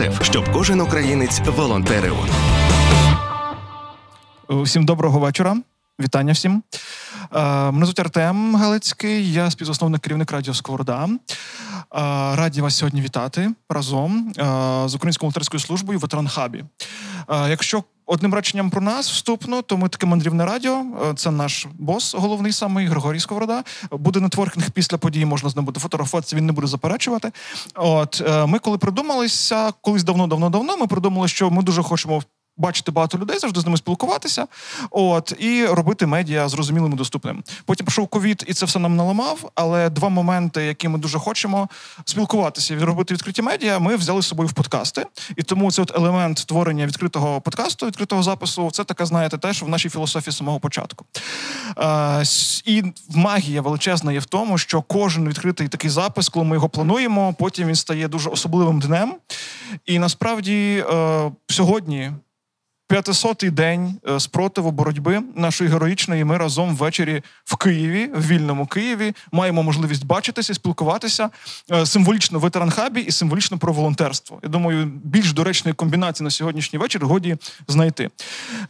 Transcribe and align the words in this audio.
ЮНІСЕФ, 0.00 0.24
щоб 0.24 0.52
кожен 0.52 0.80
українець 0.80 1.40
волонтерив. 1.40 2.16
Всім 4.48 4.84
доброго 4.84 5.18
вечора. 5.18 5.56
Вітання 6.00 6.32
всім. 6.32 6.62
Е, 7.34 7.70
Мене 7.70 7.86
звуть 7.86 8.00
Артем 8.00 8.56
Галицький, 8.56 9.32
я 9.32 9.50
співзасновник 9.50 10.00
керівник 10.00 10.32
радіо 10.32 10.54
Сковорода. 10.54 11.08
Е, 11.08 11.18
Раді 12.36 12.60
вас 12.60 12.76
сьогодні 12.76 13.00
вітати 13.00 13.50
разом 13.68 14.32
е, 14.38 14.42
з 14.88 14.94
Українською 14.94 15.26
волонтерською 15.26 15.60
службою 15.60 15.98
Ветеран 15.98 16.28
Хабі. 16.28 16.64
Е, 17.30 17.48
Якщо 17.48 17.84
одним 18.06 18.34
реченням 18.34 18.70
про 18.70 18.80
нас 18.80 19.10
вступно, 19.10 19.62
то 19.62 19.76
ми 19.76 19.88
таке 19.88 20.06
мандрівне 20.06 20.44
радіо. 20.44 20.84
Е, 21.10 21.14
Це 21.14 21.30
наш 21.30 21.66
бос, 21.78 22.14
головний 22.14 22.52
самий 22.52 22.86
Григорій 22.86 23.20
Сковорода. 23.20 23.64
Буде 23.90 24.20
нетворкінг 24.20 24.70
після 24.70 24.98
події, 24.98 25.24
можна 25.24 25.50
з 25.50 25.56
ним 25.56 25.64
буде 25.64 25.80
фотографуватися, 25.80 26.36
він 26.36 26.46
не 26.46 26.52
буде 26.52 26.66
заперечувати. 26.66 27.32
От 27.74 28.22
е, 28.26 28.46
ми, 28.46 28.58
коли 28.58 28.78
придумалися, 28.78 29.72
колись 29.80 30.04
давно-давно-давно, 30.04 30.76
ми 30.76 30.86
придумали, 30.86 31.28
що 31.28 31.50
ми 31.50 31.62
дуже 31.62 31.82
хочемо 31.82 32.22
бачити 32.56 32.90
багато 32.90 33.18
людей, 33.18 33.38
завжди 33.38 33.60
з 33.60 33.64
ними 33.64 33.76
спілкуватися, 33.76 34.46
от 34.90 35.32
і 35.38 35.66
робити 35.66 36.06
медіа 36.06 36.48
зрозумілим 36.48 36.92
і 36.92 36.96
доступним. 36.96 37.42
Потім 37.64 37.86
пішов 37.86 38.08
ковід, 38.08 38.44
і 38.46 38.54
це 38.54 38.66
все 38.66 38.78
нам 38.78 38.96
наламав. 38.96 39.50
Але 39.54 39.90
два 39.90 40.08
моменти, 40.08 40.62
які 40.62 40.88
ми 40.88 40.98
дуже 40.98 41.18
хочемо 41.18 41.68
спілкуватися 42.04 42.74
і 42.74 42.78
робити 42.78 43.14
відкриті 43.14 43.42
медіа, 43.42 43.78
ми 43.78 43.96
взяли 43.96 44.22
з 44.22 44.26
собою 44.26 44.48
в 44.48 44.52
подкасти. 44.52 45.06
І 45.36 45.42
тому 45.42 45.72
цей 45.72 45.82
от 45.82 45.96
елемент 45.96 46.46
творення 46.46 46.86
відкритого 46.86 47.40
подкасту, 47.40 47.86
відкритого 47.86 48.22
запису, 48.22 48.70
це 48.70 48.84
таке, 48.84 49.06
знаєте, 49.06 49.38
теж 49.38 49.62
в 49.62 49.68
нашій 49.68 49.88
філософії 49.88 50.32
з 50.32 50.36
самого 50.36 50.60
початку. 50.60 51.04
Е, 51.78 52.22
і 52.64 52.84
магія 53.10 53.62
величезна 53.62 54.12
є 54.12 54.18
в 54.18 54.24
тому, 54.24 54.58
що 54.58 54.82
кожен 54.82 55.28
відкритий 55.28 55.68
такий 55.68 55.90
запис, 55.90 56.28
коли 56.28 56.44
ми 56.44 56.56
його 56.56 56.68
плануємо, 56.68 57.34
потім 57.38 57.68
він 57.68 57.74
стає 57.74 58.08
дуже 58.08 58.30
особливим 58.30 58.80
днем. 58.80 59.14
І 59.86 59.98
насправді 59.98 60.84
е, 60.90 61.32
сьогодні. 61.48 62.12
500-й 62.88 63.50
день 63.50 64.00
е, 64.08 64.20
спротиву 64.20 64.70
боротьби 64.70 65.22
нашої 65.34 65.70
героїчної. 65.70 66.24
Ми 66.24 66.36
разом 66.36 66.76
ввечері 66.76 67.22
в 67.44 67.56
Києві, 67.56 68.10
в 68.14 68.26
вільному 68.26 68.66
Києві, 68.66 69.12
маємо 69.32 69.62
можливість 69.62 70.04
бачитися, 70.04 70.54
спілкуватися 70.54 71.30
е, 71.72 71.86
символічно 71.86 72.38
в 72.38 72.42
ветеранхабі 72.42 73.00
і 73.00 73.10
символічно 73.10 73.58
про 73.58 73.72
волонтерство. 73.72 74.40
Я 74.42 74.48
думаю, 74.48 74.86
більш 75.04 75.32
доречної 75.32 75.74
комбінації 75.74 76.24
на 76.24 76.30
сьогоднішній 76.30 76.78
вечір 76.78 77.06
годі 77.06 77.36
знайти. 77.68 78.10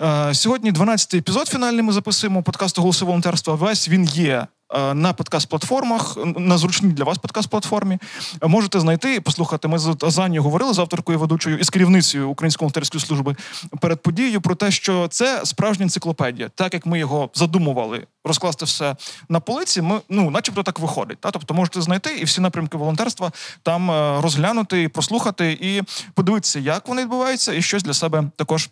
Е, 0.02 0.34
Сьогодні 0.34 0.72
12-й 0.72 1.18
епізод 1.18 1.48
фінальний 1.48 1.82
ми 1.82 1.92
записуємо 1.92 2.42
подкасту 2.42 2.80
Голоси 2.80 3.04
волонтерства. 3.04 3.54
Весь 3.54 3.88
він 3.88 4.04
є. 4.04 4.46
Е, 4.74 4.94
На 4.94 5.12
подкаст-платформах, 5.12 6.16
на 6.38 6.58
зручній 6.58 6.92
для 6.92 7.04
вас 7.04 7.18
подкаст-платформі. 7.18 7.98
Можете 8.42 8.80
знайти 8.80 9.14
і 9.14 9.20
послухати. 9.20 9.68
Ми 9.68 9.78
з 9.78 9.96
Азанією 10.02 10.42
говорили 10.42 10.74
з 10.74 10.78
авторкою 10.78 11.18
ведучою 11.18 11.58
і 11.58 11.64
з 11.64 11.70
керівницею 11.70 12.30
Української 12.30 12.64
волонтерської 12.64 13.00
служби 13.00 13.36
перед 13.80 14.02
подією 14.02 14.40
про 14.40 14.54
те, 14.54 14.70
що 14.70 15.08
це 15.08 15.40
справжня 15.44 15.82
енциклопедія. 15.82 16.48
Так 16.54 16.74
як 16.74 16.86
ми 16.86 16.98
його 16.98 17.30
задумували 17.34 18.06
розкласти 18.24 18.64
все 18.64 18.96
на 19.28 19.40
полиці, 19.40 19.82
ми 19.82 20.00
ну, 20.08 20.30
начебто 20.30 20.62
так 20.62 20.78
виходить. 20.78 21.18
Та? 21.20 21.30
Тобто 21.30 21.54
можете 21.54 21.82
знайти 21.82 22.18
і 22.18 22.24
всі 22.24 22.40
напрямки 22.40 22.76
волонтерства 22.76 23.32
там 23.62 23.90
е, 23.90 24.20
розглянути, 24.20 24.88
прослухати 24.88 25.58
і 25.60 25.82
подивитися, 26.14 26.58
як 26.58 26.88
вони 26.88 27.02
відбуваються, 27.02 27.52
і 27.52 27.62
щось 27.62 27.82
для 27.82 27.94
себе 27.94 28.24
також. 28.36 28.70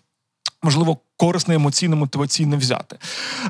Можливо, 0.64 0.98
корисне, 1.16 1.54
емоційне, 1.54 1.96
мотиваційне 1.96 2.56
взяти. 2.56 2.96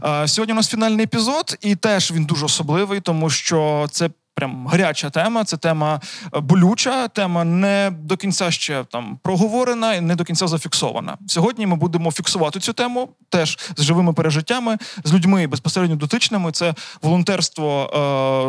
Е, 0.05 0.29
Сьогодні 0.29 0.53
у 0.53 0.57
нас 0.57 0.69
фінальний 0.69 1.05
епізод, 1.05 1.57
і 1.61 1.77
теж 1.77 2.13
він 2.13 2.25
дуже 2.25 2.45
особливий, 2.47 3.01
тому 3.01 3.31
що 3.31 3.87
це 3.91 4.11
прям 4.35 4.67
гаряча 4.67 5.11
тема. 5.11 5.45
Це 5.45 5.57
тема 5.57 6.01
е, 6.37 6.41
болюча, 6.41 7.09
тема 7.09 7.45
не 7.45 7.93
до 8.01 8.17
кінця 8.17 8.51
ще 8.51 8.85
там 8.85 9.19
проговорена 9.23 9.95
і 9.95 10.01
не 10.01 10.17
до 10.17 10.25
кінця 10.25 10.47
зафіксована. 10.47 11.17
Сьогодні 11.27 11.67
ми 11.67 11.77
будемо 11.77 12.13
фіксувати 12.13 12.61
цю 12.61 12.73
тему 12.73 13.09
теж 13.29 13.59
з 13.77 13.83
живими 13.83 14.13
пережиттями, 14.13 14.79
з 15.05 15.15
людьми 15.15 15.47
безпосередньо 15.47 15.97
дотичними. 15.97 16.53
Це 16.53 16.75
волонтерство 17.03 17.91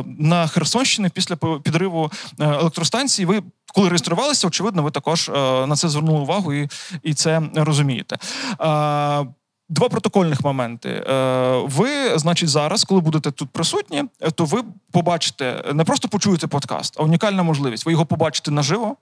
е, 0.06 0.13
на 0.19 0.47
Херсонщині 0.47 1.09
після 1.09 1.35
підриву 1.35 2.12
е, 2.40 2.46
електростанції. 2.46 3.25
Ви 3.25 3.44
коли 3.73 3.90
реєструвалися, 3.90 4.47
очевидно, 4.47 4.84
ви 4.84 4.91
також 4.91 5.29
е, 5.29 5.31
на 5.67 5.75
це 5.75 5.90
звернули 5.90 6.19
увагу 6.19 6.53
і, 6.53 6.69
і 7.03 7.13
це 7.13 7.41
розумієте. 7.56 8.17
Е, 8.62 9.25
Два 9.70 9.90
протокольних 9.90 10.44
моменти. 10.44 10.90
Е, 10.90 11.64
Ви, 11.66 12.18
значить, 12.20 12.50
зараз, 12.50 12.84
коли 12.84 13.02
будете 13.02 13.31
тут 13.31 13.50
присутні, 13.50 14.03
е, 14.22 14.31
то 14.31 14.46
ви 14.46 14.64
побачите 14.92 15.64
не 15.74 15.84
просто 15.84 16.08
почуєте 16.08 16.48
подкаст, 16.48 16.96
а 17.00 17.03
унікальна 17.03 17.44
можливість. 17.44 17.86
Ви 17.86 17.92
його 17.92 18.06
побачите 18.06 18.52
наживо. 18.52 18.96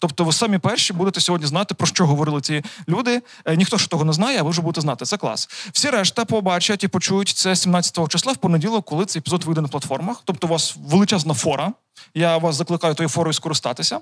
Тобто, 0.00 0.24
ви 0.24 0.32
самі 0.32 0.58
перші 0.58 0.92
будете 0.92 1.20
сьогодні 1.20 1.46
знати, 1.46 1.74
про 1.74 1.86
що 1.86 2.06
говорили 2.06 2.40
ці 2.40 2.62
люди. 2.88 3.22
Е, 3.44 3.56
Ніхто 3.56 3.76
ж 3.76 3.90
того 3.90 4.04
не 4.04 4.12
знає, 4.12 4.40
а 4.40 4.42
ви 4.42 4.50
вже 4.50 4.62
будете 4.62 4.80
знати. 4.80 5.04
Це 5.04 5.16
клас. 5.16 5.48
Всі 5.72 5.90
решта 5.90 6.24
побачать 6.24 6.84
і 6.84 6.88
почують 6.88 7.28
це 7.28 7.56
17 7.56 8.08
числа 8.08 8.32
в 8.32 8.36
понеділок, 8.36 8.84
коли 8.84 9.04
цей 9.06 9.20
епізод 9.20 9.44
вийде 9.44 9.60
на 9.60 9.68
платформах. 9.68 10.22
Тобто, 10.24 10.46
у 10.46 10.50
вас 10.50 10.76
величезна 10.86 11.34
фора. 11.34 11.72
Я 12.14 12.38
вас 12.38 12.56
закликаю 12.56 12.94
тою 12.94 13.08
форою 13.08 13.32
скористатися. 13.32 14.00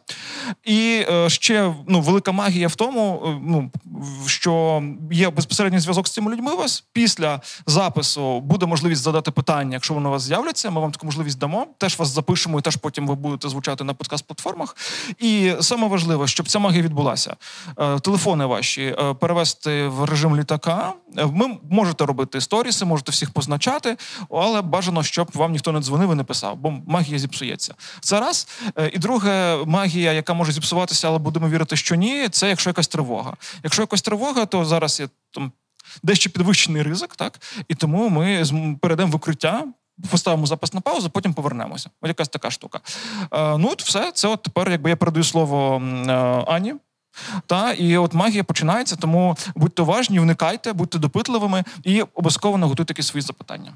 І 0.65 1.04
е, 1.10 1.31
ще 1.31 1.75
ну, 1.88 2.00
велика 2.00 2.32
магія 2.32 2.69
в 2.69 2.75
тому, 2.75 3.22
е, 3.26 3.41
ну, 3.43 3.71
що 4.26 4.82
є 5.10 5.31
безпосередній 5.31 5.78
зв'язок 5.78 6.09
з 6.09 6.10
цими 6.10 6.32
людьми. 6.32 6.53
У 6.53 6.56
вас 6.56 6.84
після 6.93 7.41
запису 7.66 8.41
буде 8.41 8.66
можливість 8.66 9.03
задати 9.03 9.31
питання, 9.31 9.72
якщо 9.72 9.94
вони 9.94 10.09
у 10.09 10.12
вас 10.12 10.22
з'являться. 10.22 10.71
Ми 10.71 10.81
вам 10.81 10.93
таку 10.93 11.06
можливість 11.06 11.38
дамо. 11.38 11.66
Теж 11.78 11.99
вас 11.99 12.09
запишемо, 12.09 12.59
і 12.59 12.62
теж 12.62 12.76
потім 12.76 13.06
ви 13.06 13.15
будете 13.15 13.49
звучати 13.49 13.84
на 13.84 13.94
подкаст-платформах. 13.94 14.76
І 15.19 15.53
саме 15.60 15.88
важливе, 15.88 16.26
щоб 16.26 16.49
ця 16.49 16.59
магія 16.59 16.82
відбулася. 16.82 17.37
Е, 17.78 17.99
телефони 17.99 18.44
ваші 18.44 18.97
перевести 19.20 19.88
в 19.88 20.05
режим 20.05 20.37
літака. 20.37 20.93
Ви 21.15 21.59
можете 21.70 22.06
робити 22.06 22.41
сторіси, 22.41 22.84
можете 22.84 23.12
всіх 23.12 23.31
позначати, 23.31 23.97
але 24.31 24.62
бажано, 24.62 25.03
щоб 25.03 25.31
вам 25.34 25.53
ніхто 25.53 25.72
не 25.72 25.81
дзвонив 25.81 26.12
і 26.12 26.15
не 26.15 26.25
писав, 26.25 26.56
бо 26.56 26.75
магія 26.87 27.19
зіпсується. 27.19 27.75
Це 28.00 28.21
раз. 28.21 28.49
Е, 28.77 28.91
І 28.94 28.99
друге, 28.99 29.59
магія, 29.66 30.12
яка 30.12 30.34
може 30.34 30.53
зіпсуватися, 30.53 31.09
але 31.09 31.19
будемо 31.19 31.49
вірити, 31.49 31.77
що 31.77 31.94
ні, 31.94 32.28
це 32.28 32.49
якщо 32.49 32.71
якась 32.71 32.89
тривога. 32.89 33.37
Якщо 33.62 33.83
якась 33.83 34.03
тривога, 34.03 34.47
то 34.47 34.65
зараз 34.65 35.00
є 35.00 35.09
там 35.31 35.53
дещо 36.03 36.31
підвищений 36.31 36.83
ризик, 36.83 37.17
так? 37.17 37.41
І 37.69 37.75
тому 37.75 38.09
ми 38.09 38.44
перейдемо 38.81 39.12
в 39.12 39.15
укриття. 39.15 39.65
Поставимо 40.11 40.47
запис 40.47 40.75
на 40.75 40.81
паузу, 40.81 41.11
потім 41.11 41.34
повернемося. 41.34 41.91
Ось 42.00 42.09
якась 42.09 42.28
така 42.28 42.50
штука. 42.50 42.81
Е, 43.33 43.59
ну, 43.59 43.69
от 43.72 43.83
все. 43.83 44.12
Це 44.12 44.28
от 44.28 44.43
тепер, 44.43 44.71
якби 44.71 44.91
я 44.91 44.97
передаю 44.97 45.25
слово 45.25 45.83
е, 46.09 46.12
Ані. 46.47 46.75
Та 47.47 47.72
і 47.72 47.97
от 47.97 48.15
магія 48.15 48.44
починається, 48.44 48.97
тому 48.97 49.37
будьте 49.55 49.83
уважні, 49.83 50.21
вникайте, 50.21 50.72
будьте 50.72 50.99
допитливими 50.99 51.65
і 51.83 52.03
обов'язково 52.03 52.59
наготуйте 52.59 52.91
якісь 52.91 53.06
свої 53.06 53.22
запитання. 53.22 53.72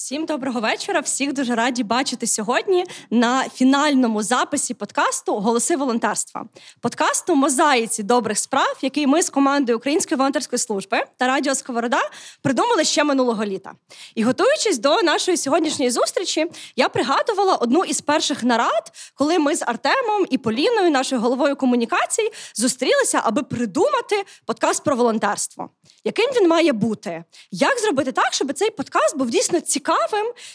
Всім 0.00 0.26
доброго 0.26 0.60
вечора. 0.60 1.00
Всіх 1.00 1.32
дуже 1.32 1.54
раді 1.54 1.82
бачити 1.82 2.26
сьогодні 2.26 2.84
на 3.10 3.48
фінальному 3.48 4.22
записі 4.22 4.74
подкасту 4.74 5.34
Голоси 5.34 5.76
волонтерства. 5.76 6.44
Подкасту 6.80 7.34
Мозаїці 7.34 8.02
добрих 8.02 8.38
справ, 8.38 8.78
який 8.82 9.06
ми 9.06 9.22
з 9.22 9.30
командою 9.30 9.78
Української 9.78 10.18
волонтерської 10.18 10.58
служби 10.58 11.02
та 11.16 11.26
Радіо 11.26 11.54
Сковорода 11.54 12.00
придумали 12.42 12.84
ще 12.84 13.04
минулого 13.04 13.44
літа. 13.44 13.72
І 14.14 14.24
готуючись 14.24 14.78
до 14.78 15.02
нашої 15.02 15.36
сьогоднішньої 15.36 15.90
зустрічі, 15.90 16.46
я 16.76 16.88
пригадувала 16.88 17.54
одну 17.54 17.84
із 17.84 18.00
перших 18.00 18.42
нарад, 18.42 18.92
коли 19.14 19.38
ми 19.38 19.56
з 19.56 19.62
Артемом 19.62 20.26
і 20.30 20.38
Поліною, 20.38 20.90
нашою 20.90 21.20
головою 21.20 21.56
комунікацій, 21.56 22.30
зустрілися, 22.54 23.20
аби 23.24 23.42
придумати 23.42 24.24
подкаст 24.46 24.84
про 24.84 24.96
волонтерство. 24.96 25.70
Яким 26.04 26.30
він 26.30 26.48
має 26.48 26.72
бути? 26.72 27.24
Як 27.50 27.78
зробити 27.78 28.12
так, 28.12 28.34
щоб 28.34 28.52
цей 28.52 28.70
подкаст 28.70 29.16
був 29.16 29.30
дійсно 29.30 29.60
цікавим, 29.60 29.89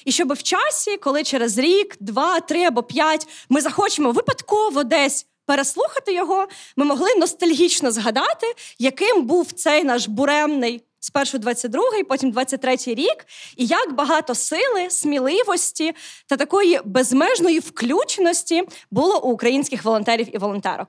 і 0.06 0.12
щоб 0.12 0.34
в 0.34 0.44
часі, 0.44 0.98
коли 0.98 1.24
через 1.24 1.58
рік, 1.58 1.96
два, 2.00 2.40
три 2.40 2.64
або 2.64 2.84
п'ять 2.84 3.28
ми 3.50 3.62
захочемо 3.62 4.12
випадково 4.12 4.84
десь 4.84 5.26
переслухати 5.46 6.14
його, 6.14 6.48
ми 6.76 6.86
могли 6.86 7.16
ностальгічно 7.16 7.92
згадати, 7.92 8.56
яким 8.80 9.24
був 9.24 9.52
цей 9.52 9.84
наш 9.84 10.08
буремний 10.08 10.82
спершу 11.00 11.38
22-й, 11.38 12.04
потім 12.04 12.34
23-й 12.34 12.94
рік, 12.94 13.26
і 13.58 13.66
як 13.66 13.94
багато 13.94 14.36
сили, 14.36 14.90
сміливості 14.90 15.94
та 16.28 16.38
такої 16.38 16.80
безмежної 16.86 17.60
включеності 17.60 18.64
було 18.92 19.24
у 19.24 19.32
українських 19.32 19.84
волонтерів 19.84 20.36
і 20.36 20.38
волонтерок. 20.38 20.88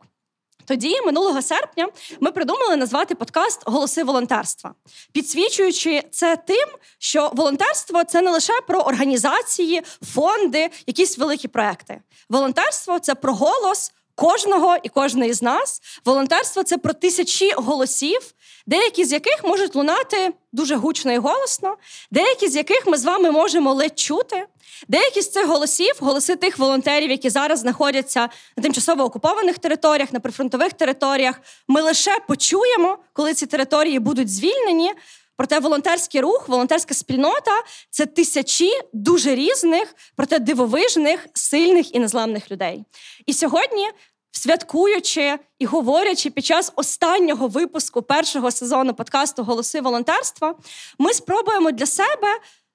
Тоді, 0.66 1.00
минулого 1.00 1.42
серпня, 1.42 1.88
ми 2.20 2.32
придумали 2.32 2.76
назвати 2.76 3.14
подкаст 3.14 3.62
Голоси 3.66 4.04
волонтерства, 4.04 4.74
підсвічуючи 5.12 6.02
це 6.10 6.36
тим, 6.36 6.68
що 6.98 7.30
волонтерство 7.34 8.04
це 8.04 8.22
не 8.22 8.30
лише 8.30 8.60
про 8.66 8.80
організації, 8.80 9.82
фонди, 10.14 10.70
якісь 10.86 11.18
великі 11.18 11.48
проекти. 11.48 12.00
Волонтерство 12.28 12.98
це 12.98 13.14
про 13.14 13.34
голос 13.34 13.92
кожного 14.14 14.76
і 14.82 14.88
кожної 14.88 15.32
з 15.32 15.42
нас. 15.42 15.82
Волонтерство 16.04 16.62
це 16.62 16.78
про 16.78 16.92
тисячі 16.92 17.50
голосів, 17.56 18.34
деякі 18.66 19.04
з 19.04 19.12
яких 19.12 19.44
можуть 19.44 19.74
лунати 19.74 20.32
дуже 20.52 20.76
гучно 20.76 21.12
і 21.12 21.18
голосно, 21.18 21.76
деякі 22.10 22.48
з 22.48 22.56
яких 22.56 22.86
ми 22.86 22.96
з 22.96 23.04
вами 23.04 23.30
можемо 23.30 23.74
ледь 23.74 23.98
чути. 23.98 24.46
Деякі 24.88 25.22
з 25.22 25.30
цих 25.30 25.46
голосів, 25.46 25.92
голоси 26.00 26.36
тих 26.36 26.58
волонтерів, 26.58 27.10
які 27.10 27.30
зараз 27.30 27.58
знаходяться 27.58 28.28
на 28.56 28.62
тимчасово 28.62 29.04
окупованих 29.04 29.58
територіях, 29.58 30.12
на 30.12 30.20
прифронтових 30.20 30.72
територіях, 30.72 31.40
ми 31.68 31.80
лише 31.80 32.18
почуємо, 32.28 32.98
коли 33.12 33.34
ці 33.34 33.46
території 33.46 33.98
будуть 33.98 34.30
звільнені. 34.30 34.92
Проте 35.36 35.58
волонтерський 35.58 36.20
рух, 36.20 36.48
волонтерська 36.48 36.94
спільнота 36.94 37.62
це 37.90 38.06
тисячі 38.06 38.70
дуже 38.92 39.34
різних, 39.34 39.94
проте 40.16 40.38
дивовижних, 40.38 41.26
сильних 41.34 41.94
і 41.94 41.98
незламних 41.98 42.50
людей. 42.50 42.84
І 43.26 43.32
сьогодні, 43.32 43.88
святкуючи 44.36 45.38
і 45.58 45.66
говорячи 45.66 46.30
під 46.30 46.44
час 46.44 46.72
останнього 46.76 47.48
випуску 47.48 48.02
першого 48.02 48.50
сезону 48.50 48.94
подкасту 48.94 49.44
Голоси 49.44 49.80
волонтерства, 49.80 50.54
ми 50.98 51.12
спробуємо 51.12 51.70
для 51.70 51.86
себе 51.86 52.28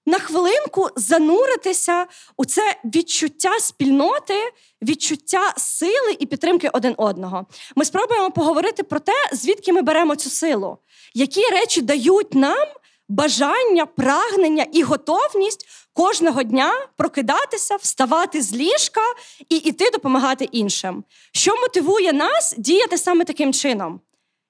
на 0.06 0.20
хвилинку 0.20 0.90
зануритися 0.96 2.06
у 2.38 2.46
це 2.46 2.76
відчуття 2.86 3.60
спільноти, 3.60 4.54
відчуття 4.82 5.54
сили 5.58 6.18
і 6.20 6.26
підтримки 6.26 6.70
один 6.74 6.94
одного. 6.98 7.46
Ми 7.76 7.86
спробуємо 7.86 8.32
поговорити 8.32 8.84
про 8.84 9.00
те, 9.00 9.14
звідки 9.34 9.74
ми 9.74 9.82
беремо 9.82 10.16
цю 10.16 10.30
силу, 10.30 10.78
які 11.14 11.42
речі 11.42 11.82
дають 11.82 12.34
нам 12.34 12.68
бажання, 13.10 13.86
прагнення 13.86 14.66
і 14.72 14.84
готовність 14.84 15.68
кожного 15.94 16.44
дня 16.44 16.74
прокидатися, 16.98 17.76
вставати 17.76 18.42
з 18.42 18.54
ліжка 18.54 19.02
і 19.50 19.56
йти 19.56 19.90
допомагати 19.94 20.46
іншим, 20.46 21.04
що 21.34 21.56
мотивує 21.56 22.14
нас 22.14 22.56
діяти 22.58 22.98
саме 22.98 23.26
таким 23.26 23.54
чином. 23.54 24.02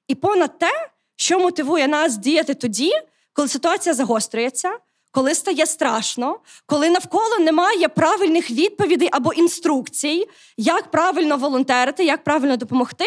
І 0.08 0.16
понад 0.16 0.58
те, 0.58 0.90
що 1.16 1.40
мотивує 1.40 1.88
нас 1.88 2.18
діяти 2.18 2.54
тоді, 2.54 2.92
коли 3.34 3.48
ситуація 3.48 3.96
загострюється 3.96 4.78
коли 5.12 5.36
стає 5.36 5.66
страшно, 5.66 6.40
коли 6.66 6.90
навколо 6.90 7.40
немає 7.40 7.88
правильних 7.88 8.52
відповідей 8.52 9.10
або 9.12 9.34
інструкцій, 9.34 10.28
як 10.58 10.92
правильно 10.92 11.38
волонтерити, 11.38 12.06
як 12.06 12.24
правильно 12.24 12.58
допомогти, 12.58 13.06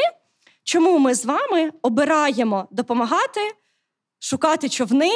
чому 0.65 0.99
ми 0.99 1.15
з 1.15 1.25
вами 1.25 1.73
обираємо 1.83 2.69
допомагати, 2.71 3.41
шукати 4.19 4.69
човни, 4.69 5.11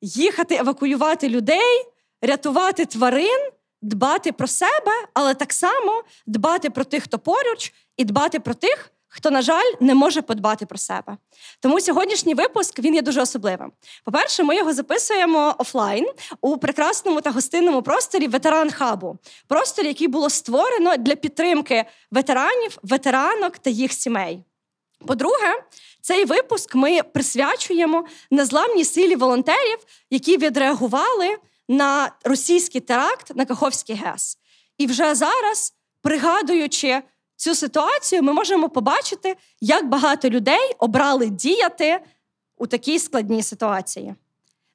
їхати 0.00 0.54
евакуювати 0.54 1.28
людей, 1.28 1.86
рятувати 2.22 2.86
тварин, 2.86 3.50
дбати 3.82 4.32
про 4.32 4.46
себе, 4.46 4.92
але 5.14 5.34
так 5.34 5.52
само 5.52 6.02
дбати 6.26 6.70
про 6.70 6.84
тих, 6.84 7.04
хто 7.04 7.18
поруч, 7.18 7.72
і 7.96 8.04
дбати 8.04 8.40
про 8.40 8.54
тих, 8.54 8.92
хто, 9.08 9.30
на 9.30 9.42
жаль, 9.42 9.72
не 9.80 9.94
може 9.94 10.22
подбати 10.22 10.66
про 10.66 10.78
себе. 10.78 11.16
Тому 11.60 11.80
сьогоднішній 11.80 12.34
випуск 12.34 12.78
він 12.78 12.94
є 12.94 13.02
дуже 13.02 13.22
особливим. 13.22 13.72
По-перше, 14.04 14.42
ми 14.42 14.56
його 14.56 14.72
записуємо 14.72 15.54
офлайн 15.58 16.06
у 16.40 16.56
прекрасному 16.56 17.20
та 17.20 17.30
гостинному 17.30 17.82
просторі 17.82 18.28
ветеран 18.28 18.70
хабу, 18.70 19.18
просторі, 19.48 19.86
який 19.86 20.08
було 20.08 20.30
створено 20.30 20.96
для 20.96 21.16
підтримки 21.16 21.84
ветеранів, 22.10 22.78
ветеранок 22.82 23.58
та 23.58 23.70
їх 23.70 23.92
сімей. 23.92 24.44
По-друге, 25.06 25.62
цей 26.00 26.24
випуск 26.24 26.74
ми 26.74 27.02
присвячуємо 27.02 28.04
незламній 28.30 28.84
силі 28.84 29.16
волонтерів, 29.16 29.78
які 30.10 30.36
відреагували 30.36 31.36
на 31.70 32.12
російський 32.24 32.80
теракт 32.80 33.32
на 33.34 33.44
Каховський 33.44 33.96
ГЕС. 33.96 34.38
І 34.78 34.86
вже 34.86 35.14
зараз, 35.14 35.74
пригадуючи 36.02 37.02
цю 37.36 37.54
ситуацію, 37.54 38.22
ми 38.22 38.32
можемо 38.32 38.68
побачити, 38.68 39.36
як 39.60 39.88
багато 39.88 40.30
людей 40.30 40.74
обрали 40.78 41.26
діяти 41.26 42.00
у 42.56 42.66
такій 42.66 42.98
складній 42.98 43.42
ситуації. 43.42 44.14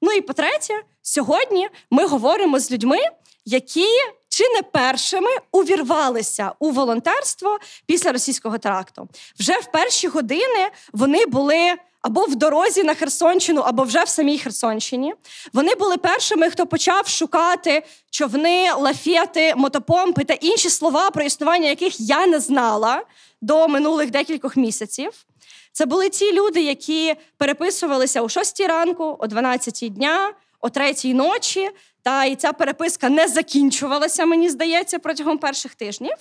Ну 0.01 0.11
і 0.11 0.21
по-третє, 0.21 0.73
сьогодні 1.01 1.69
ми 1.91 2.07
говоримо 2.07 2.59
з 2.59 2.71
людьми, 2.71 2.97
які 3.45 3.87
чи 4.29 4.43
не 4.49 4.61
першими 4.61 5.29
увірвалися 5.51 6.51
у 6.59 6.71
волонтерство 6.71 7.59
після 7.85 8.11
російського 8.11 8.57
теракту. 8.57 9.07
Вже 9.39 9.59
в 9.59 9.71
перші 9.71 10.07
години 10.07 10.69
вони 10.93 11.25
були 11.25 11.75
або 12.05 12.25
в 12.25 12.35
дорозі 12.35 12.83
на 12.83 12.93
Херсонщину, 12.93 13.61
або 13.61 13.83
вже 13.83 14.03
в 14.03 14.09
самій 14.09 14.37
Херсонщині. 14.37 15.13
Вони 15.53 15.75
були 15.75 15.97
першими, 15.97 16.49
хто 16.49 16.67
почав 16.67 17.07
шукати 17.07 17.83
човни, 18.11 18.71
лафети, 18.77 19.53
мотопомпи 19.55 20.23
та 20.23 20.33
інші 20.33 20.69
слова, 20.69 21.11
про 21.11 21.23
існування 21.23 21.69
яких 21.69 21.99
я 21.99 22.27
не 22.27 22.39
знала 22.39 23.01
до 23.41 23.67
минулих 23.67 24.11
декількох 24.11 24.57
місяців. 24.57 25.11
Це 25.71 25.85
були 25.85 26.09
ті 26.09 26.33
люди, 26.33 26.61
які 26.61 27.15
переписувалися 27.37 28.21
о 28.21 28.29
6 28.29 28.59
ранку, 28.59 29.17
о 29.19 29.27
12 29.27 29.93
дня, 29.93 30.33
о 30.61 30.69
3 30.69 31.13
ночі. 31.13 31.69
Та 32.03 32.25
і 32.25 32.35
ця 32.35 32.53
переписка 32.53 33.09
не 33.09 33.27
закінчувалася, 33.27 34.25
мені 34.25 34.49
здається, 34.49 34.99
протягом 34.99 35.37
перших 35.37 35.75
тижнів. 35.75 36.15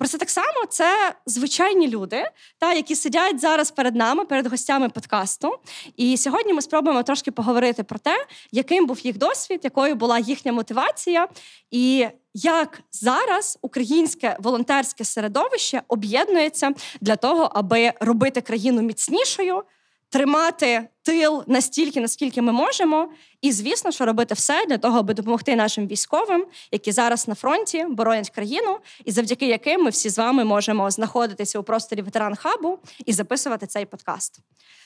Просто 0.00 0.18
так 0.18 0.30
само 0.30 0.66
це 0.68 1.14
звичайні 1.26 1.88
люди, 1.88 2.24
та 2.58 2.72
які 2.72 2.96
сидять 2.96 3.40
зараз 3.40 3.70
перед 3.70 3.94
нами, 3.94 4.24
перед 4.24 4.46
гостями 4.46 4.88
подкасту. 4.88 5.58
І 5.96 6.16
сьогодні 6.16 6.52
ми 6.52 6.62
спробуємо 6.62 7.02
трошки 7.02 7.30
поговорити 7.30 7.82
про 7.82 7.98
те, 7.98 8.26
яким 8.52 8.86
був 8.86 9.00
їх 9.00 9.18
досвід, 9.18 9.60
якою 9.64 9.94
була 9.94 10.18
їхня 10.18 10.52
мотивація, 10.52 11.28
і 11.70 12.06
як 12.34 12.80
зараз 12.92 13.58
українське 13.62 14.36
волонтерське 14.40 15.04
середовище 15.04 15.82
об'єднується 15.88 16.70
для 17.00 17.16
того, 17.16 17.50
аби 17.54 17.92
робити 18.00 18.40
країну 18.40 18.82
міцнішою 18.82 19.62
тримати 20.10 20.88
тил 21.02 21.44
настільки, 21.46 22.00
наскільки 22.00 22.42
ми 22.42 22.52
можемо, 22.52 23.08
і 23.42 23.52
звісно, 23.52 23.90
що 23.90 24.06
робити 24.06 24.34
все 24.34 24.66
для 24.68 24.78
того, 24.78 24.98
аби 24.98 25.14
допомогти 25.14 25.56
нашим 25.56 25.86
військовим, 25.86 26.46
які 26.72 26.92
зараз 26.92 27.28
на 27.28 27.34
фронті 27.34 27.86
боронять 27.88 28.30
країну, 28.30 28.78
і 29.04 29.12
завдяки 29.12 29.46
яким 29.46 29.82
ми 29.82 29.90
всі 29.90 30.08
з 30.08 30.18
вами 30.18 30.44
можемо 30.44 30.90
знаходитися 30.90 31.58
у 31.58 31.62
просторі 31.62 32.02
ветеран 32.02 32.36
хабу 32.36 32.78
і 33.06 33.12
записувати 33.12 33.66
цей 33.66 33.86
подкаст. 33.86 34.38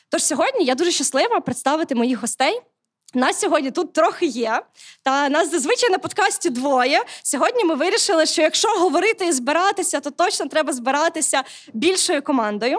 Тож 0.09 0.25
сьогодні 0.25 0.65
я 0.65 0.75
дуже 0.75 0.91
щаслива 0.91 1.41
представити 1.41 1.95
моїх 1.95 2.21
гостей. 2.21 2.61
Нас 3.15 3.41
сьогодні 3.41 3.71
тут 3.71 3.93
трохи 3.93 4.27
є, 4.27 4.63
та 5.03 5.29
нас 5.29 5.51
зазвичай 5.51 5.91
на 5.91 5.99
подкасті 5.99 6.51
двоє. 6.51 7.03
Сьогодні 7.23 7.65
ми 7.65 7.75
вирішили, 7.75 8.27
що 8.27 8.43
якщо 8.43 8.69
говорити 8.69 9.27
і 9.27 9.33
збиратися, 9.33 10.01
то 10.01 10.11
точно 10.11 10.47
треба 10.47 10.73
збиратися 10.73 11.43
більшою 11.73 12.23
командою. 12.23 12.79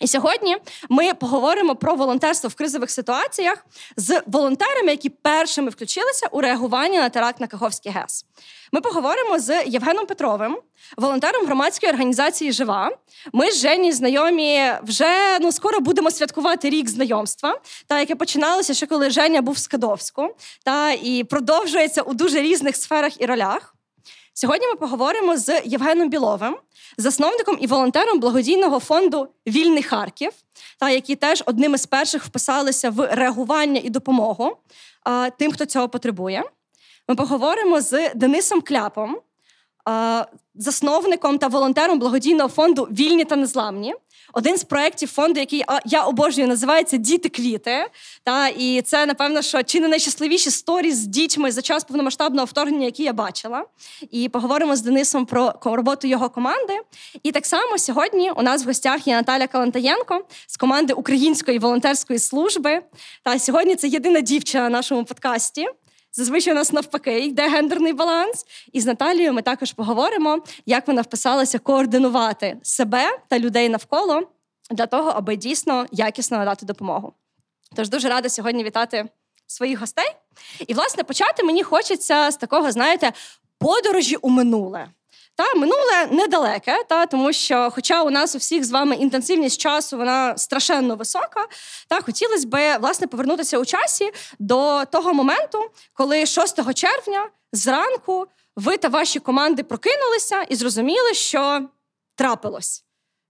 І 0.00 0.06
сьогодні 0.06 0.56
ми 0.88 1.14
поговоримо 1.14 1.76
про 1.76 1.94
волонтерство 1.94 2.48
в 2.48 2.54
кризових 2.54 2.90
ситуаціях 2.90 3.66
з 3.96 4.22
волонтерами, 4.26 4.90
які 4.90 5.08
першими 5.08 5.70
включилися 5.70 6.26
у 6.30 6.40
реагування 6.40 7.00
на 7.00 7.08
теракт 7.08 7.40
на 7.40 7.46
Каховський 7.46 7.92
ГЕС. 7.92 8.26
Ми 8.72 8.80
поговоримо 8.80 9.38
з 9.38 9.64
Євгеном 9.66 10.06
Петровим, 10.06 10.58
волонтером 10.96 11.46
громадської 11.46 11.92
організації 11.92 12.52
Жива. 12.52 12.90
Ми 13.32 13.50
з 13.50 13.60
Жені 13.60 13.92
знайомі 13.92 14.72
вже 14.82 15.38
ну 15.40 15.52
скоро 15.52 15.80
будемо 15.80 16.10
святкувати 16.10 16.70
рік 16.70 16.88
знайомства, 16.88 17.60
та 17.86 18.00
яке 18.00 18.14
починалося 18.14 18.74
ще 18.74 18.86
коли 18.86 19.10
Женя 19.10 19.42
був 19.42 19.54
в 19.54 19.58
Скадовську, 19.58 20.36
та 20.64 20.92
і 20.92 21.24
продовжується 21.24 22.02
у 22.02 22.14
дуже 22.14 22.40
різних 22.40 22.76
сферах 22.76 23.20
і 23.20 23.26
ролях. 23.26 23.73
Сьогодні 24.36 24.66
ми 24.68 24.74
поговоримо 24.74 25.36
з 25.36 25.62
Євгеном 25.64 26.08
Біловим, 26.08 26.56
засновником 26.98 27.56
і 27.60 27.66
волонтером 27.66 28.20
благодійного 28.20 28.80
фонду 28.80 29.28
Вільний 29.46 29.82
Харків, 29.82 30.32
та 30.78 30.90
які 30.90 31.16
теж 31.16 31.42
одним 31.46 31.74
із 31.74 31.86
перших 31.86 32.24
вписалися 32.24 32.90
в 32.90 33.14
реагування 33.14 33.80
і 33.84 33.90
допомогу 33.90 34.56
тим, 35.38 35.52
хто 35.52 35.66
цього 35.66 35.88
потребує. 35.88 36.44
Ми 37.08 37.14
поговоримо 37.14 37.80
з 37.80 38.14
Денисом 38.14 38.60
Кляпом, 38.60 39.18
засновником 40.54 41.38
та 41.38 41.46
волонтером 41.46 41.98
благодійного 41.98 42.48
фонду 42.48 42.88
Вільні 42.90 43.24
та 43.24 43.36
незламні. 43.36 43.94
Один 44.34 44.56
з 44.56 44.64
проєктів 44.64 45.08
фонду, 45.08 45.40
який 45.40 45.64
я 45.84 46.02
обожнюю, 46.02 46.48
називається 46.48 46.96
Діти 46.96 47.28
квіти. 47.28 47.86
Та 48.24 48.48
і 48.48 48.82
це 48.82 49.06
напевно, 49.06 49.42
що 49.42 49.62
чи 49.62 49.80
не 49.80 49.88
найщасливіші 49.88 50.50
сторі 50.50 50.92
з 50.92 51.06
дітьми 51.06 51.52
за 51.52 51.62
час 51.62 51.84
повномасштабного 51.84 52.44
вторгнення, 52.44 52.84
які 52.84 53.02
я 53.02 53.12
бачила. 53.12 53.64
І 54.10 54.28
поговоримо 54.28 54.76
з 54.76 54.82
Денисом 54.82 55.26
про 55.26 55.54
роботу 55.64 56.06
його 56.06 56.30
команди. 56.30 56.80
І 57.22 57.32
так 57.32 57.46
само 57.46 57.78
сьогодні 57.78 58.30
у 58.30 58.42
нас 58.42 58.64
в 58.64 58.66
гостях 58.66 59.06
є 59.06 59.16
Наталя 59.16 59.46
Калантаєнко 59.46 60.24
з 60.46 60.56
команди 60.56 60.92
Української 60.92 61.58
волонтерської 61.58 62.18
служби. 62.18 62.82
Та 63.22 63.38
сьогодні 63.38 63.76
це 63.76 63.88
єдина 63.88 64.20
дівчина 64.20 64.64
на 64.64 64.70
нашому 64.70 65.04
подкасті. 65.04 65.66
Зазвичай 66.16 66.52
у 66.52 66.56
нас 66.56 66.72
навпаки 66.72 67.20
йде 67.20 67.48
гендерний 67.48 67.92
баланс. 67.92 68.46
І 68.72 68.80
з 68.80 68.86
Наталією 68.86 69.32
ми 69.32 69.42
також 69.42 69.72
поговоримо, 69.72 70.38
як 70.66 70.88
вона 70.88 71.02
вписалася 71.02 71.58
координувати 71.58 72.56
себе 72.62 73.18
та 73.28 73.38
людей 73.38 73.68
навколо 73.68 74.22
для 74.70 74.86
того, 74.86 75.10
аби 75.10 75.36
дійсно 75.36 75.86
якісно 75.92 76.38
надати 76.38 76.66
допомогу. 76.66 77.12
Тож 77.76 77.88
дуже 77.88 78.08
рада 78.08 78.28
сьогодні 78.28 78.64
вітати 78.64 79.08
своїх 79.46 79.80
гостей. 79.80 80.12
І, 80.66 80.74
власне, 80.74 81.04
почати 81.04 81.42
мені 81.42 81.62
хочеться 81.62 82.30
з 82.30 82.36
такого, 82.36 82.72
знаєте, 82.72 83.12
подорожі 83.58 84.16
у 84.16 84.28
минуле. 84.28 84.88
Та 85.36 85.54
минуле 85.54 86.06
недалеке, 86.10 86.84
та 86.88 87.06
тому 87.06 87.32
що, 87.32 87.70
хоча 87.74 88.02
у 88.02 88.10
нас 88.10 88.34
у 88.34 88.38
всіх 88.38 88.64
з 88.64 88.70
вами 88.70 88.96
інтенсивність 88.96 89.60
часу, 89.60 89.96
вона 89.96 90.38
страшенно 90.38 90.96
висока, 90.96 91.46
та 91.88 92.00
хотілося 92.00 92.48
б 92.48 92.78
власне 92.78 93.06
повернутися 93.06 93.58
у 93.58 93.64
часі 93.64 94.12
до 94.38 94.84
того 94.84 95.14
моменту, 95.14 95.70
коли 95.92 96.26
6 96.26 96.74
червня 96.74 97.28
зранку 97.52 98.26
ви 98.56 98.76
та 98.76 98.88
ваші 98.88 99.20
команди 99.20 99.62
прокинулися 99.62 100.42
і 100.42 100.54
зрозуміли, 100.54 101.14
що 101.14 101.68
трапилось. 102.14 102.84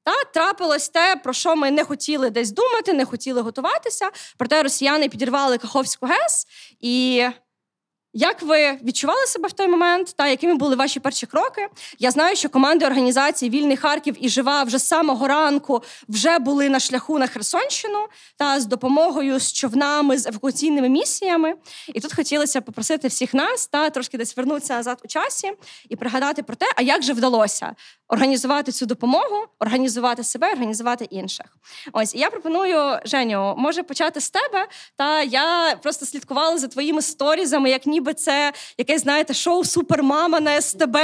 Та 0.05 0.25
трапилось 0.25 0.89
те, 0.89 1.17
про 1.17 1.33
що 1.33 1.57
ми 1.57 1.71
не 1.71 1.85
хотіли 1.85 2.31
десь 2.31 2.51
думати, 2.51 2.93
не 2.93 3.05
хотіли 3.05 3.41
готуватися. 3.41 4.11
Проте 4.39 4.63
росіяни 4.63 5.09
підірвали 5.09 5.59
Каховську 5.59 6.07
ГЕС 6.07 6.47
і 6.81 7.27
як 8.15 8.43
ви 8.43 8.79
відчували 8.85 9.27
себе 9.27 9.49
в 9.49 9.53
той 9.53 9.69
момент, 9.69 10.15
та 10.17 10.29
якими 10.29 10.55
були 10.55 10.77
ваші 10.77 11.01
перші 11.01 11.27
кроки? 11.27 11.69
Я 11.99 12.11
знаю, 12.11 12.37
що 12.37 12.49
команди 12.49 12.87
організації 12.87 13.51
Вільний 13.51 13.77
Харків 13.77 14.17
і 14.21 14.29
Жива 14.29 14.63
вже 14.63 14.79
з 14.79 14.87
самого 14.87 15.29
ранку 15.29 15.83
вже 16.09 16.39
були 16.39 16.69
на 16.69 16.81
шляху 16.81 17.19
на 17.19 17.27
Херсонщину 17.27 17.99
та 18.37 18.61
з 18.61 18.67
допомогою 18.67 19.39
з 19.39 19.53
човнами, 19.53 20.19
з 20.19 20.27
евакуаційними 20.27 20.89
місіями. 20.89 21.55
І 21.95 22.01
тут 22.01 22.15
хотілося 22.15 22.61
попросити 22.61 23.09
всіх 23.09 23.35
нас 23.35 23.67
та 23.67 23.91
трошки 23.91 24.19
десь 24.19 24.37
вернутися 24.37 24.75
назад 24.75 25.01
у 25.05 25.09
часі 25.09 25.53
і 25.89 25.97
пригадати 25.97 26.43
про 26.43 26.57
те, 26.57 26.67
а 26.77 26.83
як 26.83 27.03
же 27.03 27.13
вдалося 27.13 27.75
організувати 28.09 28.73
цю 28.73 28.87
допомогу, 28.87 29.45
організувати 29.59 30.25
себе, 30.25 30.53
організувати 30.53 31.05
інших. 31.05 31.47
Ось 31.93 32.15
я 32.15 32.31
пропоную 32.31 32.99
Женю, 33.05 33.55
може 33.59 33.83
почати 33.83 34.21
з 34.21 34.31
тебе. 34.31 34.69
Та 34.97 35.23
я 35.23 35.77
просто 35.83 36.07
слідкувала 36.07 36.59
за 36.59 36.69
твоїми 36.69 37.03
сторізами, 37.03 37.71
як 37.71 37.87
ніби 37.87 38.04
це 38.13 38.53
якесь, 38.79 39.03
знаєте, 39.03 39.35
шоу 39.35 39.65
Супермама 39.65 40.41
на 40.41 40.61
СТБ. 40.61 40.97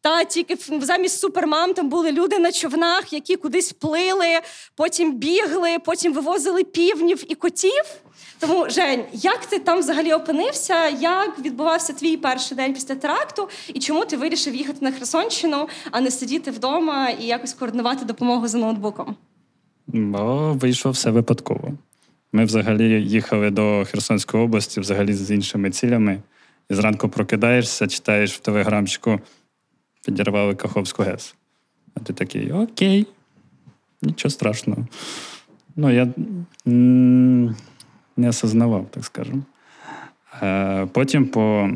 Та 0.00 0.24
тільки 0.24 0.56
замість 0.80 1.20
супермам 1.20 1.74
там 1.74 1.88
були 1.88 2.12
люди 2.12 2.38
на 2.38 2.52
човнах, 2.52 3.12
які 3.12 3.36
кудись 3.36 3.72
плили, 3.72 4.40
потім 4.74 5.12
бігли, 5.12 5.78
потім 5.84 6.12
вивозили 6.12 6.64
півнів 6.64 7.32
і 7.32 7.34
котів. 7.34 7.84
Тому, 8.38 8.70
Жень, 8.70 9.04
як 9.12 9.46
ти 9.46 9.58
там 9.58 9.78
взагалі 9.78 10.12
опинився? 10.12 10.88
Як 10.88 11.38
відбувався 11.38 11.92
твій 11.92 12.16
перший 12.16 12.56
день 12.56 12.74
після 12.74 12.94
теракту? 12.94 13.48
І 13.68 13.80
чому 13.80 14.04
ти 14.04 14.16
вирішив 14.16 14.54
їхати 14.54 14.78
на 14.80 14.92
Херсонщину, 14.92 15.68
а 15.90 16.00
не 16.00 16.10
сидіти 16.10 16.50
вдома 16.50 17.10
і 17.10 17.24
якось 17.24 17.54
координувати 17.54 18.04
допомогу 18.04 18.48
за 18.48 18.58
ноутбуком? 18.58 19.16
Бо 19.86 20.52
вийшло 20.52 20.90
все 20.90 21.10
випадково. 21.10 21.72
Ми 22.36 22.44
взагалі 22.44 23.02
їхали 23.02 23.50
до 23.50 23.84
Херсонської 23.84 24.44
області, 24.44 24.80
взагалі 24.80 25.12
з 25.12 25.30
іншими 25.30 25.70
цілями. 25.70 26.18
І 26.70 26.74
зранку 26.74 27.08
прокидаєшся, 27.08 27.86
читаєш 27.86 28.34
в 28.34 28.38
телеграмчику, 28.38 29.20
підірвали 30.06 30.54
Каховську 30.54 31.02
ГЕС. 31.02 31.34
А 31.94 32.00
ти 32.00 32.12
такий 32.12 32.52
окей, 32.52 33.06
нічого 34.02 34.30
страшного. 34.30 34.86
Ну, 35.76 35.90
я 35.90 36.08
не 38.16 38.28
осознавав, 38.28 38.86
так 38.90 39.04
скажемо. 39.04 39.42
Е, 40.42 40.86
потім, 40.92 41.26
по 41.26 41.70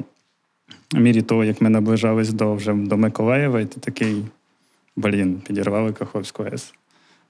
мірі 0.95 1.23
того, 1.23 1.45
як 1.45 1.61
ми 1.61 1.71
наближались 1.71 2.33
до 2.33 2.55
вже 2.55 2.75
до 2.75 2.97
Миколаєва, 2.97 3.61
і 3.61 3.67
ти 3.67 3.81
такий, 3.81 4.25
блін, 4.97 5.43
підірвали 5.47 5.93
Каховську 5.93 6.43
ГЕС. 6.43 6.75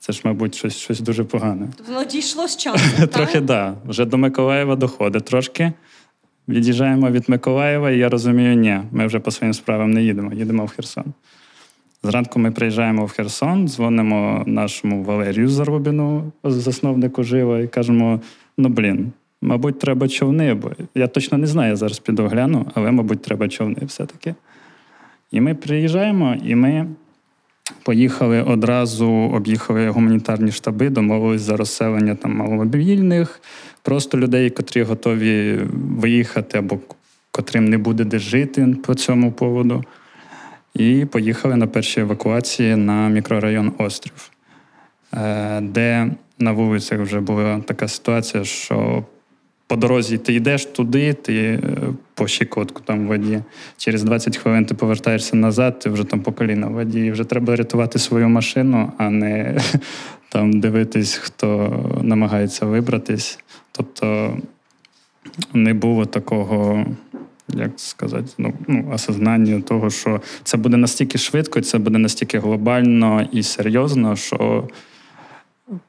Це 0.00 0.12
ж, 0.12 0.20
мабуть, 0.24 0.54
щось 0.54 0.76
щось 0.76 1.00
дуже 1.00 1.24
погане. 1.24 1.68
Тобто 1.76 1.92
воно 1.92 2.04
дійшло 2.04 2.48
з 2.48 2.56
часу. 2.56 3.06
Трохи 3.12 3.32
так. 3.32 3.44
Да. 3.44 3.74
Вже 3.86 4.04
до 4.04 4.18
Миколаєва 4.18 4.76
доходить 4.76 5.24
трошки. 5.24 5.72
Від'їжджаємо 6.48 7.10
від 7.10 7.28
Миколаєва, 7.28 7.90
і 7.90 7.98
я 7.98 8.08
розумію, 8.08 8.54
ні, 8.54 8.80
ми 8.92 9.06
вже 9.06 9.20
по 9.20 9.30
своїм 9.30 9.54
справам 9.54 9.90
не 9.90 10.02
їдемо, 10.02 10.32
їдемо 10.32 10.64
в 10.64 10.68
Херсон. 10.68 11.04
Зранку 12.02 12.38
ми 12.38 12.50
приїжджаємо 12.50 13.04
в 13.04 13.10
Херсон, 13.10 13.68
дзвонимо 13.68 14.44
нашому 14.46 15.04
Валерію 15.04 15.48
Зарубіну, 15.48 16.32
засновнику 16.44 17.22
жива, 17.22 17.60
і 17.60 17.68
кажемо: 17.68 18.20
ну 18.58 18.68
блін, 18.68 19.12
мабуть, 19.42 19.78
треба 19.78 20.08
човни, 20.08 20.54
бо 20.54 20.72
я 20.94 21.06
точно 21.06 21.38
не 21.38 21.46
знаю, 21.46 21.70
я 21.70 21.76
зараз 21.76 21.98
піду 21.98 22.26
гляну, 22.26 22.66
але, 22.74 22.90
мабуть, 22.90 23.22
треба 23.22 23.48
човни 23.48 23.82
все-таки. 23.82 24.34
І 25.30 25.40
ми 25.40 25.54
приїжджаємо, 25.54 26.36
і 26.44 26.54
ми 26.54 26.86
поїхали 27.82 28.42
одразу, 28.42 29.08
об'їхали 29.10 29.88
гуманітарні 29.88 30.52
штаби, 30.52 30.90
домовились 30.90 31.42
за 31.42 31.56
розселення 31.56 32.14
там 32.14 32.36
маломобільних, 32.36 33.40
просто 33.82 34.18
людей, 34.18 34.50
котрі 34.50 34.82
готові 34.82 35.58
виїхати 35.72 36.58
або 36.58 36.78
котрим 37.30 37.64
не 37.64 37.78
буде 37.78 38.04
де 38.04 38.18
жити 38.18 38.76
по 38.86 38.94
цьому 38.94 39.32
поводу. 39.32 39.84
І 40.74 41.04
поїхали 41.04 41.56
на 41.56 41.66
перші 41.66 42.00
евакуації 42.00 42.76
на 42.76 43.08
мікрорайон 43.08 43.72
Острів, 43.78 44.30
е, 45.14 45.60
де 45.60 46.10
на 46.38 46.52
вулицях 46.52 47.00
вже 47.00 47.20
була 47.20 47.60
така 47.66 47.88
ситуація, 47.88 48.44
що 48.44 49.04
по 49.70 49.76
дорозі 49.76 50.18
ти 50.18 50.34
йдеш 50.34 50.64
туди, 50.64 51.12
ти 51.12 51.34
е, 51.36 51.60
по 52.14 52.28
щекотку 52.28 52.82
там 52.84 53.04
в 53.04 53.06
воді. 53.06 53.42
Через 53.76 54.02
20 54.02 54.36
хвилин 54.36 54.66
ти 54.66 54.74
повертаєшся 54.74 55.36
назад, 55.36 55.78
ти 55.78 55.90
вже 55.90 56.04
там 56.04 56.20
по 56.20 56.32
коліна 56.32 56.66
в 56.66 56.72
воді. 56.72 57.00
І 57.00 57.10
вже 57.10 57.24
треба 57.24 57.56
рятувати 57.56 57.98
свою 57.98 58.28
машину, 58.28 58.92
а 58.98 59.10
не 59.10 59.60
там 60.28 60.60
дивитись, 60.60 61.14
хто 61.14 62.00
намагається 62.02 62.66
вибратись. 62.66 63.38
Тобто 63.72 64.36
не 65.54 65.74
було 65.74 66.06
такого. 66.06 66.86
Як 67.48 67.70
сказати, 67.76 68.28
ну 68.38 68.52
ну 68.68 68.90
осознання 68.92 69.60
того, 69.60 69.90
що 69.90 70.20
це 70.44 70.56
буде 70.56 70.76
настільки 70.76 71.18
швидко, 71.18 71.60
це 71.60 71.78
буде 71.78 71.98
настільки 71.98 72.38
глобально 72.38 73.28
і 73.32 73.42
серйозно, 73.42 74.16
що 74.16 74.68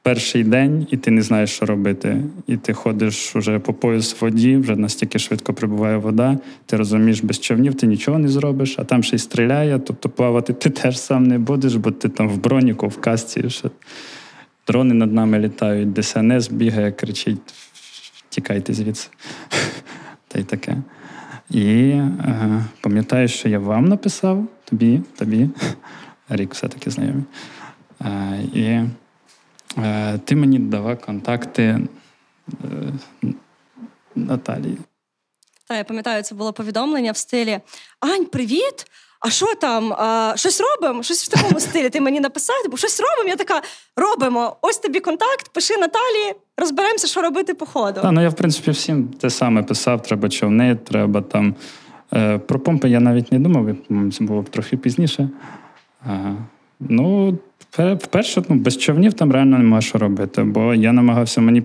перший 0.02 0.44
день, 0.44 0.86
і 0.90 0.96
ти 0.96 1.10
не 1.10 1.22
знаєш, 1.22 1.50
що 1.50 1.66
робити. 1.66 2.22
І 2.46 2.56
ти 2.56 2.72
ходиш 2.72 3.36
вже 3.36 3.58
по 3.58 3.74
пояс 3.74 4.14
в 4.14 4.16
воді, 4.20 4.56
вже 4.56 4.76
настільки 4.76 5.18
швидко 5.18 5.54
прибуває 5.54 5.96
вода. 5.96 6.38
Ти 6.66 6.76
розумієш, 6.76 7.20
без 7.20 7.40
човнів 7.40 7.74
ти 7.74 7.86
нічого 7.86 8.18
не 8.18 8.28
зробиш, 8.28 8.74
а 8.78 8.84
там 8.84 9.02
ще 9.02 9.16
й 9.16 9.18
стріляє, 9.18 9.78
тобто 9.78 10.08
плавати 10.08 10.52
ти 10.52 10.70
теж 10.70 11.00
сам 11.00 11.26
не 11.26 11.38
будеш, 11.38 11.74
бо 11.74 11.90
ти 11.90 12.08
там 12.08 12.28
в 12.28 12.36
броніку, 12.36 12.88
в 12.88 13.00
касті. 13.00 13.50
Ще. 13.50 13.70
Дрони 14.66 14.94
над 14.94 15.12
нами 15.12 15.38
літають, 15.38 16.00
ДСНС 16.00 16.48
бігає, 16.48 16.92
кричить: 16.92 17.54
тікайте 18.28 18.74
звідси. 18.74 19.08
Та 20.28 20.38
й 20.38 20.42
таке. 20.42 20.76
І 21.50 21.88
е, 21.88 22.64
пам'ятаю, 22.80 23.28
що 23.28 23.48
я 23.48 23.58
вам 23.58 23.84
написав, 23.84 24.46
тобі, 24.64 25.00
тобі. 25.18 25.48
Рік 26.28 26.54
все-таки 26.54 26.90
знайомий. 26.90 27.24
Е, 28.00 28.40
і 28.54 28.80
ти 30.24 30.36
мені 30.36 30.58
дала 30.58 30.96
контакти 30.96 31.62
е, 31.62 31.86
Наталії. 34.14 34.78
Та 35.68 35.76
я 35.76 35.84
пам'ятаю, 35.84 36.22
це 36.22 36.34
було 36.34 36.52
повідомлення 36.52 37.12
в 37.12 37.16
стилі 37.16 37.60
Ань, 38.00 38.24
привіт! 38.24 38.86
А 39.20 39.30
що 39.30 39.54
там? 39.54 39.92
А, 39.92 40.32
Щось 40.36 40.60
робимо? 40.60 41.02
Щось 41.02 41.24
в 41.24 41.28
такому 41.28 41.60
стилі. 41.60 41.90
Ти 41.90 42.00
мені 42.00 42.20
написав, 42.20 42.56
бо 42.70 42.76
щось 42.76 43.00
робимо. 43.00 43.28
Я 43.28 43.36
така 43.36 43.62
робимо. 43.96 44.56
Ось 44.62 44.78
тобі 44.78 45.00
контакт, 45.00 45.48
пиши 45.52 45.76
Наталі, 45.76 46.34
розберемося, 46.56 47.06
що 47.06 47.22
робити 47.22 47.54
по 47.54 47.66
ходу. 47.66 48.00
Та, 48.00 48.12
ну 48.12 48.22
я 48.22 48.28
в 48.28 48.34
принципі 48.34 48.70
всім 48.70 49.08
те 49.08 49.30
саме 49.30 49.62
писав: 49.62 50.02
треба 50.02 50.28
човни, 50.28 50.76
треба 50.76 51.20
там. 51.20 51.54
Е, 52.14 52.38
про 52.38 52.60
помпи 52.60 52.88
я 52.88 53.00
навіть 53.00 53.32
не 53.32 53.38
думав, 53.38 53.76
це 54.12 54.24
було 54.24 54.42
б 54.42 54.48
трохи 54.48 54.76
пізніше. 54.76 55.28
А, 56.06 56.34
Ну, 56.88 57.38
Вперше, 57.78 58.42
ну, 58.48 58.56
без 58.56 58.76
човнів 58.78 59.12
там 59.12 59.32
реально 59.32 59.58
нема 59.58 59.80
що 59.80 59.98
робити, 59.98 60.42
бо 60.42 60.74
я 60.74 60.92
намагався 60.92 61.40
мені 61.40 61.62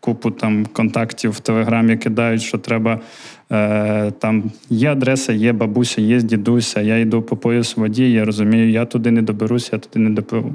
купу 0.00 0.30
там 0.30 0.66
контактів 0.66 1.30
в 1.30 1.40
телеграмі 1.40 1.96
кидають, 1.96 2.42
що 2.42 2.58
треба. 2.58 3.00
Е, 3.52 4.10
Там 4.10 4.50
є 4.70 4.92
адреса, 4.92 5.32
є 5.32 5.52
бабуся, 5.52 6.00
є 6.00 6.22
дідуся. 6.22 6.80
Я 6.80 6.98
йду 6.98 7.22
по 7.22 7.36
пояс 7.36 7.76
воді, 7.76 8.12
я 8.12 8.24
розумію, 8.24 8.70
я 8.70 8.84
туди 8.84 9.10
не 9.10 9.22
доберуся, 9.22 9.70
я 9.72 9.78
туди 9.78 9.98
не 9.98 10.10
допливу. 10.10 10.52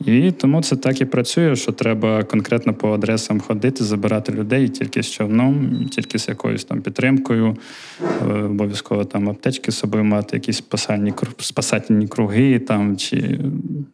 І 0.00 0.30
тому 0.30 0.62
це 0.62 0.76
так 0.76 1.00
і 1.00 1.04
працює, 1.04 1.56
що 1.56 1.72
треба 1.72 2.24
конкретно 2.24 2.74
по 2.74 2.92
адресам 2.92 3.40
ходити, 3.40 3.84
забирати 3.84 4.32
людей 4.32 4.68
тільки 4.68 5.02
з 5.02 5.10
човном, 5.10 5.86
тільки 5.90 6.18
з 6.18 6.28
якоюсь 6.28 6.64
там 6.64 6.82
підтримкою, 6.82 7.56
е, 8.02 8.32
обов'язково 8.32 9.04
там 9.04 9.28
аптечки 9.28 9.72
з 9.72 9.78
собою 9.78 10.04
мати, 10.04 10.36
якісь 10.36 10.56
спасальні 10.56 11.12
спасательні 11.38 12.08
круги 12.08 12.58
там 12.58 12.96
чи 12.96 13.40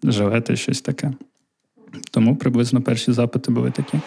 жилети, 0.02 0.56
щось 0.56 0.80
таке. 0.80 1.12
Тому 2.10 2.36
приблизно 2.36 2.82
перші 2.82 3.12
запити 3.12 3.52
були 3.52 3.70
такі. 3.70 3.98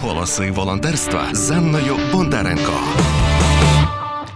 Голоси 0.00 0.50
волонтерства 0.50 1.28
з 1.32 1.50
Анною 1.50 1.96
Бондаренко. 2.12 2.72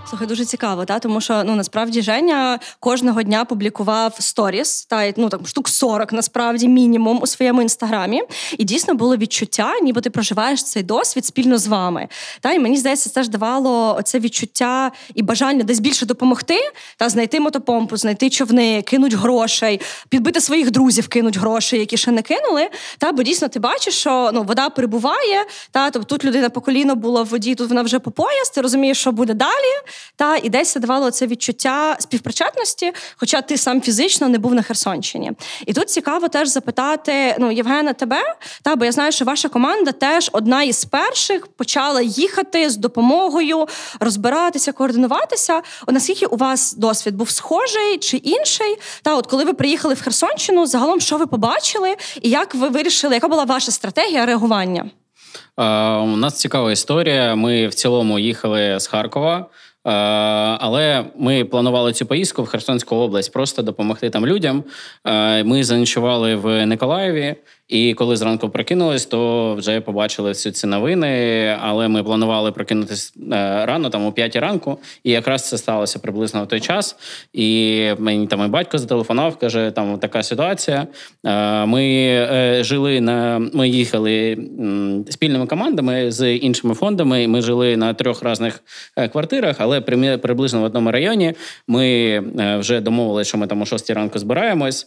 Слухай, 0.08 0.28
дуже 0.28 0.44
цікаво, 0.44 0.84
та 0.84 0.98
тому 0.98 1.20
що 1.20 1.44
ну 1.44 1.56
насправді 1.56 2.02
Женя 2.02 2.58
кожного 2.80 3.22
дня 3.22 3.44
публікував 3.44 4.16
сторіс, 4.18 4.84
та 4.84 5.12
ну 5.16 5.28
там 5.28 5.46
штук 5.46 5.68
40 5.68 6.12
насправді 6.12 6.68
мінімум 6.68 7.18
у 7.22 7.26
своєму 7.26 7.62
інстаграмі. 7.62 8.22
І 8.58 8.64
дійсно 8.64 8.94
було 8.94 9.16
відчуття, 9.16 9.72
ніби 9.82 10.00
ти 10.00 10.10
проживаєш 10.10 10.64
цей 10.64 10.82
досвід 10.82 11.26
спільно 11.26 11.58
з 11.58 11.66
вами. 11.66 12.08
Та 12.40 12.52
і 12.52 12.58
мені 12.58 12.76
здається, 12.76 13.10
це 13.10 13.22
ж 13.22 13.30
давало 13.30 14.00
це 14.04 14.18
відчуття 14.18 14.92
і 15.14 15.22
бажання 15.22 15.64
десь 15.64 15.78
більше 15.78 16.06
допомогти, 16.06 16.60
та 16.96 17.08
знайти 17.08 17.40
мотопомпу, 17.40 17.96
знайти 17.96 18.30
човни, 18.30 18.82
кинуть 18.82 19.14
грошей, 19.14 19.80
підбити 20.08 20.40
своїх 20.40 20.70
друзів, 20.70 21.08
кинуть 21.08 21.36
гроші, 21.36 21.78
які 21.78 21.96
ще 21.96 22.10
не 22.10 22.22
кинули. 22.22 22.68
Та 22.98 23.12
бо 23.12 23.22
дійсно 23.22 23.48
ти 23.48 23.58
бачиш, 23.58 23.94
що 23.94 24.30
ну 24.34 24.42
вода 24.42 24.70
прибуває. 24.70 25.44
Та 25.70 25.90
тобто 25.90 26.06
тут 26.08 26.24
людина 26.24 26.50
по 26.50 26.60
коліно 26.60 26.94
була 26.94 27.22
в 27.22 27.26
воді, 27.26 27.54
тут 27.54 27.68
вона 27.68 27.82
вже 27.82 27.98
по 27.98 28.10
пояс. 28.10 28.50
Ти 28.50 28.60
розумієш, 28.60 28.98
що 28.98 29.12
буде 29.12 29.34
далі. 29.34 29.72
Та 30.16 30.36
і 30.36 30.48
десь 30.48 30.72
це 30.72 30.80
давало 30.80 31.10
це 31.10 31.26
відчуття 31.26 31.96
співпричетності, 32.00 32.92
хоча 33.16 33.42
ти 33.42 33.58
сам 33.58 33.80
фізично 33.80 34.28
не 34.28 34.38
був 34.38 34.54
на 34.54 34.62
Херсонщині. 34.62 35.32
І 35.66 35.72
тут 35.72 35.90
цікаво 35.90 36.28
теж 36.28 36.48
запитати: 36.48 37.36
ну, 37.38 37.52
Євгена, 37.52 37.92
тебе 37.92 38.36
та 38.62 38.76
бо 38.76 38.84
я 38.84 38.92
знаю, 38.92 39.12
що 39.12 39.24
ваша 39.24 39.48
команда 39.48 39.92
теж 39.92 40.30
одна 40.32 40.62
із 40.62 40.84
перших 40.84 41.46
почала 41.46 42.00
їхати 42.02 42.70
з 42.70 42.76
допомогою, 42.76 43.66
розбиратися, 44.00 44.72
координуватися. 44.72 45.62
О, 45.86 45.92
наскільки 45.92 46.26
у 46.26 46.36
вас 46.36 46.74
досвід 46.74 47.16
був 47.16 47.30
схожий 47.30 47.98
чи 47.98 48.16
інший? 48.16 48.76
Та 49.02 49.16
от 49.16 49.26
коли 49.26 49.44
ви 49.44 49.52
приїхали 49.52 49.94
в 49.94 50.02
Херсонщину, 50.02 50.66
загалом 50.66 51.00
що 51.00 51.16
ви 51.16 51.26
побачили, 51.26 51.96
і 52.22 52.30
як 52.30 52.54
ви 52.54 52.68
вирішили, 52.68 53.14
яка 53.14 53.28
була 53.28 53.44
ваша 53.44 53.72
стратегія 53.72 54.26
реагування? 54.26 54.90
У 56.02 56.16
нас 56.16 56.34
цікава 56.34 56.72
історія. 56.72 57.34
Ми 57.34 57.68
в 57.68 57.74
цілому 57.74 58.18
їхали 58.18 58.80
з 58.80 58.86
Харкова. 58.86 59.46
Але 60.60 61.04
ми 61.18 61.44
планували 61.44 61.92
цю 61.92 62.06
поїздку 62.06 62.42
в 62.42 62.46
Херсонську 62.46 62.96
область, 62.96 63.32
просто 63.32 63.62
допомогти 63.62 64.10
там 64.10 64.26
людям. 64.26 64.64
Ми 65.44 65.64
заночували 65.64 66.36
в 66.36 66.66
Николаєві. 66.66 67.36
І 67.68 67.94
коли 67.94 68.16
зранку 68.16 68.48
прокинулись, 68.48 69.06
то 69.06 69.54
вже 69.54 69.80
побачили 69.80 70.30
всі 70.30 70.50
ці 70.50 70.66
новини. 70.66 71.56
Але 71.60 71.88
ми 71.88 72.04
планували 72.04 72.52
прокинутися 72.52 73.12
е, 73.32 73.66
рано, 73.66 73.90
там 73.90 74.06
о 74.06 74.12
5 74.12 74.36
ранку, 74.36 74.78
і 75.04 75.10
якраз 75.10 75.48
це 75.48 75.58
сталося 75.58 75.98
приблизно 75.98 76.44
в 76.44 76.48
той 76.48 76.60
час. 76.60 76.96
І 77.32 77.90
мені 77.98 78.26
там 78.26 78.44
і 78.44 78.48
батько 78.48 78.78
зателефонував, 78.78 79.36
каже: 79.36 79.72
там 79.74 79.98
така 79.98 80.22
ситуація. 80.22 80.86
Е, 81.26 81.66
ми 81.66 81.84
е, 81.84 82.64
жили 82.64 83.00
на 83.00 83.38
ми 83.52 83.68
їхали 83.68 84.38
спільними 85.10 85.46
командами 85.46 86.10
з 86.10 86.34
іншими 86.34 86.74
фондами. 86.74 87.28
Ми 87.28 87.42
жили 87.42 87.76
на 87.76 87.94
трьох 87.94 88.24
різних 88.24 88.62
квартирах, 89.12 89.56
але 89.58 89.80
приблизно 90.18 90.60
в 90.60 90.64
одному 90.64 90.90
районі 90.90 91.34
ми 91.68 92.20
вже 92.58 92.80
домовилися, 92.80 93.28
що 93.28 93.38
ми 93.38 93.46
там 93.46 93.62
о 93.62 93.66
6 93.66 93.90
ранку 93.90 94.18
збираємось. 94.18 94.86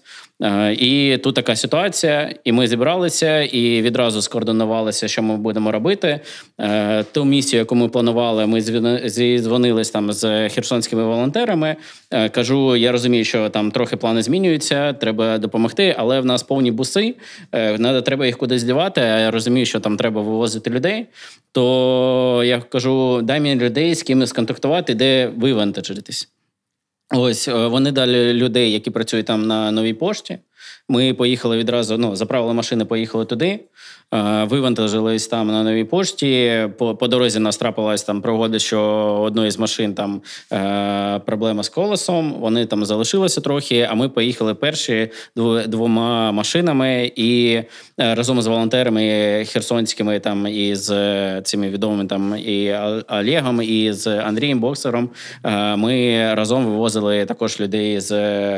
І 0.77 1.19
тут 1.24 1.36
така 1.36 1.55
ситуація, 1.55 2.36
і 2.43 2.51
ми 2.51 2.67
зібралися 2.67 3.41
і 3.41 3.81
відразу 3.81 4.22
скоординувалися, 4.22 5.08
що 5.08 5.24
ми 5.24 5.38
будемо 5.38 5.72
робити. 5.72 6.19
Е, 6.60 7.03
ту 7.03 7.25
місію, 7.25 7.60
яку 7.60 7.75
ми 7.75 7.89
планували, 7.89 8.48
ми 8.48 8.62
зідзвонились 9.10 9.89
там 9.89 10.13
з 10.13 10.50
херсонськими 10.50 11.03
волонтерами. 11.03 11.75
Е, 12.12 12.29
кажу, 12.29 12.75
я 12.75 12.91
розумію, 12.91 13.24
що 13.24 13.50
там 13.50 13.72
трохи 13.72 13.98
плани 13.98 14.22
змінюються, 14.22 14.93
треба 14.93 15.38
допомогти, 15.38 15.96
але 15.98 16.19
в 16.19 16.25
нас 16.25 16.43
повні 16.43 16.72
буси. 16.72 17.15
Е, 17.51 18.01
треба 18.01 18.25
їх 18.25 18.38
кудись 18.38 18.63
дівати. 18.63 19.01
Я 19.01 19.31
розумію, 19.31 19.65
що 19.65 19.79
там 19.79 19.98
треба 19.98 20.22
вивозити 20.22 20.69
людей. 20.69 21.05
То 21.51 22.41
я 22.46 22.62
кажу, 22.62 23.22
дай 23.22 23.39
мені 23.39 23.62
людей 23.62 23.96
з 23.96 24.03
ким 24.03 24.25
сконтактувати, 24.25 24.93
де 24.93 25.27
вивантажитись. 25.38 26.29
Ось 27.16 27.48
вони 27.48 27.92
дали 27.92 28.34
людей, 28.34 28.72
які 28.72 28.92
працюють 28.92 29.25
там 29.25 29.48
на 29.48 29.72
новій 29.72 29.94
пошті. 29.94 30.39
Ми 30.89 31.13
поїхали 31.13 31.58
відразу. 31.58 31.98
Ну, 31.98 32.15
заправили 32.15 32.54
машини, 32.54 32.86
поїхали 32.86 33.25
туди. 33.25 33.60
Вивантажились 34.43 35.28
там 35.28 35.47
на 35.47 35.63
новій 35.63 35.84
пошті. 35.84 36.67
По 36.78 36.95
по 36.95 37.08
дорозі 37.08 37.39
нас 37.39 37.58
трапилась 37.58 38.04
там 38.04 38.21
пригода, 38.21 38.60
що 38.60 38.82
одної 39.23 39.52
з 39.52 39.60
машин 39.60 39.93
там 39.93 40.21
е, 40.54 41.19
проблема 41.25 41.63
з 41.63 41.69
колесом. 41.69 42.34
Вони 42.39 42.65
там 42.65 42.86
залишилися 42.86 43.41
трохи. 43.41 43.88
А 43.91 43.95
ми 43.95 44.10
поїхали 44.10 44.54
перші 44.54 45.10
двома 45.67 46.32
машинами 46.32 47.12
і 47.15 47.62
е, 47.99 48.15
разом 48.15 48.41
з 48.41 48.47
волонтерами 48.47 49.02
херсонськими 49.47 50.19
там 50.19 50.47
і 50.47 50.75
з 50.75 51.41
цими 51.41 51.69
відомими 51.69 52.06
там 52.06 52.36
і 52.38 52.75
Олегом, 53.10 53.62
і 53.62 53.93
з 53.93 54.08
Андрієм 54.08 54.60
Боксером. 54.60 55.10
Е, 55.43 55.75
ми 55.75 56.25
разом 56.34 56.65
вивозили 56.65 57.25
також 57.25 57.60
людей 57.60 57.99
з 57.99 58.13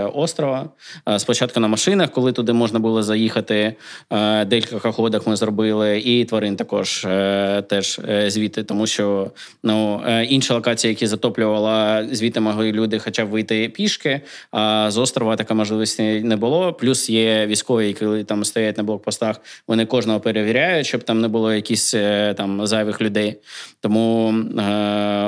острова. 0.05 0.69
Е, 1.09 1.19
спочатку 1.19 1.59
на 1.59 1.67
машинах, 1.67 2.11
коли 2.21 2.33
туди 2.33 2.53
можна 2.53 2.79
було 2.79 3.03
заїхати. 3.03 3.75
Е, 4.09 4.45
декілька 4.45 4.91
ходах 4.91 5.27
ми 5.27 5.35
зробили, 5.35 5.99
і 5.99 6.25
тварин 6.25 6.55
також 6.55 7.05
е, 7.05 7.61
теж 7.61 7.99
е, 8.09 8.29
звідти, 8.29 8.63
тому 8.63 8.87
що 8.87 9.31
ну 9.63 10.01
інша 10.29 10.53
локація, 10.53 10.91
які 10.91 11.07
затоплювала, 11.07 12.07
звідти 12.11 12.39
могли 12.39 12.71
люди, 12.71 12.99
хоча 12.99 13.25
б 13.25 13.29
вийти 13.29 13.69
пішки. 13.69 14.21
А 14.51 14.91
з 14.91 14.97
острова 14.97 15.35
така 15.35 15.53
можливості 15.53 16.21
не 16.21 16.35
було. 16.35 16.73
Плюс 16.73 17.09
є 17.09 17.47
військові, 17.47 17.87
які 17.87 18.23
там 18.23 18.45
стоять 18.45 18.77
на 18.77 18.83
блокпостах. 18.83 19.41
Вони 19.67 19.85
кожного 19.85 20.19
перевіряють, 20.19 20.87
щоб 20.87 21.03
там 21.03 21.21
не 21.21 21.27
було 21.27 21.53
якісь 21.53 21.91
там 22.37 22.67
зайвих 22.67 23.01
людей. 23.01 23.35
Тому 23.79 24.33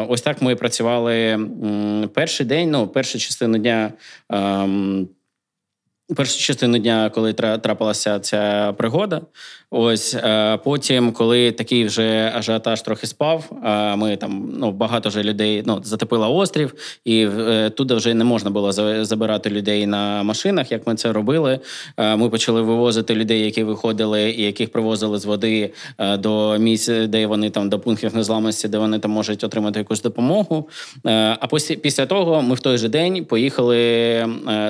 ось 0.09 0.21
так 0.21 0.41
ми 0.41 0.55
працювали 0.55 1.39
перший 2.13 2.45
день, 2.45 2.71
ну 2.71 2.87
першу 2.87 3.19
частину 3.19 3.57
дня. 3.57 3.93
Першу 6.15 6.39
частину 6.39 6.77
дня, 6.77 7.09
коли 7.09 7.33
трапилася 7.33 8.19
ця 8.19 8.73
пригода, 8.77 9.21
Ось 9.75 10.13
е, 10.15 10.57
потім, 10.63 11.11
коли 11.11 11.51
такий 11.51 11.85
вже 11.85 12.31
ажіотаж 12.35 12.81
трохи 12.81 13.07
спав, 13.07 13.51
е, 13.65 13.95
ми 13.95 14.15
там 14.15 14.49
ну 14.53 14.71
багато 14.71 15.09
вже 15.09 15.23
людей 15.23 15.63
ну 15.65 15.81
затопило 15.83 16.35
острів, 16.35 16.73
і 17.05 17.27
е, 17.39 17.69
туди 17.69 17.93
вже 17.93 18.13
не 18.13 18.23
можна 18.23 18.49
було 18.49 18.71
забирати 19.05 19.49
людей 19.49 19.85
на 19.85 20.23
машинах. 20.23 20.71
Як 20.71 20.87
ми 20.87 20.95
це 20.95 21.13
робили, 21.13 21.59
ми 21.97 22.29
почали 22.29 22.61
вивозити 22.61 23.15
людей, 23.15 23.41
які 23.41 23.63
виходили 23.63 24.31
і 24.31 24.41
яких 24.41 24.71
привозили 24.71 25.19
з 25.19 25.25
води 25.25 25.73
до 26.19 26.57
місць, 26.57 26.89
де 26.89 27.27
вони 27.27 27.49
там 27.49 27.69
до 27.69 27.79
пунктів 27.79 28.15
незламності, 28.15 28.67
де 28.67 28.77
вони 28.77 28.99
там 28.99 29.11
можуть 29.11 29.43
отримати 29.43 29.79
якусь 29.79 30.01
допомогу. 30.01 30.69
А 31.03 31.47
після 31.81 32.05
того 32.05 32.41
ми 32.41 32.55
в 32.55 32.59
той 32.59 32.77
же 32.77 32.89
день 32.89 33.25
поїхали 33.25 33.75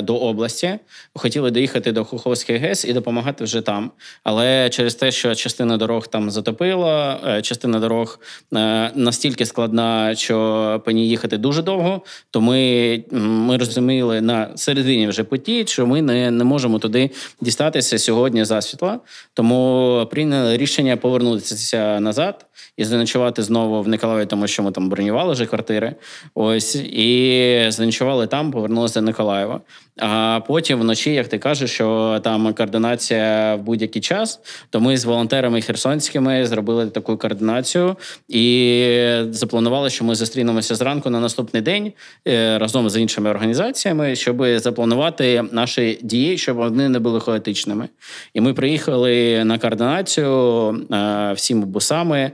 до 0.03 0.17
області, 0.17 0.79
хотіли 1.13 1.51
доїхати 1.51 1.91
до 1.91 2.05
Хуховської 2.05 2.57
ГЕС 2.57 2.85
і 2.85 2.93
допомагати 2.93 3.43
вже 3.43 3.61
там, 3.61 3.91
але 4.23 4.69
через 4.69 4.92
через 4.93 4.95
те, 4.95 5.11
що 5.11 5.35
частина 5.35 5.77
дорог 5.77 6.07
там 6.07 6.31
затопила, 6.31 7.19
е, 7.27 7.41
частина 7.41 7.79
дорог 7.79 8.19
е, 8.53 8.91
настільки 8.95 9.45
складна, 9.45 10.15
що 10.15 10.81
по 10.85 10.91
ній 10.91 11.07
їхати 11.09 11.37
дуже 11.37 11.61
довго. 11.61 12.01
То 12.31 12.41
ми 12.41 13.03
ми 13.11 13.57
розуміли 13.57 14.21
на 14.21 14.57
середині 14.57 15.07
вже 15.07 15.23
поті, 15.23 15.65
що 15.67 15.87
ми 15.87 16.01
не 16.01 16.31
не 16.31 16.43
можемо 16.43 16.79
туди 16.79 17.09
дістатися 17.41 17.97
сьогодні 17.97 18.45
засвітла. 18.45 18.99
Тому 19.33 20.07
прийняли 20.11 20.57
рішення 20.57 20.97
повернутися 20.97 21.99
назад 21.99 22.45
і 22.77 22.85
заночувати 22.85 23.43
знову 23.43 23.81
в 23.81 23.87
Николаєві, 23.87 24.25
тому 24.25 24.47
що 24.47 24.63
ми 24.63 24.71
там 24.71 24.89
бронювали 24.89 25.33
вже 25.33 25.45
квартири. 25.45 25.95
Ось 26.35 26.75
і 26.75 27.65
заночували 27.67 28.27
там, 28.27 28.51
повернулися 28.51 28.99
до 28.99 29.05
Николаєва. 29.05 29.61
А 29.99 30.39
потім 30.47 30.79
вночі 30.79 31.13
як 31.13 31.27
ти 31.27 31.37
кажеш, 31.37 31.71
що 31.71 32.19
там 32.23 32.53
координація 32.53 33.55
в 33.55 33.61
будь-який 33.61 34.01
час, 34.01 34.39
то 34.69 34.79
ми 34.83 34.97
з 34.97 35.05
волонтерами 35.05 35.61
херсонськими 35.61 36.47
зробили 36.47 36.87
таку 36.87 37.17
координацію 37.17 37.95
і 38.27 38.87
запланували, 39.29 39.89
що 39.89 40.05
ми 40.05 40.15
зустрінемося 40.15 40.75
зранку 40.75 41.09
на 41.09 41.19
наступний 41.19 41.61
день 41.61 41.93
е, 42.27 42.57
разом 42.57 42.89
з 42.89 43.01
іншими 43.01 43.29
організаціями, 43.29 44.15
щоб 44.15 44.45
запланувати 44.55 45.43
наші 45.51 45.99
дії, 46.01 46.37
щоб 46.37 46.57
вони 46.57 46.89
не 46.89 46.99
були 46.99 47.19
хаотичними. 47.19 47.89
І 48.33 48.41
ми 48.41 48.53
приїхали 48.53 49.43
на 49.43 49.59
координацію 49.59 50.69
е, 50.91 51.33
всіми 51.33 51.65
бусами. 51.65 52.31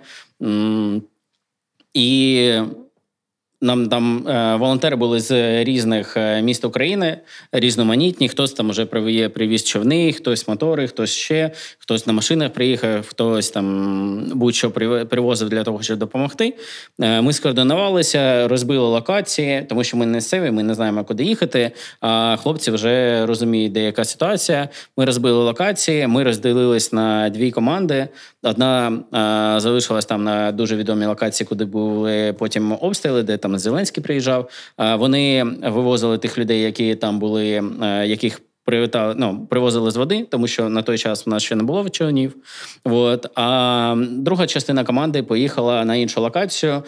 І 1.94 2.52
нам 3.62 3.90
там 3.90 4.28
е, 4.28 4.56
волонтери 4.56 4.96
були 4.96 5.20
з 5.20 5.64
різних 5.64 6.18
е, 6.18 6.42
міст 6.42 6.66
України, 6.66 7.18
різноманітні. 7.52 8.30
Хтось 8.30 8.54
там 8.54 8.70
вже 8.70 8.86
привіз 8.86 9.64
човни, 9.64 10.14
хтось 10.14 10.48
мотори, 10.48 10.88
хтось 10.88 11.10
ще, 11.10 11.52
хтось 11.80 12.08
на 12.08 12.14
машинах 12.14 12.54
приїхав, 12.54 13.08
хтось 13.08 13.50
там 13.50 14.24
будь-що 14.34 14.72
привозив 15.10 15.50
для 15.50 15.64
того, 15.64 15.82
щоб 15.82 16.00
допомогти. 16.00 16.54
Е, 17.02 17.22
ми 17.22 17.34
скоординувалися, 17.34 18.48
розбили 18.48 18.88
локації, 18.88 19.66
тому 19.70 19.84
що 19.84 19.98
ми 19.98 20.06
не 20.06 20.22
севі, 20.22 20.52
ми 20.52 20.64
не 20.64 20.74
знаємо, 20.74 21.04
куди 21.04 21.24
їхати. 21.24 21.72
А 22.02 22.38
хлопці 22.38 22.72
вже 22.72 23.26
розуміють, 23.26 23.72
де 23.72 23.84
яка 23.84 24.06
ситуація. 24.06 24.70
Ми 24.98 25.06
розбили 25.06 25.44
локації, 25.44 26.08
ми 26.08 26.24
розділились 26.24 26.94
на 26.94 27.30
дві 27.30 27.52
команди. 27.52 28.08
Одна 28.44 29.00
залишилась 29.60 30.06
там 30.06 30.24
на 30.24 30.52
дуже 30.52 30.76
відомій 30.76 31.06
локації, 31.06 31.48
куди 31.48 31.66
були 31.66 32.34
потім 32.34 32.72
обстріли, 32.72 33.24
де 33.24 33.38
там 33.38 33.60
Зеленський 33.60 34.04
приїжджав. 34.04 34.50
Вони 34.98 35.44
вивозили 35.44 36.18
тих 36.18 36.38
людей, 36.38 36.62
які 36.62 36.96
там 36.96 37.20
були, 37.20 37.64
а, 37.80 38.04
яких 38.04 38.42
привітали, 38.70 39.16
ну, 39.18 39.48
привозили 39.50 39.92
з 39.92 39.96
води, 39.96 40.26
тому 40.30 40.48
що 40.48 40.70
на 40.70 40.82
той 40.82 40.98
час 40.98 41.26
в 41.26 41.30
нас 41.30 41.44
ще 41.44 41.56
не 41.56 41.64
було 41.64 41.90
човнів. 41.90 42.36
От. 42.84 43.28
А 43.36 43.96
друга 44.10 44.48
частина 44.48 44.84
команди 44.84 45.24
поїхала 45.24 45.86
на 45.86 45.96
іншу 45.96 46.22
локацію. 46.22 46.84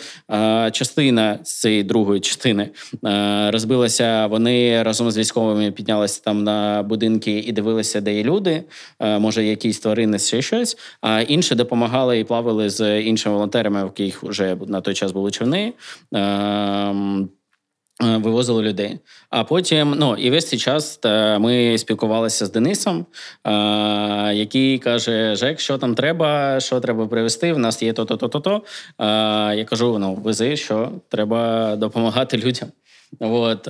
Частина 0.72 1.40
з 1.44 1.60
цієї 1.60 1.84
другої 1.84 2.22
частини 2.22 2.70
розбилася. 3.52 4.28
Вони 4.28 4.84
разом 4.84 5.12
з 5.12 5.18
військовими 5.18 5.72
піднялися 5.72 6.22
там 6.24 6.44
на 6.44 6.84
будинки 6.84 7.40
і 7.40 7.52
дивилися, 7.52 8.02
де 8.02 8.14
є 8.16 8.24
люди, 8.24 8.64
може, 9.00 9.44
якісь 9.44 9.80
тварини 9.80 10.20
ще 10.20 10.42
щось. 10.42 10.78
А 11.02 11.22
інші 11.22 11.56
допомагали 11.56 12.20
і 12.20 12.24
плавали 12.24 12.70
з 12.70 13.02
іншими 13.02 13.36
волонтерами, 13.36 13.84
в 13.84 13.86
яких 13.86 14.24
вже 14.24 14.58
на 14.68 14.82
той 14.82 14.94
час 14.94 15.12
були 15.12 15.32
човни. 15.32 15.74
Е, 18.04 18.18
вивозили 18.18 18.64
людей. 18.64 19.00
А 19.30 19.44
потім, 19.44 19.96
ну 19.98 20.16
і 20.16 20.30
весь 20.30 20.50
цей 20.50 20.60
час 20.60 21.00
ми 21.40 21.78
спілкувалися 21.78 22.46
з 22.46 22.52
Денисом, 22.52 23.06
е, 23.44 23.52
який 24.34 24.80
каже: 24.80 25.36
Жек, 25.36 25.60
що 25.60 25.78
там 25.78 25.96
треба, 25.96 26.60
що 26.60 26.80
треба 26.80 27.08
привезти? 27.08 27.54
В 27.54 27.60
нас 27.60 27.84
є 27.84 27.94
то-то, 27.94 28.18
то-то. 28.18 28.40
то 28.40 28.62
Я 29.54 29.66
кажу: 29.70 29.98
ну, 30.00 30.14
вези, 30.14 30.58
що 30.58 30.92
треба 31.10 31.76
допомагати 31.76 32.38
людям. 32.38 32.70
От, 33.20 33.68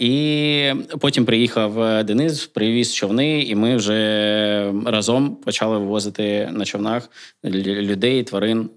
І 0.00 0.72
потім 1.00 1.24
приїхав 1.24 2.04
Денис, 2.04 2.46
привіз 2.46 2.94
човни, 2.94 3.42
і 3.42 3.54
ми 3.54 3.76
вже 3.76 4.72
разом 4.86 5.36
почали 5.36 5.78
вивозити 5.78 6.48
на 6.52 6.64
човнах 6.64 7.10
людей, 7.44 8.22
тварин 8.22 8.70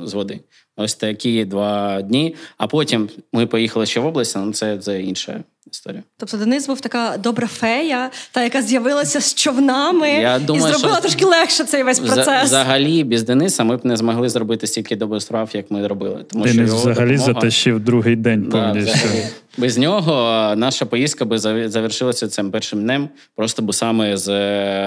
з 0.00 0.14
води. 0.14 0.40
Ось 0.76 0.94
такі 0.94 1.44
два 1.44 2.02
дні. 2.02 2.34
А 2.58 2.66
потім 2.66 3.08
ми 3.32 3.46
поїхали 3.46 3.86
ще 3.86 4.00
в 4.00 4.06
область, 4.06 4.36
але 4.36 4.52
це, 4.52 4.78
це 4.78 5.02
інша 5.02 5.40
історія. 5.72 6.02
Тобто 6.16 6.36
Денис 6.36 6.66
був 6.66 6.80
така 6.80 7.16
добра 7.16 7.46
фея, 7.46 8.10
та 8.32 8.42
яка 8.42 8.62
з'явилася 8.62 9.20
з 9.20 9.34
човнами 9.34 10.08
Я 10.08 10.38
думаю, 10.38 10.66
і 10.66 10.72
зробила 10.72 10.92
що 10.92 11.02
трошки 11.02 11.24
легше 11.24 11.64
цей 11.64 11.82
весь 11.82 11.98
процес. 11.98 12.44
Взагалі, 12.44 13.04
без 13.04 13.22
Дениса 13.22 13.64
ми 13.64 13.76
б 13.76 13.86
не 13.86 13.96
змогли 13.96 14.28
зробити 14.28 14.66
стільки 14.66 14.96
добрих 14.96 15.22
справ, 15.22 15.50
як 15.52 15.70
ми 15.70 15.86
робили. 15.86 16.24
Тому 16.30 16.44
Денис 16.44 16.56
що 16.56 16.66
його 16.66 16.78
взагалі 16.78 17.16
допомога... 17.16 17.40
затащив 17.40 17.80
другий 17.80 18.16
день 18.16 18.44
повністю. 18.44 19.08
Да, 19.12 19.18
без 19.56 19.78
нього 19.78 20.12
наша 20.56 20.86
поїздка 20.86 21.24
би 21.24 21.38
завершилася 21.38 22.28
цим 22.28 22.50
першим 22.50 22.82
днем, 22.82 23.08
просто 23.34 23.62
бусами 23.62 24.16
з 24.16 24.28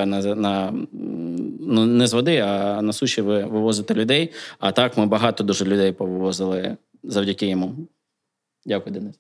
на, 0.05 0.21
на 0.35 0.73
ну 1.67 1.85
не 1.85 2.07
з 2.07 2.13
води, 2.13 2.37
а 2.37 2.81
на 2.81 2.93
суші 2.93 3.21
вивозити 3.21 3.93
людей. 3.93 4.33
А 4.59 4.71
так 4.71 4.97
ми 4.97 5.05
багато 5.05 5.43
дуже 5.43 5.65
людей 5.65 5.91
повивозили 5.91 6.77
завдяки 7.03 7.47
йому. 7.47 7.75
Дякую, 8.65 8.93
Денис. 8.93 9.15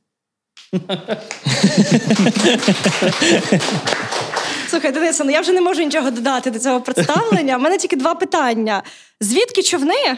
Слухай, 4.69 4.91
Дениса, 4.91 5.23
ну 5.23 5.31
я 5.31 5.41
вже 5.41 5.51
не 5.51 5.61
можу 5.61 5.83
нічого 5.83 6.11
додати 6.11 6.51
до 6.51 6.59
цього 6.59 6.81
представлення. 6.81 7.57
У 7.57 7.59
мене 7.59 7.77
тільки 7.77 7.95
два 7.95 8.15
питання: 8.15 8.83
звідки 9.21 9.63
човни? 9.63 10.17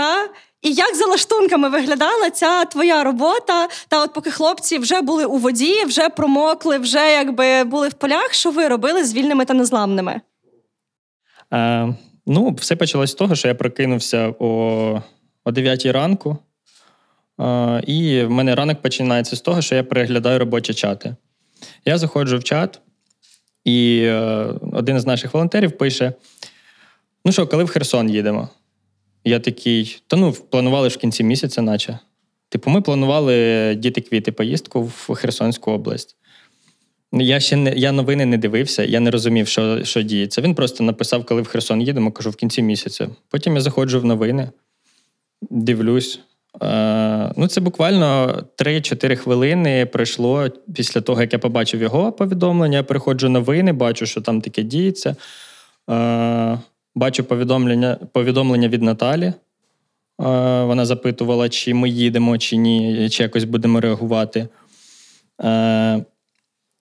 Та? 0.00 0.28
І 0.62 0.72
як 0.72 0.96
за 0.96 1.06
лаштунками 1.06 1.68
виглядала 1.68 2.30
ця 2.30 2.64
твоя 2.64 3.04
робота? 3.04 3.68
Та 3.88 4.02
от 4.02 4.12
поки 4.12 4.30
хлопці 4.30 4.78
вже 4.78 5.00
були 5.00 5.24
у 5.24 5.36
воді, 5.36 5.84
вже 5.84 6.08
промокли, 6.08 6.78
вже 6.78 7.12
якби 7.12 7.64
були 7.64 7.88
в 7.88 7.92
полях, 7.92 8.34
що 8.34 8.50
ви 8.50 8.68
робили 8.68 9.04
з 9.04 9.14
вільними 9.14 9.44
та 9.44 9.54
незламними? 9.54 10.20
Е, 11.52 11.94
Ну, 12.26 12.50
все 12.50 12.76
почалось 12.76 13.10
з 13.10 13.14
того, 13.14 13.34
що 13.34 13.48
я 13.48 13.54
прокинувся 13.54 14.34
о 14.38 15.02
о 15.44 15.50
9 15.50 15.86
ранку. 15.86 16.38
Е, 17.40 17.82
і 17.86 18.22
в 18.22 18.30
мене 18.30 18.54
ранок 18.54 18.82
починається 18.82 19.36
з 19.36 19.40
того, 19.40 19.62
що 19.62 19.74
я 19.74 19.84
переглядаю 19.84 20.38
робочі 20.38 20.74
чати. 20.74 21.16
Я 21.84 21.98
заходжу 21.98 22.38
в 22.38 22.44
чат, 22.44 22.80
і 23.64 24.02
е, 24.04 24.46
один 24.72 25.00
з 25.00 25.06
наших 25.06 25.34
волонтерів 25.34 25.78
пише: 25.78 26.12
Ну 27.24 27.32
що, 27.32 27.46
коли 27.46 27.64
в 27.64 27.68
Херсон 27.68 28.10
їдемо? 28.10 28.48
Я 29.24 29.40
такий, 29.40 30.02
та 30.06 30.16
ну, 30.16 30.32
планували 30.32 30.90
ж 30.90 30.96
в 30.96 31.00
кінці 31.00 31.24
місяця, 31.24 31.62
наче. 31.62 31.98
Типу, 32.48 32.70
ми 32.70 32.80
планували 32.80 33.74
діти 33.74 34.00
квіти 34.00 34.32
поїздку 34.32 34.82
в 34.82 35.14
Херсонську 35.14 35.70
область. 35.70 36.16
Я 37.12 37.40
ще 37.40 37.56
не 37.56 37.72
я 37.72 37.92
новини 37.92 38.26
не 38.26 38.38
дивився, 38.38 38.84
я 38.84 39.00
не 39.00 39.10
розумів, 39.10 39.48
що 39.48 39.84
що 39.84 40.02
діється. 40.02 40.40
Він 40.40 40.54
просто 40.54 40.84
написав, 40.84 41.24
коли 41.24 41.42
в 41.42 41.46
Херсон 41.46 41.82
їдемо, 41.82 42.12
кажу, 42.12 42.30
в 42.30 42.36
кінці 42.36 42.62
місяця. 42.62 43.08
Потім 43.28 43.54
я 43.54 43.60
заходжу 43.60 44.00
в 44.00 44.04
новини, 44.04 44.50
дивлюсь. 45.50 46.20
Е, 46.62 47.32
ну, 47.36 47.46
Це 47.46 47.60
буквально 47.60 48.40
3-4 48.58 49.16
хвилини 49.16 49.86
пройшло 49.86 50.48
після 50.74 51.00
того, 51.00 51.20
як 51.20 51.32
я 51.32 51.38
побачив 51.38 51.82
його 51.82 52.12
повідомлення. 52.12 52.76
Я 52.76 52.82
переходжу 52.82 53.28
новини, 53.28 53.72
бачу, 53.72 54.06
що 54.06 54.20
там 54.20 54.40
таке 54.40 54.62
діється. 54.62 55.16
Е, 55.90 56.58
бачу 56.94 57.24
повідомлення 57.24 57.98
повідомлення 58.12 58.68
від 58.68 58.82
Наталі. 58.82 59.24
Е, 59.26 59.34
вона 60.64 60.86
запитувала, 60.86 61.48
чи 61.48 61.74
ми 61.74 61.88
їдемо, 61.88 62.38
чи 62.38 62.56
ні, 62.56 63.08
чи 63.10 63.22
якось 63.22 63.44
будемо 63.44 63.80
реагувати. 63.80 64.48
Е, 65.42 66.04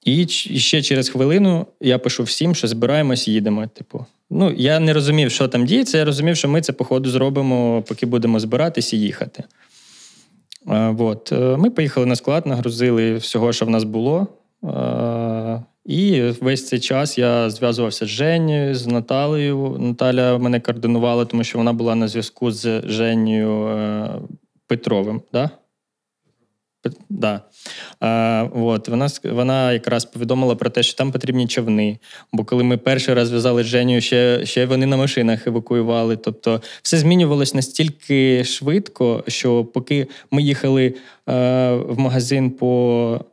і 0.05 0.27
ще 0.27 0.81
через 0.81 1.09
хвилину 1.09 1.65
я 1.81 1.99
пишу 1.99 2.23
всім, 2.23 2.55
що 2.55 2.67
збираємось, 2.67 3.27
їдемо. 3.27 3.67
Типу, 3.67 4.05
ну 4.29 4.53
я 4.57 4.79
не 4.79 4.93
розумів, 4.93 5.31
що 5.31 5.47
там 5.47 5.65
діється. 5.65 5.97
Я 5.97 6.05
розумів, 6.05 6.37
що 6.37 6.49
ми 6.49 6.61
це, 6.61 6.73
походу, 6.73 7.09
зробимо, 7.09 7.83
поки 7.87 8.05
будемо 8.05 8.39
збиратись 8.39 8.93
і 8.93 8.99
їхати. 8.99 9.43
От. 10.97 11.31
Е, 11.31 11.57
ми 11.57 11.69
поїхали 11.69 12.05
на 12.05 12.15
склад, 12.15 12.45
нагрузили 12.45 13.15
всього, 13.15 13.53
що 13.53 13.65
в 13.65 13.69
нас 13.69 13.83
було. 13.83 14.27
І 15.85 16.21
весь 16.21 16.67
цей 16.67 16.79
час 16.79 17.17
я 17.17 17.49
зв'язувався 17.49 18.05
з 18.05 18.09
Женєю, 18.09 18.75
з 18.75 18.87
Наталею. 18.87 19.77
Наталя 19.79 20.37
мене 20.37 20.59
координувала, 20.59 21.25
тому 21.25 21.43
що 21.43 21.57
вона 21.57 21.73
була 21.73 21.95
на 21.95 22.07
зв'язку 22.07 22.51
з 22.51 22.81
Женєю 22.81 23.67
е, 23.67 24.09
Петровим. 24.67 25.21
Да? 25.33 25.49
Да. 27.09 27.41
А, 27.99 28.47
от, 28.55 28.87
Вона 28.87 29.07
вона 29.23 29.73
якраз 29.73 30.05
повідомила 30.05 30.55
про 30.55 30.69
те, 30.69 30.83
що 30.83 30.97
там 30.97 31.11
потрібні 31.11 31.47
човни. 31.47 31.97
Бо 32.33 32.43
коли 32.43 32.63
ми 32.63 32.77
перший 32.77 33.13
раз 33.13 33.27
зв'язали 33.27 33.63
з 33.63 33.65
Женю, 33.65 34.01
ще 34.01 34.45
ще 34.45 34.65
вони 34.65 34.85
на 34.85 34.97
машинах 34.97 35.47
евакуювали. 35.47 36.17
Тобто 36.17 36.61
все 36.81 36.97
змінювалось 36.97 37.53
настільки 37.53 38.43
швидко, 38.43 39.23
що 39.27 39.65
поки 39.65 40.07
ми 40.31 40.41
їхали 40.41 40.85
е, 40.85 40.93
в 41.73 41.99
магазин 41.99 42.51
по 42.51 43.25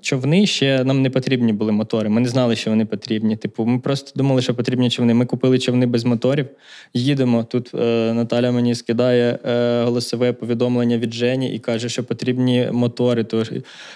човни 0.00 0.46
ще 0.46 0.84
нам 0.84 1.02
не 1.02 1.10
потрібні 1.10 1.52
були 1.52 1.72
мотори. 1.72 2.08
Ми 2.08 2.20
не 2.20 2.28
знали, 2.28 2.56
що 2.56 2.70
вони 2.70 2.86
потрібні. 2.86 3.36
Типу, 3.36 3.64
ми 3.64 3.78
просто 3.78 4.12
думали, 4.16 4.42
що 4.42 4.54
потрібні 4.54 4.90
човни. 4.90 5.14
Ми 5.14 5.26
купили 5.26 5.58
човни 5.58 5.86
без 5.86 6.04
моторів. 6.04 6.46
Їдемо. 6.94 7.44
Тут 7.44 7.74
е, 7.74 8.12
Наталя 8.14 8.50
мені 8.50 8.74
скидає 8.74 9.38
е, 9.44 9.82
голосове 9.82 10.32
повідомлення 10.32 10.98
від 10.98 11.14
Жені 11.14 11.54
і 11.54 11.58
каже, 11.58 11.88
що 11.88 12.04
потрібні 12.04 12.68
мотори, 12.72 13.24
то, 13.24 13.44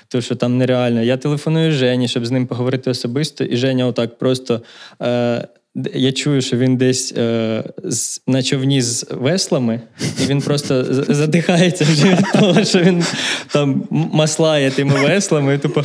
то 0.09 0.21
що 0.21 0.37
там 0.37 0.59
нереально. 0.59 1.03
Я 1.03 1.17
телефоную 1.17 1.73
Жені, 1.73 2.09
щоб 2.09 2.27
з 2.27 2.31
ним 2.31 2.47
поговорити 2.47 2.91
особисто, 2.91 3.45
і 3.45 3.57
Женя 3.57 3.87
отак 3.87 4.19
просто. 4.19 4.63
Е, 5.03 5.49
я 5.95 6.13
чую, 6.13 6.43
що 6.43 6.57
він 6.57 6.77
десь 6.77 7.13
е, 7.13 7.65
з, 7.85 8.21
на 8.27 8.43
човні 8.43 8.83
з 8.83 9.07
веслами, 9.11 9.81
і 10.23 10.27
він 10.27 10.41
просто 10.41 10.85
задихається 11.09 11.85
вже 11.85 12.05
від 12.05 12.41
того, 12.41 12.65
що 12.65 12.79
він 12.79 13.05
там 13.53 13.83
маслає 13.91 14.71
тими 14.71 14.95
веслами. 14.95 15.55
І 15.55 15.59
типу, 15.59 15.83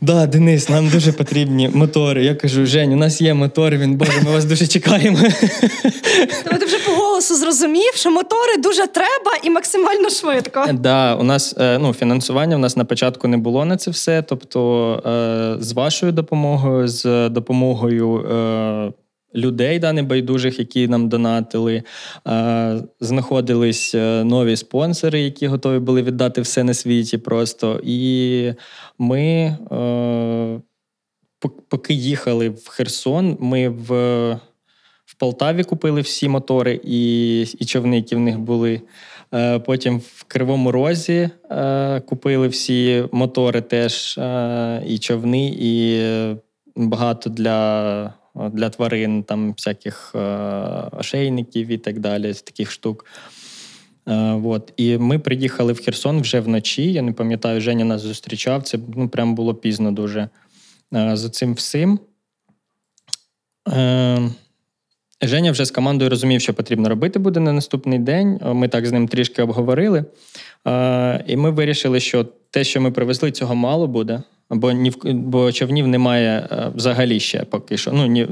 да, 0.00 0.26
Денис, 0.26 0.68
нам 0.68 0.88
дуже 0.88 1.12
потрібні 1.12 1.68
мотори. 1.68 2.24
Я 2.24 2.34
кажу, 2.34 2.66
Жень, 2.66 2.92
у 2.92 2.96
нас 2.96 3.20
є 3.20 3.34
мотори, 3.34 3.78
він 3.78 3.94
Боже, 3.94 4.12
ми 4.24 4.30
вас 4.30 4.44
дуже 4.44 4.66
чекаємо. 4.66 5.18
Тобто 6.44 6.58
ти 6.58 6.66
вже 6.66 6.78
по 6.86 6.92
голосу 6.92 7.36
зрозумів, 7.36 7.92
що 7.94 8.10
мотори 8.10 8.56
дуже 8.58 8.86
треба 8.86 9.30
і 9.42 9.50
максимально 9.50 10.10
швидко. 10.10 10.64
Да, 10.72 11.14
у 11.14 11.22
нас 11.22 11.54
е, 11.58 11.78
ну, 11.78 11.92
фінансування 11.92 12.56
у 12.56 12.58
нас 12.58 12.76
на 12.76 12.84
початку 12.84 13.28
не 13.28 13.36
було 13.36 13.64
на 13.64 13.76
це 13.76 13.90
все. 13.90 14.22
Тобто, 14.22 14.92
е, 15.06 15.62
з 15.62 15.72
вашою 15.72 16.12
допомогою, 16.12 16.88
з 16.88 17.28
допомогою. 17.28 18.26
Е, 19.34 19.38
людей, 19.38 19.78
да, 19.78 19.92
небайдужих, 19.92 20.58
які 20.58 20.88
нам 20.88 21.08
донатили. 21.08 21.82
Знаходились 23.00 23.94
е, 23.94 24.24
нові 24.24 24.56
спонсори, 24.56 25.20
які 25.20 25.46
готові 25.46 25.78
були 25.78 26.02
віддати 26.02 26.40
все 26.40 26.64
на 26.64 26.74
світі 26.74 27.18
просто. 27.18 27.80
І 27.84 28.52
ми, 28.98 29.22
е, 29.72 30.60
поки 31.68 31.94
їхали 31.94 32.48
в 32.48 32.68
Херсон, 32.68 33.36
ми 33.40 33.68
в 33.68 33.90
в 35.04 35.14
Полтаві 35.14 35.64
купили 35.64 36.00
всі 36.00 36.28
мотори 36.28 36.80
і 36.84 37.40
і 37.42 37.64
човни, 37.64 37.96
які 37.96 38.16
в 38.16 38.18
них 38.18 38.38
були. 38.38 38.80
Е, 39.34 39.58
потім 39.58 39.98
в 39.98 40.24
Кривому 40.28 40.72
Розі 40.72 41.30
купили 42.06 42.48
всі 42.48 43.04
мотори 43.12 43.60
теж, 43.60 44.18
і 44.86 44.98
човни, 44.98 45.54
і 45.58 46.00
багато 46.76 47.30
для 47.30 48.19
для 48.34 48.70
тварин, 48.70 49.22
там 49.22 49.52
всяких 49.52 50.12
е, 50.14 50.18
ошейників 50.92 51.68
і 51.68 51.78
так 51.78 51.98
далі, 51.98 52.32
з 52.32 52.42
таких 52.42 52.70
штук. 52.70 53.06
Е, 54.08 54.40
от. 54.44 54.72
І 54.76 54.98
ми 54.98 55.18
приїхали 55.18 55.72
в 55.72 55.84
Херсон 55.84 56.20
вже 56.20 56.40
вночі. 56.40 56.92
Я 56.92 57.02
не 57.02 57.12
пам'ятаю, 57.12 57.60
Женя 57.60 57.84
нас 57.84 58.00
зустрічав. 58.00 58.62
Це 58.62 58.78
ну, 58.96 59.08
прям 59.08 59.34
було 59.34 59.54
пізно 59.54 59.92
дуже 59.92 60.28
е, 60.94 61.16
за 61.16 61.28
цим 61.28 61.54
всім. 61.54 61.98
Женя 65.22 65.52
вже 65.52 65.64
з 65.64 65.70
командою 65.70 66.10
розумів, 66.10 66.40
що 66.40 66.54
потрібно 66.54 66.88
робити 66.88 67.18
буде 67.18 67.40
на 67.40 67.52
наступний 67.52 67.98
день. 67.98 68.40
Ми 68.44 68.68
так 68.68 68.86
з 68.86 68.92
ним 68.92 69.08
трішки 69.08 69.42
обговорили. 69.42 70.04
І 71.26 71.36
ми 71.36 71.50
вирішили, 71.50 72.00
що 72.00 72.24
те, 72.50 72.64
що 72.64 72.80
ми 72.80 72.90
привезли, 72.90 73.30
цього 73.30 73.54
мало 73.54 73.86
буде. 73.86 74.22
Бо 74.50 74.72
ні 74.72 74.92
бо 75.04 75.52
човнів 75.52 75.88
немає 75.88 76.48
е, 76.50 76.72
взагалі 76.74 77.20
ще 77.20 77.44
поки 77.44 77.76
що. 77.76 77.92
Ну 77.92 78.06
ні 78.06 78.24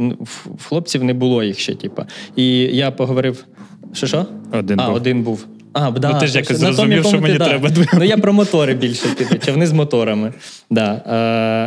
в 0.56 0.64
хлопців 0.64 1.04
не 1.04 1.14
було 1.14 1.42
їх 1.42 1.58
ще. 1.58 1.74
Типу. 1.74 2.02
І 2.36 2.58
я 2.58 2.90
поговорив. 2.90 3.44
Що 3.92 4.06
що? 4.06 4.26
Один 4.52 4.80
а, 4.80 4.86
був. 4.86 4.94
один 4.94 5.22
був. 5.22 5.46
А, 5.72 5.90
да, 5.90 6.12
ну, 6.12 6.20
ти 6.20 6.26
ж 6.26 6.38
якось 6.38 6.56
зрозумів, 6.56 7.04
що 7.04 7.20
мені 7.20 7.38
да. 7.38 7.44
треба. 7.44 7.70
Ну 7.94 8.04
я 8.04 8.16
про 8.16 8.32
мотори 8.32 8.74
більше 8.74 9.08
піду, 9.08 9.38
човни 9.38 9.66
з 9.66 9.72
моторами. 9.72 10.32
Да. 10.70 10.92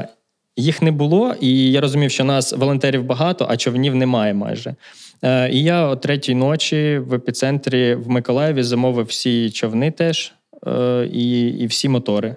Е, 0.08 0.14
Їх 0.58 0.82
не 0.82 0.92
було, 0.92 1.36
і 1.42 1.72
я 1.72 1.82
розумів, 1.82 2.12
що 2.12 2.24
нас 2.24 2.54
волонтерів 2.54 3.04
багато, 3.04 3.48
а 3.50 3.58
човнів 3.58 3.96
немає 3.96 4.34
майже. 4.34 4.76
Е, 5.24 5.50
І 5.52 5.64
я 5.64 5.88
о 5.88 5.96
третій 5.96 6.36
ночі 6.36 6.98
в 6.98 7.14
епіцентрі 7.14 7.96
в 7.96 8.10
Миколаєві 8.10 8.64
замовив 8.64 9.06
всі 9.06 9.52
човни 9.52 9.92
теж 9.92 10.34
е, 10.68 11.10
і, 11.14 11.48
і 11.48 11.66
всі 11.66 11.90
мотори. 11.90 12.36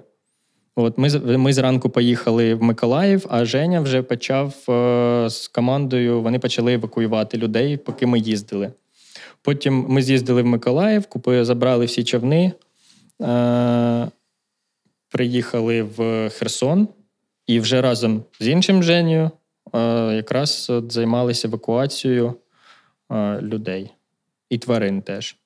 От 0.77 0.99
Ми 0.99 1.09
ми 1.19 1.53
зранку 1.53 1.91
поїхали 1.91 2.55
в 2.55 2.63
Миколаїв, 2.63 3.27
а 3.29 3.45
Женя 3.45 3.81
вже 3.81 4.03
почав 4.03 4.71
е, 4.71 5.31
з 5.31 5.49
командою. 5.49 6.23
Вони 6.23 6.39
почали 6.39 6.73
евакуювати 6.73 7.39
людей, 7.39 7.77
поки 7.77 8.07
ми 8.07 8.19
їздили. 8.19 8.73
Потім 9.43 9.87
ми 9.89 10.03
з'їздили 10.03 10.43
в 10.43 10.47
Миколаїв, 10.47 11.07
купили, 11.07 11.45
забрали 11.45 11.85
всі 11.85 12.05
човни, 12.05 12.53
е, 13.23 14.09
приїхали 15.09 15.83
в 15.83 16.31
Херсон 16.31 16.89
і 17.47 17.61
вже 17.61 17.83
разом 17.83 18.25
з 18.41 18.49
іншим 18.49 18.83
Женєю 18.83 19.31
е, 19.75 19.79
якраз 20.15 20.71
от 20.71 20.93
займалися 20.93 21.49
евакуацією 21.49 22.35
е, 23.13 23.41
людей 23.41 23.91
і 24.51 24.59
тварин 24.59 25.03
теж. 25.03 25.37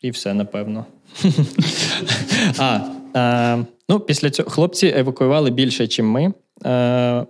І 0.00 0.10
все, 0.10 0.34
напевно. 0.34 0.86
А, 2.58 2.97
Е, 3.16 3.64
ну, 3.88 4.00
Після 4.00 4.30
цього 4.30 4.50
хлопці 4.50 4.94
евакуювали 4.96 5.50
більше, 5.50 5.82
ніж 5.82 6.00
ми. 6.00 6.32
Е, 6.66 7.26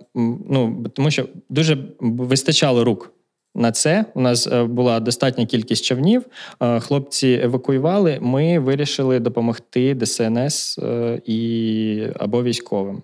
ну, 0.49 0.85
Тому 0.93 1.11
що 1.11 1.25
дуже 1.49 1.77
вистачало 1.99 2.83
рук. 2.83 3.13
На 3.55 3.71
це 3.71 4.05
у 4.13 4.21
нас 4.21 4.47
е, 4.47 4.63
була 4.63 4.99
достатня 4.99 5.45
кількість 5.45 5.85
човнів. 5.85 6.25
Е, 6.59 6.79
хлопці 6.79 7.39
евакуювали. 7.43 8.19
Ми 8.21 8.59
вирішили 8.59 9.19
допомогти 9.19 9.95
ДСНС 9.95 10.79
е, 10.79 11.21
і 11.25 12.07
або 12.19 12.43
військовим. 12.43 13.01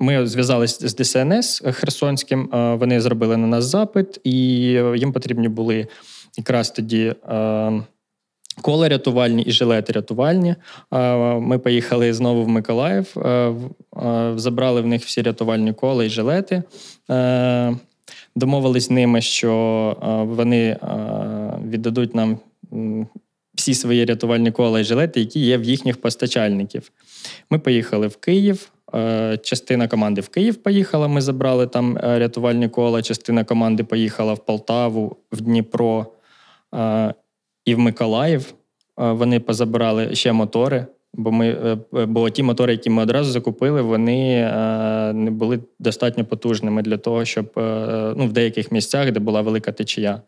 Ми 0.00 0.26
зв'язалися 0.26 0.88
з 0.88 0.94
ДСНС 0.94 1.62
Херсонським. 1.64 2.48
Вони 2.80 3.00
зробили 3.00 3.36
на 3.36 3.46
нас 3.46 3.64
запит, 3.64 4.20
і 4.24 4.30
їм 4.96 5.12
потрібні 5.12 5.48
були 5.48 5.86
якраз 6.36 6.70
тоді 6.70 7.14
кола 8.62 8.88
рятувальні 8.88 9.42
і 9.42 9.52
жилети 9.52 9.92
рятувальні. 9.92 10.54
Ми 11.40 11.58
поїхали 11.58 12.12
знову 12.14 12.44
в 12.44 12.48
Миколаїв, 12.48 13.14
забрали 14.36 14.80
в 14.80 14.86
них 14.86 15.04
всі 15.04 15.22
рятувальні 15.22 15.72
кола 15.72 16.04
і 16.04 16.08
жилети. 16.08 16.62
Домовились 18.36 18.86
з 18.86 18.90
ними, 18.90 19.20
що 19.20 19.96
вони 20.28 20.76
віддадуть 21.68 22.14
нам 22.14 22.38
всі 23.54 23.74
свої 23.74 24.04
рятувальні 24.04 24.50
кола 24.50 24.80
і 24.80 24.84
жилети, 24.84 25.20
які 25.20 25.40
є 25.40 25.58
в 25.58 25.64
їхніх 25.64 26.00
постачальників. 26.00 26.90
Ми 27.50 27.58
поїхали 27.58 28.06
в 28.06 28.16
Київ. 28.16 28.72
Частина 29.42 29.88
команди 29.88 30.20
в 30.20 30.28
Київ 30.28 30.56
поїхала. 30.56 31.08
Ми 31.08 31.20
забрали 31.20 31.66
там 31.66 31.98
рятувальні 32.02 32.68
кола. 32.68 33.02
Частина 33.02 33.44
команди 33.44 33.84
поїхала 33.84 34.32
в 34.32 34.44
Полтаву, 34.44 35.16
в 35.32 35.40
Дніпро 35.40 36.06
і 37.68 37.74
в 37.74 37.78
Миколаїв 37.78 38.54
вони 38.96 39.40
позабирали 39.40 40.14
ще 40.14 40.32
мотори. 40.32 40.86
Бо 41.14 41.32
ми, 41.32 41.48
е, 41.94 42.06
бо 42.06 42.30
ті 42.30 42.42
мотори, 42.42 42.72
які 42.72 42.90
ми 42.90 43.02
одразу 43.02 43.30
закупили, 43.30 43.82
вони 43.82 44.34
е, 44.34 45.12
не 45.12 45.30
були 45.30 45.60
достатньо 45.78 46.24
потужними 46.24 46.82
для 46.82 46.96
того, 46.96 47.24
щоб 47.24 47.52
е, 47.56 47.60
ну, 48.16 48.26
в 48.26 48.32
деяких 48.32 48.72
місцях, 48.72 49.12
де 49.12 49.20
була 49.20 49.40
велика 49.40 49.72
течія. 49.72 50.20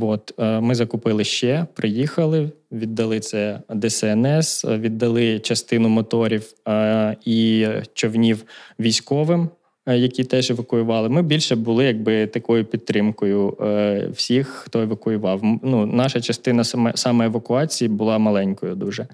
От, 0.00 0.34
Ми 0.38 0.74
закупили 0.74 1.24
ще, 1.24 1.66
приїхали, 1.74 2.50
віддали 2.72 3.20
це 3.20 3.60
ДСНС, 3.74 4.64
віддали 4.64 5.38
частину 5.38 5.88
моторів 5.88 6.54
і 7.24 7.66
човнів 7.94 8.44
військовим. 8.80 9.48
Е, 9.86 9.98
які 9.98 10.24
теж 10.24 10.50
евакуювали. 10.50 11.08
Ми 11.08 11.22
більше 11.22 11.56
були 11.56 11.84
якби 11.84 12.26
такою 12.26 12.64
підтримкою 12.64 13.56
е, 13.60 14.08
всіх, 14.12 14.48
хто 14.48 14.80
евакуював. 14.80 15.40
Ну, 15.62 15.86
Наша 15.86 16.20
частина 16.20 16.64
саме 16.64 16.92
саме 16.94 17.26
евакуації 17.26 17.88
була 17.88 18.18
маленькою 18.18 18.74
дуже. 18.74 19.06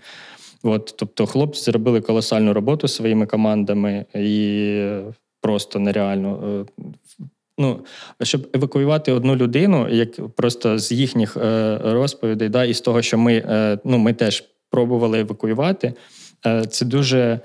От, 0.62 0.94
Тобто, 0.98 1.26
хлопці 1.26 1.62
зробили 1.62 2.00
колосальну 2.00 2.52
роботу 2.52 2.88
своїми 2.88 3.26
командами 3.26 4.04
і 4.14 4.90
просто 5.40 5.78
нереально. 5.78 6.64
Е, 6.78 6.84
ну, 7.58 7.80
щоб 8.22 8.48
евакуювати 8.54 9.12
одну 9.12 9.36
людину, 9.36 9.88
як 9.88 10.28
просто 10.28 10.78
з 10.78 10.92
їхніх 10.92 11.36
розповідей, 11.84 12.48
да, 12.48 12.64
і 12.64 12.74
з 12.74 12.80
того, 12.80 13.02
що 13.02 13.18
ми 13.18 13.42
ну, 13.84 13.98
ми 13.98 14.12
теж 14.12 14.44
пробували 14.70 15.20
евакуювати, 15.20 15.94
це 16.70 16.84
дуже 16.84 17.40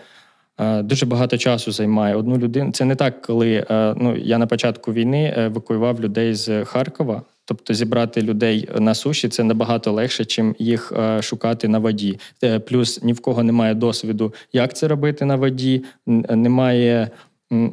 дуже 0.59 1.05
багато 1.05 1.37
часу 1.37 1.71
займає 1.71 2.15
одну 2.15 2.37
людину. 2.37 2.71
Це 2.71 2.85
не 2.85 2.95
так, 2.95 3.21
коли 3.21 3.65
е, 3.69 3.95
ну 3.97 4.15
я 4.17 4.37
на 4.37 4.47
початку 4.47 4.93
війни 4.93 5.33
евакуював 5.37 6.01
людей 6.01 6.33
з 6.33 6.65
Харкова. 6.65 7.21
Тобто 7.45 7.73
зібрати 7.73 8.21
людей 8.21 8.69
на 8.79 8.93
суші 8.95 9.29
це 9.29 9.43
набагато 9.43 9.91
легше, 9.91 10.25
чим 10.25 10.55
їх 10.59 10.93
е, 10.97 11.21
шукати 11.21 11.67
на 11.67 11.79
воді. 11.79 12.19
Плюс 12.67 13.03
ні 13.03 13.13
в 13.13 13.19
кого 13.19 13.43
немає 13.43 13.73
досвіду, 13.73 14.33
як 14.53 14.75
це 14.75 14.87
робити 14.87 15.25
на 15.25 15.35
воді. 15.35 15.83
Немає 16.29 17.09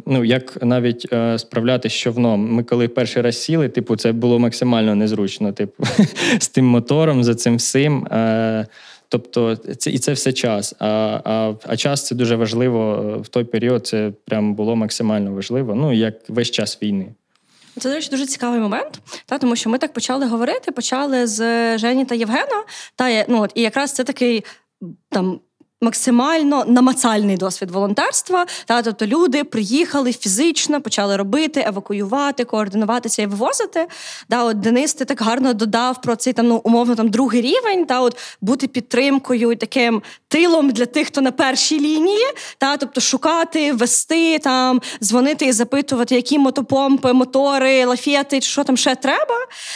ну 0.07 0.25
як 0.25 0.62
навіть 0.62 1.07
справлятися 1.37 1.97
з 1.97 1.99
човном. 1.99 2.53
Ми 2.53 2.62
коли 2.62 2.88
перший 2.88 3.23
раз 3.23 3.43
сіли, 3.43 3.69
типу, 3.69 3.97
це 3.97 4.12
було 4.12 4.38
максимально 4.38 4.95
незручно. 4.95 5.53
Типу, 5.53 5.85
з 6.38 6.49
тим 6.49 6.66
мотором, 6.66 7.25
за 7.25 7.35
цим 7.35 7.57
всім. 7.57 8.07
Тобто, 9.11 9.57
це 9.57 9.90
і 9.90 9.99
це 9.99 10.12
все 10.12 10.33
час. 10.33 10.75
А 10.79 10.87
а, 11.25 11.55
а 11.66 11.77
час 11.77 12.07
це 12.07 12.14
дуже 12.14 12.37
важливо 12.37 13.18
в 13.25 13.29
той 13.29 13.44
період. 13.44 13.87
Це 13.87 14.12
прям 14.25 14.55
було 14.55 14.77
максимально 14.77 15.33
важливо. 15.33 15.75
Ну 15.75 15.92
як 15.92 16.14
весь 16.29 16.51
час 16.51 16.83
війни. 16.83 17.14
Це, 17.79 17.88
до 17.88 17.94
речі, 17.94 18.11
дуже 18.11 18.27
цікавий 18.27 18.61
момент, 18.61 19.01
та 19.27 19.38
тому 19.38 19.57
що 19.57 19.70
ми 19.70 19.79
так 19.79 19.92
почали 19.92 20.27
говорити, 20.27 20.73
почали 20.73 21.27
з 21.27 21.79
Жені 21.79 22.05
та 22.05 22.14
Євгена. 22.14 22.64
Та 22.96 23.25
ну 23.29 23.42
от 23.42 23.53
і 23.55 23.62
якраз 23.62 23.92
це 23.92 24.05
такий 24.05 24.44
там 25.09 25.40
максимально 25.81 26.64
намацальний 26.66 27.37
досвід 27.37 27.71
волонтерства. 27.71 28.47
Та 28.66 28.83
тобто 28.83 29.07
люди 29.07 29.45
приїхали 29.45 30.12
фізично, 30.12 30.81
почали 30.81 31.16
робити, 31.16 31.64
евакуювати, 31.66 32.45
координуватися 32.45 33.23
і 33.23 33.27
вивозити. 33.27 33.87
Та 34.29 34.45
от 34.45 34.61
Денис, 34.61 34.95
ти 34.95 35.05
так 35.05 35.21
гарно 35.21 35.55
додав 35.55 36.01
про 36.03 36.16
цей 36.16 36.33
там 36.33 36.49
ну 36.49 36.61
умовно 36.64 36.95
там 36.95 37.09
другий 37.09 37.40
рівень, 37.40 37.87
та 37.87 38.01
от 38.01 38.16
бути 38.40 38.66
підтримкою 38.66 39.53
і 39.53 39.57
таким 39.57 40.03
тилом 40.29 40.71
для 40.71 40.87
тих, 40.87 41.07
хто 41.07 41.21
на 41.21 41.33
першій 41.33 41.81
лінії, 41.81 42.27
та 42.59 42.77
тобто 42.77 43.01
шукати, 43.01 43.73
вести 43.73 44.38
там, 44.38 44.81
дзвонити 45.03 45.47
і 45.47 45.53
запитувати, 45.53 46.14
які 46.14 46.38
мотопомпи, 46.38 47.12
мотори, 47.12 47.85
лафети, 47.85 48.40
що 48.40 48.64
там 48.64 48.77
ще 48.77 48.95
треба. 48.95 49.35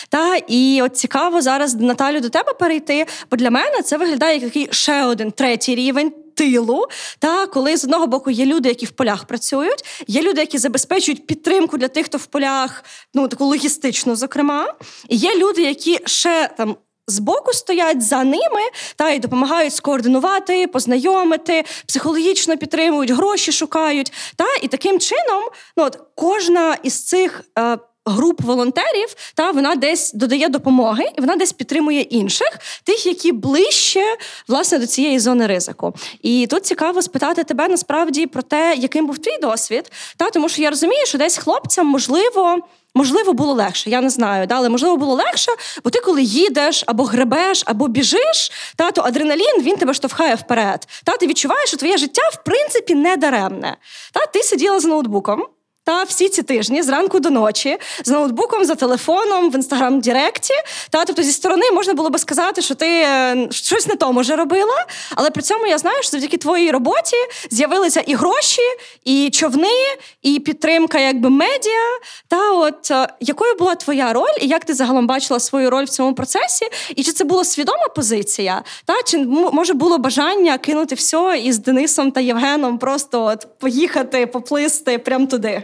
Та 0.08 0.36
і 0.36 0.80
от 0.82 0.96
цікаво 0.96 1.42
зараз 1.42 1.74
Наталю 1.74 2.20
до 2.20 2.28
тебе 2.28 2.54
перейти. 2.54 3.06
Бо 3.30 3.36
для 3.36 3.50
мене 3.50 3.82
це 3.82 3.96
виглядає 3.96 4.34
як 4.34 4.44
такий 4.44 4.68
ще 4.70 5.04
один 5.04 5.30
третій 5.30 5.74
рівень. 5.74 5.93
Тилу, 6.36 6.86
та 7.18 7.46
коли 7.46 7.76
з 7.76 7.84
одного 7.84 8.06
боку 8.06 8.30
є 8.30 8.46
люди, 8.46 8.68
які 8.68 8.86
в 8.86 8.90
полях 8.90 9.24
працюють, 9.24 9.84
є 10.06 10.22
люди, 10.22 10.40
які 10.40 10.58
забезпечують 10.58 11.26
підтримку 11.26 11.78
для 11.78 11.88
тих, 11.88 12.06
хто 12.06 12.18
в 12.18 12.26
полях, 12.26 12.84
ну 13.14 13.28
таку 13.28 13.44
логістичну, 13.44 14.16
зокрема, 14.16 14.74
і 15.08 15.16
є 15.16 15.36
люди, 15.36 15.62
які 15.62 15.98
ще 16.06 16.50
там 16.56 16.76
збоку 17.06 17.52
стоять 17.52 18.02
за 18.02 18.24
ними 18.24 18.60
та 18.96 19.10
й 19.10 19.18
допомагають 19.18 19.74
скоординувати, 19.74 20.66
познайомити, 20.66 21.64
психологічно 21.86 22.56
підтримують, 22.56 23.10
гроші 23.10 23.52
шукають. 23.52 24.12
Та 24.36 24.46
і 24.62 24.68
таким 24.68 25.00
чином, 25.00 25.44
ну 25.76 25.84
от 25.84 25.98
кожна 26.14 26.76
із 26.82 27.04
цих. 27.04 27.42
Е, 27.58 27.78
Груп 28.06 28.40
волонтерів 28.40 29.14
та 29.34 29.50
вона 29.50 29.74
десь 29.74 30.12
додає 30.12 30.48
допомоги, 30.48 31.04
і 31.18 31.20
вона 31.20 31.36
десь 31.36 31.52
підтримує 31.52 32.00
інших, 32.00 32.58
тих, 32.84 33.06
які 33.06 33.32
ближче 33.32 34.04
власне 34.48 34.78
до 34.78 34.86
цієї 34.86 35.18
зони 35.18 35.46
ризику. 35.46 35.94
І 36.22 36.46
тут 36.50 36.66
цікаво 36.66 37.02
спитати 37.02 37.44
тебе 37.44 37.68
насправді 37.68 38.26
про 38.26 38.42
те, 38.42 38.74
яким 38.78 39.06
був 39.06 39.18
твій 39.18 39.38
досвід, 39.42 39.92
та 40.16 40.30
тому 40.30 40.48
що 40.48 40.62
я 40.62 40.70
розумію, 40.70 41.06
що 41.06 41.18
десь 41.18 41.36
хлопцям 41.36 41.86
можливо. 41.86 42.58
Можливо, 42.96 43.32
було 43.32 43.52
легше, 43.52 43.90
я 43.90 44.00
не 44.00 44.10
знаю, 44.10 44.46
да, 44.46 44.54
але 44.54 44.68
можливо 44.68 44.96
було 44.96 45.14
легше, 45.14 45.52
бо 45.84 45.90
ти, 45.90 46.00
коли 46.00 46.22
їдеш 46.22 46.84
або 46.86 47.04
гребеш, 47.04 47.62
або 47.66 47.88
біжиш, 47.88 48.52
та, 48.76 48.90
то 48.90 49.00
адреналін 49.02 49.62
він 49.62 49.76
тебе 49.76 49.94
штовхає 49.94 50.34
вперед. 50.34 50.88
Та 51.04 51.16
ти 51.16 51.26
відчуваєш, 51.26 51.68
що 51.68 51.76
твоє 51.76 51.96
життя 51.96 52.22
в 52.32 52.44
принципі 52.44 52.94
не 52.94 53.16
даремне. 53.16 53.76
Та 54.12 54.26
ти 54.26 54.42
сиділа 54.42 54.80
з 54.80 54.84
ноутбуком. 54.84 55.46
Та 55.84 56.02
всі 56.02 56.28
ці 56.28 56.42
тижні 56.42 56.82
зранку 56.82 57.20
до 57.20 57.30
ночі 57.30 57.78
з 58.04 58.10
ноутбуком, 58.10 58.64
за 58.64 58.74
телефоном 58.74 59.50
в 59.50 59.54
інстаграм 59.54 60.00
Діректі. 60.00 60.54
Та 60.90 61.04
тобто 61.04 61.22
зі 61.22 61.32
сторони 61.32 61.70
можна 61.72 61.94
було 61.94 62.10
би 62.10 62.18
сказати, 62.18 62.62
що 62.62 62.74
ти 62.74 62.86
е, 62.86 63.48
щось 63.50 63.86
не 63.86 63.96
то 63.96 64.12
може 64.12 64.36
робила. 64.36 64.86
Але 65.14 65.30
при 65.30 65.42
цьому 65.42 65.66
я 65.66 65.78
знаю, 65.78 66.02
що 66.02 66.10
завдяки 66.10 66.36
твоїй 66.36 66.70
роботі 66.70 67.16
з'явилися 67.50 68.00
і 68.00 68.14
гроші, 68.14 68.62
і 69.04 69.30
човни, 69.30 69.96
і 70.22 70.40
підтримка, 70.40 70.98
якби 70.98 71.30
медіа. 71.30 71.98
Та 72.28 72.50
от 72.52 72.90
е, 72.90 73.08
якою 73.20 73.54
була 73.54 73.74
твоя 73.74 74.12
роль, 74.12 74.34
і 74.40 74.46
як 74.46 74.64
ти 74.64 74.74
загалом 74.74 75.06
бачила 75.06 75.40
свою 75.40 75.70
роль 75.70 75.84
в 75.84 75.88
цьому 75.88 76.14
процесі? 76.14 76.66
І 76.96 77.02
чи 77.02 77.12
це 77.12 77.24
була 77.24 77.44
свідома 77.44 77.88
позиція? 77.88 78.62
Та 78.84 78.94
чи 79.06 79.18
може 79.52 79.74
було 79.74 79.98
бажання 79.98 80.58
кинути 80.58 80.94
все 80.94 81.40
і 81.44 81.52
з 81.52 81.58
Денисом 81.58 82.10
та 82.10 82.20
Євгеном 82.20 82.78
просто 82.78 83.24
от 83.24 83.46
поїхати, 83.58 84.26
поплисти 84.26 84.98
прямо 84.98 85.26
туди? 85.26 85.62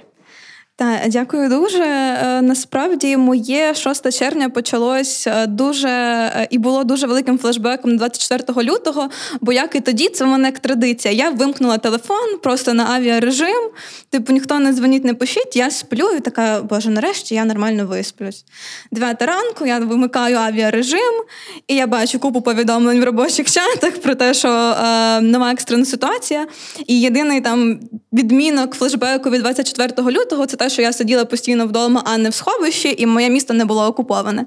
Так, 0.80 1.08
дякую 1.08 1.48
дуже. 1.48 1.82
Е, 1.82 2.42
насправді, 2.42 3.16
моє 3.16 3.74
6 3.74 4.18
червня 4.18 4.50
почалось 4.50 5.26
е, 5.26 5.46
дуже 5.46 5.88
е, 5.88 6.48
і 6.50 6.58
було 6.58 6.84
дуже 6.84 7.06
великим 7.06 7.38
флешбеком 7.38 7.96
24 7.96 8.62
лютого. 8.70 9.08
Бо 9.40 9.52
як 9.52 9.74
і 9.74 9.80
тоді, 9.80 10.08
це 10.08 10.24
в 10.24 10.28
мене 10.28 10.48
як 10.48 10.58
традиція. 10.58 11.14
Я 11.14 11.30
вимкнула 11.30 11.78
телефон 11.78 12.38
просто 12.42 12.74
на 12.74 12.86
авіарежим. 12.86 13.70
Типу, 14.10 14.32
ніхто 14.32 14.58
не 14.58 14.72
дзвонить, 14.72 15.04
не 15.04 15.14
пишіть. 15.14 15.56
Я 15.56 15.70
сплю 15.70 16.10
і 16.16 16.20
така, 16.20 16.62
боже, 16.62 16.90
нарешті 16.90 17.34
я 17.34 17.44
нормально 17.44 17.86
висплюсь. 17.86 18.44
Дев'ята 18.92 19.26
ранку 19.26 19.66
я 19.66 19.78
вимикаю 19.78 20.36
авіарежим, 20.36 21.24
і 21.68 21.74
я 21.74 21.86
бачу 21.86 22.18
купу 22.18 22.40
повідомлень 22.40 23.00
в 23.00 23.04
робочих 23.04 23.50
чатах 23.50 24.00
про 24.00 24.14
те, 24.14 24.34
що 24.34 24.48
е, 24.48 25.20
нова 25.20 25.52
екстрена 25.52 25.84
ситуація. 25.84 26.46
І 26.86 27.00
єдиний 27.00 27.40
там 27.40 27.80
відмінок 28.12 28.74
флешбеку 28.74 29.30
від 29.30 29.40
24 29.40 30.10
лютого 30.10 30.46
це 30.46 30.56
те, 30.56 30.70
що 30.70 30.82
я 30.82 30.92
сиділа 30.92 31.24
постійно 31.24 31.66
вдома, 31.66 32.02
а 32.04 32.18
не 32.18 32.28
в 32.28 32.34
сховищі, 32.34 32.94
і 32.98 33.06
моє 33.06 33.30
місто 33.30 33.54
не 33.54 33.64
було 33.64 33.86
окуповане. 33.86 34.46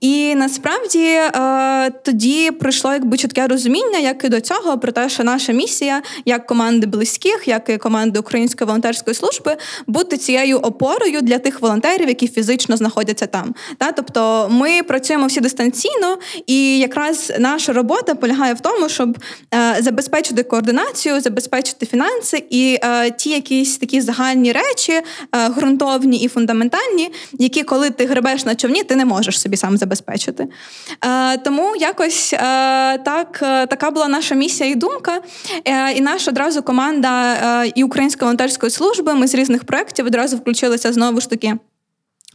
І 0.00 0.34
насправді 0.34 1.04
е, 1.04 1.90
тоді 2.02 2.50
прийшло 2.50 2.92
якби 2.92 3.16
чітке 3.16 3.46
розуміння, 3.46 3.98
як 3.98 4.24
і 4.24 4.28
до 4.28 4.40
цього, 4.40 4.78
про 4.78 4.92
те, 4.92 5.08
що 5.08 5.24
наша 5.24 5.52
місія, 5.52 6.02
як 6.24 6.46
команди 6.46 6.86
близьких, 6.86 7.42
як 7.46 7.68
і 7.68 7.76
команди 7.76 8.20
Української 8.20 8.66
волонтерської 8.66 9.14
служби, 9.14 9.56
бути 9.86 10.16
цією 10.16 10.58
опорою 10.58 11.20
для 11.20 11.38
тих 11.38 11.62
волонтерів, 11.62 12.08
які 12.08 12.28
фізично 12.28 12.76
знаходяться 12.76 13.26
там. 13.26 13.54
Та 13.78 13.92
тобто 13.92 14.48
ми 14.50 14.82
працюємо 14.82 15.26
всі 15.26 15.40
дистанційно, 15.40 16.18
і 16.46 16.78
якраз 16.78 17.32
наша 17.38 17.72
робота 17.72 18.14
полягає 18.14 18.54
в 18.54 18.60
тому, 18.60 18.88
щоб 18.88 19.18
е, 19.54 19.76
забезпечити 19.80 20.42
координацію, 20.42 21.20
забезпечити 21.20 21.86
фінанси 21.86 22.44
і 22.50 22.73
е, 22.82 23.10
ті 23.10 23.30
якісь 23.30 23.78
такі 23.78 24.00
загальні 24.00 24.52
речі, 24.52 25.00
ґрунтовні 25.50 26.16
і 26.18 26.28
фундаментальні, 26.28 27.12
які 27.32 27.62
коли 27.62 27.90
ти 27.90 28.06
гребеш 28.06 28.44
на 28.44 28.54
човні, 28.54 28.82
ти 28.82 28.96
не 28.96 29.04
можеш 29.04 29.40
собі 29.40 29.56
сам 29.56 29.76
забезпечити. 29.76 30.46
Е, 31.04 31.38
тому 31.38 31.76
якось 31.76 32.32
е, 32.32 32.38
так, 32.98 33.40
е, 33.42 33.66
така 33.66 33.90
була 33.90 34.08
наша 34.08 34.34
місія 34.34 34.70
і 34.70 34.74
думка. 34.74 35.20
І 35.96 36.00
наша 36.00 36.30
одразу 36.30 36.62
команда 36.62 37.64
і 37.64 37.84
Української 37.84 38.26
волонтерської 38.26 38.70
служби. 38.70 39.14
Ми 39.14 39.26
з 39.26 39.34
різних 39.34 39.64
проєктів 39.64 40.06
одразу 40.06 40.36
включилися 40.36 40.92
знову 40.92 41.20
ж 41.20 41.30
таки. 41.30 41.54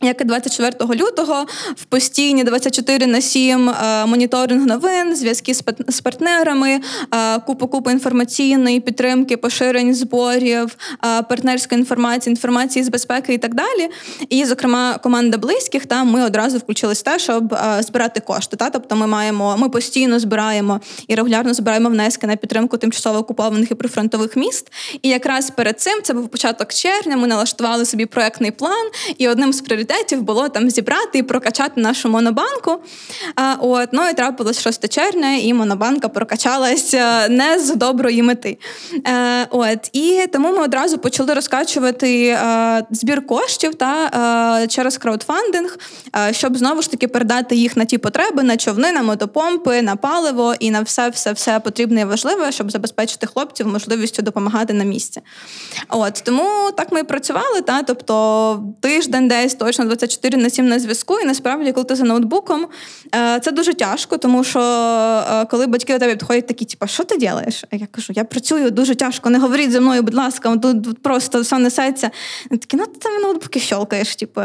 Як 0.01 0.21
і 0.21 0.23
24 0.23 0.95
лютого 0.95 1.45
в 1.75 1.83
постійні 1.83 2.43
24 2.43 3.07
на 3.07 3.21
7 3.21 3.69
е, 3.69 4.05
моніторинг 4.05 4.65
новин, 4.65 5.15
зв'язки 5.15 5.53
з 5.87 6.01
партнерами, 6.01 6.79
е, 7.13 7.39
купу 7.39 7.67
купу 7.67 7.91
інформаційної 7.91 8.79
підтримки, 8.79 9.37
поширень 9.37 9.95
зборів, 9.95 10.77
е, 11.05 11.21
партнерської 11.21 11.79
інформації, 11.79 12.31
інформації 12.31 12.85
з 12.85 12.89
безпеки 12.89 13.33
і 13.33 13.37
так 13.37 13.55
далі. 13.55 13.89
І, 14.29 14.45
зокрема, 14.45 14.97
команда 15.03 15.37
близьких 15.37 15.85
там 15.85 16.07
ми 16.07 16.23
одразу 16.23 16.57
включились 16.57 16.99
в 16.99 17.03
те, 17.03 17.19
щоб 17.19 17.55
збирати 17.79 18.19
кошти. 18.19 18.57
Та? 18.57 18.69
Тобто, 18.69 18.95
ми 18.95 19.07
маємо, 19.07 19.57
ми 19.57 19.69
постійно 19.69 20.19
збираємо 20.19 20.79
і 21.07 21.15
регулярно 21.15 21.53
збираємо 21.53 21.89
внески 21.89 22.27
на 22.27 22.35
підтримку 22.35 22.77
тимчасово 22.77 23.17
окупованих 23.17 23.71
і 23.71 23.75
прифронтових 23.75 24.35
міст. 24.35 24.71
І 25.01 25.09
якраз 25.09 25.51
перед 25.51 25.81
цим 25.81 26.01
це 26.03 26.13
був 26.13 26.27
початок 26.27 26.73
червня. 26.73 27.17
Ми 27.17 27.27
налаштували 27.27 27.85
собі 27.85 28.05
проектний 28.05 28.51
план, 28.51 28.89
і 29.17 29.27
одним 29.27 29.53
з 29.53 29.61
пріоритетів 29.61 29.88
пріоритетів 29.89 30.21
було 30.21 30.49
там 30.49 30.69
зібрати 30.69 31.17
і 31.17 31.23
прокачати 31.23 31.81
нашу 31.81 32.09
монобанку. 32.09 32.79
От, 33.59 33.89
Ну 33.91 34.09
і 34.09 34.13
трапилось 34.13 34.61
6 34.61 34.89
червня, 34.89 35.35
і 35.35 35.53
монобанка 35.53 36.09
прокачалась 36.09 36.93
е, 36.93 37.29
не 37.29 37.59
з 37.59 37.75
доброї 37.75 38.23
мети. 38.23 38.57
Е, 39.07 39.47
от, 39.49 39.89
І 39.93 40.27
тому 40.33 40.51
ми 40.51 40.57
одразу 40.57 40.97
почали 40.97 41.33
розкачувати 41.33 42.27
е, 42.27 42.83
збір 42.91 43.27
коштів 43.27 43.75
та 43.75 44.67
через 44.69 44.97
краудфандинг, 44.97 45.77
щоб 46.31 46.57
знову 46.57 46.81
ж 46.81 46.91
таки 46.91 47.07
передати 47.07 47.55
їх 47.55 47.77
на 47.77 47.85
ті 47.85 47.97
потреби, 47.97 48.43
на 48.43 48.57
човни, 48.57 48.91
на 48.91 49.03
мотопомпи, 49.03 49.81
на 49.81 49.95
паливо 49.95 50.53
і 50.59 50.71
на 50.71 50.81
все 50.81 51.09
все 51.09 51.31
все 51.31 51.59
потрібне 51.59 52.01
і 52.01 52.05
важливе, 52.05 52.51
щоб 52.51 52.71
забезпечити 52.71 53.27
хлопців 53.27 53.67
можливістю 53.67 54.21
допомагати 54.21 54.73
на 54.73 54.83
місці. 54.83 55.21
От 55.89 56.21
Тому 56.25 56.71
так 56.77 56.91
ми 56.91 56.99
і 56.99 57.03
працювали. 57.03 57.61
Та, 57.61 57.83
Тобто 57.83 58.63
тиждень 58.81 59.27
десь 59.27 59.55
точно 59.55 59.78
точно 59.79 59.85
24 59.85 60.37
на 60.37 60.49
7 60.49 60.67
на 60.67 60.79
зв'язку, 60.79 61.19
і 61.19 61.25
насправді, 61.25 61.71
коли 61.71 61.85
ти 61.85 61.95
за 61.95 62.03
ноутбуком, 62.03 62.67
е, 63.15 63.39
це 63.39 63.51
дуже 63.51 63.73
тяжко, 63.73 64.17
тому 64.17 64.43
що 64.43 64.59
е, 64.59 65.45
коли 65.45 65.67
батьки 65.67 65.93
до 65.93 65.99
тебе 65.99 66.15
підходять 66.15 66.47
такі, 66.47 66.65
типу, 66.65 66.87
що 66.87 67.03
ти 67.03 67.27
робиш? 67.27 67.63
Я 67.71 67.87
кажу, 67.91 68.13
я 68.15 68.23
працюю 68.23 68.71
дуже 68.71 68.95
тяжко, 68.95 69.29
не 69.29 69.39
говоріть 69.39 69.71
зі 69.71 69.79
мною, 69.79 70.03
будь 70.03 70.13
ласка, 70.13 70.57
тут 70.57 71.03
просто 71.03 71.41
все 71.41 71.57
несеться. 71.57 72.11
Такі, 72.49 72.77
ну 72.77 72.85
ти 72.85 72.99
там 72.99 73.21
ноутбуки 73.21 73.59
щолкаєш, 73.59 74.15
типу, 74.15 74.41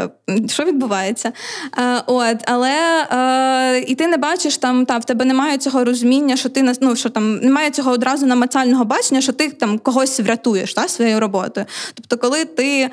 що 0.48 0.64
відбувається? 0.64 1.32
Е, 1.78 2.02
от, 2.06 2.36
Але 2.44 3.84
і 3.86 3.94
ти 3.94 4.06
не 4.06 4.16
бачиш 4.16 4.56
там, 4.56 4.86
та 4.86 4.98
в 4.98 5.04
тебе 5.04 5.24
немає 5.24 5.58
цього 5.58 5.84
розуміння, 5.84 6.36
що 6.36 6.48
ти 6.48 6.74
ну, 6.80 6.96
що 6.96 7.08
там 7.08 7.36
немає 7.36 7.70
цього 7.70 7.90
одразу 7.90 8.26
намацального 8.26 8.84
бачення, 8.84 9.20
що 9.20 9.32
ти 9.32 9.50
там 9.50 9.78
когось 9.78 10.20
врятуєш 10.20 10.74
та, 10.74 10.88
своєю 10.88 11.20
роботою. 11.20 11.66
Тобто, 11.94 12.18
коли 12.18 12.44
ти. 12.44 12.90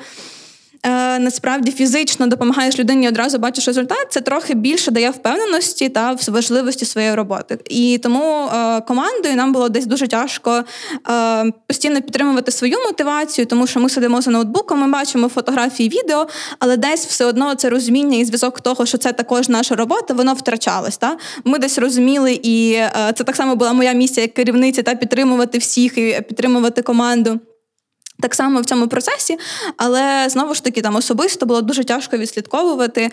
Е, 0.82 1.18
насправді 1.18 1.72
фізично 1.72 2.26
допомагаєш 2.26 2.78
людині 2.78 3.08
одразу 3.08 3.38
бачиш 3.38 3.66
результат, 3.66 4.06
це 4.10 4.20
трохи 4.20 4.54
більше 4.54 4.90
дає 4.90 5.10
впевненості 5.10 5.88
та 5.88 6.16
важливості 6.28 6.84
своєї 6.84 7.14
роботи. 7.14 7.58
І 7.70 7.98
тому 8.02 8.46
е, 8.46 8.80
командою 8.80 9.36
нам 9.36 9.52
було 9.52 9.68
десь 9.68 9.86
дуже 9.86 10.08
тяжко 10.08 10.64
е, 11.10 11.52
постійно 11.66 12.02
підтримувати 12.02 12.52
свою 12.52 12.78
мотивацію, 12.86 13.46
тому 13.46 13.66
що 13.66 13.80
ми 13.80 13.88
сидимо 13.88 14.20
за 14.20 14.30
ноутбуком, 14.30 14.80
ми 14.80 14.88
бачимо 14.88 15.28
фотографії, 15.28 15.88
відео, 15.88 16.26
але 16.58 16.76
десь 16.76 17.06
все 17.06 17.24
одно 17.24 17.54
це 17.54 17.68
розуміння 17.68 18.18
і 18.18 18.24
зв'язок 18.24 18.60
того, 18.60 18.86
що 18.86 18.98
це 18.98 19.12
також 19.12 19.48
наша 19.48 19.76
робота, 19.76 20.14
воно 20.14 20.34
втрачалось. 20.34 20.96
Та? 20.96 21.16
Ми 21.44 21.58
десь 21.58 21.78
розуміли, 21.78 22.40
і 22.42 22.72
е, 22.72 22.90
це 23.14 23.24
так 23.24 23.36
само 23.36 23.56
була 23.56 23.72
моя 23.72 23.92
місія 23.92 24.22
як 24.22 24.34
керівниця 24.34 24.82
та 24.82 24.94
підтримувати 24.94 25.58
всіх 25.58 25.98
і 25.98 26.20
підтримувати 26.28 26.82
команду. 26.82 27.40
Так 28.22 28.34
само 28.34 28.60
в 28.60 28.64
цьому 28.64 28.88
процесі, 28.88 29.38
але 29.76 30.28
знову 30.28 30.54
ж 30.54 30.64
таки 30.64 30.82
там 30.82 30.96
особисто 30.96 31.46
було 31.46 31.62
дуже 31.62 31.84
тяжко 31.84 32.16
відслідковувати, 32.16 33.10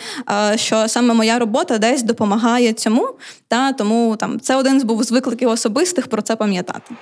що 0.55 0.87
саме 0.87 1.13
моя 1.13 1.39
робота 1.39 1.77
десь 1.77 2.03
допомагає 2.03 2.73
цьому. 2.73 3.09
Та 3.47 3.73
тому 3.73 4.15
там 4.15 4.39
це 4.39 4.55
один 4.55 4.79
з 4.79 4.83
був 4.83 5.03
з 5.03 5.11
викликів 5.11 5.49
особистих 5.49 6.07
про 6.07 6.21
це 6.21 6.35
пам'ятати. 6.35 6.95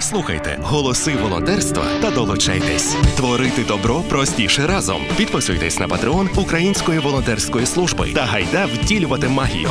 Слухайте 0.00 0.58
голоси 0.62 1.16
волонтерства 1.22 1.84
та 2.02 2.10
долучайтесь. 2.10 2.96
Творити 3.16 3.64
добро 3.68 4.02
простіше 4.08 4.66
разом. 4.66 5.02
Підписуйтесь 5.16 5.78
на 5.78 5.88
патреон 5.88 6.28
Української 6.36 6.98
волонтерської 6.98 7.66
служби 7.66 8.12
та 8.14 8.22
гайда 8.22 8.66
втілювати 8.66 9.28
магію. 9.28 9.70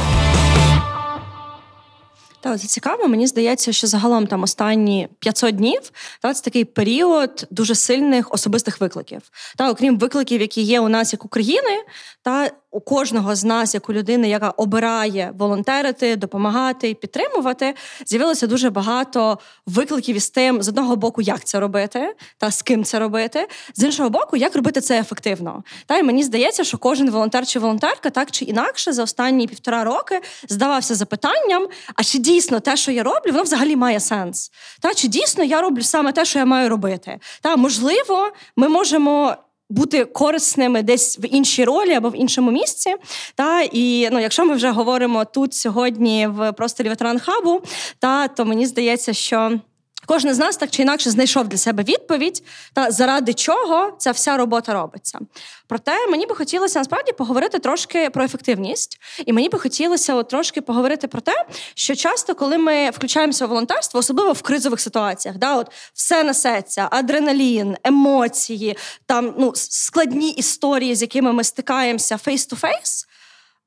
Та 2.47 2.57
це 2.57 2.67
цікаво. 2.67 3.07
Мені 3.07 3.27
здається, 3.27 3.73
що 3.73 3.87
загалом 3.87 4.27
там 4.27 4.43
останні 4.43 5.07
500 5.19 5.55
днів 5.55 5.91
та 6.21 6.33
це 6.33 6.43
такий 6.43 6.65
період 6.65 7.47
дуже 7.51 7.75
сильних 7.75 8.33
особистих 8.33 8.81
викликів. 8.81 9.21
Та 9.57 9.69
окрім 9.69 9.97
викликів, 9.97 10.41
які 10.41 10.61
є 10.61 10.79
у 10.79 10.89
нас 10.89 11.13
як 11.13 11.25
України, 11.25 11.83
та 12.21 12.51
у 12.78 12.80
кожного 12.80 13.36
з 13.36 13.43
нас, 13.43 13.73
як 13.73 13.89
у 13.89 13.93
людини, 13.93 14.30
яка 14.30 14.49
обирає 14.49 15.34
волонтерити, 15.38 16.15
допомагати 16.15 16.89
і 16.89 16.93
підтримувати, 16.93 17.75
з'явилося 18.05 18.47
дуже 18.47 18.69
багато 18.69 19.39
викликів 19.65 20.15
із 20.15 20.30
тим, 20.30 20.63
з 20.63 20.67
одного 20.67 20.95
боку, 20.95 21.21
як 21.21 21.43
це 21.43 21.59
робити, 21.59 22.15
та 22.38 22.51
з 22.51 22.61
ким 22.61 22.84
це 22.84 22.99
робити, 22.99 23.47
з 23.75 23.84
іншого 23.84 24.09
боку, 24.09 24.38
як 24.38 24.55
робити 24.55 24.82
це 24.82 24.99
ефективно. 24.99 25.63
Та 25.86 25.97
й 25.97 26.03
мені 26.03 26.23
здається, 26.23 26.63
що 26.63 26.78
кожен 26.78 27.09
волонтер 27.09 27.47
чи 27.47 27.59
волонтерка 27.59 28.09
так 28.09 28.32
чи 28.32 28.45
інакше 28.45 28.93
за 28.93 29.03
останні 29.03 29.47
півтора 29.47 29.84
роки 29.84 30.21
здавався 30.49 30.95
запитанням: 30.95 31.67
а 31.95 32.03
чи 32.03 32.17
дійсно 32.17 32.59
те, 32.59 32.78
що 32.78 32.91
я 32.91 33.03
роблю, 33.03 33.32
воно 33.32 33.43
взагалі 33.43 33.75
має 33.75 33.99
сенс? 33.99 34.51
Та 34.80 34.93
чи 34.93 35.07
дійсно 35.07 35.43
я 35.43 35.61
роблю 35.61 35.82
саме 35.82 36.11
те, 36.11 36.25
що 36.25 36.39
я 36.39 36.45
маю 36.45 36.69
робити? 36.69 37.19
Та 37.41 37.55
можливо, 37.55 38.32
ми 38.55 38.67
можемо 38.67 39.38
бути 39.70 40.05
корисними 40.05 40.84
десь 40.84 41.20
в 41.20 41.26
іншій 41.26 41.65
ролі 41.65 41.93
або 41.93 42.09
в 42.09 42.15
іншому 42.15 42.51
місці. 42.51 42.95
Та 43.36 43.61
і 43.61 44.09
ну, 44.11 44.20
якщо 44.20 44.45
ми 44.45 44.55
вже 44.55 44.72
говоримо 44.72 45.26
тут 45.26 45.53
сьогодні 45.53 46.28
в 46.28 46.51
просторі 46.51 46.89
ветеран 46.89 47.20
хабу, 47.20 47.61
та 47.99 48.28
то 48.28 48.45
мені 48.45 48.65
здається, 48.65 49.13
що. 49.13 49.59
Кожен 50.07 50.33
з 50.33 50.37
нас 50.37 50.57
так 50.57 50.69
чи 50.69 50.81
інакше 50.81 51.09
знайшов 51.09 51.47
для 51.47 51.57
себе 51.57 51.83
відповідь, 51.83 52.43
та 52.73 52.91
заради 52.91 53.33
чого 53.33 53.91
ця 53.97 54.11
вся 54.11 54.37
робота 54.37 54.73
робиться. 54.73 55.19
Проте 55.67 56.07
мені 56.07 56.25
би 56.25 56.35
хотілося 56.35 56.79
насправді 56.79 57.11
поговорити 57.11 57.59
трошки 57.59 58.09
про 58.09 58.23
ефективність, 58.23 58.99
і 59.25 59.33
мені 59.33 59.49
би 59.49 59.59
хотілося 59.59 60.15
от 60.15 60.27
трошки 60.27 60.61
поговорити 60.61 61.07
про 61.07 61.21
те, 61.21 61.45
що 61.75 61.95
часто, 61.95 62.35
коли 62.35 62.57
ми 62.57 62.89
включаємося 62.89 63.45
в 63.45 63.49
волонтерство, 63.49 63.99
особливо 63.99 64.31
в 64.31 64.41
кризових 64.41 64.81
ситуаціях, 64.81 65.37
да, 65.37 65.55
от 65.55 65.71
все 65.93 66.23
несеться, 66.23 66.87
адреналін, 66.91 67.77
емоції, 67.83 68.77
там 69.05 69.33
ну 69.37 69.51
складні 69.55 70.29
історії, 70.29 70.95
з 70.95 71.01
якими 71.01 71.33
ми 71.33 71.43
стикаємося 71.43 72.17
face-to-face. 72.17 73.06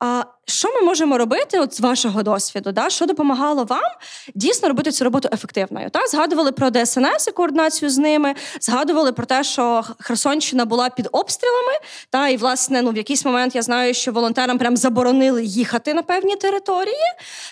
А 0.00 0.24
що 0.46 0.68
ми 0.74 0.82
можемо 0.82 1.18
робити 1.18 1.60
от 1.60 1.74
з 1.74 1.80
вашого 1.80 2.22
досвіду? 2.22 2.72
Да? 2.72 2.90
Що 2.90 3.06
допомагало 3.06 3.64
вам 3.64 3.92
дійсно 4.34 4.68
робити 4.68 4.90
цю 4.90 5.04
роботу 5.04 5.28
ефективною? 5.32 5.90
Та 5.90 6.06
згадували 6.06 6.52
про 6.52 6.70
ДСНС 6.70 7.28
і 7.28 7.32
координацію 7.32 7.90
з 7.90 7.98
ними, 7.98 8.34
згадували 8.60 9.12
про 9.12 9.26
те, 9.26 9.44
що 9.44 9.84
Херсонщина 10.00 10.64
була 10.64 10.90
під 10.90 11.08
обстрілами. 11.12 11.72
Та 12.10 12.28
і 12.28 12.36
власне 12.36 12.82
ну 12.82 12.90
в 12.90 12.96
якийсь 12.96 13.24
момент 13.24 13.54
я 13.54 13.62
знаю, 13.62 13.94
що 13.94 14.12
волонтерам 14.12 14.58
прям 14.58 14.76
заборонили 14.76 15.44
їхати 15.44 15.94
на 15.94 16.02
певні 16.02 16.36
території. 16.36 16.94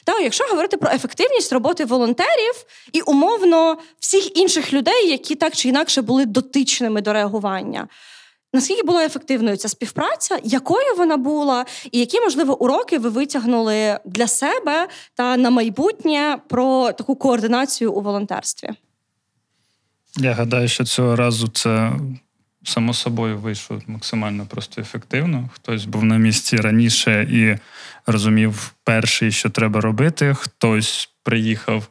Та 0.04 0.18
якщо 0.18 0.44
говорити 0.44 0.76
про 0.76 0.90
ефективність 0.90 1.52
роботи 1.52 1.84
волонтерів 1.84 2.54
і 2.92 3.00
умовно 3.00 3.76
всіх 4.00 4.36
інших 4.36 4.72
людей, 4.72 5.08
які 5.08 5.34
так 5.34 5.56
чи 5.56 5.68
інакше 5.68 6.02
були 6.02 6.26
дотичними 6.26 7.00
до 7.00 7.12
реагування. 7.12 7.88
Наскільки 8.52 8.82
була 8.82 9.04
ефективною 9.04 9.56
ця 9.56 9.68
співпраця, 9.68 10.38
якою 10.44 10.96
вона 10.96 11.16
була, 11.16 11.66
і 11.92 11.98
які 11.98 12.20
можливо 12.20 12.62
уроки 12.62 12.98
ви 12.98 13.08
витягнули 13.08 13.98
для 14.04 14.26
себе 14.26 14.88
та 15.14 15.36
на 15.36 15.50
майбутнє 15.50 16.38
про 16.48 16.92
таку 16.92 17.16
координацію 17.16 17.92
у 17.92 18.00
волонтерстві? 18.00 18.70
Я 20.16 20.32
гадаю, 20.32 20.68
що 20.68 20.84
цього 20.84 21.16
разу 21.16 21.48
це 21.48 21.92
само 22.64 22.94
собою 22.94 23.38
вийшло 23.38 23.82
максимально 23.86 24.46
просто 24.46 24.80
ефективно. 24.80 25.50
Хтось 25.52 25.84
був 25.84 26.04
на 26.04 26.18
місці 26.18 26.56
раніше 26.56 27.28
і 27.30 27.58
розумів 28.06 28.74
перший, 28.84 29.32
що 29.32 29.50
треба 29.50 29.80
робити. 29.80 30.34
Хтось 30.34 31.10
приїхав 31.22 31.88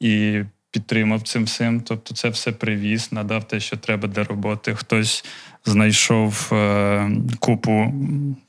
і 0.00 0.42
підтримав 0.70 1.22
цим 1.22 1.44
всім. 1.44 1.80
Тобто, 1.80 2.14
це 2.14 2.28
все 2.28 2.52
привіз, 2.52 3.12
надав 3.12 3.44
те, 3.48 3.60
що 3.60 3.76
треба 3.76 4.08
для 4.08 4.24
роботи. 4.24 4.74
Хтось 4.74 5.24
знайшов 5.64 6.50
е, 6.52 7.10
купу 7.38 7.94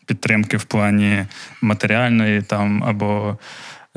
підтримки 0.05 0.57
в 0.57 0.63
плані 0.63 1.25
матеріальної 1.61 2.41
там 2.41 2.83
або 2.83 3.37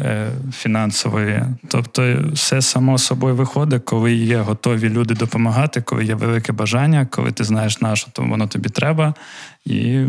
е, 0.00 0.30
фінансової. 0.52 1.42
Тобто, 1.68 2.16
все 2.32 2.62
само 2.62 2.98
собою 2.98 3.34
виходить, 3.34 3.82
коли 3.84 4.14
є 4.14 4.38
готові 4.38 4.88
люди 4.88 5.14
допомагати, 5.14 5.82
коли 5.82 6.04
є 6.04 6.14
велике 6.14 6.52
бажання, 6.52 7.06
коли 7.10 7.32
ти 7.32 7.44
знаєш 7.44 7.80
на 7.80 7.96
що 7.96 8.10
то 8.10 8.22
воно 8.22 8.46
тобі 8.46 8.68
треба. 8.68 9.14
І 9.64 10.04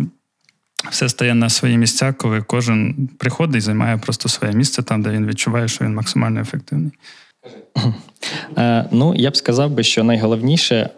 все 0.92 1.10
стає 1.10 1.36
на 1.36 1.50
свої 1.50 1.78
місця, 1.78 2.14
коли 2.14 2.42
кожен 2.42 3.10
приходить 3.18 3.56
і 3.56 3.62
займає 3.62 3.98
просто 3.98 4.30
своє 4.30 4.54
місце 4.54 4.84
там, 4.84 5.02
де 5.02 5.10
він 5.10 5.28
відчуває, 5.28 5.68
що 5.68 5.86
він 5.86 5.94
максимально 5.94 6.42
ефективний. 6.42 6.92
Е, 8.58 8.86
ну, 8.92 9.16
я 9.16 9.32
б 9.32 9.38
сказав 9.38 9.72
би, 9.72 9.84
що 9.84 10.04
найголовніше, 10.04 10.90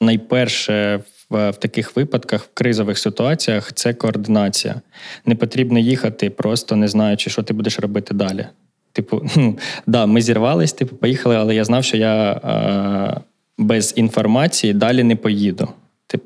найперше 0.00 1.00
в, 1.30 1.50
в 1.50 1.56
таких 1.56 1.96
випадках, 1.96 2.44
в 2.44 2.48
кризових 2.54 2.98
ситуаціях, 2.98 3.72
це 3.72 3.94
координація. 3.94 4.80
Не 5.26 5.34
потрібно 5.34 5.78
їхати, 5.78 6.30
просто 6.30 6.76
не 6.76 6.88
знаючи, 6.88 7.30
що 7.30 7.42
ти 7.42 7.54
будеш 7.54 7.78
робити 7.78 8.14
далі. 8.14 8.46
Типу, 8.92 9.22
ну, 9.36 9.58
да, 9.86 10.06
ми 10.06 10.22
зірвались, 10.22 10.72
типу, 10.72 10.96
поїхали, 10.96 11.36
але 11.36 11.54
я 11.54 11.64
знав, 11.64 11.84
що 11.84 11.96
я 11.96 12.32
е, 12.32 13.20
без 13.58 13.92
інформації 13.96 14.72
далі 14.72 15.02
не 15.02 15.16
поїду. 15.16 15.68
Тип, 16.06 16.24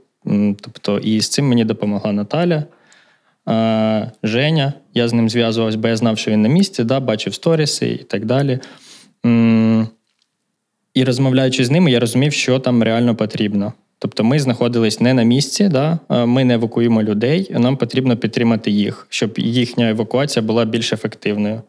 тобто, 0.61 0.99
і 0.99 1.21
з 1.21 1.29
цим 1.29 1.49
мені 1.49 1.65
допомогла 1.65 2.13
Наталя. 2.13 2.65
Е, 3.49 4.11
Женя, 4.23 4.73
я 4.95 5.09
з 5.09 5.13
ним 5.13 5.29
зв'язувався, 5.29 5.79
бо 5.79 5.89
я 5.89 5.97
знав, 5.97 6.19
що 6.19 6.31
він 6.31 6.43
на 6.43 6.49
місці, 6.49 6.85
да, 6.85 7.01
бачив 7.01 7.35
сторіси 7.35 7.89
і 7.89 8.05
так 8.05 8.25
далі. 8.25 8.59
І 10.95 11.05
розмовляючи 11.05 11.65
з 11.65 11.71
ними, 11.71 11.91
я 11.91 12.01
розумів, 12.01 12.33
що 12.33 12.59
там 12.59 12.83
реально 12.83 13.17
потрібно. 13.17 13.73
Тобто 13.99 14.25
ми 14.25 14.39
знаходились 14.39 15.01
не 15.01 15.15
на 15.15 15.23
місці, 15.23 15.69
да? 15.69 15.99
ми 16.27 16.45
не 16.45 16.55
евакуємо 16.55 17.03
людей, 17.03 17.51
нам 17.51 17.77
потрібно 17.77 18.17
підтримати 18.17 18.71
їх, 18.71 19.07
щоб 19.11 19.39
їхня 19.39 19.91
евакуація 19.91 20.43
була 20.43 20.65
більш 20.65 20.93
ефективною. 20.93 21.63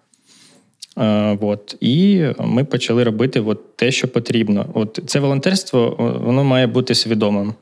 Е, 0.97 1.38
от. 1.41 1.76
І 1.82 2.26
ми 2.39 2.63
почали 2.63 3.03
робити 3.03 3.39
от 3.39 3.76
те, 3.76 3.91
що 3.91 4.07
потрібно. 4.07 4.65
От 4.74 4.99
Це 5.05 5.19
волонтерство 5.19 5.95
воно 6.26 6.43
має 6.43 6.67
бути 6.67 6.95
свідомим. 6.95 7.53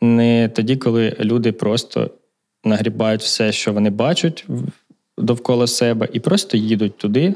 Не 0.00 0.48
тоді, 0.48 0.76
коли 0.76 1.16
люди 1.20 1.52
просто 1.52 2.10
нагрібають 2.64 3.22
все, 3.22 3.52
що 3.52 3.72
вони 3.72 3.90
бачать 3.90 4.46
довкола 5.18 5.66
себе, 5.66 6.08
і 6.12 6.20
просто 6.20 6.56
їдуть 6.56 6.98
туди 6.98 7.34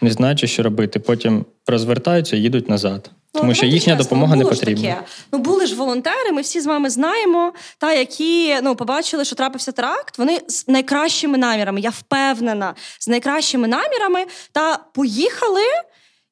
не 0.00 0.10
знаючи, 0.10 0.46
що 0.46 0.62
робити. 0.62 0.98
Потім 0.98 1.44
розвертаються 1.70 2.36
і 2.36 2.40
їдуть 2.40 2.68
назад. 2.68 3.10
Ну, 3.34 3.40
Тому 3.40 3.54
що 3.54 3.66
їхня 3.66 3.92
чесно, 3.92 4.04
допомога 4.04 4.36
не 4.36 4.44
потрібна. 4.44 4.88
Таке. 4.88 5.02
Ну 5.32 5.38
були 5.38 5.66
ж 5.66 5.74
волонтери. 5.74 6.32
Ми 6.32 6.42
всі 6.42 6.60
з 6.60 6.66
вами 6.66 6.90
знаємо, 6.90 7.52
та 7.78 7.92
які 7.92 8.56
ну 8.62 8.76
побачили, 8.76 9.24
що 9.24 9.36
трапився 9.36 9.72
теракт. 9.72 10.18
Вони 10.18 10.40
з 10.48 10.68
найкращими 10.68 11.38
намірами. 11.38 11.80
Я 11.80 11.90
впевнена, 11.90 12.74
з 12.98 13.08
найкращими 13.08 13.68
намірами 13.68 14.24
та 14.52 14.78
поїхали. 14.92 15.62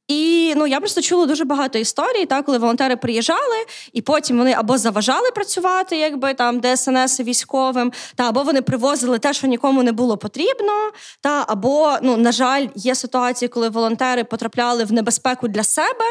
І 0.09 0.55
ну 0.57 0.67
я 0.67 0.81
просто 0.81 1.03
чула 1.03 1.27
дуже 1.27 1.45
багато 1.45 1.79
історій, 1.79 2.27
та 2.27 2.43
коли 2.43 2.59
волонтери 2.59 2.97
приїжджали, 2.97 3.57
і 3.93 4.03
потім 4.03 4.39
вони 4.39 4.53
або 4.53 4.79
заважали 4.79 5.31
працювати, 5.31 5.97
якби 5.97 6.35
там 6.35 6.61
ДСНС 6.61 7.21
військовим, 7.21 7.93
та 8.15 8.29
або 8.29 8.43
вони 8.43 8.63
привозили 8.63 9.19
те, 9.19 9.33
що 9.33 9.47
нікому 9.47 9.83
не 9.83 9.93
було 9.93 10.17
потрібно. 10.17 10.73
Та 11.21 11.45
або 11.49 11.97
ну 12.03 12.17
на 12.17 12.33
жаль, 12.33 12.67
є 12.75 12.95
ситуації, 12.95 13.49
коли 13.49 13.69
волонтери 13.69 14.25
потрапляли 14.25 14.85
в 14.85 14.93
небезпеку 14.93 15.49
для 15.49 15.65
себе. 15.65 16.05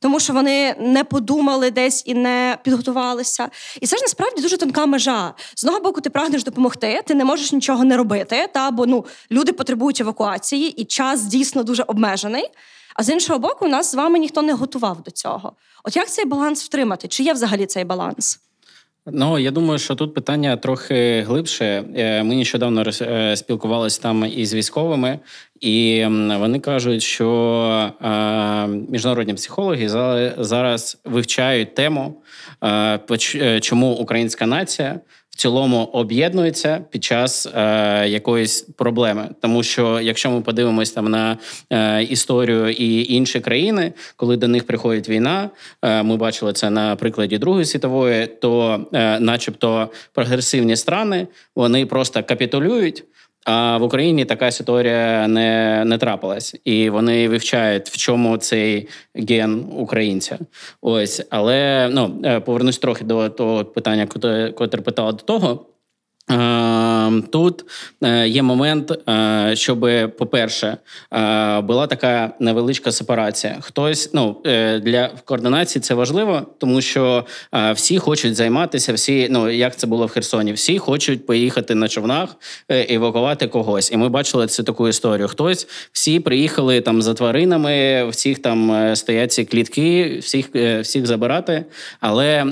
Тому 0.00 0.20
що 0.20 0.32
вони 0.32 0.74
не 0.78 1.04
подумали 1.04 1.70
десь 1.70 2.02
і 2.06 2.14
не 2.14 2.58
підготувалися. 2.62 3.48
І 3.80 3.86
це 3.86 3.96
ж 3.96 4.02
насправді 4.02 4.42
дуже 4.42 4.56
тонка 4.56 4.86
межа. 4.86 5.34
З 5.54 5.64
одного 5.64 5.80
боку, 5.80 6.00
ти 6.00 6.10
прагнеш 6.10 6.44
допомогти, 6.44 7.02
ти 7.06 7.14
не 7.14 7.24
можеш 7.24 7.52
нічого 7.52 7.84
не 7.84 7.96
робити, 7.96 8.48
та 8.54 8.70
бо 8.70 8.86
ну 8.86 9.04
люди 9.30 9.52
потребують 9.52 10.00
евакуації, 10.00 10.68
і 10.68 10.84
час 10.84 11.22
дійсно 11.22 11.62
дуже 11.62 11.82
обмежений. 11.82 12.50
А 12.94 13.02
з 13.02 13.08
іншого 13.08 13.38
боку, 13.38 13.68
нас 13.68 13.92
з 13.92 13.94
вами 13.94 14.18
ніхто 14.18 14.42
не 14.42 14.52
готував 14.52 15.02
до 15.02 15.10
цього. 15.10 15.52
От 15.84 15.96
як 15.96 16.08
цей 16.08 16.24
баланс 16.24 16.64
втримати? 16.64 17.08
Чи 17.08 17.22
є 17.22 17.32
взагалі 17.32 17.66
цей 17.66 17.84
баланс? 17.84 18.40
Ну 19.06 19.38
я 19.38 19.50
думаю, 19.50 19.78
що 19.78 19.94
тут 19.94 20.14
питання 20.14 20.56
трохи 20.56 21.24
глибше. 21.26 21.84
Е, 21.96 22.22
ми 22.22 22.34
нещодавно 22.34 22.84
е, 23.02 23.36
спілкувалися 23.36 24.02
там 24.02 24.24
із 24.24 24.54
військовими, 24.54 25.18
і 25.60 26.04
вони 26.38 26.60
кажуть, 26.60 27.02
що 27.02 27.92
е, 28.02 28.66
міжнародні 28.66 29.34
психологи 29.34 29.88
зараз 30.38 30.98
вивчають 31.04 31.74
тему, 31.74 32.22
чому 33.60 33.92
українська 33.92 34.46
нація 34.46 35.00
в 35.34 35.36
цілому 35.36 35.84
об'єднуються 35.92 36.84
під 36.90 37.04
час 37.04 37.46
е, 37.54 38.08
якоїсь 38.08 38.60
проблеми. 38.62 39.28
Тому 39.40 39.62
що 39.62 40.00
якщо 40.00 40.30
ми 40.30 40.40
подивимось 40.40 40.90
там 40.90 41.10
на 41.10 41.38
е, 41.70 42.02
історію 42.02 42.70
і 42.70 43.14
інші 43.14 43.40
країни, 43.40 43.92
коли 44.16 44.36
до 44.36 44.48
них 44.48 44.66
приходить 44.66 45.08
війна, 45.08 45.50
е, 45.82 46.02
ми 46.02 46.16
бачили 46.16 46.52
це 46.52 46.70
на 46.70 46.96
прикладі 46.96 47.38
Другої 47.38 47.64
світової, 47.64 48.26
то, 48.26 48.80
е, 48.92 49.20
начебто, 49.20 49.90
прогресивні 50.12 50.76
страни 50.76 51.26
вони 51.54 51.86
просто 51.86 52.22
капітулюють. 52.22 53.04
А 53.44 53.76
в 53.78 53.82
Україні 53.82 54.24
така 54.24 54.50
ситуація 54.50 55.28
не 55.28 55.82
не 55.84 55.98
трапилась, 55.98 56.54
і 56.64 56.90
вони 56.90 57.28
вивчають, 57.28 57.88
в 57.88 57.96
чому 57.96 58.36
цей 58.36 58.88
ген 59.14 59.64
українця. 59.76 60.38
Ось, 60.80 61.22
але 61.30 61.88
ну 61.92 62.20
е, 62.24 62.40
повернусь 62.40 62.78
трохи 62.78 63.04
до 63.04 63.28
того 63.28 63.64
питання, 63.64 64.06
котре 64.54 64.82
питала 64.82 65.12
до 65.12 65.24
того. 65.24 65.66
Ем, 67.06 67.22
тут 67.22 67.64
е, 68.04 68.28
є 68.28 68.42
момент, 68.42 69.08
е, 69.08 69.50
щоб, 69.56 69.80
по-перше, 70.18 70.76
е, 71.12 71.60
була 71.60 71.86
така 71.86 72.30
невеличка 72.40 72.92
сепарація. 72.92 73.56
Хтось 73.60 74.10
ну 74.12 74.36
для 74.82 75.10
координації 75.24 75.82
це 75.82 75.94
важливо, 75.94 76.46
тому 76.58 76.80
що 76.80 77.24
всі 77.74 77.98
хочуть 77.98 78.34
займатися, 78.34 78.92
всі, 78.92 79.28
ну 79.30 79.50
як 79.50 79.76
це 79.76 79.86
було 79.86 80.06
в 80.06 80.10
Херсоні, 80.10 80.52
всі 80.52 80.78
хочуть 80.78 81.26
поїхати 81.26 81.74
на 81.74 81.88
човнах, 81.88 82.36
евакувати 82.68 83.48
когось. 83.48 83.92
І 83.92 83.96
ми 83.96 84.08
бачили 84.08 84.46
цю 84.46 84.62
таку 84.62 84.88
історію. 84.88 85.28
Хтось 85.28 85.68
всі 85.92 86.20
приїхали 86.20 86.80
там 86.80 87.02
за 87.02 87.14
тваринами, 87.14 88.08
всіх 88.08 88.38
там 88.38 88.90
стоять 88.96 89.32
ці 89.32 89.44
клітки, 89.44 90.18
всіх 90.18 90.54
всіх 90.80 91.06
забирати. 91.06 91.64
Але 92.00 92.44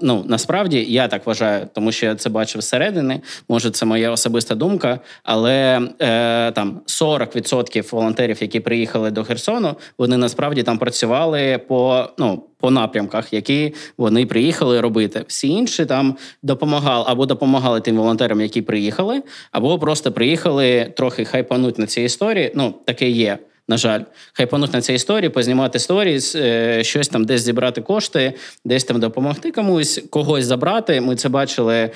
ну 0.00 0.24
насправді 0.28 0.86
я 0.88 1.08
так 1.08 1.26
вважаю, 1.26 1.68
тому 1.74 1.92
що 1.92 2.14
це 2.14 2.28
бачив 2.28 2.60
зсередини. 2.60 3.20
Може, 3.48 3.70
це 3.70 3.86
моя 3.86 4.10
особиста 4.10 4.54
думка, 4.54 5.00
але 5.22 5.80
е, 6.00 6.52
там 6.52 6.80
40% 6.86 7.90
волонтерів, 7.90 8.42
які 8.42 8.60
приїхали 8.60 9.10
до 9.10 9.24
Херсону, 9.24 9.76
вони 9.98 10.16
насправді 10.16 10.62
там 10.62 10.78
працювали 10.78 11.58
по 11.68 12.08
ну. 12.18 12.42
По 12.62 12.70
напрямках, 12.70 13.32
які 13.32 13.74
вони 13.98 14.26
приїхали 14.26 14.80
робити, 14.80 15.24
всі 15.26 15.48
інші 15.48 15.86
там 15.86 16.16
допомагали 16.42 17.04
або 17.08 17.26
допомагали 17.26 17.80
тим 17.80 17.96
волонтерам, 17.96 18.40
які 18.40 18.62
приїхали, 18.62 19.22
або 19.52 19.78
просто 19.78 20.12
приїхали 20.12 20.92
трохи 20.96 21.24
хайпануть 21.24 21.78
на 21.78 21.86
цій 21.86 22.02
історії. 22.02 22.52
Ну 22.54 22.74
таке 22.84 23.08
є. 23.08 23.38
На 23.68 23.76
жаль, 23.76 24.00
хайпануть 24.32 24.72
на 24.72 24.80
цій 24.80 24.94
історії, 24.94 25.28
познімати 25.28 25.78
сторіс, 25.78 26.34
е, 26.34 26.84
щось 26.84 27.08
там 27.08 27.24
десь 27.24 27.42
зібрати 27.42 27.80
кошти, 27.80 28.32
десь 28.64 28.84
там 28.84 29.00
допомогти 29.00 29.52
комусь, 29.52 30.02
когось 30.10 30.44
забрати. 30.44 31.00
Ми 31.00 31.16
це 31.16 31.28
бачили 31.28 31.76
е, 31.76 31.90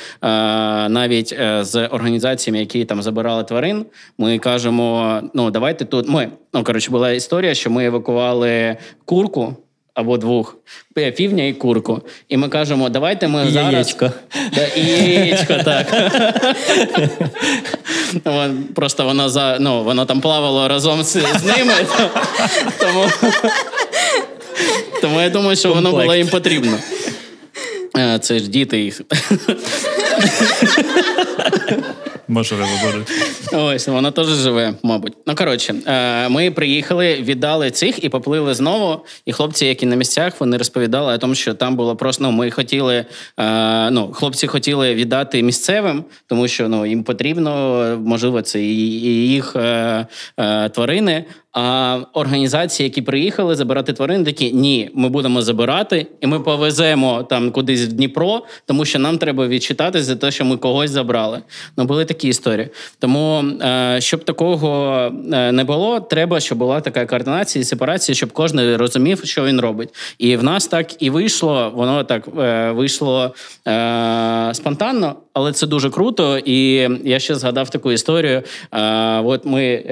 навіть 0.88 1.32
е, 1.32 1.64
з 1.64 1.86
організаціями, 1.86 2.60
які 2.60 2.84
там 2.84 3.02
забирали 3.02 3.44
тварин. 3.44 3.86
Ми 4.18 4.38
кажемо: 4.38 5.20
ну 5.34 5.50
давайте 5.50 5.84
тут. 5.84 6.08
Ми 6.08 6.28
ну 6.54 6.64
коротше 6.64 6.90
була 6.90 7.10
історія, 7.10 7.54
що 7.54 7.70
ми 7.70 7.84
евакували 7.84 8.76
курку 9.04 9.56
або 9.96 10.18
двох 10.18 10.56
півня 11.16 11.44
і 11.44 11.52
курку. 11.52 12.02
І 12.28 12.36
ми 12.36 12.48
кажемо, 12.48 12.88
давайте 12.88 13.28
ми 13.28 13.48
і 13.48 13.50
зараз... 13.50 13.72
Яєчко. 13.72 14.10
Да, 14.54 14.66
і 14.66 15.10
яєчко, 15.10 15.54
так. 15.64 15.86
Просто 18.74 19.04
вона 19.04 19.28
за 19.28 19.56
ну, 19.60 19.82
вона 19.82 20.04
там 20.04 20.20
плавала 20.20 20.68
разом 20.68 21.02
з, 21.02 21.12
з 21.12 21.44
ними. 21.44 21.72
Тому 22.78 23.10
тому 25.00 25.20
я 25.20 25.30
думаю, 25.30 25.56
що 25.56 25.74
воно 25.74 25.90
було 25.90 26.14
їм 26.14 26.28
потрібно. 26.28 26.78
Е, 27.98 28.18
це 28.18 28.38
ж 28.38 28.48
діти 28.48 28.80
їх. 28.80 29.00
Можливо, 32.28 32.64
буде. 32.84 33.04
Ось 33.52 33.88
воно 33.88 34.10
теж 34.10 34.26
живе, 34.26 34.74
мабуть. 34.82 35.12
Ну 35.26 35.34
коротше, 35.34 35.74
е, 35.86 36.28
ми 36.28 36.50
приїхали, 36.50 37.14
віддали 37.14 37.70
цих 37.70 38.04
і 38.04 38.08
поплили 38.08 38.54
знову. 38.54 39.04
І 39.26 39.32
хлопці, 39.32 39.66
які 39.66 39.86
на 39.86 39.96
місцях, 39.96 40.40
вони 40.40 40.56
розповідали 40.56 41.14
о 41.14 41.18
тому, 41.18 41.34
що 41.34 41.54
там 41.54 41.76
було 41.76 41.96
просто 41.96 42.24
ну, 42.24 42.30
ми 42.30 42.50
хотіли. 42.50 43.04
Е, 43.38 43.90
ну, 43.90 44.12
хлопці 44.12 44.46
хотіли 44.46 44.94
віддати 44.94 45.42
місцевим, 45.42 46.04
тому 46.26 46.48
що 46.48 46.68
ну 46.68 46.86
їм 46.86 47.04
потрібно, 47.04 48.02
можливо, 48.04 48.42
це 48.42 48.62
і 48.62 49.28
їх 49.28 49.56
е, 49.56 50.06
тварини. 50.68 51.24
А 51.58 51.98
організації, 52.12 52.84
які 52.84 53.02
приїхали 53.02 53.54
забирати 53.54 53.92
тварин, 53.92 54.24
такі 54.24 54.52
ні, 54.52 54.90
ми 54.94 55.08
будемо 55.08 55.42
забирати, 55.42 56.06
і 56.20 56.26
ми 56.26 56.40
повеземо 56.40 57.22
там 57.22 57.50
кудись 57.50 57.80
в 57.80 57.92
Дніпро, 57.92 58.42
тому 58.66 58.84
що 58.84 58.98
нам 58.98 59.18
треба 59.18 59.46
відчитати 59.46 60.02
за 60.02 60.16
те, 60.16 60.30
що 60.30 60.44
ми 60.44 60.56
когось 60.56 60.90
забрали. 60.90 61.42
Ну 61.76 61.84
були 61.84 62.04
такі 62.04 62.28
історії. 62.28 62.68
Тому 62.98 63.44
е, 63.62 63.96
щоб 64.00 64.24
такого 64.24 64.96
е, 65.32 65.52
не 65.52 65.64
було, 65.64 66.00
треба, 66.00 66.40
щоб 66.40 66.58
була 66.58 66.80
така 66.80 67.06
координація 67.06 67.62
і 67.62 67.64
сепарація, 67.64 68.16
щоб 68.16 68.32
кожен 68.32 68.76
розумів, 68.76 69.20
що 69.24 69.44
він 69.44 69.60
робить. 69.60 69.94
І 70.18 70.36
в 70.36 70.42
нас 70.42 70.66
так 70.66 71.02
і 71.02 71.10
вийшло. 71.10 71.72
Воно 71.74 72.04
так 72.04 72.28
е, 72.38 72.70
вийшло 72.70 73.34
спонтанно, 74.52 75.16
але 75.36 75.52
це 75.52 75.66
дуже 75.66 75.90
круто. 75.90 76.38
І 76.38 76.88
я 77.04 77.18
ще 77.18 77.34
згадав 77.34 77.70
таку 77.70 77.92
історію. 77.92 78.42
От 79.24 79.44
ми 79.44 79.82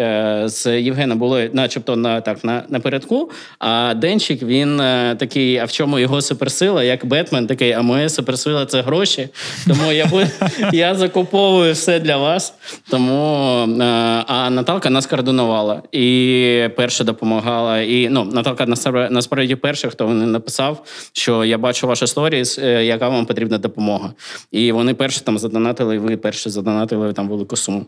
з 0.47 0.81
Євгеном 0.81 1.19
були 1.19 1.51
начебто, 1.53 1.97
на 1.97 2.21
так 2.21 2.45
на 2.45 2.63
напередку. 2.69 3.31
А 3.59 3.95
Денчик 3.95 4.43
він 4.43 4.81
е, 4.81 5.17
такий, 5.19 5.59
а 5.59 5.65
в 5.65 5.73
чому 5.73 5.99
його 5.99 6.23
суперсила, 6.23 6.85
як 6.85 7.07
Бетмен, 7.07 7.47
такий, 7.47 7.73
а 7.73 7.83
моя 7.83 8.09
суперсила 8.09 8.67
це 8.67 8.83
гроші. 8.83 9.29
Тому 9.67 9.93
я 9.93 10.11
я 10.73 10.95
закуповую 10.95 11.73
все 11.73 12.01
для 12.01 12.17
вас. 12.17 12.55
Тому 12.91 13.59
е, 13.65 13.85
а 14.27 14.51
Наталка 14.51 14.91
нас 14.91 15.07
координувала 15.07 15.83
і 15.93 16.69
перша 16.77 17.05
допомагала. 17.05 17.81
І 17.81 18.09
ну, 18.09 18.25
Наталка 18.25 18.67
насправді 19.11 19.55
перша, 19.55 19.89
хто 19.89 20.07
вони 20.07 20.27
написав, 20.27 20.85
що 21.13 21.45
я 21.45 21.59
бачу 21.59 21.87
ваші 21.87 22.07
сторіс, 22.07 22.59
е, 22.59 22.85
яка 22.85 23.09
вам 23.09 23.27
потрібна 23.27 23.59
допомога. 23.59 24.13
І 24.53 24.73
вони 24.73 24.95
перші 24.95 25.21
там 25.21 25.34
задонатили, 25.39 25.97
і 25.97 25.99
ви 25.99 26.17
перші 26.17 26.51
задонатили 26.51 27.13
там 27.13 27.29
велику 27.29 27.57
суму. 27.57 27.87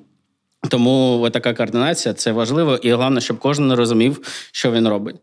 Тому 0.68 1.28
така 1.32 1.54
координація 1.54 2.14
це 2.14 2.32
важливо, 2.32 2.76
і 2.76 2.92
головне, 2.92 3.20
щоб 3.20 3.38
кожен 3.38 3.72
розумів, 3.72 4.20
що 4.52 4.72
він 4.72 4.88
робить. 4.88 5.16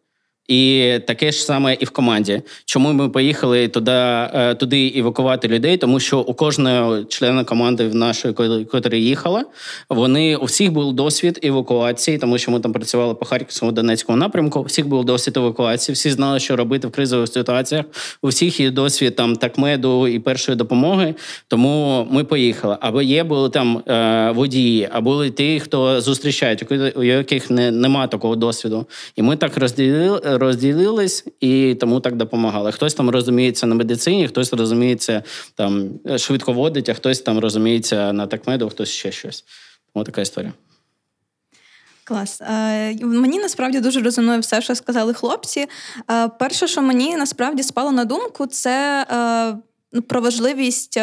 І 0.48 0.94
таке 1.08 1.32
ж 1.32 1.44
саме 1.44 1.74
і 1.74 1.86
в 1.86 1.90
команді. 1.90 2.42
Чому 2.66 2.94
ми 2.94 3.10
поїхали 3.10 3.68
туди 3.68 3.92
е, 3.92 4.56
туди 4.60 4.94
евакувати 4.96 5.48
людей? 5.48 5.78
Тому 5.78 6.00
що 6.00 6.20
у 6.20 6.34
кожного 6.34 7.04
члена 7.04 7.44
команди 7.44 7.88
в 7.88 7.96
нашої, 7.96 8.34
котрі 8.72 9.04
їхала, 9.04 9.46
вони 9.90 10.36
у 10.36 10.46
всіх 10.46 10.72
був 10.72 10.94
досвід 10.94 11.40
евакуації, 11.44 12.18
тому 12.18 12.38
що 12.38 12.52
ми 12.52 12.60
там 12.60 12.74
працювали 12.74 13.16
по 13.16 13.26
Харківському 13.26 13.72
Донецькому 13.72 14.18
напрямку. 14.18 14.60
У 14.60 14.64
всіх 14.64 14.88
був 14.88 15.06
досвід 15.06 15.38
евакуації, 15.38 15.94
всі 15.94 16.12
знали, 16.12 16.40
що 16.40 16.56
робити 16.56 16.88
в 16.88 16.92
кризових 16.92 17.28
ситуаціях. 17.28 17.86
У 18.22 18.28
всіх 18.28 18.60
є 18.60 18.72
досвід 18.72 19.16
там 19.16 19.36
такмеду 19.36 20.08
і 20.08 20.20
першої 20.20 20.58
допомоги. 20.58 21.16
Тому 21.48 22.08
ми 22.12 22.24
поїхали. 22.24 22.78
Або 22.80 23.02
є 23.02 23.24
були 23.24 23.50
там 23.50 23.78
е, 23.78 24.32
водії, 24.36 24.90
або 24.92 25.14
були 25.14 25.30
ті, 25.30 25.60
хто 25.60 26.02
зустрічають, 26.02 26.72
у 26.96 27.04
яких 27.04 27.50
не, 27.50 27.72
нема 27.72 28.08
такого 28.08 28.36
досвіду. 28.36 28.86
І 29.16 29.22
ми 29.22 29.36
так 29.36 29.58
розділили 29.58 30.22
розділились 30.38 31.26
і 31.40 31.76
тому 31.76 32.00
так 32.00 32.16
допомагали. 32.16 32.72
Хтось 32.72 32.94
там 32.94 33.10
розуміється 33.10 33.68
на 33.68 33.76
медицині, 33.76 34.28
хтось 34.28 34.54
розуміється 34.54 35.24
там 35.56 35.90
швидко 36.18 36.54
водить, 36.54 36.90
а 36.90 36.94
хтось 36.94 37.22
там 37.22 37.40
розуміється 37.40 38.14
на 38.14 38.28
такмеду, 38.28 38.70
хтось 38.70 38.90
ще 38.90 39.12
щось. 39.12 39.44
Ось 39.94 40.06
така 40.06 40.22
історія. 40.22 40.54
Клас. 42.04 42.42
Е, 42.42 43.06
Мені 43.06 43.40
насправді 43.40 43.80
дуже 43.80 44.02
резонує 44.02 44.40
все, 44.40 44.62
що 44.62 44.76
сказали 44.76 45.14
хлопці. 45.14 45.68
Е, 46.12 46.28
Перше, 46.28 46.68
що 46.68 46.82
мені 46.82 47.18
насправді 47.18 47.64
спало 47.64 47.92
на 47.92 48.06
думку, 48.06 48.48
це 48.48 49.06
е, 49.12 49.58
ну, 49.92 50.02
про 50.02 50.22
важливість. 50.22 51.00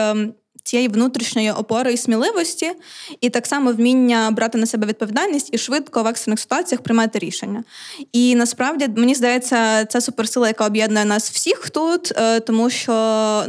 Цієї 0.71 0.89
внутрішньої 0.89 1.51
опори 1.51 1.93
і 1.93 1.97
сміливості, 1.97 2.73
і 3.21 3.31
так 3.31 3.47
само 3.47 3.73
вміння 3.73 4.31
брати 4.31 4.59
на 4.59 4.67
себе 4.67 4.87
відповідальність 4.87 5.49
і 5.53 5.59
швидко 5.59 6.03
в 6.03 6.07
екстрених 6.07 6.41
ситуаціях 6.41 6.83
приймати 6.83 7.19
рішення. 7.19 7.65
І 8.13 8.35
насправді 8.35 8.89
мені 8.97 9.15
здається, 9.15 9.85
це 9.85 10.01
суперсила, 10.01 10.49
яка 10.49 10.67
об'єднує 10.67 11.05
нас 11.05 11.31
всіх 11.31 11.71
тут, 11.71 12.13
е, 12.17 12.41
тому 12.41 12.71
що 12.71 12.93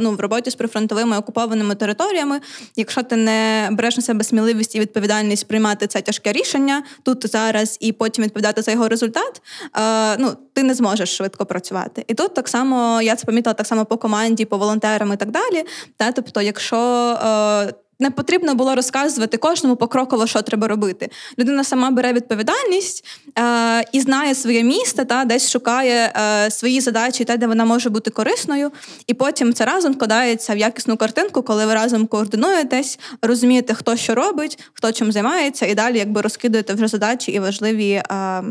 ну 0.00 0.10
в 0.10 0.20
роботі 0.20 0.50
з 0.50 0.54
прифронтовими 0.54 1.18
окупованими 1.18 1.74
територіями, 1.74 2.40
якщо 2.76 3.02
ти 3.02 3.16
не 3.16 3.68
береш 3.72 3.96
на 3.96 4.02
себе 4.02 4.24
сміливість 4.24 4.74
і 4.74 4.80
відповідальність 4.80 5.48
приймати 5.48 5.86
це 5.86 6.00
тяжке 6.00 6.32
рішення 6.32 6.82
тут 7.02 7.30
зараз 7.30 7.76
і 7.80 7.92
потім 7.92 8.24
відповідати 8.24 8.62
за 8.62 8.70
його 8.70 8.88
результат, 8.88 9.42
е, 9.76 10.16
ну 10.18 10.36
ти 10.52 10.62
не 10.62 10.74
зможеш 10.74 11.16
швидко 11.16 11.46
працювати. 11.46 12.04
І 12.08 12.14
тут 12.14 12.34
так 12.34 12.48
само 12.48 13.02
я 13.02 13.16
це 13.16 13.24
помітила 13.24 13.54
так 13.54 13.66
само 13.66 13.84
по 13.84 13.96
команді, 13.96 14.44
по 14.44 14.58
волонтерам 14.58 15.12
і 15.12 15.16
так 15.16 15.30
далі. 15.30 15.64
Та 15.96 16.12
тобто, 16.12 16.42
якщо 16.42 17.11
е, 17.12 17.72
не 18.02 18.10
потрібно 18.10 18.54
було 18.54 18.74
розказувати 18.74 19.36
кожному 19.36 19.76
покроково, 19.76 20.26
що 20.26 20.42
треба 20.42 20.68
робити. 20.68 21.08
Людина 21.38 21.64
сама 21.64 21.90
бере 21.90 22.12
відповідальність 22.12 23.04
е, 23.38 23.84
і 23.92 24.00
знає 24.00 24.34
своє 24.34 24.62
місце, 24.62 25.04
та 25.04 25.24
десь 25.24 25.50
шукає 25.50 26.12
е, 26.16 26.50
свої 26.50 26.80
задачі, 26.80 27.24
те, 27.24 27.36
де 27.36 27.46
вона 27.46 27.64
може 27.64 27.90
бути 27.90 28.10
корисною, 28.10 28.70
і 29.06 29.14
потім 29.14 29.54
це 29.54 29.64
разом 29.64 29.92
вкладається 29.92 30.54
в 30.54 30.58
якісну 30.58 30.96
картинку, 30.96 31.42
коли 31.42 31.66
ви 31.66 31.74
разом 31.74 32.06
координуєтесь, 32.06 32.98
розумієте, 33.22 33.74
хто 33.74 33.96
що 33.96 34.14
робить, 34.14 34.64
хто 34.72 34.92
чим 34.92 35.12
займається, 35.12 35.66
і 35.66 35.74
далі 35.74 35.98
якби 35.98 36.20
розкидуєте 36.20 36.74
вже 36.74 36.88
задачі 36.88 37.32
і 37.32 37.38
важливі 37.38 37.90
е, 37.90 38.42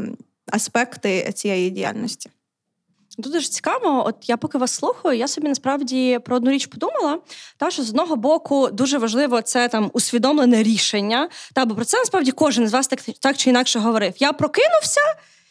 аспекти 0.51 1.31
цієї 1.35 1.69
діяльності. 1.69 2.29
Тут 3.21 3.33
дуже 3.33 3.47
цікаво, 3.47 4.03
от 4.07 4.15
я 4.21 4.37
поки 4.37 4.57
вас 4.57 4.71
слухаю, 4.71 5.17
я 5.17 5.27
собі 5.27 5.47
насправді 5.47 6.19
про 6.25 6.35
одну 6.35 6.51
річ 6.51 6.65
подумала, 6.65 7.19
та 7.57 7.71
що 7.71 7.83
з 7.83 7.89
одного 7.89 8.15
боку 8.15 8.69
дуже 8.71 8.97
важливо 8.97 9.41
це 9.41 9.67
там 9.67 9.91
усвідомлене 9.93 10.63
рішення. 10.63 11.29
Та 11.53 11.65
бо 11.65 11.75
про 11.75 11.85
це 11.85 11.97
насправді 11.97 12.31
кожен 12.31 12.67
з 12.67 12.73
вас 12.73 12.87
так 12.87 13.01
так 13.01 13.37
чи 13.37 13.49
інакше 13.49 13.79
говорив. 13.79 14.13
Я 14.17 14.33
прокинувся 14.33 15.01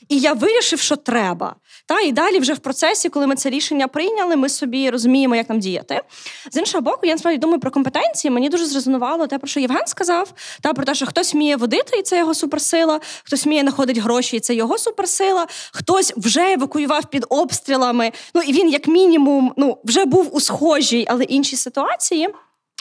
і 0.08 0.18
я 0.18 0.32
вирішив, 0.32 0.80
що 0.80 0.96
треба. 0.96 1.54
Та 1.90 2.00
і 2.00 2.12
далі, 2.12 2.38
вже 2.38 2.52
в 2.52 2.58
процесі, 2.58 3.08
коли 3.08 3.26
ми 3.26 3.36
це 3.36 3.50
рішення 3.50 3.88
прийняли, 3.88 4.36
ми 4.36 4.48
собі 4.48 4.90
розуміємо, 4.90 5.36
як 5.36 5.48
нам 5.48 5.58
діяти. 5.58 6.00
З 6.52 6.56
іншого 6.56 6.82
боку, 6.82 7.06
я 7.06 7.12
насправді 7.12 7.38
думаю 7.38 7.60
про 7.60 7.70
компетенції. 7.70 8.30
Мені 8.30 8.48
дуже 8.48 8.66
зрезонувало 8.66 9.26
те, 9.26 9.38
про 9.38 9.48
що 9.48 9.60
Євген 9.60 9.86
сказав, 9.86 10.32
та 10.60 10.72
про 10.72 10.84
те, 10.84 10.94
що 10.94 11.06
хтось 11.06 11.34
вміє 11.34 11.56
водити, 11.56 11.98
і 11.98 12.02
це 12.02 12.18
його 12.18 12.34
суперсила, 12.34 13.00
хтось 13.24 13.44
вміє 13.46 13.62
знаходити 13.62 14.00
гроші, 14.00 14.36
і 14.36 14.40
це 14.40 14.54
його 14.54 14.78
суперсила. 14.78 15.46
Хтось 15.72 16.12
вже 16.16 16.52
евакуював 16.52 17.04
під 17.04 17.26
обстрілами. 17.28 18.12
Ну 18.34 18.42
і 18.42 18.52
він, 18.52 18.68
як 18.68 18.88
мінімум, 18.88 19.52
ну 19.56 19.78
вже 19.84 20.04
був 20.04 20.36
у 20.36 20.40
схожій, 20.40 21.06
але 21.08 21.24
іншій 21.24 21.56
ситуації. 21.56 22.28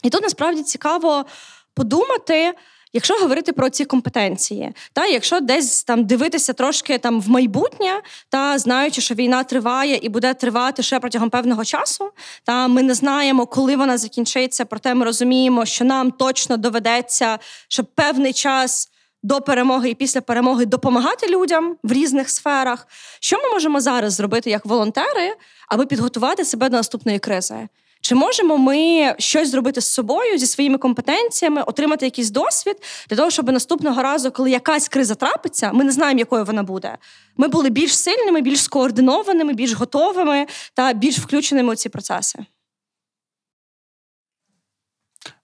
І 0.03 0.09
тут 0.09 0.21
насправді 0.21 0.63
цікаво 0.63 1.25
подумати. 1.73 2.53
Якщо 2.93 3.13
говорити 3.13 3.53
про 3.53 3.69
ці 3.69 3.85
компетенції, 3.85 4.71
та 4.93 5.05
якщо 5.05 5.39
десь 5.39 5.83
там 5.83 6.05
дивитися 6.05 6.53
трошки 6.53 6.97
там 6.97 7.21
в 7.21 7.29
майбутнє, 7.29 8.01
та 8.29 8.57
знаючи, 8.57 9.01
що 9.01 9.15
війна 9.15 9.43
триває 9.43 9.99
і 10.01 10.09
буде 10.09 10.33
тривати 10.33 10.83
ще 10.83 10.99
протягом 10.99 11.29
певного 11.29 11.65
часу, 11.65 12.11
та 12.43 12.67
ми 12.67 12.83
не 12.83 12.93
знаємо, 12.93 13.45
коли 13.45 13.75
вона 13.75 13.97
закінчиться, 13.97 14.65
проте 14.65 14.93
ми 14.93 15.05
розуміємо, 15.05 15.65
що 15.65 15.85
нам 15.85 16.11
точно 16.11 16.57
доведеться, 16.57 17.39
щоб 17.67 17.85
певний 17.95 18.33
час. 18.33 18.89
До 19.23 19.41
перемоги 19.41 19.89
і 19.89 19.95
після 19.95 20.21
перемоги 20.21 20.65
допомагати 20.65 21.27
людям 21.27 21.75
в 21.83 21.91
різних 21.91 22.29
сферах. 22.29 22.87
Що 23.19 23.37
ми 23.37 23.49
можемо 23.53 23.81
зараз 23.81 24.13
зробити 24.13 24.49
як 24.49 24.65
волонтери, 24.65 25.35
аби 25.67 25.85
підготувати 25.85 26.45
себе 26.45 26.69
до 26.69 26.77
наступної 26.77 27.19
кризи? 27.19 27.67
Чи 28.01 28.15
можемо 28.15 28.57
ми 28.57 29.15
щось 29.17 29.51
зробити 29.51 29.81
з 29.81 29.93
собою 29.93 30.37
зі 30.37 30.45
своїми 30.45 30.77
компетенціями, 30.77 31.61
отримати 31.61 32.05
якийсь 32.05 32.29
досвід 32.29 32.75
для 33.09 33.17
того, 33.17 33.29
щоб 33.29 33.51
наступного 33.51 34.03
разу, 34.03 34.31
коли 34.31 34.51
якась 34.51 34.87
криза 34.87 35.15
трапиться, 35.15 35.71
ми 35.73 35.83
не 35.83 35.91
знаємо, 35.91 36.19
якою 36.19 36.45
вона 36.45 36.63
буде. 36.63 36.97
Ми 37.37 37.47
були 37.47 37.69
більш 37.69 37.97
сильними, 37.97 38.41
більш 38.41 38.63
скоординованими, 38.63 39.53
більш 39.53 39.73
готовими 39.73 40.45
та 40.73 40.93
більш 40.93 41.19
включеними 41.19 41.73
у 41.73 41.75
ці 41.75 41.89
процеси. 41.89 42.39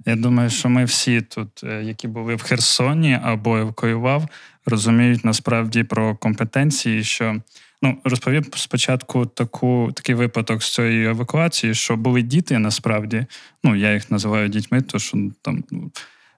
Я 0.05 0.15
думаю, 0.15 0.49
що 0.49 0.69
ми 0.69 0.85
всі 0.85 1.21
тут, 1.21 1.63
е, 1.63 1.83
які 1.83 2.07
були 2.07 2.35
в 2.35 2.41
Херсоні 2.41 3.19
або 3.23 3.57
евакуював, 3.57 4.27
розуміють 4.65 5.25
насправді 5.25 5.83
про 5.83 6.15
компетенції, 6.15 7.03
що 7.03 7.41
Ну, 7.81 7.97
розповів 8.03 8.45
спочатку 8.55 9.25
таку, 9.25 9.91
такий 9.95 10.15
випадок 10.15 10.63
з 10.63 10.73
цієї 10.73 11.05
евакуації, 11.05 11.75
що 11.75 11.95
були 11.95 12.21
діти 12.21 12.59
насправді. 12.59 13.25
Ну, 13.63 13.75
я 13.75 13.93
їх 13.93 14.11
називаю 14.11 14.49
дітьми, 14.49 14.81
тому 14.81 14.99
що 14.99 15.17
ну, 15.17 15.31
там 15.41 15.63
ну, 15.71 15.91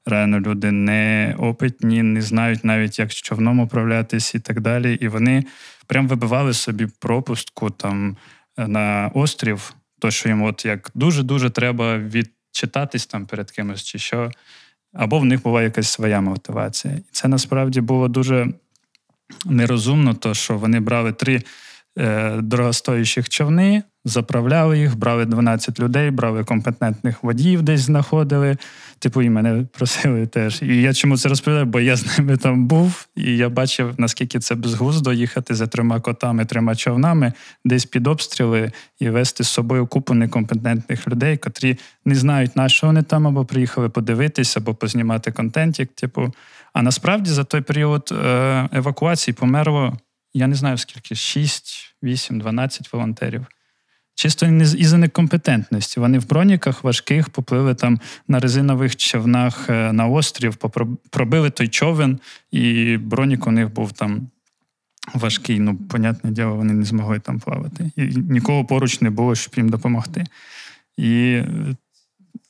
реально 0.05 0.39
люди 0.39 0.71
не 0.71 1.35
опитні, 1.39 2.03
не 2.03 2.21
знають 2.21 2.63
навіть, 2.63 2.99
як 2.99 3.13
човном 3.13 3.59
управлятись 3.59 4.35
і 4.35 4.39
так 4.39 4.61
далі. 4.61 4.93
І 4.93 5.07
вони 5.07 5.43
прям 5.87 6.07
вибивали 6.07 6.53
собі 6.53 6.87
пропустку 6.99 7.69
там 7.69 8.17
на 8.57 9.11
острів, 9.13 9.73
то 9.99 10.11
що 10.11 10.29
їм 10.29 10.43
от 10.43 10.65
як 10.65 10.91
дуже-дуже 10.95 11.49
треба 11.49 11.97
відчитатись 11.97 13.05
там 13.05 13.25
перед 13.25 13.51
кимось, 13.51 13.83
чи 13.83 13.99
що. 13.99 14.31
Або 14.97 15.19
в 15.19 15.25
них 15.25 15.43
була 15.43 15.63
якась 15.63 15.89
своя 15.89 16.21
мотивація. 16.21 16.93
І 16.93 17.03
це 17.11 17.27
насправді 17.27 17.81
було 17.81 18.07
дуже 18.07 18.47
нерозумно, 19.45 20.13
то 20.13 20.33
що 20.33 20.57
вони 20.57 20.79
брали 20.79 21.11
три 21.11 21.41
е, 21.97 22.31
дорогостоящих 22.41 23.29
човни, 23.29 23.83
заправляли 24.05 24.79
їх, 24.79 24.97
брали 24.97 25.25
12 25.25 25.79
людей, 25.79 26.11
брали 26.11 26.43
компетентних 26.43 27.23
водіїв, 27.23 27.61
десь 27.61 27.81
знаходили. 27.81 28.57
Типу, 28.99 29.21
і 29.21 29.29
мене 29.29 29.65
просили 29.71 30.27
теж. 30.27 30.61
І 30.61 30.81
я 30.81 30.93
чому 30.93 31.17
це 31.17 31.29
розповідаю? 31.29 31.65
Бо 31.65 31.79
я 31.79 31.95
з 31.95 32.17
ними 32.17 32.37
там 32.37 32.67
був, 32.67 33.07
і 33.15 33.37
я 33.37 33.49
бачив, 33.49 33.93
наскільки 33.97 34.39
це 34.39 34.55
безглуздо 34.55 35.13
їхати 35.13 35.55
за 35.55 35.67
трьома 35.67 35.99
котами, 35.99 36.45
трьома 36.45 36.75
човнами, 36.75 37.33
десь 37.65 37.85
під 37.85 38.07
обстріли 38.07 38.71
і 38.99 39.09
вести 39.09 39.43
з 39.43 39.47
собою 39.47 39.87
купу 39.87 40.13
некомпетентних 40.13 41.07
людей, 41.07 41.37
котрі 41.37 41.77
не 42.05 42.15
знають, 42.15 42.55
на 42.55 42.69
що 42.69 42.87
вони 42.87 43.03
там, 43.03 43.27
або 43.27 43.45
приїхали 43.45 43.89
подивитися, 43.89 44.59
або 44.59 44.75
познімати 44.75 45.31
контентик. 45.31 45.93
Типу, 45.93 46.33
а 46.73 46.81
насправді 46.81 47.29
за 47.29 47.43
той 47.43 47.61
період 47.61 48.09
е, 48.11 48.69
евакуації 48.71 49.35
померло, 49.35 49.97
я 50.33 50.47
не 50.47 50.55
знаю 50.55 50.77
скільки, 50.77 51.15
6, 51.15 51.95
8, 52.03 52.39
12 52.39 52.93
волонтерів. 52.93 53.45
Чисто 54.17 54.45
із 54.45 54.87
за 54.87 54.97
некомпетентності. 54.97 55.99
Вони 55.99 56.19
в 56.19 56.27
броніках 56.27 56.83
важких 56.83 57.29
поплили 57.29 57.75
там 57.75 57.99
на 58.27 58.39
резинових 58.39 58.95
човнах 58.95 59.69
е, 59.69 59.93
на 59.93 60.07
острів, 60.07 60.55
пробили 61.09 61.49
той 61.49 61.67
човен, 61.67 62.19
і 62.51 62.97
бронік 62.97 63.47
у 63.47 63.51
них 63.51 63.73
був 63.73 63.91
там 63.91 64.27
важкий. 65.13 65.59
Ну, 65.59 65.75
понятне 65.75 66.31
діло, 66.31 66.55
вони 66.55 66.73
не 66.73 66.85
змогли 66.85 67.19
там 67.19 67.39
плавати. 67.39 67.91
І 67.95 68.01
нікого 68.05 68.65
поруч 68.65 69.01
не 69.01 69.09
було, 69.09 69.35
щоб 69.35 69.53
їм 69.57 69.69
допомогти. 69.69 70.23
І 70.97 71.41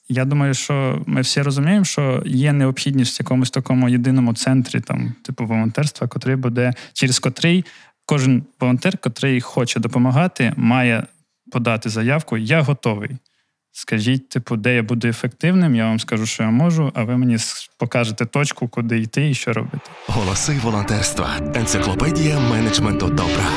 я 0.09 0.25
думаю, 0.25 0.53
що 0.53 1.03
ми 1.05 1.21
всі 1.21 1.41
розуміємо, 1.41 1.85
що 1.85 2.23
є 2.25 2.53
необхідність 2.53 3.19
в 3.19 3.21
якомусь 3.21 3.51
такому 3.51 3.89
єдиному 3.89 4.33
центрі, 4.33 4.79
там, 4.79 5.13
типу 5.21 5.45
волонтерства, 5.45 6.07
котрий 6.07 6.35
буде, 6.35 6.73
через 6.93 7.19
котрий 7.19 7.65
кожен 8.05 8.43
волонтер, 8.59 8.97
котрий 8.97 9.41
хоче 9.41 9.79
допомагати, 9.79 10.53
має 10.57 11.03
подати 11.51 11.89
заявку 11.89 12.37
Я 12.37 12.61
готовий. 12.61 13.09
Скажіть, 13.71 14.29
типу, 14.29 14.55
де 14.55 14.75
я 14.75 14.83
буду 14.83 15.07
ефективним, 15.07 15.75
я 15.75 15.85
вам 15.85 15.99
скажу, 15.99 16.25
що 16.25 16.43
я 16.43 16.49
можу, 16.49 16.91
а 16.95 17.03
ви 17.03 17.17
мені 17.17 17.37
покажете 17.77 18.25
точку, 18.25 18.67
куди 18.67 18.99
йти 18.99 19.29
і 19.29 19.33
що 19.33 19.53
робити. 19.53 19.89
Голоси 20.07 20.59
волонтерства. 20.63 21.29
Енциклопедія 21.55 22.39
менеджменту 22.39 23.07
добра. 23.07 23.49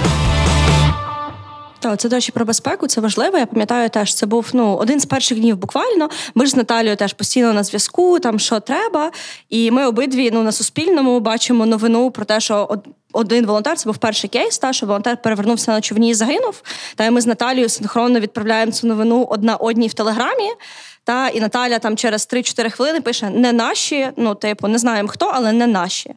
Так, 1.81 2.01
це 2.01 2.09
до 2.09 2.17
речі, 2.17 2.33
про 2.33 2.45
безпеку, 2.45 2.87
це 2.87 3.01
важливо. 3.01 3.39
Я 3.39 3.47
пам'ятаю, 3.47 3.91
теж 3.91 4.15
це 4.15 4.27
був 4.27 4.51
ну 4.53 4.77
один 4.77 5.01
з 5.01 5.07
перших 5.07 5.39
днів 5.39 5.57
буквально. 5.57 6.09
Ми 6.35 6.47
ж 6.47 6.53
з 6.53 6.57
Наталією 6.57 6.97
теж 6.97 7.13
постійно 7.13 7.53
на 7.53 7.63
зв'язку, 7.63 8.21
там 8.21 8.39
що 8.39 8.61
треба. 8.61 9.13
І 9.49 9.71
ми 9.71 9.87
обидві 9.87 10.31
ну 10.33 10.43
на 10.43 10.53
Суспільному 10.53 11.21
бачимо 11.21 11.67
новину 11.67 12.11
про 12.11 12.25
те, 12.25 12.41
що 12.41 12.83
один 13.13 13.47
волонтер 13.47 13.77
це 13.77 13.87
був 13.87 13.97
перший 13.97 14.31
кейс, 14.31 14.59
та 14.59 14.73
що 14.73 14.87
волонтер 14.87 15.23
перевернувся 15.23 15.73
на 15.73 15.81
човні 15.81 16.11
і 16.11 16.15
загинув. 16.15 16.63
Та 16.97 17.05
і 17.05 17.11
ми 17.11 17.21
з 17.21 17.27
Наталією 17.27 17.69
синхронно 17.69 18.21
відправляємо 18.21 18.73
цю 18.73 18.87
новину 18.87 19.27
одна 19.31 19.57
одній 19.57 19.89
в 19.89 19.95
телеграмі. 19.95 20.51
Та 21.05 21.29
і 21.29 21.41
Наталя 21.41 21.79
там 21.79 21.97
через 21.97 22.29
3-4 22.33 22.71
хвилини 22.71 23.01
пише: 23.01 23.31
не 23.31 23.53
наші, 23.53 24.09
ну 24.17 24.35
типу, 24.35 24.69
не 24.69 24.79
знаємо 24.79 25.09
хто, 25.09 25.27
але 25.35 25.53
не 25.53 25.67
наші. 25.67 26.15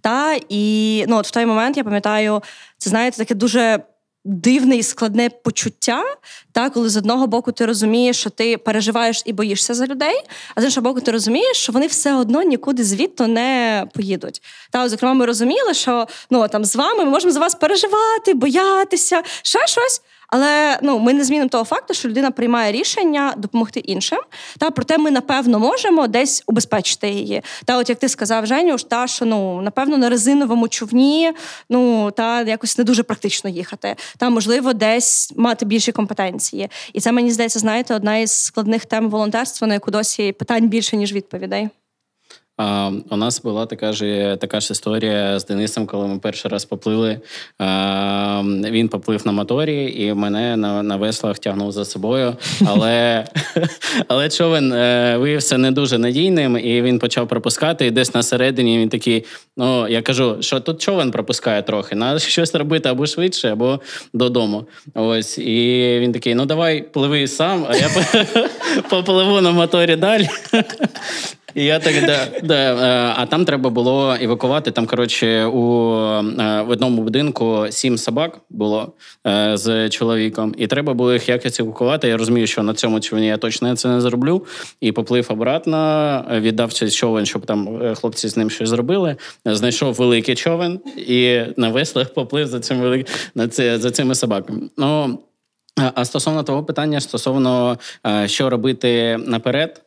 Та 0.00 0.38
і 0.48 1.04
ну 1.08 1.16
от 1.16 1.26
в 1.26 1.30
той 1.30 1.46
момент 1.46 1.76
я 1.76 1.84
пам'ятаю, 1.84 2.42
це 2.78 2.90
знаєте, 2.90 3.16
таке 3.16 3.34
дуже 3.34 3.78
дивне 4.26 4.76
і 4.76 4.82
складне 4.82 5.30
почуття, 5.30 6.04
та 6.52 6.70
коли 6.70 6.88
з 6.88 6.96
одного 6.96 7.26
боку 7.26 7.52
ти 7.52 7.66
розумієш, 7.66 8.20
що 8.20 8.30
ти 8.30 8.58
переживаєш 8.58 9.22
і 9.24 9.32
боїшся 9.32 9.74
за 9.74 9.86
людей, 9.86 10.22
а 10.54 10.60
з 10.60 10.64
іншого 10.64 10.84
боку, 10.88 11.00
ти 11.00 11.10
розумієш, 11.10 11.56
що 11.56 11.72
вони 11.72 11.86
все 11.86 12.14
одно 12.14 12.42
нікуди 12.42 12.84
звідти 12.84 13.26
не 13.26 13.86
поїдуть. 13.94 14.42
Та, 14.70 14.88
зокрема, 14.88 15.14
ми 15.14 15.26
розуміли, 15.26 15.74
що 15.74 16.06
ну 16.30 16.48
там 16.48 16.64
з 16.64 16.76
вами 16.76 17.04
ми 17.04 17.10
можемо 17.10 17.32
за 17.32 17.40
вас 17.40 17.54
переживати, 17.54 18.34
боятися, 18.34 19.22
ще 19.42 19.66
щось. 19.66 20.02
Але 20.28 20.78
ну 20.82 20.98
ми 20.98 21.12
не 21.12 21.24
змінимо 21.24 21.48
того 21.48 21.64
факту, 21.64 21.94
що 21.94 22.08
людина 22.08 22.30
приймає 22.30 22.72
рішення 22.72 23.34
допомогти 23.36 23.80
іншим. 23.80 24.18
Та 24.58 24.70
проте 24.70 24.98
ми 24.98 25.10
напевно 25.10 25.58
можемо 25.58 26.06
десь 26.06 26.42
убезпечити 26.46 27.10
її. 27.10 27.42
Та, 27.64 27.78
от 27.78 27.88
як 27.88 27.98
ти 27.98 28.08
сказав, 28.08 28.46
Женю, 28.46 28.76
та 28.76 29.06
що 29.06 29.24
ну 29.24 29.62
напевно 29.62 29.96
на 29.96 30.08
резиновому 30.08 30.68
човні, 30.68 31.32
ну 31.68 32.10
та 32.10 32.42
якось 32.42 32.78
не 32.78 32.84
дуже 32.84 33.02
практично 33.02 33.50
їхати. 33.50 33.96
Та 34.18 34.30
можливо, 34.30 34.72
десь 34.72 35.32
мати 35.36 35.64
більші 35.66 35.92
компетенції. 35.92 36.68
І 36.92 37.00
це 37.00 37.12
мені 37.12 37.30
здається, 37.30 37.58
знаєте, 37.58 37.94
одна 37.94 38.16
із 38.16 38.30
складних 38.30 38.84
тем 38.84 39.10
волонтерства, 39.10 39.68
на 39.68 39.74
яку 39.74 39.90
досі 39.90 40.32
питань 40.32 40.68
більше 40.68 40.96
ніж 40.96 41.12
відповідей. 41.12 41.68
А, 42.56 42.90
У 43.10 43.16
нас 43.16 43.42
була 43.42 43.66
така 43.66 43.92
ж 43.92 44.36
така 44.40 44.60
ж 44.60 44.72
історія 44.72 45.38
з 45.38 45.46
Денисом, 45.46 45.86
коли 45.86 46.06
ми 46.06 46.18
перший 46.18 46.50
раз 46.50 46.64
поплили. 46.64 47.20
А, 47.58 48.42
Він 48.46 48.88
поплив 48.88 49.26
на 49.26 49.32
моторі 49.32 49.94
і 49.96 50.14
мене 50.14 50.56
на 50.56 50.82
на 50.82 50.96
веслах 50.96 51.38
тягнув 51.38 51.72
за 51.72 51.84
собою. 51.84 52.36
Але 52.66 53.24
але 54.08 54.28
човен 54.28 54.72
е, 54.72 55.16
виявився 55.16 55.58
не 55.58 55.70
дуже 55.70 55.98
надійним, 55.98 56.58
і 56.58 56.82
він 56.82 56.98
почав 56.98 57.28
пропускати. 57.28 57.86
І 57.86 57.90
десь 57.90 58.14
на 58.14 58.22
середині 58.22 58.78
він 58.78 58.88
такий: 58.88 59.24
ну 59.56 59.88
я 59.88 60.02
кажу, 60.02 60.36
що 60.40 60.60
тут 60.60 60.82
човен 60.82 61.10
пропускає 61.10 61.62
трохи. 61.62 61.96
Треба 61.96 62.18
щось 62.18 62.54
робити 62.54 62.88
або 62.88 63.06
швидше, 63.06 63.52
або 63.52 63.80
додому. 64.12 64.66
Ось 64.94 65.38
і 65.38 65.98
він 66.00 66.12
такий: 66.12 66.34
ну 66.34 66.46
давай 66.46 66.82
пливи 66.82 67.28
сам, 67.28 67.66
а 67.68 67.76
я 67.76 67.90
попливу 68.90 69.40
на 69.40 69.50
моторі 69.50 69.96
далі. 69.96 70.28
І 71.56 71.64
я 71.64 71.78
так, 71.78 71.94
да, 72.06 72.26
да, 72.42 72.54
е, 72.54 73.14
А 73.16 73.26
там 73.26 73.44
треба 73.44 73.70
було 73.70 74.16
евакувати. 74.20 74.70
Там, 74.70 74.86
коротше, 74.86 75.44
у 75.44 75.92
е, 76.40 76.62
в 76.62 76.70
одному 76.70 77.02
будинку 77.02 77.66
сім 77.70 77.98
собак 77.98 78.40
було 78.50 78.92
е, 79.26 79.56
з 79.56 79.90
чоловіком, 79.90 80.54
і 80.58 80.66
треба 80.66 80.94
було 80.94 81.12
їх 81.12 81.28
якось 81.28 81.60
евакувати. 81.60 82.08
Я 82.08 82.16
розумію, 82.16 82.46
що 82.46 82.62
на 82.62 82.74
цьому 82.74 83.00
човні 83.00 83.26
я 83.26 83.36
точно 83.36 83.76
це 83.76 83.88
не 83.88 84.00
зроблю. 84.00 84.44
І 84.80 84.92
поплив 84.92 85.26
обратно, 85.28 86.24
віддав 86.30 86.72
цей 86.72 86.90
човен, 86.90 87.26
щоб 87.26 87.46
там 87.46 87.94
хлопці 87.94 88.28
з 88.28 88.36
ним 88.36 88.50
щось 88.50 88.68
зробили. 88.68 89.16
Знайшов 89.44 89.94
великий 89.94 90.34
човен 90.34 90.80
і 90.96 91.40
на 91.56 91.68
веслах 91.68 92.14
поплив 92.14 92.46
за 92.46 92.60
цим 92.60 92.80
велик... 92.80 93.06
за 93.56 93.90
цими 93.90 94.14
собаками. 94.14 94.60
Ну, 94.76 95.18
а 95.94 96.04
стосовно 96.04 96.42
того 96.42 96.64
питання, 96.64 97.00
стосовно 97.00 97.78
що 98.26 98.50
робити 98.50 99.18
наперед, 99.26 99.82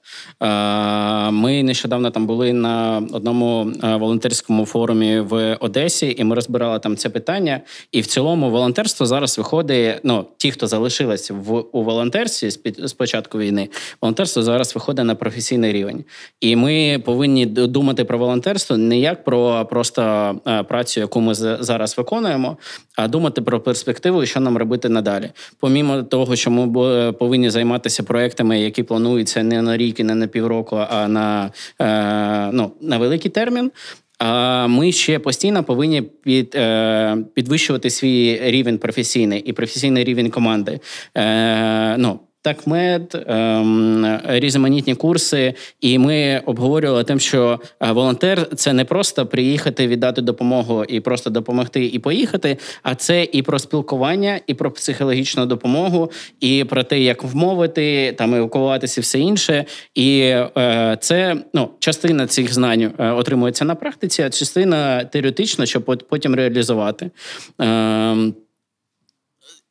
ми 1.31 1.63
нещодавно 1.63 2.11
там 2.11 2.27
були 2.27 2.53
на 2.53 3.03
одному 3.11 3.71
волонтерському 3.83 4.65
форумі 4.65 5.19
в 5.19 5.57
Одесі, 5.59 6.15
і 6.17 6.23
ми 6.23 6.35
розбирали 6.35 6.79
там 6.79 6.97
це 6.97 7.09
питання. 7.09 7.61
І 7.91 8.01
в 8.01 8.07
цілому 8.07 8.49
волонтерство 8.49 9.05
зараз 9.05 9.37
виходить. 9.37 9.99
Ну, 10.03 10.25
ті, 10.37 10.51
хто 10.51 10.67
залишились 10.67 11.31
в 11.31 11.53
у 11.71 11.83
волонтерстві 11.83 12.49
з 12.77 12.93
початку 12.93 13.39
війни, 13.39 13.69
волонтерство 14.01 14.43
зараз 14.43 14.75
виходить 14.75 15.05
на 15.05 15.15
професійний 15.15 15.73
рівень. 15.73 16.03
І 16.41 16.55
ми 16.55 17.01
повинні 17.05 17.45
думати 17.45 18.05
про 18.05 18.17
волонтерство 18.17 18.77
не 18.77 18.99
як 18.99 19.23
про 19.23 19.67
просто 19.69 20.35
працю, 20.67 20.99
яку 20.99 21.21
ми 21.21 21.33
зараз 21.33 21.97
виконуємо, 21.97 22.57
а 22.95 23.07
думати 23.07 23.41
про 23.41 23.59
перспективу, 23.59 24.25
що 24.25 24.39
нам 24.39 24.57
робити 24.57 24.89
надалі. 24.89 25.29
Помімо 25.79 26.03
того, 26.03 26.35
що 26.35 26.51
ми 26.51 27.11
повинні 27.11 27.49
займатися 27.49 28.03
проектами, 28.03 28.59
які 28.59 28.83
плануються 28.83 29.43
не 29.43 29.61
на 29.61 29.77
рік 29.77 29.99
і 29.99 30.03
не 30.03 30.15
на 30.15 30.27
півроку, 30.27 30.75
а 30.89 31.07
на, 31.07 31.51
е, 31.81 32.49
ну, 32.53 32.71
на 32.81 32.97
великий 32.97 33.31
термін. 33.31 33.71
Ми 34.67 34.91
ще 34.91 35.19
постійно 35.19 35.63
повинні 35.63 36.01
під, 36.01 36.55
е, 36.55 37.17
підвищувати 37.33 37.89
свій 37.89 38.39
рівень 38.43 38.77
професійний 38.77 39.39
і 39.39 39.53
професійний 39.53 40.03
рівень 40.03 40.29
команди. 40.29 40.79
Е, 41.17 42.19
ну, 42.45 42.53
Такмед, 42.53 43.25
ем, 43.27 44.19
різноманітні 44.27 44.95
курси, 44.95 45.53
і 45.81 45.97
ми 45.97 46.41
обговорювали 46.45 47.03
тим, 47.03 47.19
що 47.19 47.59
е, 47.79 47.91
волонтер 47.91 48.47
це 48.55 48.73
не 48.73 48.85
просто 48.85 49.25
приїхати, 49.25 49.87
віддати 49.87 50.21
допомогу 50.21 50.83
і 50.83 50.99
просто 50.99 51.29
допомогти 51.29 51.85
і 51.85 51.99
поїхати. 51.99 52.57
А 52.83 52.95
це 52.95 53.23
і 53.31 53.41
про 53.41 53.59
спілкування, 53.59 54.39
і 54.47 54.53
про 54.53 54.71
психологічну 54.71 55.45
допомогу, 55.45 56.11
і 56.39 56.63
про 56.63 56.83
те, 56.83 56.99
як 56.99 57.23
вмовити 57.23 58.13
там 58.17 58.35
евакуватися, 58.35 59.01
і 59.01 59.03
все 59.03 59.19
інше. 59.19 59.65
І 59.95 60.19
е, 60.19 60.97
це 61.01 61.35
ну 61.53 61.69
частина 61.79 62.27
цих 62.27 62.53
знань 62.53 62.91
е, 62.99 63.11
отримується 63.11 63.65
на 63.65 63.75
практиці, 63.75 64.21
а 64.21 64.29
частина 64.29 65.05
теоретично, 65.05 65.65
щоб 65.65 66.05
потім 66.09 66.35
реалізувати. 66.35 67.11
Е, 67.61 68.31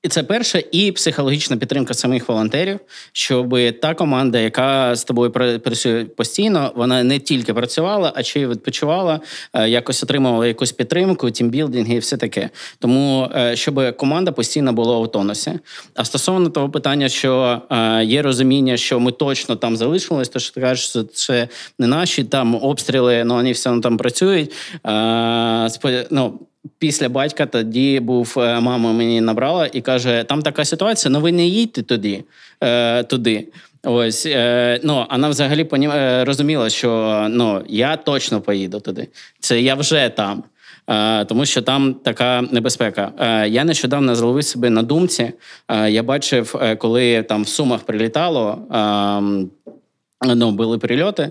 і 0.03 0.09
це 0.09 0.23
перше, 0.23 0.65
і 0.73 0.93
психологічна 0.93 1.57
підтримка 1.57 1.95
самих 1.95 2.29
волонтерів, 2.29 2.81
щоб 3.13 3.57
та 3.81 3.95
команда, 3.95 4.39
яка 4.39 4.97
з 4.97 5.05
тобою 5.05 5.31
працює 5.61 6.05
постійно, 6.05 6.73
вона 6.77 7.03
не 7.03 7.19
тільки 7.19 7.55
працювала, 7.55 8.13
а 8.17 8.23
ще 8.23 8.41
й 8.41 8.47
відпочивала, 8.47 9.21
е, 9.53 9.69
якось 9.69 10.03
отримувала 10.03 10.47
якусь 10.47 10.73
підтримку, 10.73 11.31
тімбілдинги 11.31 11.95
і 11.95 11.99
все 11.99 12.17
таке. 12.17 12.51
Тому 12.79 13.31
е, 13.37 13.57
щоб 13.57 13.97
команда 13.97 14.33
постійно 14.33 14.73
була 14.73 14.99
в 14.99 15.13
тонусі. 15.13 15.53
А 15.95 16.05
стосовно 16.05 16.51
того 16.51 16.71
питання, 16.71 17.09
що 17.09 17.63
е, 17.71 18.05
є 18.05 18.23
розуміння, 18.23 18.77
що 18.77 19.01
ми 19.01 19.13
точно 19.13 19.57
там 19.57 19.77
залишились, 19.77 20.29
то 20.29 20.39
що 20.39 20.55
ти 20.55 20.61
кажеш, 20.61 20.89
що 20.89 21.03
це 21.03 21.49
не 21.79 21.87
наші 21.87 22.25
там 22.25 22.55
обстріли, 22.55 23.25
ну 23.25 23.35
вони 23.35 23.53
все 23.53 23.71
одно 23.71 23.83
там 23.83 23.97
працюють. 23.97 24.53
Ну, 26.11 26.41
Після 26.79 27.09
батька 27.09 27.47
тоді 27.47 28.01
був 28.01 28.35
е, 28.37 28.61
мама 28.61 28.93
мені 28.93 29.21
набрала 29.21 29.69
і 29.73 29.81
каже: 29.81 30.25
там 30.29 30.43
така 30.43 30.65
ситуація, 30.65 31.13
ну 31.13 31.21
ви 31.21 31.33
не 31.33 31.47
їдьте 31.47 31.83
туди. 31.83 32.25
Е, 32.61 33.03
туди. 33.03 33.49
Ось 33.85 34.27
е, 34.27 34.81
ну 34.83 35.07
вона 35.11 35.29
взагалі 35.29 35.65
понім... 35.65 35.91
Е, 35.91 36.25
розуміла, 36.25 36.71
що 36.71 37.27
ну 37.31 37.65
я 37.69 37.97
точно 37.97 38.41
поїду 38.41 38.81
туди. 38.81 39.09
Це 39.41 39.61
я 39.61 39.75
вже 39.75 40.09
там. 40.09 40.43
Е, 40.91 41.25
тому 41.25 41.47
що 41.47 41.63
там 41.63 41.95
така 41.95 42.43
небезпека. 42.43 43.13
Я 43.49 43.65
нещодавно 43.65 44.15
зловив 44.15 44.45
себе 44.45 44.71
на 44.71 44.83
думці. 44.83 45.33
Я 45.89 46.03
бачив, 46.03 46.61
коли 46.79 47.23
там 47.23 47.43
в 47.43 47.49
Сумах 47.49 47.83
прилітало, 47.83 48.59
ем, 48.73 49.51
ну, 50.35 50.51
були 50.51 50.79
прильоти, 50.79 51.31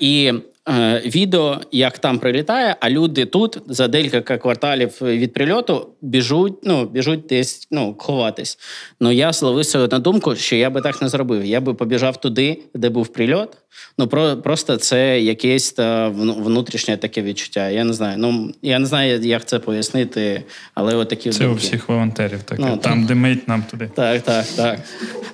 і 0.00 0.32
Е, 0.68 1.02
відео, 1.06 1.60
як 1.72 1.98
там 1.98 2.18
прилітає, 2.18 2.76
а 2.80 2.90
люди 2.90 3.26
тут 3.26 3.58
за 3.68 3.88
декілька 3.88 4.38
кварталів 4.38 4.98
від 5.02 5.32
прильоту 5.32 5.88
біжуть, 6.02 6.54
ну 6.62 6.84
біжуть 6.84 7.26
десь 7.28 7.68
ну, 7.70 7.94
ховатись. 7.98 8.58
Ну 9.00 9.12
я 9.12 9.32
словив 9.32 9.88
на 9.92 9.98
думку, 9.98 10.36
що 10.36 10.56
я 10.56 10.70
би 10.70 10.80
так 10.80 11.02
не 11.02 11.08
зробив. 11.08 11.44
Я 11.44 11.60
би 11.60 11.74
побіжав 11.74 12.20
туди, 12.20 12.62
де 12.74 12.88
був 12.88 13.08
прильот. 13.08 13.56
Ну 13.98 14.08
про 14.08 14.36
просто 14.36 14.76
це 14.76 15.20
якесь 15.20 15.72
та 15.72 16.08
внутрішнє 16.08 16.96
таке 16.96 17.22
відчуття. 17.22 17.68
Я 17.68 17.84
не 17.84 17.92
знаю. 17.92 18.18
Ну 18.18 18.52
я 18.62 18.78
не 18.78 18.86
знаю, 18.86 19.20
як 19.20 19.44
це 19.44 19.58
пояснити, 19.58 20.44
але 20.74 20.94
отакі 20.94 21.30
це 21.30 21.38
думки. 21.38 21.54
у 21.54 21.56
всіх 21.56 21.88
волонтерів. 21.88 22.42
Таке 22.42 22.62
ну, 22.62 22.76
там, 22.76 23.06
де 23.06 23.14
мить 23.14 23.48
нам 23.48 23.64
туди. 23.70 23.90
Так, 23.94 24.22
так, 24.22 24.46
так. 24.46 24.80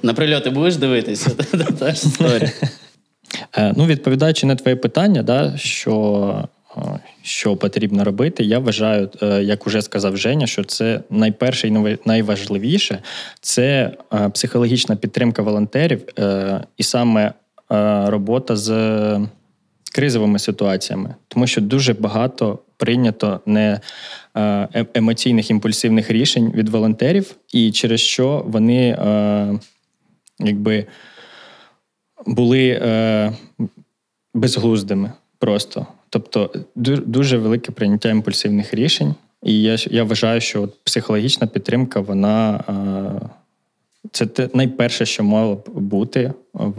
На 0.03 0.14
прильоти 0.14 0.51
будеш 0.51 0.76
дивитися? 0.76 1.30
Та 1.78 1.93
ж 1.93 2.07
історія. 2.07 2.53
Е, 3.57 3.72
ну, 3.76 3.87
відповідаючи 3.87 4.47
на 4.47 4.57
твоє 4.57 4.76
питання, 4.76 5.22
да, 5.22 5.57
що 5.57 6.49
е, 6.76 6.80
що 7.22 7.57
потрібно 7.57 8.05
робити, 8.05 8.45
я 8.45 8.59
вважаю, 8.59 9.11
е, 9.22 9.43
як 9.43 9.66
уже 9.66 9.82
сказав 9.82 10.16
Женя, 10.16 10.47
що 10.47 10.64
це 10.64 11.01
найперше 11.11 11.68
і 11.68 11.99
найважливіше 12.05 12.99
це 13.41 13.91
психологічна 14.32 14.97
підтримка 14.97 15.43
волонтерів 15.43 16.05
і 16.76 16.82
саме 16.82 17.32
робота 18.07 18.57
з 18.57 18.70
кризовими 19.95 20.39
ситуаціями, 20.39 21.14
тому 21.28 21.47
що 21.47 21.61
дуже 21.61 21.95
багато 21.95 22.59
прийнято 22.76 23.41
не 23.47 23.80
емоційних 24.95 25.51
імпульсивних 25.51 26.11
рішень 26.11 26.53
від 26.55 26.68
волонтерів, 26.68 27.35
і 27.53 27.72
через 27.72 28.01
що 28.01 28.45
вони 28.47 28.99
якби 30.39 30.87
були 32.27 32.68
е, 32.68 33.33
безглуздими 34.35 35.12
просто. 35.39 35.87
Тобто 36.09 36.51
дуже 37.07 37.39
велике 37.39 37.72
прийняття 37.72 38.09
імпульсивних 38.09 38.75
рішень. 38.75 39.14
І 39.43 39.62
я 39.62 39.77
я 39.91 40.05
вважаю, 40.05 40.41
що 40.41 40.62
от 40.62 40.85
психологічна 40.85 41.47
підтримка, 41.47 42.01
вона 42.01 42.64
е, 42.68 43.29
це 44.11 44.27
те 44.27 44.49
найперше, 44.55 45.07
що 45.07 45.25
мало 45.25 45.55
б 45.55 45.64
бути 45.75 46.33
в 46.53 46.79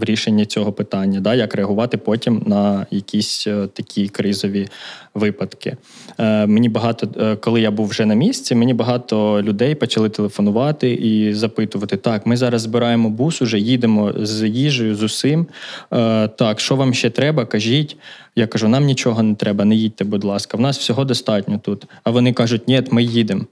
в 0.00 0.04
рішенні 0.04 0.46
цього 0.46 0.72
питання, 0.72 1.20
да, 1.20 1.34
як 1.34 1.54
реагувати 1.54 1.96
потім 1.96 2.42
на 2.46 2.86
якісь 2.90 3.46
е, 3.46 3.68
такі 3.72 4.08
кризові 4.08 4.68
випадки. 5.14 5.76
Е, 6.18 6.46
Мені 6.46 6.68
багато, 6.68 7.08
е, 7.20 7.36
коли 7.36 7.60
я 7.60 7.70
був 7.70 7.86
вже 7.86 8.06
на 8.06 8.14
місці, 8.14 8.54
мені 8.54 8.74
багато 8.74 9.42
людей 9.42 9.74
почали 9.74 10.08
телефонувати 10.08 10.92
і 10.92 11.34
запитувати: 11.34 11.96
так, 11.96 12.26
ми 12.26 12.36
зараз 12.36 12.62
збираємо 12.62 13.10
бус, 13.10 13.42
уже 13.42 13.58
їдемо 13.58 14.12
з 14.16 14.48
їжею, 14.48 14.96
з 14.96 15.02
усім. 15.02 15.46
Е, 15.92 16.28
Так, 16.28 16.60
що 16.60 16.76
вам 16.76 16.94
ще 16.94 17.10
треба? 17.10 17.46
Кажіть. 17.46 17.96
Я 18.36 18.46
кажу, 18.46 18.68
нам 18.68 18.84
нічого 18.84 19.22
не 19.22 19.34
треба, 19.34 19.64
не 19.64 19.74
їдьте, 19.74 20.04
будь 20.04 20.24
ласка, 20.24 20.56
в 20.56 20.60
нас 20.60 20.78
всього 20.78 21.04
достатньо 21.04 21.60
тут. 21.62 21.84
А 22.04 22.10
вони 22.10 22.32
кажуть, 22.32 22.68
ні, 22.68 22.82
ми 22.90 23.02
їдемо. 23.02 23.44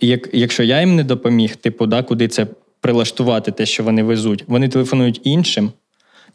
Як, 0.00 0.28
Якщо 0.32 0.62
я 0.62 0.80
їм 0.80 0.96
не 0.96 1.04
допоміг, 1.04 1.56
типу, 1.56 1.86
да, 1.86 2.02
куди 2.02 2.28
це 2.28 2.46
прилаштувати, 2.80 3.50
те, 3.52 3.66
що 3.66 3.82
вони 3.82 4.02
везуть, 4.02 4.44
вони 4.46 4.68
телефонують 4.68 5.20
іншим, 5.24 5.72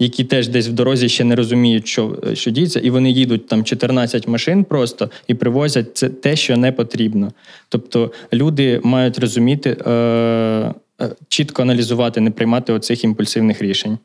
які 0.01 0.23
теж 0.23 0.47
десь 0.47 0.67
в 0.67 0.71
дорозі 0.71 1.09
ще 1.09 1.23
не 1.23 1.35
розуміють, 1.35 1.87
що 1.87 2.17
що 2.33 2.51
діється, 2.51 2.79
і 2.79 2.89
вони 2.89 3.11
їдуть 3.11 3.47
там 3.47 3.63
14 3.63 4.27
машин 4.27 4.63
просто 4.63 5.09
і 5.27 5.33
привозять 5.33 5.97
це 5.97 6.09
те, 6.09 6.35
що 6.35 6.57
не 6.57 6.71
потрібно. 6.71 7.31
Тобто 7.69 8.11
люди 8.33 8.81
мають 8.83 9.19
розуміти, 9.19 9.77
е, 9.85 9.91
е, 9.91 10.73
чітко 11.27 11.61
аналізувати, 11.61 12.21
не 12.21 12.31
приймати 12.31 12.73
оцих 12.73 13.03
імпульсивних 13.03 13.61
рішень. 13.61 13.97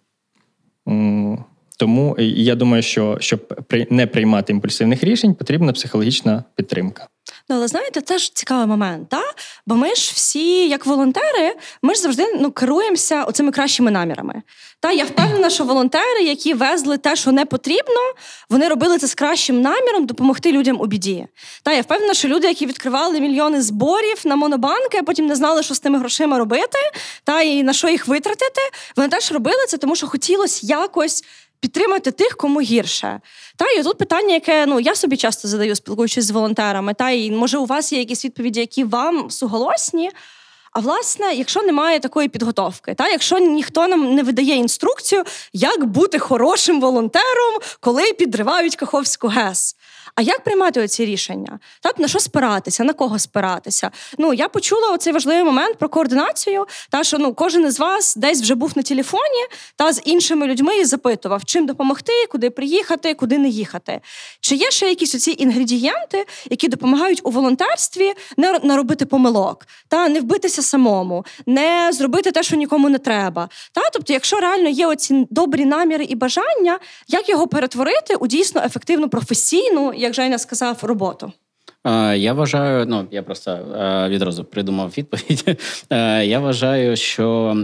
Тому 1.78 2.16
я 2.18 2.54
думаю, 2.54 2.82
що 2.82 3.16
щоб 3.20 3.66
не 3.90 4.06
приймати 4.06 4.52
імпульсивних 4.52 5.04
рішень, 5.04 5.34
потрібна 5.34 5.72
психологічна 5.72 6.44
підтримка. 6.54 7.08
Ну, 7.48 7.56
але 7.56 7.68
знаєте, 7.68 8.00
це 8.00 8.18
ж 8.18 8.34
цікавий 8.34 8.66
момент, 8.66 9.08
та? 9.08 9.22
бо 9.66 9.74
ми 9.74 9.94
ж 9.94 10.12
всі, 10.14 10.68
як 10.68 10.86
волонтери, 10.86 11.54
ми 11.82 11.94
ж 11.94 12.00
завжди 12.00 12.26
ну, 12.40 12.50
керуємося 12.50 13.24
оцими 13.24 13.52
кращими 13.52 13.90
намірами. 13.90 14.42
Та 14.80 14.92
я 14.92 15.04
впевнена, 15.04 15.50
що 15.50 15.64
волонтери, 15.64 16.22
які 16.22 16.54
везли 16.54 16.98
те, 16.98 17.16
що 17.16 17.32
не 17.32 17.44
потрібно, 17.44 18.00
вони 18.50 18.68
робили 18.68 18.98
це 18.98 19.06
з 19.06 19.14
кращим 19.14 19.60
наміром 19.60 20.06
допомогти 20.06 20.52
людям 20.52 20.80
у 20.80 20.86
біді. 20.86 21.26
Та 21.62 21.72
я 21.72 21.80
впевнена, 21.80 22.14
що 22.14 22.28
люди, 22.28 22.48
які 22.48 22.66
відкривали 22.66 23.20
мільйони 23.20 23.62
зборів 23.62 24.20
на 24.24 24.36
монобанки, 24.36 24.98
а 24.98 25.02
потім 25.02 25.26
не 25.26 25.34
знали, 25.34 25.62
що 25.62 25.74
з 25.74 25.80
тими 25.80 25.98
грошима 25.98 26.38
робити, 26.38 26.78
та 27.24 27.42
і 27.42 27.62
на 27.62 27.72
що 27.72 27.88
їх 27.88 28.08
витратити, 28.08 28.60
вони 28.96 29.08
теж 29.08 29.32
робили 29.32 29.66
це, 29.68 29.76
тому 29.76 29.96
що 29.96 30.06
хотілося 30.06 30.66
якось 30.66 31.24
підтримати 31.60 32.10
тих, 32.10 32.36
кому 32.36 32.60
гірше. 32.60 33.20
Та 33.56 33.64
і 33.70 33.82
тут 33.82 33.98
питання, 33.98 34.34
яке 34.34 34.66
ну 34.66 34.80
я 34.80 34.94
собі 34.94 35.16
часто 35.16 35.48
задаю, 35.48 35.76
спілкуючись 35.76 36.24
з 36.24 36.30
волонтерами, 36.30 36.94
та 36.94 37.10
і 37.10 37.30
може 37.30 37.58
у 37.58 37.66
вас 37.66 37.92
є 37.92 37.98
якісь 37.98 38.24
відповіді, 38.24 38.60
які 38.60 38.84
вам 38.84 39.30
суголосні. 39.30 40.10
А 40.72 40.80
власне, 40.80 41.34
якщо 41.34 41.62
немає 41.62 42.00
такої 42.00 42.28
підготовки, 42.28 42.94
та 42.94 43.08
якщо 43.08 43.38
ніхто 43.38 43.88
нам 43.88 44.14
не 44.14 44.22
видає 44.22 44.54
інструкцію, 44.54 45.24
як 45.52 45.84
бути 45.84 46.18
хорошим 46.18 46.80
волонтером, 46.80 47.54
коли 47.80 48.12
підривають 48.12 48.76
Каховську 48.76 49.28
ГЕС. 49.28 49.76
А 50.16 50.22
як 50.22 50.44
приймати 50.44 50.80
оці 50.80 51.04
рішення? 51.04 51.58
Так, 51.80 51.98
на 51.98 52.08
що 52.08 52.20
спиратися, 52.20 52.84
на 52.84 52.92
кого 52.92 53.18
спиратися? 53.18 53.90
Ну 54.18 54.34
я 54.34 54.48
почула 54.48 54.92
оцей 54.92 55.12
важливий 55.12 55.44
момент 55.44 55.78
про 55.78 55.88
координацію. 55.88 56.66
Та 56.90 57.04
що 57.04 57.18
ну 57.18 57.34
кожен 57.34 57.66
із 57.66 57.78
вас 57.78 58.16
десь 58.16 58.42
вже 58.42 58.54
був 58.54 58.72
на 58.76 58.82
телефоні 58.82 59.46
та 59.76 59.92
з 59.92 60.02
іншими 60.04 60.46
людьми 60.46 60.78
і 60.78 60.84
запитував, 60.84 61.44
чим 61.44 61.66
допомогти, 61.66 62.12
куди 62.30 62.50
приїхати, 62.50 63.14
куди 63.14 63.38
не 63.38 63.48
їхати. 63.48 64.00
Чи 64.40 64.54
є 64.54 64.70
ще 64.70 64.88
якісь 64.88 65.14
оці 65.14 65.34
інгредієнти, 65.38 66.26
які 66.50 66.68
допомагають 66.68 67.20
у 67.24 67.30
волонтерстві 67.30 68.12
не 68.36 68.58
наробити 68.62 69.06
помилок, 69.06 69.66
та 69.88 70.08
не 70.08 70.20
вбитися 70.20 70.62
самому, 70.62 71.24
не 71.46 71.90
зробити 71.92 72.32
те, 72.32 72.42
що 72.42 72.56
нікому 72.56 72.88
не 72.88 72.98
треба. 72.98 73.48
Та 73.72 73.80
тобто, 73.92 74.12
якщо 74.12 74.40
реально 74.40 74.68
є 74.68 74.86
оці 74.86 75.26
добрі 75.30 75.64
наміри 75.64 76.04
і 76.04 76.14
бажання, 76.14 76.78
як 77.08 77.28
його 77.28 77.46
перетворити 77.46 78.14
у 78.14 78.26
дійсно 78.26 78.62
ефективну 78.64 79.08
професійну 79.08 79.92
як 80.06 80.14
Женя 80.14 80.38
сказав, 80.38 80.78
роботу? 80.82 81.32
Я 82.14 82.32
вважаю, 82.32 82.86
ну 82.86 83.06
я 83.10 83.22
просто 83.22 83.58
відразу 84.10 84.44
придумав 84.44 84.92
відповідь. 84.98 85.62
Я 86.22 86.38
вважаю, 86.38 86.96
що 86.96 87.56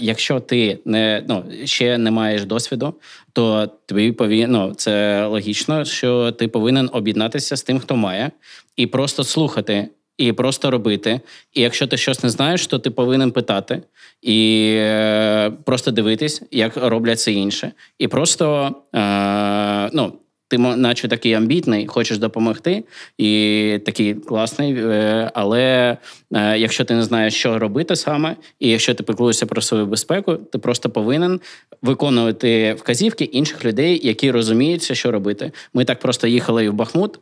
якщо 0.00 0.40
ти 0.40 0.78
не 0.84 1.24
ну 1.28 1.44
ще 1.64 1.98
не 1.98 2.10
маєш 2.10 2.44
досвіду, 2.44 2.94
то 3.32 3.66
тобі 3.86 4.12
повинен, 4.12 4.50
ну, 4.50 4.74
це 4.74 5.26
логічно, 5.26 5.84
що 5.84 6.32
ти 6.32 6.48
повинен 6.48 6.90
об'єднатися 6.92 7.56
з 7.56 7.62
тим, 7.62 7.78
хто 7.78 7.96
має, 7.96 8.30
і 8.76 8.86
просто 8.86 9.24
слухати. 9.24 9.88
І 10.18 10.32
просто 10.32 10.70
робити. 10.70 11.20
І 11.52 11.60
якщо 11.60 11.86
ти 11.86 11.96
щось 11.96 12.22
не 12.22 12.30
знаєш, 12.30 12.66
то 12.66 12.78
ти 12.78 12.90
повинен 12.90 13.30
питати 13.30 13.82
і 14.22 14.70
е, 14.76 15.52
просто 15.64 15.90
дивитись, 15.90 16.42
як 16.50 16.76
роблять 16.76 17.20
це 17.20 17.32
інше. 17.32 17.72
І 17.98 18.08
просто 18.08 18.74
е, 18.94 19.90
ну, 19.92 20.12
ти, 20.48 20.58
наче 20.58 21.08
такий 21.08 21.34
амбітний, 21.34 21.86
хочеш 21.86 22.18
допомогти, 22.18 22.84
і 23.18 23.80
такий 23.84 24.14
класний. 24.14 24.74
Е, 24.74 25.30
але 25.34 25.96
е, 26.32 26.58
якщо 26.58 26.84
ти 26.84 26.94
не 26.94 27.02
знаєш, 27.02 27.34
що 27.34 27.58
робити 27.58 27.96
саме, 27.96 28.36
і 28.60 28.68
якщо 28.68 28.94
ти 28.94 29.02
піклуєшся 29.02 29.46
про 29.46 29.62
свою 29.62 29.86
безпеку, 29.86 30.34
ти 30.34 30.58
просто 30.58 30.90
повинен 30.90 31.40
виконувати 31.82 32.74
вказівки 32.74 33.24
інших 33.24 33.64
людей, 33.64 34.00
які 34.02 34.30
розуміються, 34.30 34.94
що 34.94 35.10
робити. 35.10 35.52
Ми 35.74 35.84
так 35.84 35.98
просто 35.98 36.26
їхали 36.26 36.70
в 36.70 36.74
Бахмут. 36.74 37.16
Е, 37.16 37.20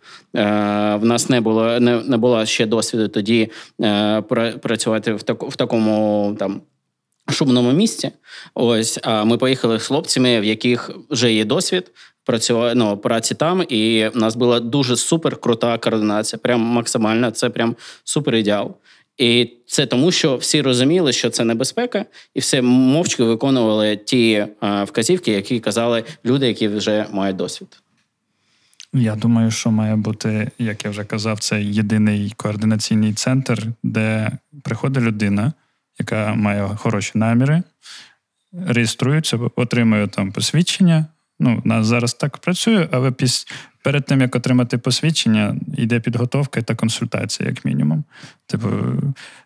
в 0.97 1.05
нас 1.05 1.29
не 1.29 1.41
було 1.41 1.81
не, 1.81 2.01
не 2.01 2.17
було 2.17 2.47
ще 2.47 2.67
досвіду 2.67 3.09
тоді 3.09 3.51
працювати 4.61 5.13
в 5.13 5.23
так, 5.23 5.43
в 5.43 5.57
такому 5.57 6.37
там. 6.39 6.61
Шумному 7.31 7.73
місці, 7.73 8.11
ось 8.55 8.99
а 9.03 9.25
ми 9.25 9.39
поїхали 9.39 9.79
з 9.79 9.87
хлопцями, 9.87 10.41
в 10.41 10.45
яких 10.45 10.91
вже 11.11 11.33
є 11.33 11.45
досвід 11.45 11.93
працювати 12.27 12.75
ну, 12.75 12.97
праці 12.97 13.35
там, 13.35 13.65
і 13.69 14.09
в 14.15 14.17
нас 14.17 14.37
була 14.37 14.61
дуже 14.61 14.97
супер 14.97 15.37
крута 15.37 15.79
координація. 15.79 16.41
Прям 16.43 16.61
максимальна, 16.61 17.31
це 17.31 17.51
прям 17.51 17.77
супер 18.05 18.35
ідеал. 18.35 18.77
І 19.19 19.51
це 19.67 19.87
тому, 19.87 20.13
що 20.13 20.37
всі 20.37 20.63
розуміли, 20.63 21.13
що 21.13 21.31
це 21.31 21.45
небезпека, 21.45 22.05
і 22.35 22.41
все 22.41 22.63
мовчки 22.63 23.25
виконували 23.25 23.97
ті 23.97 24.47
а, 24.61 24.85
вказівки, 24.85 25.33
які 25.33 25.61
казали 25.61 26.05
люди, 26.25 26.47
які 26.47 26.69
вже 26.69 27.07
мають 27.13 27.37
досвід. 27.37 27.69
Я 28.93 29.17
думаю, 29.17 29.51
що 29.51 29.71
має 29.71 29.97
бути, 29.97 30.51
як 30.59 30.85
я 30.85 30.91
вже 30.91 31.05
казав, 31.05 31.39
це 31.39 31.63
єдиний 31.63 32.33
координаційний 32.37 33.13
центр, 33.13 33.67
де 33.83 34.31
приходить 34.63 35.03
людина, 35.03 35.53
яка 35.99 36.35
має 36.35 36.69
хороші 36.77 37.13
наміри, 37.15 37.63
реєструється, 38.53 39.39
отримує 39.57 40.07
там 40.07 40.33
посвідчення, 40.33 41.07
Ну, 41.41 41.63
у 41.65 41.69
нас 41.69 41.87
зараз 41.87 42.15
так 42.15 42.39
працює, 42.39 42.89
але 42.91 43.11
піс... 43.11 43.47
перед 43.83 44.05
тим, 44.05 44.21
як 44.21 44.37
отримати 44.37 44.79
посвідчення, 44.79 45.57
йде 45.77 46.01
підготовка 46.01 46.63
та 46.63 46.75
консультація, 46.75 47.49
як 47.49 47.65
мінімум. 47.65 48.05
Типу, 48.47 48.69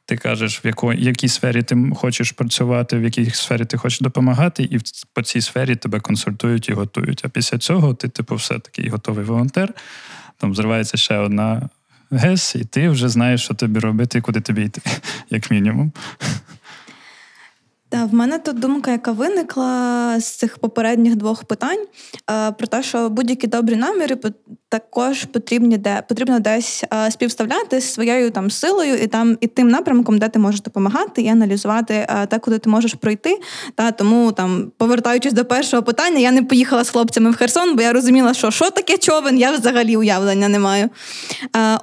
ти 0.04 0.16
кажеш, 0.16 0.64
в 0.64 0.66
яко... 0.66 0.92
якій 0.92 1.28
сфері 1.28 1.62
ти 1.62 1.90
хочеш 1.96 2.32
працювати, 2.32 2.98
в 2.98 3.02
якій 3.02 3.30
сфері 3.30 3.64
ти 3.64 3.76
хочеш 3.76 4.00
допомагати, 4.00 4.62
і 4.62 4.78
по 5.14 5.22
цій 5.22 5.40
сфері 5.40 5.76
тебе 5.76 6.00
консультують 6.00 6.68
і 6.68 6.72
готують. 6.72 7.22
А 7.24 7.28
після 7.28 7.58
цього 7.58 7.94
ти, 7.94 8.08
типу, 8.08 8.34
все 8.34 8.58
такий 8.58 8.88
готовий 8.88 9.24
волонтер. 9.24 9.74
Там 10.36 10.54
зривається 10.54 10.96
ще 10.96 11.16
одна 11.16 11.68
ГЕС, 12.10 12.54
і 12.54 12.64
ти 12.64 12.88
вже 12.88 13.08
знаєш, 13.08 13.44
що 13.44 13.54
тобі 13.54 13.78
робити 13.78 14.18
і 14.18 14.20
куди 14.20 14.40
тобі 14.40 14.62
йти, 14.62 14.80
як 15.30 15.50
мінімум. 15.50 15.92
Та 17.90 18.04
в 18.04 18.14
мене 18.14 18.38
тут 18.38 18.58
думка, 18.58 18.90
яка 18.90 19.12
виникла 19.12 20.14
з 20.20 20.24
цих 20.24 20.58
попередніх 20.58 21.16
двох 21.16 21.44
питань, 21.44 21.86
е, 22.30 22.52
про 22.52 22.66
те, 22.66 22.82
що 22.82 23.08
будь-які 23.08 23.46
добрі 23.46 23.76
наміри 23.76 24.16
також 24.68 25.24
потрібні 25.24 25.78
де 25.78 26.02
потрібно 26.08 26.40
десь 26.40 26.84
е, 26.92 27.10
співставляти 27.10 27.80
з 27.80 27.92
своєю 27.92 28.30
там 28.30 28.50
силою 28.50 28.94
і 28.94 29.06
там 29.06 29.38
і 29.40 29.46
тим 29.46 29.68
напрямком, 29.68 30.18
де 30.18 30.28
ти 30.28 30.38
можеш 30.38 30.60
допомагати, 30.60 31.22
і 31.22 31.28
аналізувати 31.28 31.94
е, 31.94 32.26
те, 32.26 32.38
куди 32.38 32.58
ти 32.58 32.70
можеш 32.70 32.94
пройти. 32.94 33.40
Та 33.74 33.90
тому 33.90 34.32
там, 34.32 34.72
повертаючись 34.76 35.32
до 35.32 35.44
першого 35.44 35.82
питання, 35.82 36.18
я 36.18 36.30
не 36.30 36.42
поїхала 36.42 36.84
з 36.84 36.90
хлопцями 36.90 37.30
в 37.30 37.36
Херсон, 37.36 37.76
бо 37.76 37.82
я 37.82 37.92
розуміла, 37.92 38.34
що 38.34 38.50
що 38.50 38.70
таке 38.70 38.98
човен, 38.98 39.38
я 39.38 39.52
взагалі 39.52 39.96
уявлення 39.96 40.48
не 40.48 40.58
маю. 40.58 40.88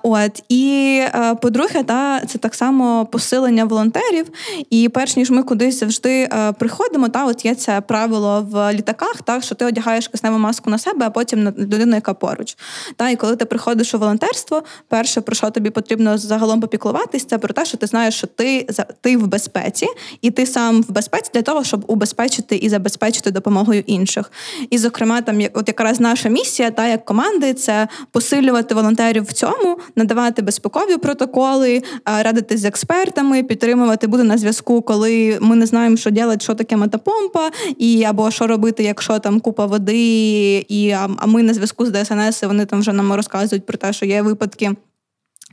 От 0.03 0.43
і 0.49 1.01
по-друге, 1.41 1.83
та 1.83 2.21
це 2.25 2.37
так 2.37 2.55
само 2.55 3.05
посилення 3.05 3.65
волонтерів. 3.65 4.25
І 4.69 4.89
перш 4.89 5.15
ніж 5.15 5.29
ми 5.29 5.43
кудись 5.43 5.83
завжди 5.97 6.29
е, 6.33 6.51
приходимо, 6.51 7.09
та 7.09 7.25
от 7.25 7.45
є 7.45 7.55
це 7.55 7.81
правило 7.81 8.47
в 8.51 8.73
літаках, 8.73 9.21
так 9.23 9.43
що 9.43 9.55
ти 9.55 9.65
одягаєш 9.65 10.07
кисневу 10.07 10.37
маску 10.37 10.69
на 10.69 10.77
себе, 10.77 11.05
а 11.05 11.09
потім 11.09 11.43
на 11.43 11.53
людину, 11.57 11.95
яка 11.95 12.13
поруч. 12.13 12.57
Та 12.95 13.09
і 13.09 13.15
коли 13.15 13.35
ти 13.35 13.45
приходиш 13.45 13.93
у 13.93 13.99
волонтерство, 13.99 14.63
перше 14.87 15.21
про 15.21 15.35
що 15.35 15.49
тобі 15.49 15.69
потрібно 15.69 16.17
загалом 16.17 16.61
попіклуватись, 16.61 17.25
це 17.25 17.37
про 17.37 17.53
те, 17.53 17.65
що 17.65 17.77
ти 17.77 17.87
знаєш, 17.87 18.15
що 18.15 18.27
ти 18.27 18.67
ти 19.01 19.17
в 19.17 19.27
безпеці, 19.27 19.87
і 20.21 20.31
ти 20.31 20.45
сам 20.45 20.81
в 20.81 20.91
безпеці 20.91 21.31
для 21.33 21.41
того, 21.41 21.63
щоб 21.63 21.83
убезпечити 21.87 22.55
і 22.55 22.69
забезпечити 22.69 23.31
допомогою 23.31 23.83
інших. 23.85 24.31
І, 24.69 24.77
зокрема, 24.77 25.21
там 25.21 25.41
от 25.53 25.67
якраз 25.67 25.99
наша 25.99 26.29
місія, 26.29 26.71
та 26.71 26.87
як 26.87 27.05
команди, 27.05 27.53
це 27.53 27.87
посилювати 28.11 28.75
волонтерів 28.75 29.23
в 29.23 29.33
цьому, 29.33 29.79
надавати 29.95 30.41
безпекові 30.41 30.97
протоколи, 30.97 31.83
радитись 32.05 32.59
з 32.59 32.65
експертами, 32.65 33.43
підтримувати, 33.43 34.07
бути 34.07 34.23
на 34.23 34.37
зв'язку, 34.37 34.81
коли 34.81 35.37
ми 35.41 35.55
не 35.55 35.65
знаємо 35.65 35.86
знаємо, 35.87 35.97
що 35.97 36.09
робити, 36.09 36.41
що 36.41 36.55
таке 36.55 36.77
метапомпа, 36.77 37.51
і 37.77 38.03
або 38.03 38.31
що 38.31 38.47
робити, 38.47 38.83
якщо 38.83 39.19
там 39.19 39.39
купа 39.39 39.65
води, 39.65 40.65
і 40.69 40.91
а, 40.91 41.07
ми 41.07 41.43
на 41.43 41.53
зв'язку 41.53 41.85
з 41.85 41.91
ДСНС, 41.91 42.43
вони 42.43 42.65
там 42.65 42.79
вже 42.79 42.93
нам 42.93 43.13
розказують 43.13 43.65
про 43.65 43.77
те, 43.77 43.93
що 43.93 44.05
є 44.05 44.21
випадки. 44.21 44.75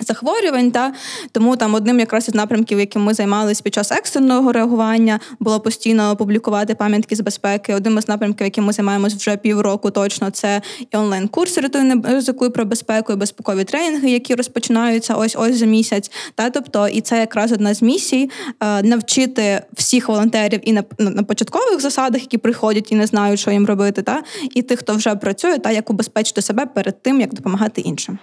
Захворювань, 0.01 0.71
та 0.71 0.93
тому 1.33 1.57
там 1.57 1.75
одним 1.75 2.01
якраз 2.01 2.29
із 2.29 2.35
напрямків, 2.35 2.79
яким 2.81 3.03
ми 3.03 3.15
займалися 3.15 3.63
під 3.65 3.75
час 3.75 3.93
екстреного 3.93 4.53
реагування, 4.53 5.21
було 5.41 5.61
постійно 5.61 6.17
публікувати 6.17 6.75
пам'ятки 6.75 7.17
з 7.17 7.21
безпеки. 7.21 7.75
Одним 7.75 7.99
із 7.99 8.09
напрямків, 8.09 8.45
яким 8.45 8.65
ми 8.65 8.73
займаємось 8.73 9.15
вже 9.15 9.37
півроку, 9.37 9.91
точно 9.91 10.31
це 10.31 10.63
і 10.93 10.97
онлайн-курси 10.97 11.61
«Рятуй 11.61 12.03
ризикуй 12.05 12.51
про 12.51 12.65
безпеку, 12.65 13.13
і 13.13 13.17
безпекові 13.17 13.65
тренінги, 13.65 14.11
які 14.11 14.35
розпочинаються 14.35 15.15
ось 15.15 15.37
ось 15.37 15.57
за 15.57 15.67
місяць. 15.67 16.11
Та 16.35 16.51
тобто, 16.51 16.89
і 16.89 17.01
це 17.01 17.19
якраз 17.19 17.53
одна 17.53 17.75
з 17.75 17.83
місій 17.83 18.31
е, 18.61 18.83
навчити 18.83 19.63
всіх 19.73 20.09
волонтерів 20.09 20.61
і 20.63 20.73
на, 20.73 20.85
на 20.99 21.23
початкових 21.23 21.81
засадах, 21.81 22.23
які 22.23 22.39
приходять 22.39 22.93
і 22.93 22.95
не 22.95 23.07
знають, 23.07 23.41
що 23.41 23.51
їм 23.51 23.67
робити, 23.67 24.03
та 24.03 24.23
і 24.55 24.63
тих, 24.63 24.79
хто 24.79 24.95
вже 24.95 25.15
працює, 25.15 25.59
та 25.59 25.71
як 25.71 25.91
убезпечити 25.91 26.43
себе 26.43 26.67
перед 26.67 27.03
тим, 27.03 27.21
як 27.21 27.35
допомагати 27.35 27.81
іншим. 27.81 28.19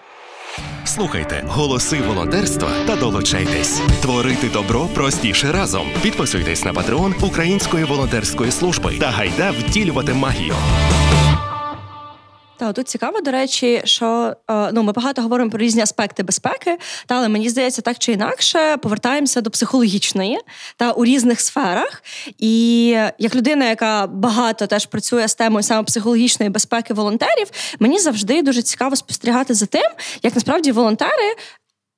Слухайте 0.86 1.44
голоси 1.48 2.02
волонтерства 2.02 2.70
та 2.88 2.96
долучайтесь. 2.96 3.82
Творити 4.02 4.50
добро 4.50 4.86
простіше 4.86 5.52
разом. 5.52 5.88
Підписуйтесь 6.02 6.66
на 6.66 6.74
патреон 6.74 7.16
Української 7.22 7.84
волонтерської 7.84 8.52
служби 8.52 8.98
та 9.00 9.10
гайда 9.10 9.52
втілювати 9.52 10.14
магію. 10.14 10.54
Та 12.62 12.74
тут 12.74 12.88
цікаво, 12.88 13.22
до 13.22 13.32
речі, 13.32 13.82
що 13.86 14.36
е, 14.50 14.72
ну 14.72 14.84
ми 14.84 14.92
багато 14.92 15.22
говоримо 15.22 15.50
про 15.50 15.60
різні 15.60 15.82
аспекти 15.82 16.24
безпеки, 16.24 16.78
та 17.06 17.16
але 17.16 17.30
мені 17.30 17.50
здається, 17.50 17.82
так 17.82 17.98
чи 18.00 18.12
інакше 18.12 18.78
повертаємося 18.78 19.42
до 19.42 19.50
психологічної 19.50 20.40
та 20.78 20.92
у 20.92 21.06
різних 21.06 21.42
сферах. 21.42 22.04
І 22.38 22.86
як 23.18 23.36
людина, 23.36 23.70
яка 23.70 24.08
багато 24.08 24.68
теж 24.68 24.86
працює 24.86 25.28
з 25.28 25.36
темою 25.36 25.64
саме 25.64 25.84
психологічної 25.84 26.50
безпеки 26.50 26.94
волонтерів, 26.94 27.48
мені 27.80 28.00
завжди 28.00 28.42
дуже 28.42 28.62
цікаво 28.62 28.96
спостерігати 28.96 29.54
за 29.54 29.66
тим, 29.66 29.92
як 30.24 30.36
насправді 30.36 30.72
волонтери 30.72 31.36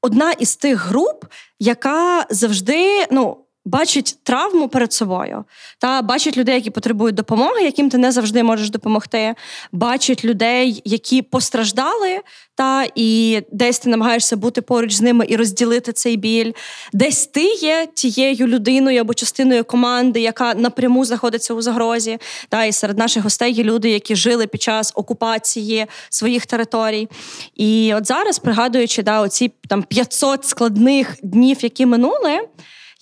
одна 0.01 0.31
із 0.31 0.55
тих 0.55 0.87
груп, 0.87 1.25
яка 1.59 2.25
завжди 2.29 3.05
ну 3.11 3.37
бачить 3.65 4.17
травму 4.23 4.67
перед 4.67 4.93
собою, 4.93 5.45
та 5.79 6.01
бачить 6.01 6.37
людей, 6.37 6.55
які 6.55 6.69
потребують 6.69 7.15
допомоги, 7.15 7.63
яким 7.63 7.89
ти 7.89 7.97
не 7.97 8.11
завжди 8.11 8.43
можеш 8.43 8.69
допомогти. 8.69 9.35
Бачить 9.71 10.25
людей, 10.25 10.81
які 10.85 11.21
постраждали, 11.21 12.19
та 12.55 12.85
і 12.95 13.41
десь 13.51 13.79
ти 13.79 13.89
намагаєшся 13.89 14.37
бути 14.37 14.61
поруч 14.61 14.93
з 14.93 15.01
ними 15.01 15.25
і 15.29 15.35
розділити 15.35 15.93
цей 15.93 16.17
біль. 16.17 16.51
Десь 16.93 17.27
ти 17.27 17.43
є 17.53 17.87
тією 17.93 18.47
людиною 18.47 19.01
або 19.01 19.13
частиною 19.13 19.63
команди, 19.63 20.21
яка 20.21 20.53
напряму 20.53 21.05
знаходиться 21.05 21.53
у 21.53 21.61
загрозі. 21.61 22.17
Та 22.49 22.65
і 22.65 22.71
серед 22.71 22.97
наших 22.97 23.23
гостей 23.23 23.53
є 23.53 23.63
люди, 23.63 23.89
які 23.89 24.15
жили 24.15 24.47
під 24.47 24.61
час 24.61 24.91
окупації 24.95 25.85
своїх 26.09 26.45
територій. 26.45 27.09
І 27.55 27.93
от 27.95 28.07
зараз, 28.07 28.39
пригадуючи 28.39 29.03
да, 29.03 29.21
оці 29.21 29.51
там 29.69 29.83
500 29.83 30.45
складних 30.45 31.15
днів, 31.23 31.57
які 31.63 31.85
минули. 31.85 32.39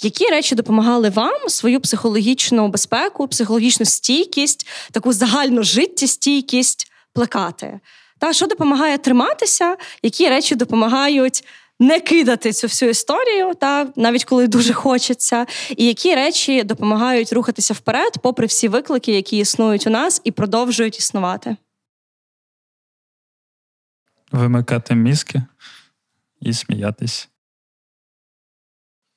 Які 0.03 0.25
речі 0.25 0.55
допомагали 0.55 1.09
вам 1.09 1.49
свою 1.49 1.81
психологічну 1.81 2.67
безпеку, 2.67 3.27
психологічну 3.27 3.85
стійкість, 3.85 4.67
таку 4.91 5.13
загальну 5.13 5.63
життєстійкість 5.63 6.91
плекати? 7.13 7.79
Та 8.19 8.33
що 8.33 8.47
допомагає 8.47 8.97
триматися, 8.97 9.77
які 10.03 10.29
речі 10.29 10.55
допомагають 10.55 11.43
не 11.79 11.99
кидати 11.99 12.53
цю 12.53 12.67
всю 12.67 12.91
історію, 12.91 13.53
та 13.53 13.87
навіть 13.95 14.25
коли 14.25 14.47
дуже 14.47 14.73
хочеться, 14.73 15.45
і 15.77 15.85
які 15.85 16.15
речі 16.15 16.63
допомагають 16.63 17.33
рухатися 17.33 17.73
вперед, 17.73 18.13
попри 18.23 18.47
всі 18.47 18.67
виклики, 18.67 19.11
які 19.11 19.37
існують 19.37 19.87
у 19.87 19.89
нас 19.89 20.21
і 20.23 20.31
продовжують 20.31 20.97
існувати? 20.97 21.57
Вимикати 24.31 24.95
мізки 24.95 25.43
і 26.41 26.53
сміятись. 26.53 27.30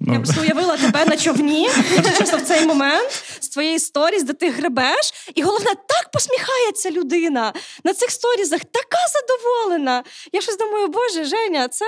Ну. 0.00 0.12
Я 0.12 0.20
просто 0.20 0.40
уявила 0.40 0.76
тебе 0.76 1.04
на 1.04 1.16
човні, 1.16 1.68
чесно 2.18 2.38
в 2.38 2.42
цей 2.42 2.66
момент 2.66 3.24
з 3.40 3.48
твоєї 3.48 3.78
сторіз, 3.78 4.22
де 4.22 4.32
ти 4.32 4.50
гребеш, 4.50 5.12
і 5.34 5.42
головне, 5.42 5.70
так 5.88 6.10
посміхається 6.12 6.90
людина 6.90 7.52
на 7.84 7.94
цих 7.94 8.10
сторізах, 8.10 8.60
така 8.60 8.98
задоволена. 9.14 10.02
Я 10.32 10.40
щось 10.40 10.58
думаю, 10.58 10.88
боже, 10.88 11.24
Женя, 11.24 11.68
це, 11.68 11.84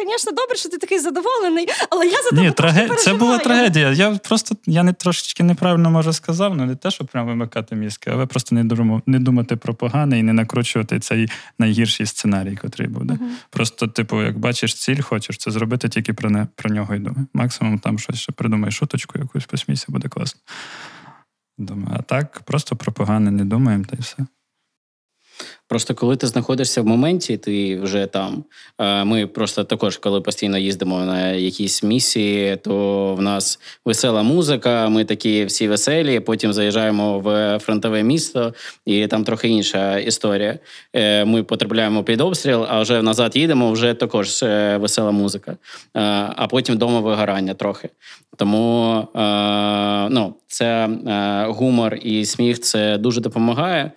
звісно, 0.00 0.32
добре, 0.32 0.56
що 0.56 0.68
ти 0.68 0.78
такий 0.78 0.98
задоволений, 0.98 1.68
але 1.90 2.06
я 2.06 2.22
за 2.22 2.30
тебе 2.30 2.42
Ні, 2.42 2.50
траге... 2.50 2.88
Це 2.98 3.14
була 3.14 3.38
трагедія. 3.38 3.92
Я 3.92 4.10
просто 4.10 4.56
я 4.66 4.82
не 4.82 4.92
трошечки 4.92 5.42
неправильно 5.42 5.90
може 5.90 6.12
сказав, 6.12 6.56
ну 6.56 6.66
не 6.66 6.76
те, 6.76 6.90
що 6.90 7.04
прямо 7.04 7.28
вимикати 7.28 7.76
мізки, 7.76 8.10
але 8.14 8.26
просто 8.26 8.54
не 8.54 8.64
думати, 8.64 9.02
не 9.06 9.18
думати 9.18 9.56
про 9.56 9.74
погане 9.74 10.18
і 10.18 10.22
не 10.22 10.32
накручувати 10.32 11.00
цей 11.00 11.30
найгірший 11.58 12.06
сценарій, 12.06 12.58
який 12.62 12.86
буде. 12.86 13.14
Uh-huh. 13.14 13.26
Просто, 13.50 13.86
типу, 13.86 14.22
як 14.22 14.38
бачиш 14.38 14.74
ціль, 14.74 15.00
хочеш 15.00 15.36
це 15.36 15.50
зробити, 15.50 15.88
тільки 15.88 16.12
про 16.12 16.30
не 16.30 16.46
про 16.56 16.70
нього 16.70 16.94
й 16.94 16.98
думай 16.98 17.26
максимум 17.42 17.78
там 17.78 17.98
щось 17.98 18.18
ще 18.18 18.32
придумай 18.32 18.70
шуточку, 18.70 19.18
якусь 19.18 19.46
посмійся, 19.46 19.86
буде 19.88 20.08
класно. 20.08 20.40
Думаю, 21.58 21.96
а 21.98 22.02
так, 22.02 22.40
просто 22.40 22.76
про 22.76 22.92
погане 22.92 23.30
не 23.30 23.44
думаємо, 23.44 23.84
та 23.84 23.96
й 23.96 24.00
все. 24.00 24.26
Просто 25.72 25.94
коли 25.94 26.16
ти 26.16 26.26
знаходишся 26.26 26.82
в 26.82 26.86
моменті, 26.86 27.36
ти 27.36 27.80
вже 27.80 28.06
там. 28.06 28.44
Ми 29.04 29.26
просто 29.26 29.64
також, 29.64 29.96
коли 29.96 30.20
постійно 30.20 30.58
їздимо 30.58 30.98
на 30.98 31.30
якісь 31.30 31.82
місії, 31.82 32.56
то 32.56 33.14
в 33.14 33.22
нас 33.22 33.58
весела 33.84 34.22
музика, 34.22 34.88
ми 34.88 35.04
такі 35.04 35.44
всі 35.44 35.68
веселі. 35.68 36.20
Потім 36.20 36.52
заїжджаємо 36.52 37.18
в 37.18 37.58
фронтове 37.58 38.02
місто, 38.02 38.54
і 38.86 39.06
там 39.06 39.24
трохи 39.24 39.48
інша 39.48 39.98
історія. 39.98 40.58
Е, 40.92 41.24
ми 41.24 41.42
потрапляємо 41.42 42.04
під 42.04 42.20
обстріл, 42.20 42.66
а 42.68 42.80
вже 42.80 43.02
назад 43.02 43.36
їдемо, 43.36 43.72
вже 43.72 43.94
також 43.94 44.42
е, 44.42 44.76
весела 44.76 45.10
музика. 45.10 45.56
А 46.36 46.46
потім 46.50 46.74
вдома 46.74 47.00
вигорання 47.00 47.54
трохи. 47.54 47.88
Тому 48.36 49.08
ну, 50.10 50.34
це 50.46 50.88
гумор 51.48 51.94
і 51.94 52.24
сміх 52.24 52.60
це 52.60 52.98
дуже 52.98 53.20
допомагає. 53.20 53.92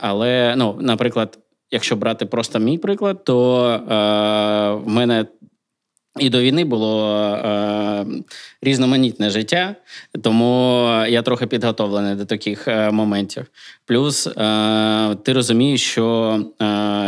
Але 0.00 0.54
ну, 0.56 0.78
наприклад, 0.94 1.38
якщо 1.70 1.96
брати 1.96 2.26
просто 2.26 2.58
мій 2.58 2.78
приклад, 2.78 3.24
то 3.24 3.66
е, 3.68 3.78
в 4.84 4.88
мене 4.88 5.26
і 6.18 6.30
до 6.30 6.40
війни 6.40 6.64
було 6.64 7.16
е, 7.16 8.06
різноманітне 8.62 9.30
життя, 9.30 9.74
тому 10.22 10.88
я 11.08 11.22
трохи 11.22 11.46
підготовлений 11.46 12.14
до 12.14 12.24
таких 12.24 12.68
е, 12.68 12.90
моментів. 12.90 13.46
Плюс 13.86 14.26
е, 14.26 15.16
ти 15.22 15.32
розумієш, 15.32 15.82
що 15.82 16.38
е, 16.62 16.64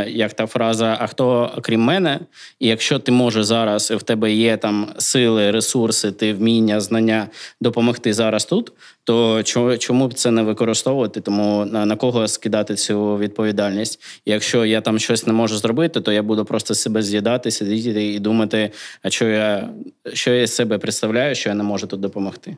як 0.09 0.33
та 0.33 0.47
фраза, 0.47 0.97
а 1.01 1.07
хто 1.07 1.51
крім 1.63 1.81
мене, 1.81 2.21
і 2.59 2.69
якщо 2.69 2.99
ти 2.99 3.13
можеш 3.13 3.45
зараз, 3.45 3.91
в 3.91 4.03
тебе 4.03 4.33
є 4.33 4.57
там 4.57 4.89
сили, 4.99 5.51
ресурси, 5.51 6.13
ти 6.13 6.35
вміння, 6.35 6.81
знання 6.81 7.29
допомогти 7.61 8.13
зараз 8.13 8.45
тут, 8.45 8.73
то 9.07 9.43
чому 9.79 10.09
б 10.09 10.15
це 10.15 10.31
не 10.31 10.43
використовувати? 10.43 11.21
Тому 11.21 11.65
на, 11.65 11.97
кого 11.97 12.29
скидати 12.29 12.75
цю 12.75 13.17
відповідальність? 13.17 14.01
Якщо 14.25 14.65
я 14.65 14.81
там 14.81 14.99
щось 14.99 15.27
не 15.27 15.33
можу 15.33 15.57
зробити, 15.57 16.01
то 16.01 16.13
я 16.13 16.23
буду 16.23 16.45
просто 16.45 16.75
себе 16.75 17.03
з'їдати, 17.03 17.51
сидіти 17.51 18.13
і 18.13 18.19
думати, 18.19 18.71
а 19.03 19.11
що 19.11 19.29
я 19.29 19.69
що 20.13 20.31
я 20.31 20.47
себе 20.47 20.79
представляю, 20.79 21.35
що 21.35 21.49
я 21.49 21.55
не 21.55 21.63
можу 21.63 21.87
тут 21.87 22.01
допомогти. 22.01 22.57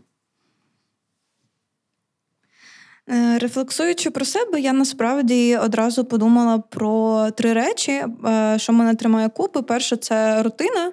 Е, 3.11 3.39
рефлексуючи 3.39 4.11
про 4.11 4.25
себе, 4.25 4.61
я 4.61 4.73
насправді 4.73 5.57
одразу 5.57 6.05
подумала 6.05 6.59
про 6.59 7.27
три 7.31 7.53
речі, 7.53 7.93
е, 7.93 8.55
що 8.59 8.73
мене 8.73 8.95
тримає 8.95 9.29
купи. 9.29 9.63
Перше, 9.63 9.97
це 9.97 10.43
рутина. 10.43 10.93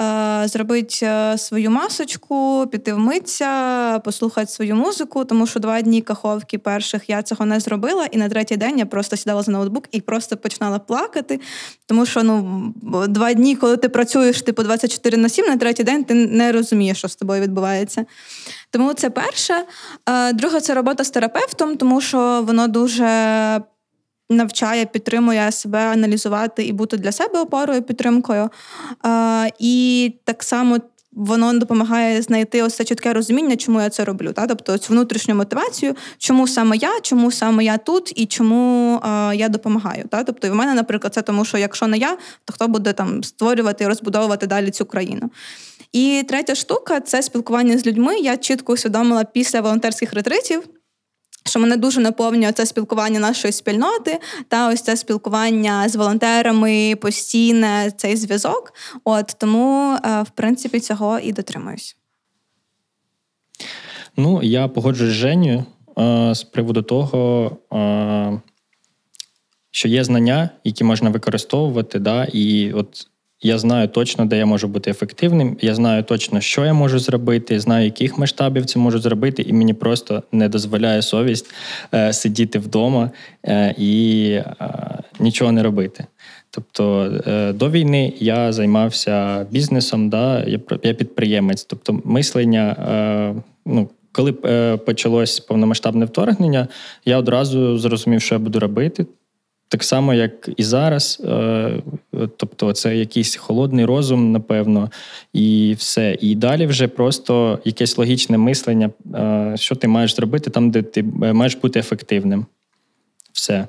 Е, 0.00 0.48
зробити 0.48 1.34
свою 1.36 1.70
масочку, 1.70 2.66
піти 2.72 2.92
вмитися, 2.92 3.98
послухати 4.04 4.46
свою 4.46 4.76
музику, 4.76 5.24
тому 5.24 5.46
що 5.46 5.60
два 5.60 5.80
дні 5.80 6.02
каховки 6.02 6.58
перших 6.58 7.10
я 7.10 7.22
цього 7.22 7.46
не 7.46 7.60
зробила, 7.60 8.06
і 8.10 8.16
на 8.16 8.28
третій 8.28 8.56
день 8.56 8.78
я 8.78 8.86
просто 8.86 9.16
сідала 9.16 9.42
за 9.42 9.52
ноутбук 9.52 9.88
і 9.92 10.00
просто 10.00 10.36
починала 10.36 10.78
плакати. 10.78 11.40
Тому 11.86 12.06
що 12.06 12.22
ну, 12.22 12.74
два 13.08 13.32
дні, 13.32 13.56
коли 13.56 13.76
ти 13.76 13.88
працюєш 13.88 14.42
типу 14.42 14.62
24 14.62 15.16
на 15.16 15.28
7, 15.28 15.46
на 15.46 15.56
третій 15.56 15.84
день 15.84 16.04
ти 16.04 16.14
не 16.14 16.52
розумієш, 16.52 16.98
що 16.98 17.08
з 17.08 17.16
тобою 17.16 17.42
відбувається. 17.42 18.04
Тому 18.70 18.92
це 18.92 19.10
перше. 19.10 19.64
Друге, 20.34 20.60
це 20.60 20.74
робота 20.74 21.04
з 21.04 21.10
терапевтом, 21.10 21.76
тому 21.76 22.00
що 22.00 22.42
воно 22.46 22.68
дуже 22.68 23.06
навчає, 24.30 24.86
підтримує 24.86 25.52
себе 25.52 25.78
аналізувати 25.78 26.64
і 26.64 26.72
бути 26.72 26.96
для 26.96 27.12
себе 27.12 27.40
опорою 27.40 27.82
підтримкою. 27.82 28.50
І 29.58 30.14
так 30.24 30.42
само 30.42 30.78
воно 31.12 31.52
допомагає 31.58 32.22
знайти 32.22 32.62
ось 32.62 32.74
це 32.74 32.84
чітке 32.84 33.12
розуміння, 33.12 33.56
чому 33.56 33.80
я 33.80 33.90
це 33.90 34.04
роблю. 34.04 34.32
Та? 34.32 34.46
Тобто 34.46 34.78
цю 34.78 34.92
внутрішню 34.92 35.34
мотивацію, 35.34 35.94
чому 36.18 36.48
саме 36.48 36.76
я, 36.76 37.00
чому 37.02 37.30
саме 37.30 37.64
я 37.64 37.78
тут 37.78 38.12
і 38.16 38.26
чому 38.26 38.94
е, 39.04 39.36
я 39.36 39.48
допомагаю. 39.48 40.04
Та? 40.08 40.24
Тобто, 40.24 40.50
в 40.50 40.54
мене, 40.54 40.74
наприклад, 40.74 41.14
це 41.14 41.22
тому, 41.22 41.44
що 41.44 41.58
якщо 41.58 41.86
не 41.86 41.98
я, 41.98 42.16
то 42.44 42.52
хто 42.52 42.68
буде 42.68 42.92
там 42.92 43.24
створювати 43.24 43.84
і 43.84 43.86
розбудовувати 43.86 44.46
далі 44.46 44.70
цю 44.70 44.84
країну. 44.84 45.30
І 45.92 46.24
третя 46.28 46.54
штука 46.54 47.00
це 47.00 47.22
спілкування 47.22 47.78
з 47.78 47.86
людьми. 47.86 48.18
Я 48.18 48.36
чітко 48.36 48.72
усвідомила 48.72 49.24
після 49.24 49.60
волонтерських 49.60 50.12
ретритів 50.12 50.62
що 51.44 51.60
мене 51.60 51.76
дуже 51.76 52.00
наповнює 52.00 52.52
це 52.52 52.66
спілкування 52.66 53.20
нашої 53.20 53.52
спільноти 53.52 54.18
та 54.48 54.68
ось 54.68 54.82
це 54.82 54.96
спілкування 54.96 55.88
з 55.88 55.96
волонтерами, 55.96 56.96
постійне 57.00 57.92
цей 57.96 58.16
зв'язок. 58.16 58.72
От 59.04 59.36
тому, 59.38 59.96
е, 60.04 60.22
в 60.22 60.30
принципі, 60.30 60.80
цього 60.80 61.18
і 61.18 61.32
дотримуюсь. 61.32 61.96
Ну, 64.16 64.42
я 64.42 64.68
погоджуюсь 64.68 65.12
з 65.12 65.16
Женю 65.16 65.64
е, 65.98 66.34
з 66.34 66.42
приводу 66.42 66.82
того, 66.82 67.50
е, 67.72 68.40
що 69.70 69.88
є 69.88 70.04
знання, 70.04 70.50
які 70.64 70.84
можна 70.84 71.10
використовувати, 71.10 71.98
да, 71.98 72.24
і 72.24 72.72
от 72.72 73.06
я 73.42 73.58
знаю 73.58 73.88
точно, 73.88 74.26
де 74.26 74.38
я 74.38 74.46
можу 74.46 74.68
бути 74.68 74.90
ефективним. 74.90 75.56
Я 75.60 75.74
знаю 75.74 76.02
точно, 76.02 76.40
що 76.40 76.64
я 76.64 76.72
можу 76.74 76.98
зробити, 76.98 77.60
знаю, 77.60 77.84
яких 77.84 78.18
масштабів 78.18 78.66
це 78.66 78.78
можу 78.78 78.98
зробити, 78.98 79.42
і 79.42 79.52
мені 79.52 79.74
просто 79.74 80.22
не 80.32 80.48
дозволяє 80.48 81.02
совість 81.02 81.54
е, 81.94 82.12
сидіти 82.12 82.58
вдома 82.58 83.10
е, 83.46 83.74
і 83.78 84.30
е, 84.30 84.44
нічого 85.20 85.52
не 85.52 85.62
робити. 85.62 86.04
Тобто 86.50 87.12
е, 87.26 87.52
до 87.52 87.70
війни 87.70 88.12
я 88.18 88.52
займався 88.52 89.46
бізнесом, 89.50 90.10
да, 90.10 90.44
я 90.44 90.60
я 90.82 90.94
підприємець, 90.94 91.64
тобто 91.64 92.00
мислення. 92.04 92.76
Е, 93.36 93.42
ну, 93.66 93.88
коли 94.12 94.34
е, 94.44 94.76
почалось 94.76 95.40
повномасштабне 95.40 96.04
вторгнення, 96.04 96.68
я 97.04 97.18
одразу 97.18 97.78
зрозумів, 97.78 98.22
що 98.22 98.34
я 98.34 98.38
буду 98.38 98.60
робити. 98.60 99.06
Так 99.70 99.84
само, 99.84 100.14
як 100.14 100.48
і 100.56 100.62
зараз, 100.62 101.22
е, 101.24 101.82
тобто 102.36 102.72
це 102.72 102.96
якийсь 102.96 103.36
холодний 103.36 103.84
розум, 103.84 104.32
напевно, 104.32 104.90
і 105.32 105.74
все. 105.78 106.16
І 106.20 106.34
далі 106.34 106.66
вже 106.66 106.88
просто 106.88 107.58
якесь 107.64 107.98
логічне 107.98 108.38
мислення, 108.38 108.90
е, 109.14 109.52
що 109.56 109.74
ти 109.74 109.88
маєш 109.88 110.14
зробити 110.14 110.50
там, 110.50 110.70
де 110.70 110.82
ти 110.82 111.00
е, 111.00 111.32
маєш 111.32 111.54
бути 111.54 111.78
ефективним. 111.78 112.46
Все. 113.32 113.66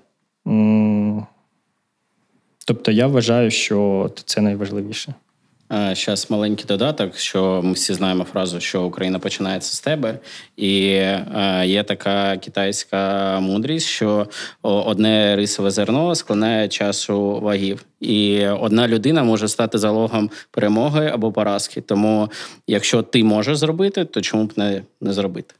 Тобто 2.65 2.91
я 2.91 3.07
вважаю, 3.07 3.51
що 3.51 4.09
це 4.25 4.41
найважливіше. 4.41 5.13
Зараз 5.71 6.27
маленький 6.29 6.65
додаток, 6.65 7.17
що 7.17 7.61
ми 7.63 7.73
всі 7.73 7.93
знаємо 7.93 8.23
фразу, 8.23 8.59
що 8.59 8.83
Україна 8.83 9.19
починається 9.19 9.75
з 9.75 9.79
тебе, 9.79 10.19
і 10.57 10.71
є 11.65 11.83
така 11.87 12.37
китайська 12.37 13.39
мудрість, 13.39 13.87
що 13.87 14.27
одне 14.61 15.35
рисове 15.35 15.71
зерно 15.71 16.15
складає 16.15 16.67
часу 16.67 17.39
вагів, 17.39 17.85
і 17.99 18.47
одна 18.47 18.87
людина 18.87 19.23
може 19.23 19.47
стати 19.47 19.77
залогом 19.77 20.29
перемоги 20.51 21.11
або 21.13 21.31
поразки. 21.31 21.81
Тому, 21.81 22.29
якщо 22.67 23.01
ти 23.01 23.23
можеш 23.23 23.57
зробити, 23.57 24.05
то 24.05 24.21
чому 24.21 24.45
б 24.45 24.53
не, 24.55 24.81
не 25.01 25.13
зробити? 25.13 25.55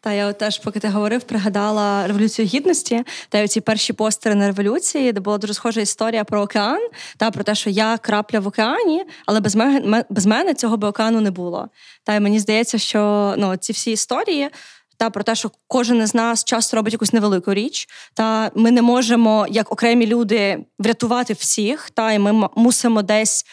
Та 0.00 0.12
я 0.12 0.32
теж, 0.32 0.58
поки 0.58 0.80
ти 0.80 0.88
говорив, 0.88 1.22
пригадала 1.22 2.06
революцію 2.06 2.48
гідності 2.48 3.04
та 3.28 3.48
ці 3.48 3.60
перші 3.60 3.92
постери 3.92 4.34
на 4.34 4.46
революції, 4.46 5.12
де 5.12 5.20
була 5.20 5.38
дуже 5.38 5.54
схожа 5.54 5.80
історія 5.80 6.24
про 6.24 6.40
океан 6.40 6.88
та 7.16 7.30
про 7.30 7.44
те, 7.44 7.54
що 7.54 7.70
я 7.70 7.98
крапля 7.98 8.40
в 8.40 8.46
океані, 8.46 9.04
але 9.26 9.40
без 9.40 9.56
мене 9.56 10.04
без 10.10 10.26
мене 10.26 10.54
цього 10.54 10.76
би 10.76 10.88
океану 10.88 11.20
не 11.20 11.30
було. 11.30 11.68
Та 12.04 12.14
й 12.14 12.20
мені 12.20 12.40
здається, 12.40 12.78
що 12.78 13.34
ну 13.38 13.56
ці 13.56 13.72
всі 13.72 13.92
історії. 13.92 14.50
Та 14.96 15.10
про 15.10 15.22
те, 15.22 15.34
що 15.34 15.50
кожен 15.66 16.02
із 16.02 16.14
нас 16.14 16.44
часто 16.44 16.76
робить 16.76 16.92
якусь 16.92 17.12
невелику 17.12 17.54
річ, 17.54 17.88
та 18.14 18.50
ми 18.54 18.70
не 18.70 18.82
можемо 18.82 19.46
як 19.50 19.72
окремі 19.72 20.06
люди 20.06 20.64
врятувати 20.78 21.32
всіх, 21.32 21.90
та 21.90 22.12
і 22.12 22.18
ми 22.18 22.48
мусимо 22.56 23.02
десь 23.02 23.44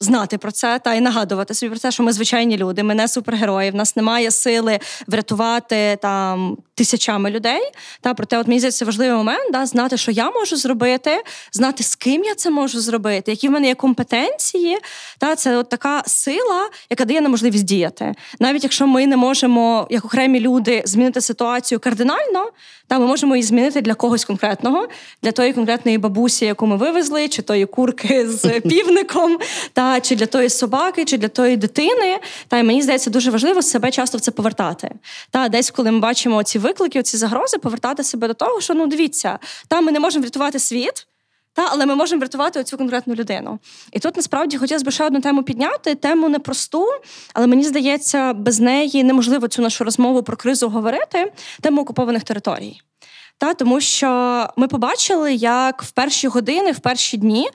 Знати 0.00 0.38
про 0.38 0.52
це 0.52 0.78
та 0.78 0.94
й 0.94 1.00
нагадувати 1.00 1.54
собі 1.54 1.70
про 1.70 1.78
це, 1.78 1.90
що 1.90 2.02
ми 2.02 2.12
звичайні 2.12 2.56
люди, 2.56 2.82
ми 2.82 2.94
не 2.94 3.08
супергерої. 3.08 3.70
В 3.70 3.74
нас 3.74 3.96
немає 3.96 4.30
сили 4.30 4.78
врятувати 5.06 5.98
там 6.02 6.58
тисячами 6.74 7.30
людей. 7.30 7.60
Та 8.00 8.14
проте, 8.14 8.38
от 8.38 8.46
мені 8.46 8.60
здається, 8.60 8.84
важливий 8.84 9.16
момент 9.16 9.52
да, 9.52 9.66
знати, 9.66 9.96
що 9.96 10.10
я 10.10 10.30
можу 10.30 10.56
зробити, 10.56 11.22
знати, 11.52 11.82
з 11.84 11.94
ким 11.94 12.24
я 12.24 12.34
це 12.34 12.50
можу 12.50 12.80
зробити, 12.80 13.30
які 13.30 13.48
в 13.48 13.50
мене 13.50 13.68
є 13.68 13.74
компетенції. 13.74 14.78
Та 15.18 15.36
це 15.36 15.56
от 15.56 15.68
така 15.68 16.02
сила, 16.06 16.70
яка 16.90 17.04
дає 17.04 17.20
нам 17.20 17.30
можливість 17.30 17.64
діяти. 17.64 18.14
Навіть 18.40 18.62
якщо 18.62 18.86
ми 18.86 19.06
не 19.06 19.16
можемо, 19.16 19.86
як 19.90 20.04
окремі 20.04 20.40
люди, 20.40 20.82
змінити 20.84 21.20
ситуацію 21.20 21.80
кардинально, 21.80 22.50
та 22.88 22.98
ми 22.98 23.06
можемо 23.06 23.36
її 23.36 23.46
змінити 23.46 23.80
для 23.80 23.94
когось 23.94 24.24
конкретного, 24.24 24.88
для 25.22 25.32
тої 25.32 25.52
конкретної 25.52 25.98
бабусі, 25.98 26.44
яку 26.44 26.66
ми 26.66 26.76
вивезли, 26.76 27.28
чи 27.28 27.42
тої 27.42 27.66
курки 27.66 28.28
з 28.28 28.60
півником. 28.68 29.38
Та 29.72 29.85
чи 30.02 30.16
для 30.16 30.26
тої 30.26 30.50
собаки, 30.50 31.04
чи 31.04 31.18
для 31.18 31.28
тої 31.28 31.56
дитини. 31.56 32.18
Та 32.48 32.58
й 32.58 32.62
мені 32.62 32.82
здається, 32.82 33.10
дуже 33.10 33.30
важливо 33.30 33.62
себе 33.62 33.90
часто 33.90 34.18
в 34.18 34.20
це 34.20 34.30
повертати. 34.30 34.90
Та 35.30 35.48
десь, 35.48 35.70
коли 35.70 35.90
ми 35.90 35.98
бачимо 35.98 36.42
ці 36.42 36.58
виклики, 36.58 37.02
ці 37.02 37.16
загрози, 37.16 37.58
повертати 37.58 38.04
себе 38.04 38.28
до 38.28 38.34
того, 38.34 38.60
що 38.60 38.74
ну 38.74 38.86
дивіться, 38.86 39.38
там 39.68 39.84
ми 39.84 39.92
не 39.92 40.00
можемо 40.00 40.22
врятувати 40.22 40.58
світ. 40.58 41.06
Та, 41.52 41.68
але 41.70 41.86
ми 41.86 41.94
можемо 41.94 42.20
врятувати 42.20 42.60
оцю 42.60 42.78
конкретну 42.78 43.14
людину. 43.14 43.58
І 43.92 43.98
тут 43.98 44.16
насправді 44.16 44.58
хотілося 44.58 44.84
б 44.84 44.90
ще 44.90 45.04
одну 45.04 45.20
тему 45.20 45.42
підняти, 45.42 45.94
тему 45.94 46.28
непросту, 46.28 46.86
але 47.34 47.46
мені 47.46 47.64
здається, 47.64 48.32
без 48.32 48.60
неї 48.60 49.04
неможливо 49.04 49.48
цю 49.48 49.62
нашу 49.62 49.84
розмову 49.84 50.22
про 50.22 50.36
кризу 50.36 50.68
говорити, 50.68 51.32
тему 51.60 51.82
окупованих 51.82 52.24
територій. 52.24 52.80
Та, 53.38 53.54
Тому 53.54 53.80
що 53.80 54.48
ми 54.56 54.68
побачили, 54.68 55.34
як 55.34 55.82
в 55.82 55.90
перші 55.90 56.28
години, 56.28 56.72
в 56.72 56.78
перші 56.78 57.16
дні 57.16 57.50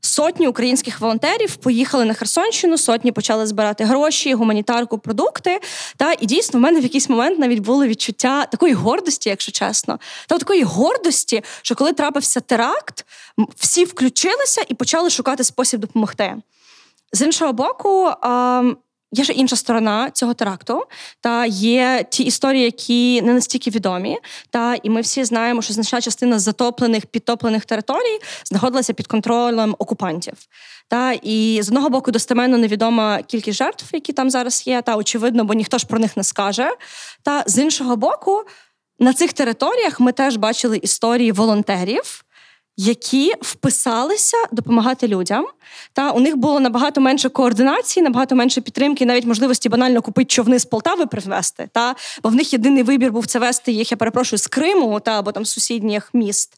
Сотні 0.00 0.48
українських 0.48 1.00
волонтерів 1.00 1.56
поїхали 1.56 2.04
на 2.04 2.14
Херсонщину, 2.14 2.78
сотні 2.78 3.12
почали 3.12 3.46
збирати 3.46 3.84
гроші, 3.84 4.34
гуманітарку, 4.34 4.98
продукти. 4.98 5.60
Та 5.96 6.12
і 6.12 6.26
дійсно 6.26 6.58
в 6.58 6.62
мене 6.62 6.80
в 6.80 6.82
якийсь 6.82 7.08
момент 7.08 7.38
навіть 7.38 7.58
було 7.58 7.86
відчуття 7.86 8.44
такої 8.44 8.72
гордості, 8.72 9.28
якщо 9.28 9.52
чесно, 9.52 9.98
та 10.26 10.38
такої 10.38 10.62
гордості, 10.62 11.42
що 11.62 11.74
коли 11.74 11.92
трапився 11.92 12.40
теракт, 12.40 13.06
всі 13.56 13.84
включилися 13.84 14.64
і 14.68 14.74
почали 14.74 15.10
шукати 15.10 15.44
спосіб 15.44 15.80
допомогти. 15.80 16.36
З 17.12 17.22
іншого 17.22 17.52
боку, 17.52 18.10
Є 19.12 19.24
ще 19.24 19.32
інша 19.32 19.56
сторона 19.56 20.10
цього 20.10 20.34
теракту, 20.34 20.84
та 21.20 21.46
є 21.46 22.06
ті 22.10 22.22
історії, 22.22 22.64
які 22.64 23.22
не 23.22 23.34
настільки 23.34 23.70
відомі. 23.70 24.18
Та 24.50 24.74
і 24.82 24.90
ми 24.90 25.00
всі 25.00 25.24
знаємо, 25.24 25.62
що 25.62 25.74
значна 25.74 26.00
частина 26.00 26.38
затоплених 26.38 27.06
підтоплених 27.06 27.64
територій 27.64 28.18
знаходилася 28.44 28.92
під 28.92 29.06
контролем 29.06 29.76
окупантів. 29.78 30.34
Та 30.88 31.12
і 31.12 31.62
з 31.62 31.68
одного 31.68 31.90
боку 31.90 32.10
достеменно 32.10 32.58
невідома 32.58 33.22
кількість 33.22 33.58
жертв, 33.58 33.84
які 33.92 34.12
там 34.12 34.30
зараз 34.30 34.66
є, 34.66 34.82
та 34.82 34.96
очевидно, 34.96 35.44
бо 35.44 35.54
ніхто 35.54 35.78
ж 35.78 35.86
про 35.86 35.98
них 35.98 36.16
не 36.16 36.24
скаже. 36.24 36.70
Та 37.22 37.44
з 37.46 37.58
іншого 37.58 37.96
боку, 37.96 38.42
на 38.98 39.12
цих 39.12 39.32
територіях 39.32 40.00
ми 40.00 40.12
теж 40.12 40.36
бачили 40.36 40.76
історії 40.76 41.32
волонтерів 41.32 42.24
які 42.80 43.32
вписалися 43.40 44.36
допомагати 44.52 45.08
людям. 45.08 45.46
Та 45.92 46.10
у 46.10 46.20
них 46.20 46.36
було 46.36 46.60
набагато 46.60 47.00
менше 47.00 47.28
координації, 47.28 48.04
набагато 48.04 48.34
менше 48.34 48.60
підтримки, 48.60 49.06
навіть 49.06 49.24
можливості 49.24 49.68
банально 49.68 50.02
купити 50.02 50.28
човни 50.28 50.58
з 50.58 50.64
Полтави 50.64 51.06
привезти. 51.06 51.68
Та 51.72 51.94
бо 52.22 52.28
в 52.28 52.34
них 52.34 52.52
єдиний 52.52 52.82
вибір 52.82 53.12
був 53.12 53.26
це 53.26 53.38
вести 53.38 53.72
їх, 53.72 53.90
я 53.90 53.96
перепрошую, 53.96 54.38
з 54.38 54.46
Криму 54.46 55.00
та 55.00 55.18
або 55.18 55.32
там 55.32 55.44
сусідніх 55.44 56.10
міст. 56.12 56.54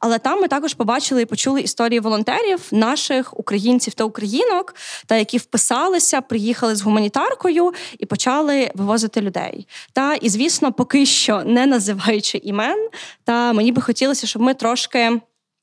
Але 0.00 0.18
там 0.18 0.40
ми 0.40 0.48
також 0.48 0.74
побачили 0.74 1.22
і 1.22 1.26
почули 1.26 1.60
історії 1.60 2.00
волонтерів, 2.00 2.60
наших 2.70 3.38
українців 3.38 3.94
та 3.94 4.04
українок, 4.04 4.74
та 5.06 5.16
які 5.16 5.38
вписалися, 5.38 6.20
приїхали 6.20 6.76
з 6.76 6.82
гуманітаркою 6.82 7.72
і 7.98 8.06
почали 8.06 8.70
вивозити 8.74 9.20
людей. 9.20 9.68
Та 9.92 10.14
і 10.14 10.28
звісно, 10.28 10.72
поки 10.72 11.06
що 11.06 11.42
не 11.44 11.66
називаючи 11.66 12.38
імен, 12.38 12.88
та 13.24 13.52
мені 13.52 13.72
би 13.72 13.82
хотілося, 13.82 14.26
щоб 14.26 14.42
ми 14.42 14.54
трошки. 14.54 15.20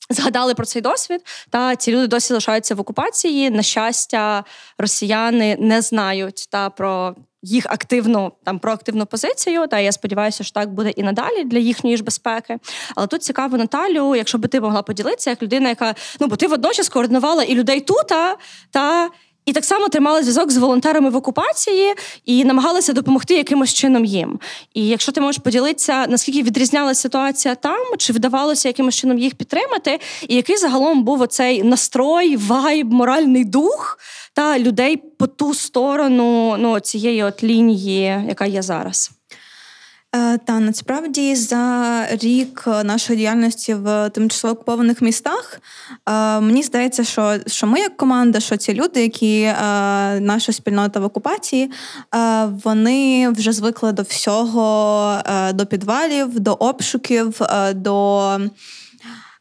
Згадали 0.10 0.54
про 0.56 0.66
цей 0.66 0.82
досвід, 0.82 1.22
та 1.50 1.76
ці 1.76 1.92
люди 1.92 2.08
досі 2.08 2.34
лишаються 2.34 2.76
в 2.76 2.80
окупації. 2.80 3.50
На 3.50 3.62
щастя, 3.62 4.44
росіяни 4.78 5.58
не 5.60 5.82
знають 5.82 6.48
та 6.50 6.70
про 6.70 7.16
їх 7.42 7.66
активну 7.70 8.32
там 8.44 8.60
проактивну 8.60 9.06
позицію. 9.06 9.68
Та 9.68 9.80
я 9.80 9.92
сподіваюся, 9.92 10.44
що 10.44 10.54
так 10.54 10.74
буде 10.74 10.90
і 10.90 11.04
надалі 11.04 11.44
для 11.44 11.58
їхньої 11.58 11.98
ж 11.98 12.04
безпеки. 12.04 12.58
Але 12.96 13.08
тут 13.08 13.24
цікаво, 13.24 13.58
Наталю, 13.58 14.16
якщо 14.16 14.38
би 14.38 14.48
ти 14.48 14.62
могла 14.62 14.82
поділитися, 14.82 15.30
як 15.30 15.44
людина, 15.44 15.70
яка 15.70 15.96
ну 16.20 16.28
бо 16.28 16.36
ти 16.36 16.48
водночас 16.48 16.90
координувала 16.90 17.44
і 17.44 17.56
людей 17.56 17.82
тут, 17.82 18.08
та 18.72 19.10
і 19.46 19.54
так 19.54 19.66
само 19.66 19.90
тримали 19.90 20.22
зв'язок 20.22 20.52
з 20.52 20.58
волонтерами 20.58 21.10
в 21.10 21.16
окупації 21.16 21.94
і 22.26 22.46
намагалися 22.46 22.94
допомогти 22.94 23.34
якимось 23.34 23.74
чином 23.74 24.06
їм. 24.06 24.40
І 24.74 24.88
якщо 24.88 25.12
ти 25.12 25.22
можеш 25.22 25.42
поділитися, 25.42 26.08
наскільки 26.08 26.44
відрізнялася 26.44 27.02
ситуація 27.02 27.56
там, 27.56 27.98
чи 27.98 28.14
вдавалося 28.14 28.70
якимось 28.70 28.96
чином 28.96 29.20
їх 29.20 29.36
підтримати, 29.36 30.00
і 30.28 30.36
який 30.36 30.58
загалом 30.58 31.04
був 31.04 31.22
оцей 31.22 31.64
настрой, 31.64 32.36
вайб, 32.36 32.94
моральний 32.94 33.46
дух 33.46 34.00
та 34.34 34.60
людей 34.60 34.98
по 34.98 35.28
ту 35.28 35.54
сторону 35.54 36.56
ну, 36.60 36.80
цієї 36.80 37.24
от 37.24 37.44
лінії, 37.44 38.24
яка 38.28 38.46
є 38.46 38.62
зараз. 38.62 39.12
Е, 40.16 40.38
та 40.38 40.60
насправді 40.60 41.36
за 41.36 42.06
рік 42.12 42.64
нашої 42.68 43.18
діяльності 43.18 43.74
в 43.74 44.10
тимчасово 44.10 44.54
окупованих 44.54 45.02
містах 45.02 45.62
е, 46.10 46.40
мені 46.40 46.64
здається, 46.64 47.04
що 47.04 47.38
що 47.48 47.68
ми 47.68 47.80
як 47.80 47.98
команда, 47.98 48.40
що 48.40 48.58
ці 48.58 48.74
люди, 48.74 49.02
які 49.02 49.42
е, 49.42 49.56
наша 50.20 50.54
спільнота 50.54 51.00
в 51.00 51.04
окупації, 51.04 51.72
вони 52.64 53.30
вже 53.30 53.52
звикли 53.52 53.92
до 53.92 54.02
всього, 54.02 55.18
до 55.54 55.66
підвалів, 55.66 56.40
до 56.40 56.54
обшуків, 56.54 57.42
до 57.74 58.40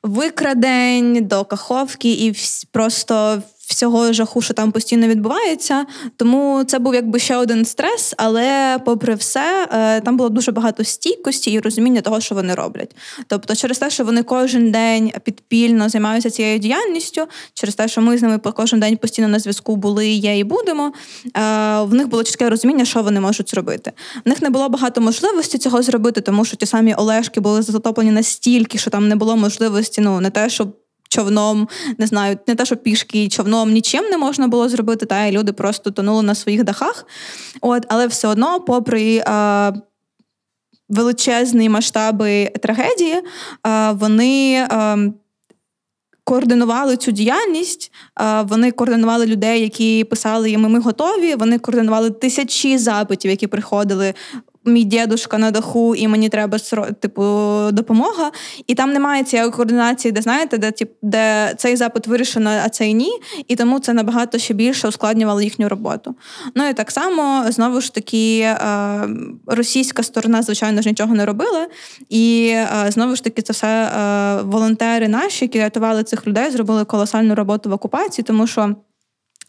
викрадень, 0.02 1.26
до 1.26 1.44
каховки 1.44 2.12
і 2.12 2.34
просто 2.70 3.42
всього 3.66 4.12
жаху, 4.12 4.42
що 4.42 4.54
там 4.54 4.72
постійно 4.72 5.08
відбувається. 5.08 5.86
Тому 6.16 6.64
це 6.64 6.78
був 6.78 6.94
якби 6.94 7.18
ще 7.18 7.36
один 7.36 7.64
стрес, 7.64 8.14
але, 8.16 8.78
попри 8.84 9.14
все, 9.14 9.68
е, 9.72 10.00
там 10.00 10.16
було 10.16 10.28
дуже 10.28 10.52
багато 10.52 10.84
стійкості 10.84 11.50
і 11.50 11.60
розуміння 11.60 12.00
того, 12.00 12.20
що 12.20 12.34
вони 12.34 12.54
роблять. 12.54 12.96
Тобто, 13.26 13.54
через 13.54 13.78
те, 13.78 13.90
що 13.90 14.04
вони 14.04 14.22
кожен 14.22 14.70
день 14.70 15.12
підпільно 15.24 15.88
займаються 15.88 16.30
цією 16.30 16.58
діяльністю, 16.58 17.26
через 17.54 17.74
те, 17.74 17.88
що 17.88 18.00
ми 18.00 18.18
з 18.18 18.22
ними 18.22 18.38
кожен 18.38 18.80
день 18.80 18.96
постійно 18.96 19.28
на 19.28 19.38
зв'язку 19.38 19.76
були, 19.76 20.08
є 20.08 20.38
і 20.38 20.44
будемо. 20.44 20.92
Е, 21.36 21.82
в 21.82 21.94
них 21.94 22.08
було 22.08 22.24
чітке 22.24 22.50
розуміння, 22.50 22.84
що 22.84 23.02
вони 23.02 23.20
можуть 23.20 23.50
зробити. 23.50 23.92
В 24.24 24.28
них 24.28 24.42
не 24.42 24.50
було 24.50 24.68
багато 24.68 25.00
можливості 25.00 25.58
цього 25.58 25.82
зробити, 25.82 26.20
тому 26.20 26.44
що 26.44 26.56
ті 26.56 26.66
самі 26.66 26.94
Олешки 26.94 27.40
були 27.40 27.62
затоплені 27.62 28.10
настільки, 28.10 28.78
що 28.78 28.90
там 28.90 29.08
не 29.08 29.16
було 29.16 29.36
можливості, 29.36 30.00
ну 30.00 30.20
не 30.20 30.30
те, 30.30 30.50
щоб 30.50 30.81
човном, 31.12 31.68
не 31.98 32.06
знаю, 32.06 32.38
не 32.46 32.54
те, 32.54 32.64
що 32.64 32.76
пішки 32.76 33.28
човном 33.28 33.72
нічим 33.72 34.04
не 34.04 34.18
можна 34.18 34.48
було 34.48 34.68
зробити, 34.68 35.06
та 35.06 35.26
і 35.26 35.32
люди 35.32 35.52
просто 35.52 35.90
тонули 35.90 36.22
на 36.22 36.34
своїх 36.34 36.64
дахах. 36.64 37.06
От, 37.60 37.86
Але 37.88 38.06
все 38.06 38.28
одно, 38.28 38.60
попри. 38.60 39.22
А, 39.26 39.72
Величезні 40.88 41.68
масштаби 41.68 42.46
трагедії, 42.62 43.14
вони 43.92 44.66
координували 46.24 46.96
цю 46.96 47.10
діяльність. 47.10 47.92
Вони 48.44 48.70
координували 48.70 49.26
людей, 49.26 49.62
які 49.62 50.04
писали 50.04 50.50
їм 50.50 50.60
ми 50.60 50.80
готові. 50.80 51.34
Вони 51.34 51.58
координували 51.58 52.10
тисячі 52.10 52.78
запитів, 52.78 53.30
які 53.30 53.46
приходили 53.46 54.14
мій 54.64 54.84
дідушка 54.84 55.38
на 55.38 55.50
даху, 55.50 55.94
і 55.94 56.08
мені 56.08 56.28
треба 56.28 56.58
типу, 57.00 57.22
допомога. 57.72 58.30
І 58.66 58.74
там 58.74 58.92
немає 58.92 59.24
цієї 59.24 59.50
координації, 59.50 60.12
де 60.12 60.22
знаєте, 60.22 60.58
де 60.58 60.70
тип, 60.70 60.92
де 61.02 61.54
цей 61.56 61.76
запит 61.76 62.06
вирішено, 62.06 62.50
а 62.64 62.68
цей 62.68 62.94
ні. 62.94 63.10
І 63.48 63.56
тому 63.56 63.78
це 63.78 63.92
набагато 63.92 64.38
ще 64.38 64.54
більше 64.54 64.88
ускладнювало 64.88 65.42
їхню 65.42 65.68
роботу. 65.68 66.14
Ну 66.54 66.68
і 66.68 66.74
так 66.74 66.90
само 66.90 67.44
знову 67.48 67.80
ж 67.80 67.94
таки 67.94 68.40
е, 68.40 68.56
російська 69.46 70.02
сторона, 70.02 70.42
звичайно 70.42 70.82
ж, 70.82 70.88
нічого 70.88 71.14
не 71.14 71.26
робила. 71.26 71.66
І 72.08 72.52
е, 72.54 72.90
знову 72.90 73.16
ж 73.16 73.24
таки, 73.24 73.42
це 73.42 73.52
все 73.52 73.66
е, 73.66 74.42
волонтери 74.42 75.08
наші, 75.08 75.44
які 75.44 75.58
рятували 75.58 76.04
цих 76.04 76.26
людей, 76.26 76.50
зробили 76.50 76.84
колосальну 76.84 77.34
роботу 77.34 77.70
в 77.70 77.72
окупації, 77.72 78.24
тому 78.24 78.46
що. 78.46 78.74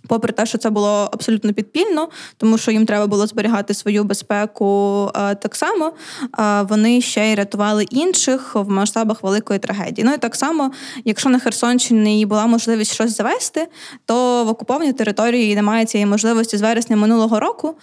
Попри 0.08 0.34
те, 0.34 0.46
що 0.46 0.58
це 0.58 0.70
було 0.70 1.10
абсолютно 1.14 1.54
підпільно, 1.54 2.10
тому 2.38 2.58
що 2.58 2.72
їм 2.72 2.86
треба 2.86 3.08
було 3.08 3.28
зберігати 3.28 3.74
свою 3.74 4.04
безпеку 4.04 5.10
е, 5.16 5.36
так 5.36 5.56
само, 5.56 5.92
е, 6.40 6.62
вони 6.62 7.02
ще 7.02 7.32
й 7.32 7.36
рятували 7.36 7.84
інших 7.84 8.56
в 8.56 8.70
масштабах 8.70 9.24
великої 9.24 9.60
трагедії. 9.60 10.06
Ну 10.08 10.14
і 10.14 10.18
так 10.18 10.36
само, 10.36 10.72
якщо 11.06 11.30
на 11.30 11.40
Херсонщині 11.40 12.26
була 12.26 12.48
можливість 12.48 12.94
щось 12.94 13.18
завести, 13.18 13.68
то 14.06 14.44
в 14.44 14.50
окупованій 14.50 14.94
території 14.94 15.56
немає 15.56 15.86
цієї 15.86 16.06
можливості 16.06 16.58
з 16.58 16.62
вересня 16.62 16.96
минулого 16.96 17.40
року, 17.40 17.76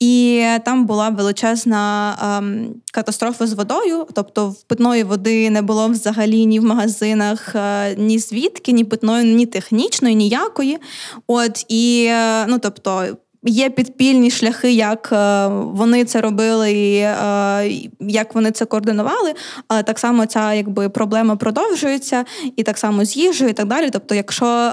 і 0.00 0.44
там 0.64 0.86
була 0.86 1.08
величезна 1.08 2.14
ем, 2.38 2.74
катастрофа 2.92 3.46
з 3.46 3.52
водою, 3.52 4.06
тобто 4.14 4.48
в 4.48 4.62
питної 4.62 5.02
води 5.02 5.50
не 5.50 5.62
було 5.62 5.88
взагалі 5.88 6.46
ні 6.46 6.60
в 6.60 6.64
магазинах, 6.64 7.54
е, 7.54 7.94
ні 7.96 8.18
звідки, 8.18 8.72
ні 8.72 8.84
питної, 8.84 9.34
ні 9.34 9.46
технічної, 9.46 10.14
ніякої. 10.14 10.78
От 11.26 11.61
і 11.68 12.06
е, 12.10 12.46
ну 12.46 12.58
тобто. 12.58 13.04
Є 13.44 13.70
підпільні 13.70 14.30
шляхи, 14.30 14.72
як 14.72 15.08
е, 15.12 15.46
вони 15.46 16.04
це 16.04 16.20
робили, 16.20 16.72
і 16.72 16.96
е, 16.96 17.88
як 18.00 18.34
вони 18.34 18.50
це 18.50 18.64
координували. 18.64 19.34
Але 19.68 19.82
так 19.82 19.98
само 19.98 20.26
ця 20.26 20.54
якби 20.54 20.88
проблема 20.88 21.36
продовжується, 21.36 22.24
і 22.56 22.62
так 22.62 22.78
само 22.78 23.04
з 23.04 23.16
їжею, 23.16 23.50
і 23.50 23.52
так 23.52 23.66
далі. 23.66 23.90
Тобто, 23.90 24.14
якщо 24.14 24.72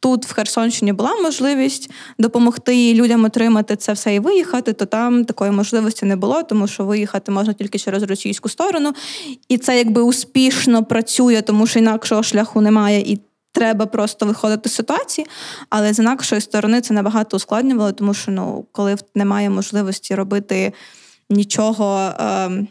тут 0.00 0.26
в 0.26 0.34
Херсонщині 0.34 0.92
була 0.92 1.10
можливість 1.22 1.90
допомогти 2.18 2.94
людям 2.94 3.24
отримати 3.24 3.76
це 3.76 3.92
все 3.92 4.14
і 4.14 4.20
виїхати, 4.20 4.72
то 4.72 4.86
там 4.86 5.24
такої 5.24 5.50
можливості 5.50 6.06
не 6.06 6.16
було, 6.16 6.42
тому 6.42 6.66
що 6.66 6.84
виїхати 6.84 7.32
можна 7.32 7.52
тільки 7.52 7.78
через 7.78 8.02
російську 8.02 8.48
сторону, 8.48 8.92
і 9.48 9.58
це 9.58 9.78
якби 9.78 10.02
успішно 10.02 10.84
працює, 10.84 11.42
тому 11.42 11.66
що 11.66 11.78
інакшого 11.78 12.22
шляху 12.22 12.60
немає. 12.60 13.00
і 13.00 13.18
треба 13.52 13.86
просто 13.86 14.26
виходити 14.26 14.68
з 14.68 14.74
ситуації, 14.74 15.26
але 15.70 15.92
з 15.92 15.98
інакшої 15.98 16.40
сторони 16.40 16.80
це 16.80 16.94
набагато 16.94 17.36
ускладнювало, 17.36 17.92
тому 17.92 18.14
що 18.14 18.30
ну, 18.30 18.66
коли 18.72 18.96
немає 19.14 19.50
можливості 19.50 20.14
робити 20.14 20.72
нічого. 21.30 22.12
Е, 22.20 22.66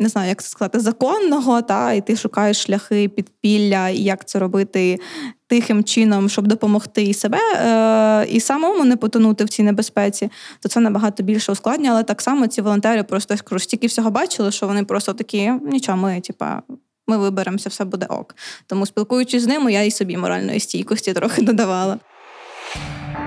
не 0.00 0.08
знаю, 0.08 0.28
як 0.28 0.42
це 0.42 0.48
сказати, 0.48 0.80
законного, 0.80 1.62
та, 1.62 1.92
і 1.92 2.00
ти 2.00 2.16
шукаєш 2.16 2.62
шляхи 2.62 3.08
підпілля, 3.08 3.88
і 3.88 3.98
як 3.98 4.24
це 4.24 4.38
робити 4.38 4.98
тихим 5.46 5.84
чином, 5.84 6.28
щоб 6.28 6.46
допомогти 6.46 7.02
і 7.02 7.14
себе, 7.14 7.38
е, 7.54 8.26
і 8.30 8.40
самому 8.40 8.84
не 8.84 8.96
потонути 8.96 9.44
в 9.44 9.48
цій 9.48 9.62
небезпеці, 9.62 10.30
то 10.60 10.68
це 10.68 10.80
набагато 10.80 11.22
більше 11.22 11.52
ускладнює. 11.52 11.90
Але 11.90 12.02
так 12.02 12.22
само 12.22 12.46
ці 12.46 12.62
волонтери 12.62 13.02
просто 13.02 13.58
стільки 13.58 13.86
всього 13.86 14.10
бачили, 14.10 14.52
що 14.52 14.66
вони 14.66 14.84
просто 14.84 15.12
такі, 15.12 15.50
нічого, 15.50 15.98
ми, 15.98 16.20
типа, 16.20 16.62
ми 17.08 17.18
виберемося, 17.18 17.68
все 17.68 17.84
буде 17.84 18.06
ок. 18.06 18.36
Тому, 18.66 18.86
спілкуючись 18.86 19.42
з 19.42 19.46
ними, 19.46 19.72
я 19.72 19.82
і 19.82 19.90
собі 19.90 20.16
моральної 20.16 20.60
стійкості 20.60 21.12
трохи 21.12 21.42
додавала. 21.42 21.98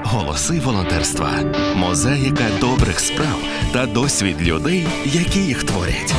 Голоси 0.04 0.60
волонтерства, 0.60 1.32
мозаїка 1.76 2.44
добрих 2.60 3.00
справ 3.00 3.44
та 3.74 3.86
досвід 3.86 4.42
людей, 4.42 4.88
які 5.06 5.40
їх 5.40 5.64
творять. 5.64 6.14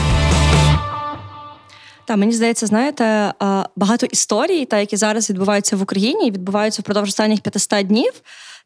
Та 2.05 2.16
мені 2.16 2.32
здається, 2.32 2.66
знаєте, 2.66 3.34
багато 3.76 4.06
історій, 4.06 4.64
та 4.64 4.78
які 4.78 4.97
зараз 4.97 5.30
відбуваються 5.30 5.76
в 5.76 5.82
Україні, 5.82 6.30
відбуваються 6.30 6.82
впродовж 6.82 7.09
останніх 7.09 7.40
500 7.40 7.86
днів. 7.86 8.12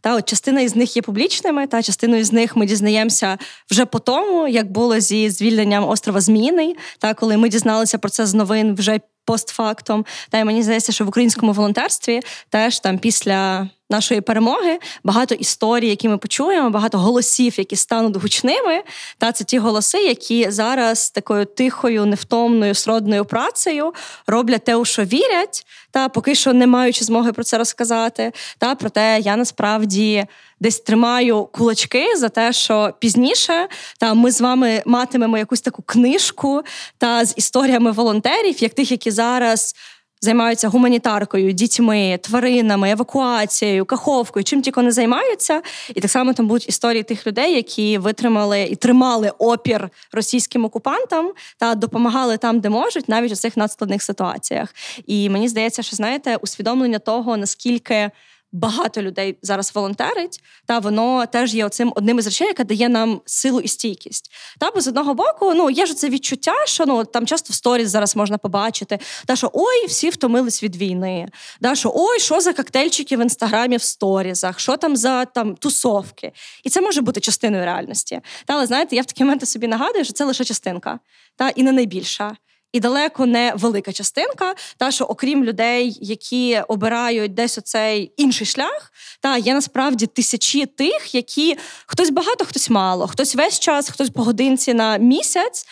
Та 0.00 0.14
от 0.14 0.28
частина 0.28 0.60
із 0.60 0.76
них 0.76 0.96
є 0.96 1.02
публічними, 1.02 1.66
та 1.66 1.82
частину 1.82 2.24
з 2.24 2.32
них 2.32 2.56
ми 2.56 2.66
дізнаємося 2.66 3.38
вже 3.70 3.86
по 3.86 3.98
тому, 3.98 4.48
як 4.48 4.70
було 4.72 5.00
зі 5.00 5.30
звільненням 5.30 5.88
острова 5.88 6.20
Зміїний, 6.20 6.76
та 6.98 7.14
коли 7.14 7.36
ми 7.36 7.48
дізналися 7.48 7.98
про 7.98 8.10
це 8.10 8.26
з 8.26 8.34
новин 8.34 8.74
вже 8.74 9.00
постфактом. 9.24 10.04
Та 10.30 10.38
й 10.38 10.44
мені 10.44 10.62
здається, 10.62 10.92
що 10.92 11.04
в 11.04 11.08
українському 11.08 11.52
волонтерстві 11.52 12.20
теж 12.50 12.80
там 12.80 12.98
після 12.98 13.68
нашої 13.90 14.20
перемоги 14.20 14.78
багато 15.04 15.34
історій, 15.34 15.88
які 15.88 16.08
ми 16.08 16.18
почуємо, 16.18 16.70
багато 16.70 16.98
голосів, 16.98 17.58
які 17.58 17.76
стануть 17.76 18.16
гучними. 18.16 18.82
Та 19.18 19.32
це 19.32 19.44
ті 19.44 19.58
голоси, 19.58 19.98
які 19.98 20.50
зараз 20.50 21.10
такою 21.10 21.44
тихою, 21.44 22.06
невтомною 22.06 22.74
сродною 22.74 23.24
працею 23.24 23.94
роблять 24.26 24.64
те, 24.64 24.76
у 24.76 24.84
що 24.84 25.04
вірять, 25.04 25.66
та 25.90 26.08
поки 26.08 26.34
що 26.34 26.52
не 26.52 26.66
маючи 26.66 27.04
змоги 27.04 27.32
про 27.32 27.44
це 27.44 27.58
розказати. 27.58 28.32
Та 28.58 28.74
проте 28.74 29.20
я 29.20 29.36
насправді. 29.36 30.26
Десь 30.60 30.80
тримаю 30.80 31.44
кулачки 31.44 32.16
за 32.16 32.28
те, 32.28 32.52
що 32.52 32.94
пізніше 32.98 33.68
та 33.98 34.14
ми 34.14 34.30
з 34.30 34.40
вами 34.40 34.82
матимемо 34.86 35.38
якусь 35.38 35.60
таку 35.60 35.82
книжку 35.82 36.62
та 36.98 37.24
з 37.24 37.34
історіями 37.36 37.90
волонтерів, 37.90 38.62
як 38.62 38.74
тих, 38.74 38.90
які 38.90 39.10
зараз 39.10 39.74
займаються 40.20 40.68
гуманітаркою, 40.68 41.52
дітьми, 41.52 42.18
тваринами, 42.22 42.90
евакуацією, 42.90 43.84
каховкою, 43.84 44.44
чим 44.44 44.62
тільки 44.62 44.82
не 44.82 44.92
займаються. 44.92 45.62
І 45.94 46.00
так 46.00 46.10
само 46.10 46.32
там 46.32 46.46
будуть 46.46 46.68
історії 46.68 47.02
тих 47.02 47.26
людей, 47.26 47.54
які 47.54 47.98
витримали 47.98 48.62
і 48.62 48.76
тримали 48.76 49.32
опір 49.38 49.90
російським 50.12 50.64
окупантам 50.64 51.32
та 51.58 51.74
допомагали 51.74 52.36
там, 52.36 52.60
де 52.60 52.68
можуть, 52.68 53.08
навіть 53.08 53.32
у 53.32 53.36
цих 53.36 53.56
надскладних 53.56 54.02
ситуаціях. 54.02 54.74
І 55.06 55.30
мені 55.30 55.48
здається, 55.48 55.82
що 55.82 55.96
знаєте, 55.96 56.36
усвідомлення 56.36 56.98
того, 56.98 57.36
наскільки 57.36 58.10
багато 58.56 59.02
людей 59.02 59.38
зараз 59.42 59.74
волонтерить, 59.74 60.40
та 60.66 60.78
воно 60.78 61.26
теж 61.26 61.54
є 61.54 61.66
оцим 61.66 61.92
одним 61.96 62.18
із 62.18 62.26
речей, 62.26 62.46
яка 62.46 62.64
дає 62.64 62.88
нам 62.88 63.20
силу 63.26 63.60
і 63.60 63.68
стійкість. 63.68 64.30
Та 64.60 64.70
бо 64.70 64.80
з 64.80 64.88
одного 64.88 65.14
боку, 65.14 65.54
ну 65.54 65.70
є 65.70 65.86
ж 65.86 65.94
це 65.94 66.08
відчуття, 66.08 66.54
що 66.64 66.86
ну 66.86 67.04
там 67.04 67.26
часто 67.26 67.52
в 67.52 67.56
сторіс 67.56 67.88
зараз 67.88 68.16
можна 68.16 68.38
побачити, 68.38 68.98
та 69.26 69.36
що 69.36 69.50
ой, 69.52 69.86
всі 69.86 70.10
втомились 70.10 70.62
від 70.62 70.76
війни, 70.76 71.28
та 71.60 71.74
що 71.74 71.92
ой, 71.94 72.20
що 72.20 72.40
за 72.40 72.52
коктейльчики 72.52 73.16
в 73.16 73.20
інстаграмі 73.20 73.76
в 73.76 73.82
сторізах, 73.82 74.60
що 74.60 74.76
там 74.76 74.96
за 74.96 75.24
там 75.24 75.56
тусовки, 75.56 76.32
і 76.64 76.70
це 76.70 76.80
може 76.80 77.00
бути 77.00 77.20
частиною 77.20 77.64
реальності. 77.64 78.20
Та 78.46 78.54
але 78.54 78.66
знаєте, 78.66 78.96
я 78.96 79.02
в 79.02 79.06
такі 79.06 79.24
моменти 79.24 79.46
собі 79.46 79.68
нагадую, 79.68 80.04
що 80.04 80.12
це 80.12 80.24
лише 80.24 80.44
частинка, 80.44 80.98
та 81.36 81.48
і 81.48 81.62
не 81.62 81.72
найбільша. 81.72 82.36
І 82.76 82.80
далеко 82.80 83.26
не 83.26 83.52
велика 83.56 83.92
частинка. 83.92 84.54
Та 84.76 84.90
що, 84.90 85.04
окрім 85.04 85.44
людей, 85.44 85.98
які 86.00 86.60
обирають 86.68 87.34
десь 87.34 87.58
оцей 87.58 88.12
інший 88.16 88.46
шлях, 88.46 88.92
та 89.20 89.36
є 89.36 89.54
насправді 89.54 90.06
тисячі 90.06 90.66
тих, 90.66 91.14
які 91.14 91.56
хтось 91.86 92.10
багато, 92.10 92.44
хтось 92.44 92.70
мало, 92.70 93.06
хтось 93.06 93.34
весь 93.34 93.58
час, 93.58 93.90
хтось 93.90 94.10
по 94.10 94.22
годинці 94.24 94.74
на 94.74 94.96
місяць 94.96 95.66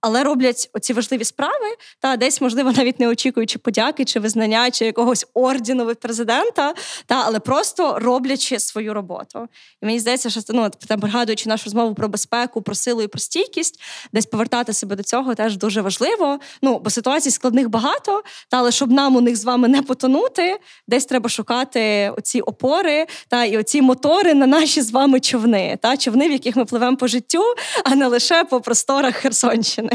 але 0.00 0.24
роблять 0.24 0.70
оці 0.72 0.92
важливі 0.92 1.24
справи, 1.24 1.66
та 2.00 2.16
десь, 2.16 2.40
можливо, 2.40 2.72
навіть 2.72 3.00
не 3.00 3.08
очікуючи 3.08 3.58
подяки 3.58 4.04
чи 4.04 4.20
визнання, 4.20 4.70
чи 4.70 4.84
якогось 4.84 5.26
ордену 5.34 5.86
від 5.86 6.00
президента, 6.00 6.74
та 7.06 7.22
але 7.26 7.40
просто 7.40 7.98
роблячи 7.98 8.60
свою 8.60 8.94
роботу. 8.94 9.48
І 9.82 9.86
мені 9.86 10.00
здається, 10.00 10.30
що 10.30 10.40
ну, 10.48 10.70
там, 10.88 11.00
пригадуючи 11.00 11.48
нашу 11.48 11.64
розмову 11.64 11.94
про 11.94 12.08
безпеку, 12.08 12.62
про 12.62 12.74
силу 12.74 13.02
і 13.02 13.08
про 13.08 13.20
стійкість, 13.20 13.82
десь 14.12 14.26
повертати 14.26 14.72
себе 14.72 14.96
до 14.96 15.02
цього 15.02 15.34
теж 15.34 15.56
дуже 15.56 15.80
важливо. 15.80 16.38
Ну, 16.62 16.78
бо 16.78 16.90
ситуацій 16.90 17.30
складних 17.30 17.68
багато, 17.68 18.22
та 18.48 18.56
але 18.56 18.72
щоб 18.72 18.90
нам 18.90 19.16
у 19.16 19.20
них 19.20 19.36
з 19.36 19.44
вами 19.44 19.68
не 19.68 19.82
потонути, 19.82 20.58
десь 20.88 21.06
треба 21.06 21.28
шукати 21.28 22.12
оці 22.16 22.40
опори 22.40 23.06
та 23.28 23.44
і 23.44 23.58
оці 23.58 23.82
мотори 23.82 24.34
на 24.34 24.46
наші 24.46 24.82
з 24.82 24.90
вами 24.90 25.20
човни, 25.20 25.78
та 25.82 25.96
човни, 25.96 26.28
в 26.28 26.32
яких 26.32 26.56
ми 26.56 26.64
пливемо 26.64 26.96
по 26.96 27.06
життю, 27.06 27.42
а 27.84 27.94
не 27.94 28.06
лише 28.06 28.44
по 28.44 28.60
просторах 28.60 29.14
Херсонщини. 29.14 29.87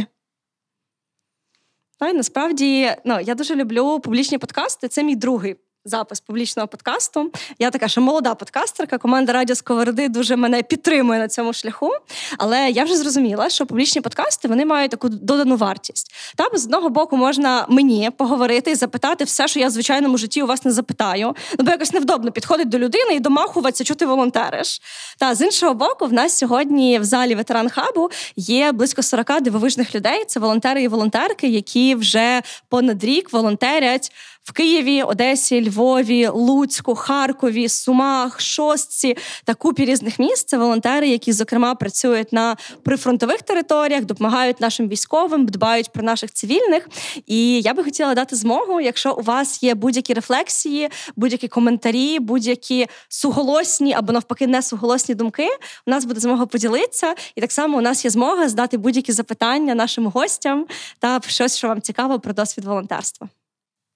Та 2.03 2.09
й 2.09 2.13
насправді 2.13 2.89
ну, 3.05 3.19
я 3.19 3.35
дуже 3.35 3.55
люблю 3.55 3.99
публічні 3.99 4.37
подкасти. 4.37 4.87
Це 4.87 5.03
мій 5.03 5.15
другий 5.15 5.55
запис 5.85 6.19
публічного 6.19 6.67
подкасту. 6.67 7.31
Я 7.59 7.71
така 7.71 7.87
ще 7.87 8.01
молода 8.01 8.35
подкастерка. 8.35 8.97
Команда 8.97 9.33
Радіо 9.33 9.55
Сковороди 9.55 10.09
дуже 10.09 10.35
мене 10.35 10.63
підтримує 10.63 11.19
на 11.19 11.27
цьому 11.27 11.53
шляху. 11.53 11.91
Але 12.37 12.69
я 12.69 12.83
вже 12.83 12.95
зрозуміла, 12.95 13.49
що 13.49 13.65
публічні 13.65 14.01
подкасти 14.01 14.47
вони 14.47 14.65
мають 14.65 14.91
таку 14.91 15.09
додану 15.09 15.55
вартість. 15.55 16.13
Та 16.35 16.57
з 16.57 16.65
одного 16.65 16.89
боку 16.89 17.17
можна 17.17 17.65
мені 17.69 18.11
поговорити 18.17 18.71
і 18.71 18.75
запитати 18.75 19.23
все, 19.23 19.47
що 19.47 19.59
я 19.59 19.67
в 19.67 19.69
звичайному 19.69 20.17
житті 20.17 20.43
у 20.43 20.47
вас 20.47 20.65
не 20.65 20.71
запитаю. 20.71 21.35
Ну 21.59 21.65
бо 21.65 21.71
якось 21.71 21.93
невдобно 21.93 22.31
підходить 22.31 22.69
до 22.69 22.79
людини 22.79 23.13
і 23.13 23.19
домахуватися, 23.19 23.83
що 23.83 23.95
ти 23.95 24.05
волонтериш. 24.05 24.81
Та 25.17 25.35
з 25.35 25.41
іншого 25.41 25.73
боку, 25.73 26.05
в 26.05 26.13
нас 26.13 26.37
сьогодні 26.37 26.99
в 26.99 27.03
залі 27.03 27.35
ветеран 27.35 27.69
хабу 27.69 28.09
є 28.35 28.71
близько 28.71 29.03
40 29.03 29.41
дивовижних 29.41 29.95
людей. 29.95 30.25
Це 30.27 30.39
волонтери 30.39 30.83
і 30.83 30.87
волонтерки, 30.87 31.47
які 31.47 31.95
вже 31.95 32.41
понад 32.69 33.03
рік 33.03 33.33
волонтерять 33.33 34.11
в 34.43 34.51
Києві, 34.51 35.03
Одесі, 35.03 35.69
Львові, 35.69 36.27
Луцьку, 36.27 36.95
Харкові, 36.95 37.69
Сумах, 37.69 38.41
Шостці 38.41 39.17
та 39.43 39.53
купі 39.53 39.85
різних 39.85 40.19
міст. 40.19 40.49
Це 40.49 40.57
волонтери, 40.57 41.09
які 41.09 41.33
зокрема 41.33 41.75
працюють 41.75 42.33
на 42.33 42.57
прифронтових 42.83 43.41
територіях, 43.41 44.05
допомагають 44.05 44.61
нашим 44.61 44.87
військовим, 44.87 45.45
дбають 45.45 45.91
про 45.91 46.03
наших 46.03 46.31
цивільних. 46.31 46.89
І 47.27 47.61
я 47.61 47.73
би 47.73 47.83
хотіла 47.83 48.15
дати 48.15 48.35
змогу, 48.35 48.81
якщо 48.81 49.13
у 49.13 49.21
вас 49.21 49.63
є 49.63 49.75
будь-які 49.75 50.13
рефлексії, 50.13 50.89
будь-які 51.15 51.47
коментарі, 51.47 52.19
будь-які 52.19 52.87
суголосні 53.09 53.93
або 53.93 54.13
навпаки 54.13 54.47
несуголосні 54.47 55.15
думки. 55.15 55.47
У 55.87 55.91
нас 55.91 56.05
буде 56.05 56.19
змога 56.19 56.45
поділитися, 56.45 57.15
і 57.35 57.41
так 57.41 57.51
само 57.51 57.77
у 57.77 57.81
нас 57.81 58.05
є 58.05 58.11
змога 58.11 58.49
здати 58.49 58.77
будь-які 58.77 59.11
запитання 59.11 59.75
нашим 59.75 60.07
гостям 60.07 60.65
та 60.99 61.21
щось, 61.27 61.57
що 61.57 61.67
вам 61.67 61.81
цікаво 61.81 62.19
про 62.19 62.33
досвід 62.33 62.65
волонтерства. 62.65 63.29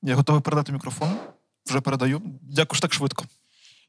Я 0.02 0.16
готовий 0.16 0.42
передати 0.42 0.72
мікрофон. 0.72 1.18
Вже 1.66 1.82
передаю. 1.82 2.22
Дякую 2.42 2.78
що 2.78 2.82
так 2.82 2.94
швидко. 2.94 3.26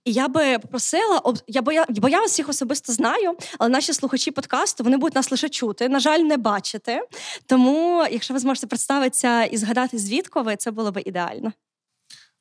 І 0.04 0.12
я 0.12 0.28
би 0.28 0.58
попросила, 0.58 1.22
я 1.46 1.62
бо 1.62 1.72
я, 1.72 1.86
бо 1.88 2.08
я 2.08 2.20
вас 2.20 2.30
всіх 2.30 2.48
особисто 2.48 2.92
знаю, 2.92 3.36
але 3.58 3.70
наші 3.70 3.92
слухачі 3.92 4.30
подкасту 4.30 4.84
вони 4.84 4.96
будуть 4.96 5.14
нас 5.14 5.30
лише 5.30 5.48
чути, 5.48 5.88
на 5.88 6.00
жаль, 6.00 6.18
не 6.18 6.36
бачити. 6.36 7.02
Тому, 7.46 8.06
якщо 8.10 8.34
ви 8.34 8.40
зможете 8.40 8.66
представитися 8.66 9.44
і 9.44 9.56
згадати, 9.56 9.98
звідки 9.98 10.40
ви, 10.40 10.56
це 10.56 10.70
було 10.70 10.92
б 10.92 11.02
ідеально. 11.06 11.52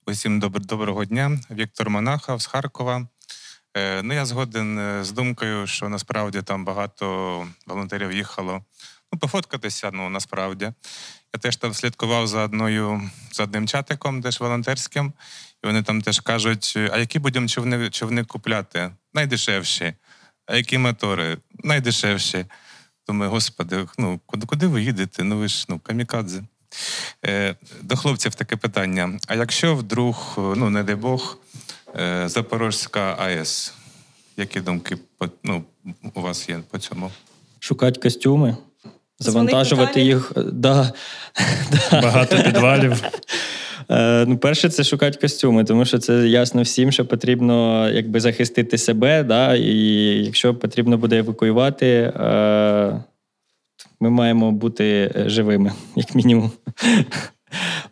Усім 0.07 0.39
добр, 0.39 0.59
доброго 0.59 1.05
дня. 1.05 1.39
Віктор 1.51 1.89
Монахов 1.89 2.41
з 2.41 2.45
Харкова. 2.45 3.07
Е, 3.77 4.03
ну, 4.03 4.13
я 4.13 4.25
згоден 4.25 4.79
е, 4.79 5.03
з 5.03 5.11
думкою, 5.11 5.67
що 5.67 5.89
насправді 5.89 6.41
там 6.41 6.65
багато 6.65 7.47
волонтерів 7.67 8.11
їхало. 8.11 8.61
Пофоткатися, 9.17 9.91
ну 9.93 10.09
насправді. 10.09 10.71
Я 11.33 11.39
теж 11.39 11.55
там 11.55 11.73
слідкував 11.73 12.27
за 12.27 12.43
одною 12.43 13.09
за 13.31 13.43
одним 13.43 13.67
чатиком, 13.67 14.21
теж 14.21 14.39
волонтерським, 14.39 15.13
і 15.63 15.67
вони 15.67 15.83
там 15.83 16.01
теж 16.01 16.19
кажуть: 16.19 16.73
а 16.91 16.97
які 16.97 17.19
будемо 17.19 17.47
човни 17.47 17.89
човни 17.89 18.23
купляти? 18.23 18.91
Найдешевші. 19.13 19.93
А 20.45 20.55
які 20.55 20.77
мотори? 20.77 21.37
Найдешевші. 21.63 22.45
Думаю, 23.07 23.31
господи, 23.31 23.85
ну 23.97 24.19
куди 24.25 24.67
ви 24.67 24.81
їдете? 24.81 25.23
Ну 25.23 25.37
ви 25.37 25.47
ж 25.47 25.65
ну, 25.69 25.79
камікадзе. 25.79 26.43
Е, 27.25 27.55
До 27.81 27.95
хлопців 27.95 28.35
таке 28.35 28.55
питання: 28.55 29.19
а 29.27 29.35
якщо 29.35 29.75
вдруг, 29.75 30.33
ну 30.37 30.69
не 30.69 30.83
дай 30.83 30.95
Бог, 30.95 31.37
е, 31.95 32.29
Запорозька 32.29 33.15
АЕС, 33.19 33.73
які 34.37 34.61
думки 34.61 34.97
ну, 35.43 35.63
у 36.13 36.21
вас 36.21 36.49
є 36.49 36.59
по 36.71 36.79
цьому? 36.79 37.11
Шукати 37.59 37.99
костюми. 37.99 38.57
Завантажувати 39.19 40.01
їх. 40.01 40.31
Да. 40.53 40.91
Багато 41.91 42.37
підвалів. 42.43 43.03
Е, 43.89 44.25
ну, 44.27 44.37
Перше, 44.37 44.69
це 44.69 44.83
шукати 44.83 45.17
костюми, 45.21 45.63
тому 45.63 45.85
що 45.85 45.97
це 45.97 46.27
ясно 46.27 46.61
всім, 46.61 46.91
що 46.91 47.05
потрібно 47.05 47.89
якби 47.89 48.19
захистити 48.19 48.77
себе. 48.77 49.23
да, 49.23 49.55
І 49.55 49.73
якщо 50.25 50.55
потрібно 50.55 50.97
буде 50.97 51.17
евакуювати, 51.17 51.87
е, 51.87 53.03
ми 53.99 54.09
маємо 54.09 54.51
бути 54.51 55.11
живими, 55.25 55.71
як 55.95 56.15
мінімум. 56.15 56.51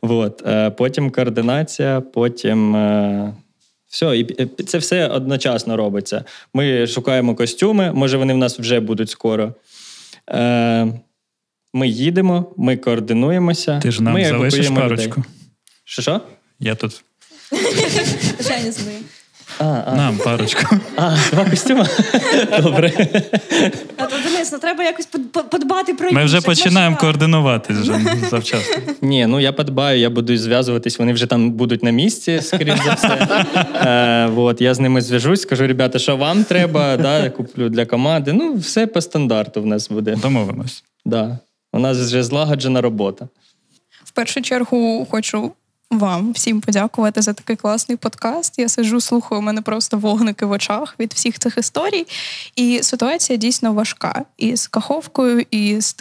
Вот. 0.02 0.44
Е, 0.48 0.70
потім 0.70 1.12
координація, 1.12 2.02
потім. 2.02 2.76
Все, 3.88 4.18
і 4.18 4.46
це 4.64 4.78
все 4.78 5.08
одночасно 5.08 5.78
робиться. 5.78 6.24
Ми 6.54 6.88
шукаємо 6.88 7.36
костюми, 7.36 7.92
може 7.92 8.18
вони 8.18 8.34
в 8.34 8.38
нас 8.38 8.60
вже 8.60 8.80
будуть 8.80 9.10
скоро. 9.10 9.54
Ми 11.76 11.88
їдемо, 11.88 12.54
ми 12.58 12.78
координуємося. 12.78 13.80
Ти 13.80 13.92
ж 13.92 14.04
нам 14.04 14.14
ми 14.14 14.26
залишиш 14.26 14.70
парочку. 14.70 15.24
Що 15.84 16.02
що? 16.02 16.22
Я 16.60 16.76
тут. 16.76 17.04
А, 19.60 19.84
а. 19.88 19.96
Нам 19.96 20.18
парочку. 20.18 20.76
А, 20.98 21.18
два 21.32 21.46
костюми? 21.46 21.86
Добре. 22.62 22.92
А 23.98 24.06
то 24.06 24.16
Денис, 24.24 24.52
ну 24.52 24.60
треба 24.60 24.84
якось 24.84 25.06
подбати 25.52 25.94
про 25.94 26.12
Ми 26.12 26.26
вже 26.26 26.42
починаємо 26.42 26.98
координуватись 26.98 27.78
вже 27.78 28.00
завчасно. 28.30 28.76
Ні, 29.02 29.26
ну 29.28 29.40
я 29.40 29.54
подбаю, 29.54 30.00
я 30.00 30.10
буду 30.10 30.38
зв'язуватись, 30.38 31.00
вони 31.00 31.14
вже 31.14 31.26
там 31.26 31.52
будуть 31.52 31.84
на 31.84 31.92
місці, 31.92 32.40
скоріш 32.42 32.76
за 32.86 32.94
все. 32.94 33.46
Е, 33.76 34.28
вот, 34.32 34.62
Я 34.62 34.74
з 34.74 34.80
ними 34.80 35.02
зв'яжусь, 35.02 35.42
скажу, 35.42 35.68
ребята, 35.68 36.00
що 36.00 36.18
вам 36.18 36.44
треба, 36.44 36.98
да, 36.98 37.30
куплю 37.30 37.70
для 37.70 37.86
команди. 37.86 38.34
Ну, 38.34 38.56
все 38.56 38.88
по 38.88 39.02
стандарту 39.02 39.62
в 39.62 39.66
нас 39.66 39.90
буде. 39.90 40.16
Домовимось. 40.16 40.84
Да. 41.06 41.40
У 41.76 41.80
нас 41.80 41.98
вже 41.98 42.24
злагоджена 42.24 42.82
робота. 42.82 43.28
В 44.04 44.12
першу 44.12 44.42
чергу 44.42 45.08
хочу 45.12 45.52
вам 45.92 46.32
всім 46.32 46.62
подякувати 46.62 47.22
за 47.22 47.34
такий 47.34 47.56
класний 47.56 47.98
подкаст. 47.98 48.60
Я 48.60 48.70
сиджу, 48.70 49.02
слухаю, 49.02 49.42
у 49.42 49.44
мене 49.44 49.62
просто 49.62 49.98
вогники 49.98 50.46
в 50.46 50.52
очах 50.52 50.96
від 51.00 51.14
всіх 51.14 51.40
цих 51.40 51.58
історій. 51.58 52.08
І 52.56 52.80
ситуація 52.84 53.38
дійсно 53.38 53.74
важка. 53.74 54.26
І 54.38 54.56
з 54.56 54.68
каховкою, 54.68 55.46
і 55.52 55.82
з 55.82 55.96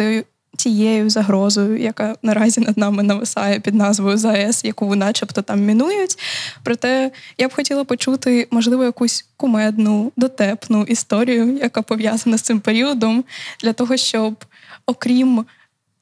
тією 0.57 1.11
загрозою, 1.11 1.81
яка 1.81 2.17
наразі 2.23 2.61
над 2.61 2.79
нами 2.79 3.03
нависає 3.03 3.61
під 3.61 3.75
назвою 3.75 4.17
ЗАЕС, 4.17 4.65
яку 4.65 4.95
начебто 4.95 5.43
там 5.43 5.61
мінують. 5.61 6.19
Проте 6.63 7.11
я 7.39 7.49
б 7.49 7.55
хотіла 7.55 7.85
почути, 7.85 8.49
можливо, 8.51 8.85
якусь 8.85 9.27
кумедну, 9.37 10.13
дотепну 10.17 10.83
історію, 10.83 11.59
яка 11.63 11.83
пов'язана 11.83 12.39
з 12.39 12.43
цим 12.43 12.61
періодом, 12.61 13.25
для 13.61 13.73
того, 13.73 13.97
щоб, 13.97 14.45
окрім 14.87 15.45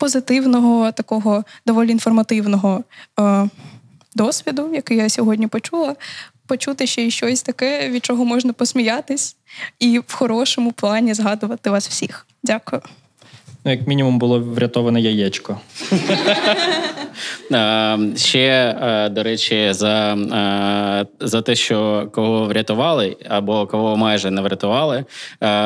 позитивного, 0.02 0.92
такого 0.92 1.44
доволі 1.66 1.90
інформативного 1.90 2.84
е, 3.20 3.48
досвіду, 4.14 4.70
який 4.74 4.96
я 4.96 5.08
сьогодні 5.08 5.46
почула, 5.46 5.96
почути 6.46 6.86
ще 6.86 7.02
й 7.02 7.10
щось 7.10 7.42
таке, 7.42 7.88
від 7.88 8.04
чого 8.04 8.24
можна 8.24 8.52
посміятись, 8.52 9.36
і 9.78 9.98
в 9.98 10.12
хорошому 10.12 10.72
плані 10.72 11.14
згадувати 11.14 11.70
вас 11.70 11.88
всіх. 11.88 12.26
Дякую. 12.42 12.82
Ну, 13.64 13.70
як 13.70 13.86
мінімум, 13.86 14.18
було 14.18 14.40
врятоване 14.40 15.00
яєчко. 15.00 15.60
Ще, 18.16 18.76
до 19.10 19.22
речі, 19.22 19.68
за 19.72 20.16
за 21.20 21.42
те, 21.42 21.54
що 21.54 22.08
кого 22.12 22.44
врятували, 22.44 23.16
або 23.28 23.66
кого 23.66 23.96
майже 23.96 24.30
не 24.30 24.42
врятували, 24.42 25.04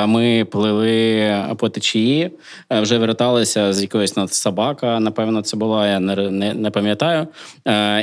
ми 0.06 0.44
плили 0.44 1.34
по 1.58 1.68
течії, 1.68 2.30
вже 2.70 2.98
верталися 2.98 3.72
з 3.72 3.82
якоїсь 3.82 4.14
собака, 4.26 5.00
напевно, 5.00 5.42
це 5.42 5.56
була, 5.56 5.88
я 5.88 6.00
не, 6.00 6.30
не, 6.30 6.54
не 6.54 6.70
пам'ятаю. 6.70 7.26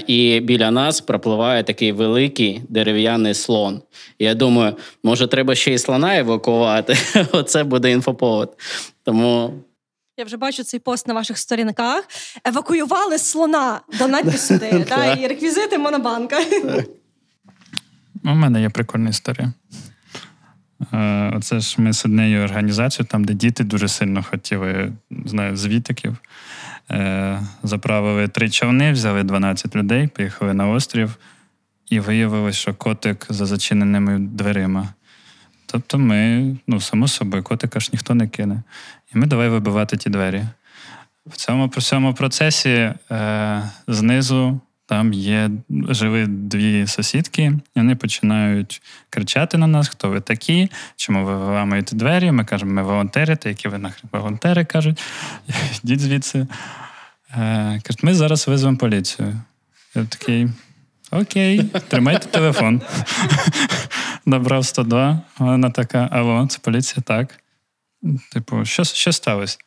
І 0.07 0.39
біля 0.39 0.71
нас 0.71 1.01
пропливає 1.01 1.63
такий 1.63 1.91
великий 1.91 2.61
дерев'яний 2.69 3.33
слон. 3.33 3.81
Я 4.19 4.33
думаю, 4.35 4.73
може, 5.03 5.27
треба 5.27 5.55
ще 5.55 5.73
й 5.73 5.77
слона 5.77 6.17
евакувати. 6.17 6.97
Оце 7.31 7.63
буде 7.63 7.91
інфоповод. 7.91 8.57
Тому 9.03 9.53
Я 10.17 10.25
вже 10.25 10.37
бачу 10.37 10.63
цей 10.63 10.79
пост 10.79 11.07
на 11.07 11.13
ваших 11.13 11.37
сторінках. 11.37 12.03
Евакуювали 12.45 13.17
слона. 13.17 13.81
Донатьте 13.99 14.37
сюди. 14.37 14.85
да, 14.89 15.13
і 15.13 15.27
реквізити 15.27 15.77
монобанка. 15.77 16.37
У 18.23 18.29
мене 18.29 18.61
є 18.61 18.69
прикольна 18.69 19.09
історія. 19.09 19.53
Е, 20.93 21.31
Оце 21.35 21.59
ж 21.59 21.81
ми 21.81 21.93
з 21.93 22.05
однією 22.05 22.43
організацією, 22.43 23.07
там, 23.11 23.23
де 23.23 23.33
діти 23.33 23.63
дуже 23.63 23.87
сильно 23.87 24.23
хотіли, 24.23 24.93
знаю, 25.25 25.57
з 25.57 25.67
вітиків. 25.67 26.17
Е, 26.91 27.41
Заправили 27.63 28.27
три 28.27 28.49
човни, 28.49 28.91
взяли 28.91 29.23
12 29.23 29.75
людей, 29.75 30.07
поїхали 30.07 30.53
на 30.53 30.67
острів, 30.67 31.15
і 31.89 31.99
виявилось, 31.99 32.55
що 32.55 32.73
котик 32.73 33.25
за 33.29 33.45
зачиненими 33.45 34.19
дверима. 34.19 34.93
Тобто 35.65 35.99
ми, 35.99 36.55
ну, 36.67 36.81
само 36.81 37.07
собою, 37.07 37.43
котика 37.43 37.79
ж 37.79 37.89
ніхто 37.93 38.15
не 38.15 38.27
кине. 38.27 38.63
І 39.15 39.17
ми 39.17 39.25
давай 39.25 39.49
вибивати 39.49 39.97
ті 39.97 40.09
двері. 40.09 40.43
В 41.25 41.35
цьому, 41.35 41.67
в 41.67 41.83
цьому 41.83 42.13
процесі 42.13 42.93
е, 43.11 43.69
знизу 43.87 44.61
там 44.85 45.13
є, 45.13 45.49
жили 45.89 46.27
дві 46.27 46.87
сусідки, 46.87 47.43
і 47.43 47.79
вони 47.79 47.95
починають 47.95 48.81
кричати 49.09 49.57
на 49.57 49.67
нас, 49.67 49.87
хто 49.87 50.09
ви 50.09 50.21
такі, 50.21 50.69
чому 50.95 51.25
ви 51.25 51.37
виламуєте 51.37 51.95
двері. 51.95 52.31
Ми 52.31 52.45
кажемо, 52.45 52.71
ми 52.71 52.83
волонтери, 52.83 53.35
та 53.35 53.49
які 53.49 53.67
ви 53.67 53.77
нахрен 53.77 54.09
волонтери 54.11 54.65
кажуть, 54.65 55.03
йдіть 55.83 55.99
звідси. 55.99 56.47
Е, 57.37 57.81
кажуть, 57.83 58.03
ми 58.03 58.15
зараз 58.15 58.47
визвемо 58.47 58.77
поліцію. 58.77 59.35
Я 59.95 60.05
такий. 60.05 60.49
Окей, 61.11 61.63
тримайте 61.87 62.27
телефон. 62.27 62.81
Набрав 64.25 64.65
102. 64.65 65.21
Вона 65.39 65.69
така: 65.69 66.07
алло, 66.11 66.47
це 66.47 66.59
поліція, 66.61 67.03
так. 67.05 67.42
Типу, 68.31 68.65
що, 68.65 68.83
що 68.83 69.11
сталося? 69.11 69.57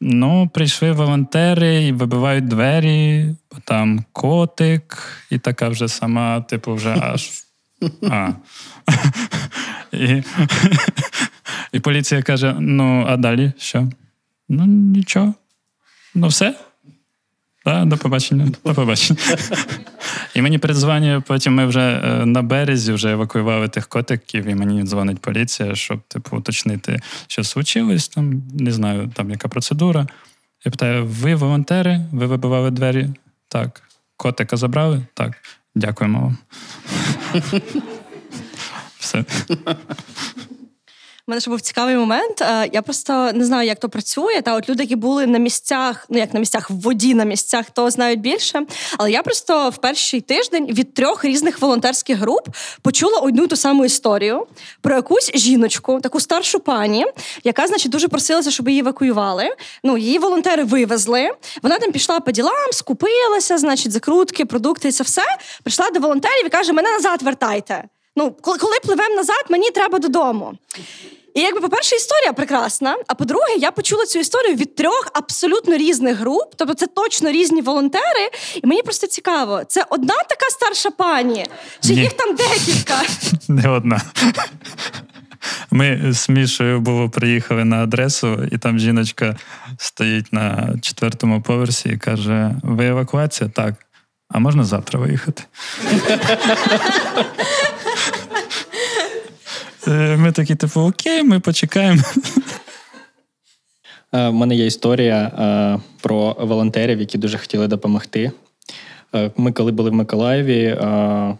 Ну, 0.00 0.48
прийшли 0.54 0.92
волонтери 0.92 1.84
і 1.84 1.92
вибивають 1.92 2.48
двері, 2.48 3.34
там 3.64 4.04
котик, 4.12 4.98
і 5.30 5.38
така 5.38 5.68
вже 5.68 5.88
сама, 5.88 6.40
типу, 6.40 6.74
вже 6.74 6.96
аж. 7.00 7.30
А. 8.10 8.32
І, 9.92 10.22
і 11.72 11.80
поліція 11.80 12.22
каже: 12.22 12.56
ну, 12.58 13.04
а 13.08 13.16
далі 13.16 13.52
що? 13.58 13.88
Ну, 14.48 14.66
нічого. 14.66 15.34
Ну, 16.14 16.26
все. 16.26 16.54
Да, 17.64 17.84
до 17.84 17.96
побачення. 17.96 18.48
До 18.64 18.74
побачення. 18.74 19.20
І 20.34 20.42
мені 20.42 20.58
передзвонює, 20.58 21.20
потім 21.20 21.54
ми 21.54 21.66
вже 21.66 21.80
е, 21.80 22.26
на 22.26 22.42
березі 22.42 22.92
вже 22.92 23.12
евакуювали 23.12 23.68
тих 23.68 23.86
котиків, 23.86 24.46
і 24.46 24.54
мені 24.54 24.82
дзвонить 24.82 25.18
поліція, 25.18 25.74
щоб 25.74 26.00
типу 26.08 26.36
уточнити, 26.36 27.00
що 27.26 27.44
случилось, 27.44 28.08
там 28.08 28.42
не 28.60 28.72
знаю, 28.72 29.10
там 29.14 29.30
яка 29.30 29.48
процедура. 29.48 30.06
Я 30.64 30.70
питаю: 30.70 31.06
ви 31.06 31.34
волонтери? 31.34 32.00
Ви 32.12 32.26
вибивали 32.26 32.70
двері? 32.70 33.08
Так. 33.48 33.82
Котика 34.16 34.56
забрали? 34.56 35.06
Так. 35.14 35.32
Дякуємо 35.74 36.20
вам. 36.20 36.38
Все. 38.98 39.24
У 41.28 41.30
мене 41.30 41.40
ще 41.40 41.50
був 41.50 41.60
цікавий 41.60 41.96
момент. 41.96 42.40
Е, 42.42 42.68
Я 42.72 42.82
просто 42.82 43.32
не 43.32 43.44
знаю, 43.44 43.66
як 43.66 43.80
то 43.80 43.88
працює. 43.88 44.42
Та 44.42 44.54
от 44.54 44.68
люди, 44.68 44.82
які 44.82 44.96
були 44.96 45.26
на 45.26 45.38
місцях, 45.38 46.06
ну 46.08 46.18
як 46.18 46.34
на 46.34 46.40
місцях 46.40 46.70
в 46.70 46.74
воді 46.74 47.14
на 47.14 47.24
місцях, 47.24 47.70
то 47.70 47.90
знають 47.90 48.20
більше. 48.20 48.66
Але 48.98 49.10
я 49.10 49.22
просто 49.22 49.70
в 49.70 49.76
перший 49.76 50.20
тиждень 50.20 50.66
від 50.66 50.94
трьох 50.94 51.24
різних 51.24 51.60
волонтерських 51.60 52.18
груп 52.18 52.48
почула 52.82 53.18
одну 53.18 53.46
ту 53.46 53.56
саму 53.56 53.84
історію 53.84 54.46
про 54.80 54.94
якусь 54.96 55.30
жіночку, 55.34 56.00
таку 56.00 56.20
старшу 56.20 56.60
пані, 56.60 57.06
яка, 57.44 57.66
значить, 57.66 57.92
дуже 57.92 58.08
просилася, 58.08 58.50
щоб 58.50 58.68
її 58.68 58.80
евакуювали. 58.80 59.48
Ну, 59.84 59.98
її 59.98 60.18
волонтери 60.18 60.64
вивезли. 60.64 61.30
Вона 61.62 61.78
там 61.78 61.92
пішла 61.92 62.20
по 62.20 62.30
ділам, 62.30 62.72
скупилася, 62.72 63.58
значить, 63.58 63.92
закрутки, 63.92 64.44
продукти, 64.44 64.88
і 64.88 64.92
це 64.92 65.04
все. 65.04 65.22
Прийшла 65.62 65.90
до 65.90 66.00
волонтерів 66.00 66.46
і 66.46 66.48
каже: 66.48 66.72
мене 66.72 66.90
назад 66.92 67.22
вертайте. 67.22 67.84
Ну, 68.16 68.36
коли, 68.40 68.58
коли 68.58 68.76
пливемо 68.82 69.14
назад, 69.16 69.44
мені 69.50 69.70
треба 69.70 69.98
додому. 69.98 70.54
І 71.34 71.40
якби, 71.40 71.60
по-перше, 71.60 71.96
історія 71.96 72.32
прекрасна. 72.32 72.96
А 73.06 73.14
по-друге, 73.14 73.54
я 73.58 73.70
почула 73.70 74.06
цю 74.06 74.18
історію 74.18 74.56
від 74.56 74.74
трьох 74.74 75.08
абсолютно 75.14 75.76
різних 75.76 76.16
груп, 76.16 76.54
тобто 76.56 76.74
це 76.74 76.86
точно 76.86 77.30
різні 77.30 77.60
волонтери. 77.62 78.30
І 78.62 78.66
мені 78.66 78.82
просто 78.82 79.06
цікаво, 79.06 79.62
це 79.68 79.84
одна 79.90 80.14
така 80.14 80.46
старша 80.50 80.90
пані, 80.90 81.46
чи 81.80 81.94
Ні. 81.94 82.00
їх 82.00 82.12
там 82.12 82.36
декілька? 82.36 83.02
Не 83.48 83.68
одна. 83.68 84.00
Ми 85.70 86.00
з 86.12 86.28
Мішою 86.28 86.80
було 86.80 87.10
приїхали 87.10 87.64
на 87.64 87.82
адресу, 87.82 88.48
і 88.52 88.58
там 88.58 88.78
жіночка 88.78 89.36
стоїть 89.78 90.32
на 90.32 90.74
четвертому 90.82 91.42
поверсі 91.42 91.88
і 91.88 91.98
каже: 91.98 92.54
Ви 92.62 92.86
евакуація? 92.86 93.50
Так. 93.54 93.74
А 94.28 94.38
можна 94.38 94.64
завтра 94.64 95.00
виїхати? 95.00 95.42
Е, 99.88 100.16
Ми 100.16 100.32
такі, 100.32 100.54
типу, 100.54 100.80
окей, 100.80 101.22
ми 101.22 101.40
почекаємо. 101.40 102.02
У 104.12 104.32
мене 104.32 104.54
є 104.54 104.66
історія 104.66 105.16
е, 105.18 105.78
про 106.00 106.36
волонтерів, 106.40 107.00
які 107.00 107.18
дуже 107.18 107.38
хотіли 107.38 107.66
допомогти. 107.68 108.32
Е, 109.14 109.30
Ми, 109.36 109.52
коли 109.52 109.72
були 109.72 109.90
в 109.90 109.94
Миколаєві, 109.94 110.64
е, 110.64 111.38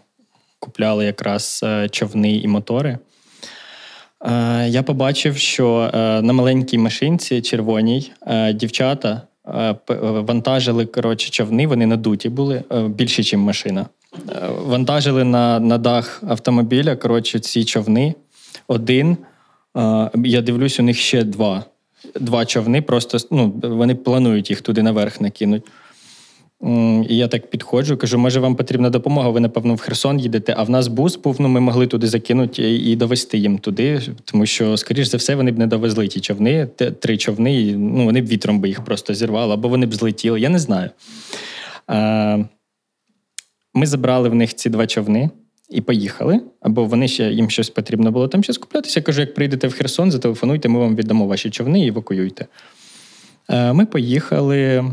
купляли 0.59 1.05
якраз 1.05 1.61
е, 1.63 1.89
човни 1.89 2.35
і 2.35 2.47
мотори. 2.47 2.97
Е, 4.25 4.67
Я 4.69 4.83
побачив, 4.83 5.37
що 5.37 5.91
е, 5.93 6.21
на 6.21 6.33
маленькій 6.33 6.77
машинці 6.77 7.41
червоній 7.41 8.11
е, 8.27 8.53
дівчата 8.53 9.21
е, 9.47 9.51
е, 9.51 9.75
вантажили 9.99 10.85
коротше, 10.85 11.29
човни, 11.29 11.67
вони 11.67 11.85
надуті 11.85 12.29
були 12.29 12.63
е, 12.71 12.87
більше, 12.87 13.21
ніж 13.21 13.33
машина. 13.33 13.85
Е, 14.29 14.47
Вантажили 14.47 15.23
на, 15.23 15.59
на 15.59 15.77
дах 15.77 16.23
автомобіля 16.27 16.95
коротше, 16.95 17.39
ці 17.39 17.65
човни. 17.65 18.13
Один. 18.67 19.17
Я 20.15 20.41
дивлюсь, 20.41 20.79
у 20.79 20.83
них 20.83 20.97
ще 20.97 21.23
два. 21.23 21.65
Два 22.15 22.45
човни, 22.45 22.81
просто 22.81 23.17
ну, 23.31 23.53
вони 23.63 23.95
планують 23.95 24.49
їх 24.49 24.61
туди 24.61 24.83
наверх 24.83 25.21
накинуть. 25.21 25.63
І 27.09 27.17
я 27.17 27.27
так 27.27 27.49
підходжу, 27.49 27.97
кажу, 27.97 28.17
може, 28.17 28.39
вам 28.39 28.55
потрібна 28.55 28.89
допомога, 28.89 29.29
ви, 29.29 29.39
напевно, 29.39 29.75
в 29.75 29.79
Херсон 29.79 30.19
їдете, 30.19 30.53
а 30.57 30.63
в 30.63 30.69
нас 30.69 30.87
бус 30.87 31.15
був, 31.15 31.35
ну 31.39 31.47
ми 31.47 31.59
могли 31.59 31.87
туди 31.87 32.07
закинути 32.07 32.75
і 32.75 32.95
довести 32.95 33.37
їм 33.37 33.57
туди, 33.57 34.01
тому 34.25 34.45
що, 34.45 34.77
скоріш 34.77 35.07
за 35.07 35.17
все, 35.17 35.35
вони 35.35 35.51
б 35.51 35.57
не 35.57 35.67
довезли 35.67 36.07
ті 36.07 36.19
човни, 36.19 36.67
три 36.99 37.17
човни, 37.17 37.75
ну, 37.77 38.05
вони 38.05 38.21
б 38.21 38.25
вітром 38.25 38.59
би 38.59 38.67
їх 38.67 38.83
просто 38.85 39.13
зірвали, 39.13 39.53
або 39.53 39.67
вони 39.67 39.85
б 39.85 39.93
злетіли, 39.93 40.39
я 40.39 40.49
не 40.49 40.59
знаю. 40.59 40.89
Ми 43.73 43.85
забрали 43.85 44.29
в 44.29 44.35
них 44.35 44.53
ці 44.53 44.69
два 44.69 44.87
човни 44.87 45.29
і 45.69 45.81
поїхали, 45.81 46.39
або 46.61 46.85
вони 46.85 47.07
ще 47.07 47.31
їм 47.31 47.49
щось 47.49 47.69
потрібно 47.69 48.11
було 48.11 48.27
там 48.27 48.43
щось 48.43 48.57
куплятися. 48.57 48.99
Я 48.99 49.03
кажу, 49.03 49.21
як 49.21 49.33
прийдете 49.33 49.67
в 49.67 49.73
Херсон, 49.73 50.11
зателефонуйте, 50.11 50.69
ми 50.69 50.79
вам 50.79 50.95
віддамо 50.95 51.27
ваші 51.27 51.49
човни 51.49 51.85
і 51.85 51.87
евакуюйте. 51.87 52.45
Е, 53.49 53.73
Ми 53.73 53.85
поїхали. 53.85 54.85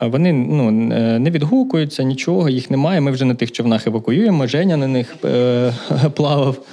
Вони 0.00 0.32
ну, 0.32 0.68
е, 0.68 1.18
не 1.18 1.30
відгукуються, 1.30 2.02
нічого, 2.02 2.48
їх 2.48 2.70
немає. 2.70 3.00
Ми 3.00 3.10
вже 3.10 3.24
на 3.24 3.34
тих 3.34 3.52
човнах 3.52 3.86
евакуюємо. 3.86 4.46
Женя 4.46 4.76
на 4.76 4.86
них 4.86 5.16
е, 5.24 5.72
плавав. 6.14 6.66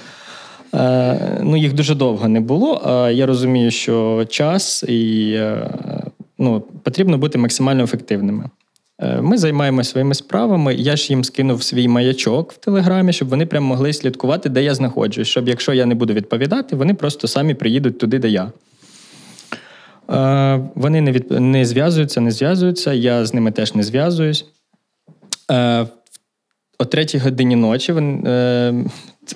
Ну, 1.42 1.56
їх 1.56 1.72
дуже 1.72 1.94
довго 1.94 2.28
не 2.28 2.40
було. 2.40 2.82
А 2.84 3.10
я 3.10 3.26
розумію, 3.26 3.70
що 3.70 4.26
час 4.28 4.82
і 4.82 5.40
ну, 6.38 6.60
потрібно 6.82 7.18
бути 7.18 7.38
максимально 7.38 7.84
ефективними. 7.84 8.50
Е, 9.02 9.20
Ми 9.20 9.38
займаємося 9.38 9.90
своїми 9.90 10.14
справами. 10.14 10.74
Я 10.74 10.96
ж 10.96 11.12
їм 11.12 11.24
скинув 11.24 11.62
свій 11.62 11.88
маячок 11.88 12.52
в 12.52 12.56
телеграмі, 12.56 13.12
щоб 13.12 13.28
вони 13.28 13.46
прям 13.46 13.64
могли 13.64 13.92
слідкувати, 13.92 14.48
де 14.48 14.62
я 14.62 14.74
знаходжусь. 14.74 15.28
Щоб 15.28 15.48
якщо 15.48 15.72
я 15.72 15.86
не 15.86 15.94
буду 15.94 16.12
відповідати, 16.12 16.76
вони 16.76 16.94
просто 16.94 17.28
самі 17.28 17.54
приїдуть 17.54 17.98
туди, 17.98 18.18
де 18.18 18.28
я. 18.28 18.52
Е, 20.10 20.60
Вони 20.74 21.00
не, 21.00 21.12
від... 21.12 21.30
не 21.30 21.64
зв'язуються, 21.66 22.20
не 22.20 22.30
зв'язуються. 22.30 22.92
Я 22.92 23.26
з 23.26 23.34
ними 23.34 23.50
теж 23.50 23.74
не 23.74 23.82
зв'язуюсь. 23.82 24.44
О 26.78 26.84
третій 26.84 27.18
годині 27.18 27.56
ночі 27.56 27.92
вони, 27.92 28.30
е, 28.30 28.74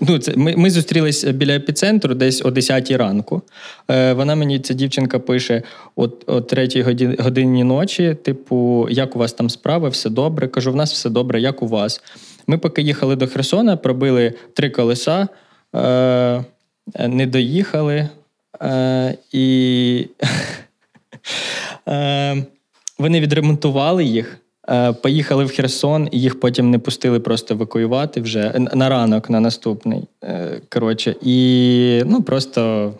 ну, 0.00 0.18
це, 0.18 0.36
ми, 0.36 0.56
ми 0.56 0.70
зустрілись 0.70 1.24
біля 1.24 1.52
епіцентру 1.52 2.14
десь 2.14 2.44
о 2.44 2.50
10 2.50 2.90
ранку. 2.90 3.42
Е, 3.90 4.12
Вона 4.12 4.34
мені, 4.34 4.58
ця 4.58 4.74
дівчинка, 4.74 5.18
пише: 5.18 5.62
от 5.96 6.24
о 6.26 6.40
третій 6.40 6.82
годині, 6.82 7.16
годині 7.18 7.64
ночі, 7.64 8.16
типу, 8.22 8.88
як 8.90 9.16
у 9.16 9.18
вас 9.18 9.32
там 9.32 9.50
справи, 9.50 9.88
все 9.88 10.10
добре. 10.10 10.48
Кажу, 10.48 10.72
в 10.72 10.76
нас 10.76 10.92
все 10.92 11.10
добре, 11.10 11.40
як 11.40 11.62
у 11.62 11.66
вас. 11.66 12.02
Ми 12.46 12.58
поки 12.58 12.82
їхали 12.82 13.16
до 13.16 13.26
Херсона, 13.26 13.76
пробили 13.76 14.32
три 14.54 14.70
колеса, 14.70 15.28
е, 15.76 16.44
не 16.98 17.26
доїхали. 17.26 18.08
Е, 18.62 19.16
і 19.32 20.08
е, 21.88 22.44
вони 22.98 23.20
відремонтували 23.20 24.04
їх, 24.04 24.38
поїхали 25.02 25.44
в 25.44 25.50
Херсон, 25.50 26.08
і 26.10 26.20
їх 26.20 26.40
потім 26.40 26.70
не 26.70 26.78
пустили 26.78 27.20
просто 27.20 27.54
евакуювати 27.54 28.20
вже 28.20 28.52
на 28.74 28.88
ранок, 28.88 29.30
на 29.30 29.40
наступний. 29.40 30.08
Е, 30.24 30.60
коротше, 30.68 31.14
і 31.22 32.02
ну, 32.06 32.22
просто 32.22 32.92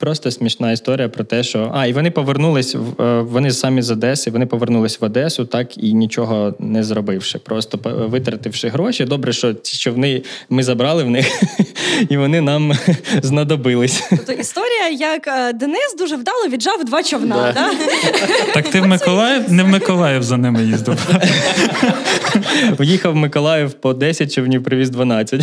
Просто 0.00 0.30
смішна 0.30 0.72
історія 0.72 1.08
про 1.08 1.24
те, 1.24 1.42
що 1.42 1.70
а, 1.74 1.86
і 1.86 1.92
вони 1.92 2.10
повернулись 2.10 2.74
е, 2.74 3.02
вони 3.20 3.50
самі 3.50 3.82
з 3.82 3.90
Одеси, 3.90 4.30
вони 4.30 4.46
повернулись 4.46 5.00
в 5.00 5.04
Одесу, 5.04 5.44
так 5.44 5.78
і 5.78 5.94
нічого 5.94 6.54
не 6.58 6.84
зробивши, 6.84 7.38
просто 7.38 7.78
витративши 7.84 8.68
гроші. 8.68 9.04
Добре, 9.04 9.32
що 9.32 9.54
ці 9.54 9.78
човни 9.78 10.22
ми 10.50 10.62
забрали 10.62 11.04
в 11.04 11.10
них, 11.10 11.42
і 12.08 12.16
вони 12.16 12.40
нам 12.40 12.72
знадобились. 13.22 14.04
Тобто 14.10 14.32
історія, 14.32 14.88
як 14.88 15.26
е, 15.26 15.52
Денис 15.52 15.94
дуже 15.98 16.16
вдало 16.16 16.48
віджав 16.48 16.84
два 16.84 17.02
човна. 17.02 17.36
Да. 17.36 17.52
Да? 17.52 17.70
Так 18.54 18.68
ти 18.68 18.80
в 18.80 18.86
Миколаїв 18.86 19.52
не 19.52 19.62
в 19.62 19.68
Миколаїв 19.68 20.22
за 20.22 20.36
ними 20.36 20.64
їздив. 20.64 21.06
Поїхав 22.76 23.12
в 23.12 23.16
Миколаїв 23.16 23.72
по 23.72 23.94
10 23.94 24.34
човнів, 24.34 24.64
привіз 24.64 24.90
12. 24.90 25.42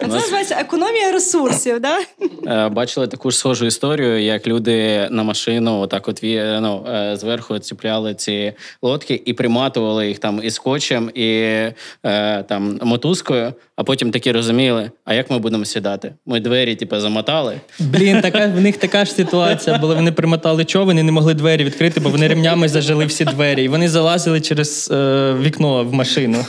Це 0.00 0.06
називається 0.06 0.56
економія 0.60 1.12
ресурсів. 1.12 1.80
да? 1.80 1.98
Е, 2.46 2.68
бачили 2.68 3.06
таку 3.06 3.23
ж 3.30 3.38
схожу 3.38 3.66
історію, 3.66 4.22
як 4.22 4.46
люди 4.46 5.08
на 5.10 5.22
машину 5.22 5.80
отак 5.80 6.08
от 6.08 6.20
ну, 6.22 6.86
е, 6.88 7.16
зверху 7.16 7.58
ціпляли 7.58 8.14
ці 8.14 8.52
лодки 8.82 9.22
і 9.24 9.32
приматували 9.32 10.08
їх 10.08 10.18
там 10.18 10.40
і 10.44 10.50
скотчем, 10.50 11.10
і 11.14 11.28
е, 12.04 12.42
там 12.42 12.78
мотузкою, 12.82 13.52
а 13.76 13.84
потім 13.84 14.10
такі 14.10 14.32
розуміли, 14.32 14.90
а 15.04 15.14
як 15.14 15.30
ми 15.30 15.38
будемо 15.38 15.64
сідати? 15.64 16.14
Ми 16.26 16.40
двері, 16.40 16.74
типу, 16.74 17.00
замотали. 17.00 17.60
Блін, 17.78 18.20
така 18.20 18.46
в 18.46 18.60
них 18.60 18.76
така 18.76 19.04
ж 19.04 19.12
ситуація. 19.12 19.78
Була 19.78 19.94
вони 19.94 20.12
примотали 20.12 20.64
човен 20.64 20.98
і 20.98 21.02
не 21.02 21.12
могли 21.12 21.34
двері 21.34 21.64
відкрити, 21.64 22.00
бо 22.00 22.10
вони 22.10 22.28
ремнями 22.28 22.68
зажили 22.68 23.06
всі 23.06 23.24
двері. 23.24 23.64
І 23.64 23.68
вони 23.68 23.88
залазили 23.88 24.40
через 24.40 24.90
е, 24.92 25.34
вікно 25.40 25.84
в 25.84 25.94
машину. 25.94 26.44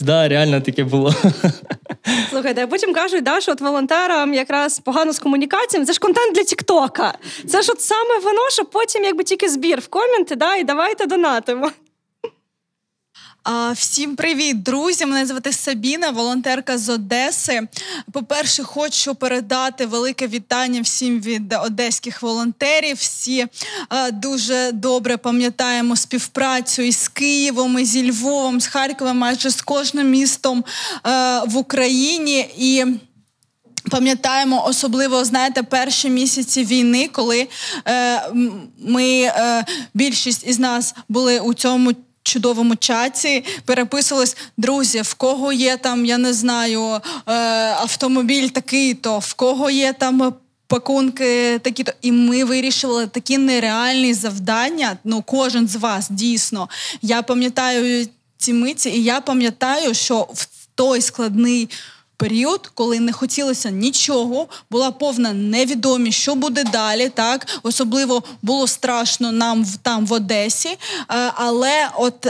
Да, 0.00 0.28
реально 0.28 0.60
таке 0.60 0.84
було. 0.84 1.14
Слухайте, 2.30 2.64
а 2.64 2.66
потім 2.66 2.94
кажуть, 2.94 3.22
да, 3.22 3.40
що 3.40 3.52
от 3.52 3.60
волонтерам 3.60 4.34
якраз 4.34 4.78
погано 4.78 5.12
з 5.12 5.18
комунікаціями. 5.18 5.86
Це 5.86 5.92
ж 5.92 5.98
контент 6.08 6.34
для 6.34 6.44
Тіктока. 6.44 7.18
Це 7.48 7.62
ж 7.62 7.72
от 7.72 7.80
саме 7.80 8.18
воно, 8.18 8.50
що 8.50 8.64
потім 8.64 9.04
якби 9.04 9.24
тільки 9.24 9.48
збір 9.48 9.80
в 9.80 9.88
коменти, 9.88 10.36
да, 10.36 10.56
і 10.56 10.64
давайте 10.64 11.06
донатимо. 11.06 11.70
Всім 13.74 14.16
привіт, 14.16 14.62
друзі! 14.62 15.06
Мене 15.06 15.26
звати 15.26 15.52
Сабіна, 15.52 16.10
волонтерка 16.10 16.78
з 16.78 16.88
Одеси. 16.88 17.68
По-перше, 18.12 18.62
хочу 18.62 19.14
передати 19.14 19.86
велике 19.86 20.26
вітання 20.26 20.80
всім 20.80 21.20
від 21.20 21.54
одеських 21.64 22.22
волонтерів. 22.22 22.96
Всі 22.96 23.46
дуже 24.12 24.72
добре 24.72 25.16
пам'ятаємо 25.16 25.96
співпрацю 25.96 26.82
із 26.82 27.08
Києвом, 27.08 27.78
і 27.78 27.84
зі 27.84 28.10
Львовом, 28.10 28.60
з 28.60 28.66
Харковом, 28.66 29.18
майже 29.18 29.50
з 29.50 29.62
кожним 29.62 30.10
містом 30.10 30.64
в 31.46 31.56
Україні 31.56 32.50
і. 32.58 32.84
Пам'ятаємо 33.90 34.66
особливо, 34.66 35.24
знаєте, 35.24 35.62
перші 35.62 36.10
місяці 36.10 36.64
війни, 36.64 37.08
коли 37.12 37.48
е, 37.86 38.22
ми 38.78 39.20
е, 39.20 39.64
більшість 39.94 40.46
із 40.46 40.58
нас 40.58 40.94
були 41.08 41.40
у 41.40 41.54
цьому 41.54 41.92
чудовому 42.22 42.76
чаті 42.76 43.44
переписувались 43.64 44.36
друзі, 44.56 45.00
в 45.00 45.14
кого 45.14 45.52
є 45.52 45.76
там, 45.76 46.04
я 46.06 46.18
не 46.18 46.32
знаю, 46.32 46.82
е, 46.82 47.00
автомобіль 47.72 48.48
такий-то, 48.48 49.18
в 49.18 49.34
кого 49.34 49.70
є 49.70 49.92
там. 49.92 50.34
Пакунки 50.70 51.58
такі 51.58 51.84
то 51.84 51.92
і 52.02 52.12
ми 52.12 52.44
вирішували 52.44 53.06
такі 53.06 53.38
нереальні 53.38 54.14
завдання. 54.14 54.98
Ну, 55.04 55.22
кожен 55.22 55.68
з 55.68 55.76
вас 55.76 56.06
дійсно. 56.10 56.68
Я 57.02 57.22
пам'ятаю 57.22 58.08
ці 58.38 58.52
миті, 58.52 58.90
і 58.90 59.02
я 59.02 59.20
пам'ятаю, 59.20 59.94
що 59.94 60.28
в 60.34 60.46
той 60.74 61.00
складний 61.00 61.68
період, 62.18 62.70
коли 62.74 63.00
не 63.00 63.12
хотілося 63.12 63.70
нічого, 63.70 64.46
була 64.70 64.90
повна 64.90 65.32
невідомість, 65.32 66.18
що 66.18 66.34
буде 66.34 66.64
далі. 66.64 67.08
Так 67.08 67.46
особливо 67.62 68.22
було 68.42 68.66
страшно 68.66 69.32
нам 69.32 69.66
там 69.82 70.06
в 70.06 70.12
Одесі, 70.12 70.68
е, 70.68 70.76
але 71.34 71.88
от. 71.96 72.26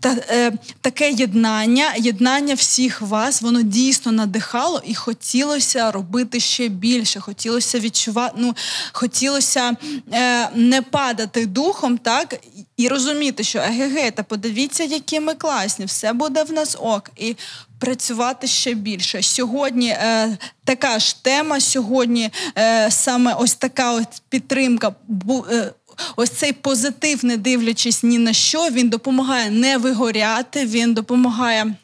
Та, 0.00 0.16
е, 0.28 0.52
таке 0.80 1.10
єднання, 1.10 1.94
єднання 1.96 2.54
всіх 2.54 3.00
вас, 3.00 3.42
воно 3.42 3.62
дійсно 3.62 4.12
надихало 4.12 4.82
і 4.84 4.94
хотілося 4.94 5.90
робити 5.90 6.40
ще 6.40 6.68
більше. 6.68 7.20
Хотілося 7.20 7.78
відчувати, 7.78 8.34
ну 8.38 8.56
хотілося 8.92 9.76
е, 10.12 10.48
не 10.54 10.82
падати 10.82 11.46
духом, 11.46 11.98
так 11.98 12.40
і 12.76 12.88
розуміти, 12.88 13.44
що 13.44 13.58
еге, 13.58 14.10
та 14.10 14.22
подивіться, 14.22 14.84
які 14.84 15.20
ми 15.20 15.34
класні, 15.34 15.84
все 15.84 16.12
буде 16.12 16.42
в 16.42 16.52
нас 16.52 16.76
ок. 16.80 17.10
І 17.16 17.36
працювати 17.80 18.46
ще 18.46 18.74
більше. 18.74 19.22
Сьогодні 19.22 19.88
е, 19.88 20.36
така 20.64 20.98
ж 20.98 21.24
тема. 21.24 21.60
Сьогодні 21.60 22.30
е, 22.58 22.90
саме 22.90 23.34
ось 23.34 23.54
така 23.54 23.92
ось 23.92 24.22
підтримка. 24.28 24.94
Бу, 25.08 25.46
е, 25.50 25.72
Ось 26.16 26.30
цей 26.30 26.52
позитив, 26.52 27.24
не 27.24 27.36
дивлячись 27.36 28.02
ні 28.02 28.18
на 28.18 28.32
що, 28.32 28.68
він 28.70 28.88
допомагає 28.88 29.50
не 29.50 29.78
вигоряти, 29.78 30.66
він 30.66 30.94
допомагає 30.94 31.74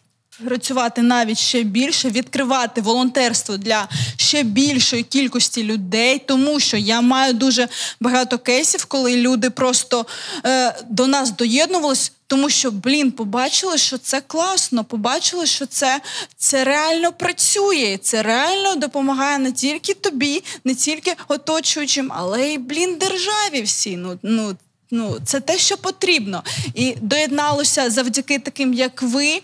працювати 0.45 1.03
навіть 1.03 1.39
ще 1.39 1.63
більше, 1.63 2.11
відкривати 2.11 2.81
волонтерство 2.81 3.57
для 3.57 3.89
ще 4.17 4.43
більшої 4.43 5.03
кількості 5.03 5.63
людей, 5.63 6.19
тому 6.27 6.61
що 6.61 6.77
я 6.77 7.01
маю 7.01 7.33
дуже 7.33 7.69
багато 8.01 8.39
кейсів, 8.39 8.85
коли 8.85 9.17
люди 9.17 9.51
просто 9.51 10.07
е, 10.47 10.77
до 10.91 11.07
нас 11.07 11.31
доєднувались. 11.31 12.13
Тому 12.29 12.51
що, 12.51 12.71
блін, 12.71 13.13
побачили, 13.13 13.79
що 13.79 13.99
це 13.99 14.21
класно, 14.21 14.85
побачили, 14.85 15.47
що 15.47 15.67
це 15.67 16.01
це 16.37 16.65
реально 16.65 17.13
працює, 17.13 17.99
це 18.03 18.23
реально 18.23 18.75
допомагає 18.75 19.39
не 19.39 19.53
тільки 19.53 19.95
тобі, 19.95 20.43
не 20.65 20.75
тільки 20.75 21.15
оточуючим, 21.29 22.13
але 22.17 22.49
й 22.49 22.59
блін 22.59 22.97
державі 22.99 23.63
всі. 23.63 23.97
Ну 23.97 24.19
ну 24.23 24.57
Ну, 24.91 25.17
це 25.25 25.41
те, 25.41 25.59
що 25.59 25.77
потрібно, 25.77 26.43
і 26.75 26.95
доєдналося 27.01 27.91
завдяки 27.91 28.39
таким, 28.39 28.75
як 28.75 29.03
ви. 29.03 29.43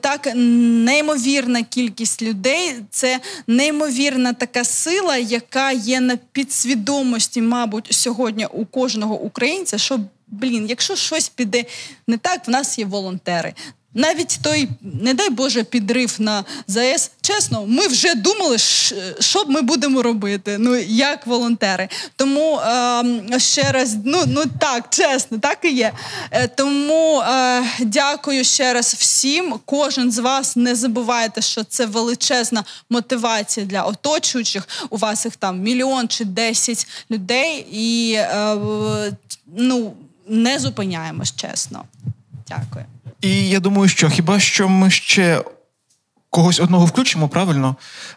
Так, 0.00 0.28
неймовірна 0.34 1.62
кількість 1.62 2.22
людей. 2.22 2.74
Це 2.90 3.20
неймовірна 3.46 4.32
така 4.32 4.64
сила, 4.64 5.16
яка 5.16 5.72
є 5.72 6.00
на 6.00 6.16
підсвідомості, 6.16 7.42
мабуть, 7.42 7.88
сьогодні 7.90 8.46
у 8.46 8.66
кожного 8.66 9.20
українця. 9.20 9.78
що 9.78 10.00
Блін, 10.26 10.66
якщо 10.68 10.96
щось 10.96 11.28
піде 11.28 11.64
не 12.06 12.16
так, 12.16 12.48
в 12.48 12.50
нас 12.50 12.78
є 12.78 12.84
волонтери. 12.84 13.54
Навіть 13.94 14.38
той, 14.42 14.68
не 14.82 15.14
дай 15.14 15.30
Боже, 15.30 15.64
підрив 15.64 16.16
на 16.18 16.44
ЗАЕС. 16.66 17.10
Чесно, 17.20 17.66
ми 17.66 17.86
вже 17.86 18.14
думали, 18.14 18.58
що 19.20 19.44
ми 19.48 19.62
будемо 19.62 20.02
робити. 20.02 20.56
Ну 20.58 20.76
як 20.76 21.26
волонтери. 21.26 21.88
Тому 22.16 22.58
е, 22.58 23.38
ще 23.38 23.72
раз, 23.72 23.96
ну 24.04 24.22
ну 24.26 24.44
так, 24.60 24.86
чесно, 24.90 25.38
так 25.38 25.58
і 25.62 25.72
є. 25.72 25.92
Е, 26.30 26.48
тому 26.48 27.20
е, 27.20 27.64
дякую 27.80 28.44
ще 28.44 28.72
раз 28.72 28.94
всім. 28.98 29.54
Кожен 29.64 30.12
з 30.12 30.18
вас 30.18 30.56
не 30.56 30.74
забувайте, 30.74 31.42
що 31.42 31.64
це 31.64 31.86
величезна 31.86 32.64
мотивація 32.90 33.66
для 33.66 33.82
оточуючих. 33.82 34.68
У 34.90 34.96
вас 34.96 35.24
їх 35.24 35.36
там 35.36 35.60
мільйон 35.60 36.08
чи 36.08 36.24
десять 36.24 36.86
людей, 37.10 37.66
і 37.72 38.12
е, 38.12 38.56
ну 39.56 39.94
не 40.28 40.58
зупиняємось, 40.58 41.36
чесно. 41.36 41.84
Дякую. 42.48 42.84
І 43.22 43.48
я 43.48 43.60
думаю, 43.60 43.88
що 43.88 44.08
хіба 44.08 44.40
що 44.40 44.68
ми 44.68 44.90
ще 44.90 45.42
когось 46.30 46.60
одного 46.60 46.86
включимо, 46.86 47.28
правильно? 47.28 47.76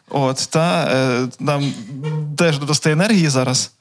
От, 0.10 0.48
та 0.49 0.88
е, 0.94 1.27
нам 1.40 1.73
теж 2.38 2.60
додасте 2.60 2.91
енергії 2.91 3.30
зараз. 3.30 3.72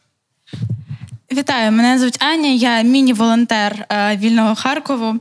Вітаю, 1.32 1.72
мене 1.72 1.98
звуть 1.98 2.22
Аня, 2.22 2.48
я 2.48 2.82
міні-волонтер 2.82 3.86
е, 3.88 4.16
вільного 4.16 4.54
Харкову. 4.54 5.14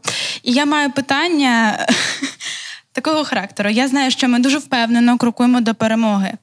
І 0.44 0.52
я 0.52 0.66
маю 0.66 0.92
питання 0.92 1.88
такого 2.92 3.24
характеру. 3.24 3.70
Я 3.70 3.88
знаю, 3.88 4.12
що 4.12 4.28
ми 4.28 4.40
дуже 4.40 4.58
впевнено 4.58 5.18
крокуємо 5.18 5.62
до 5.62 5.76
перемоги. 5.76 6.34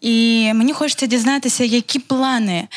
І 0.00 0.50
мені 0.54 0.72
хочеться 0.72 1.06
дізнатися, 1.06 1.64
які 1.64 1.98
плани, 1.98 2.68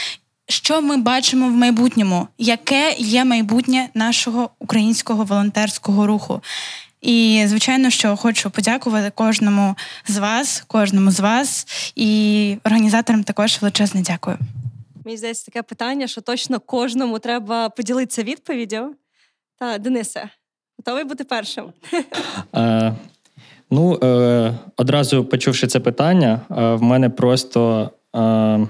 що 0.51 0.81
ми 0.81 0.97
бачимо 0.97 1.47
в 1.47 1.51
майбутньому, 1.51 2.27
яке 2.37 2.95
є 2.97 3.25
майбутнє 3.25 3.89
нашого 3.93 4.49
українського 4.59 5.23
волонтерського 5.23 6.07
руху. 6.07 6.41
І, 7.01 7.43
звичайно, 7.47 7.89
що 7.89 8.15
хочу 8.15 8.49
подякувати 8.49 9.11
кожному 9.15 9.75
з 10.07 10.17
вас, 10.17 10.63
кожному 10.67 11.11
з 11.11 11.19
вас 11.19 11.67
і 11.95 12.57
організаторам 12.63 13.23
також 13.23 13.61
величезне 13.61 14.01
дякую. 14.01 14.37
Мені 15.05 15.17
здається, 15.17 15.45
таке 15.45 15.61
питання, 15.61 16.07
що 16.07 16.21
точно 16.21 16.59
кожному 16.59 17.19
треба 17.19 17.69
поділитися 17.69 18.23
відповіддю. 18.23 18.95
Та 19.59 19.77
Денисе, 19.77 20.29
готовий 20.77 21.03
бути 21.03 21.23
першим? 21.23 21.65
Е, 22.55 22.93
ну, 23.71 23.99
е, 24.03 24.53
одразу 24.77 25.25
почувши 25.25 25.67
це 25.67 25.79
питання, 25.79 26.41
е, 26.51 26.75
в 26.75 26.81
мене 26.83 27.09
просто. 27.09 27.91
Е, 28.15 28.67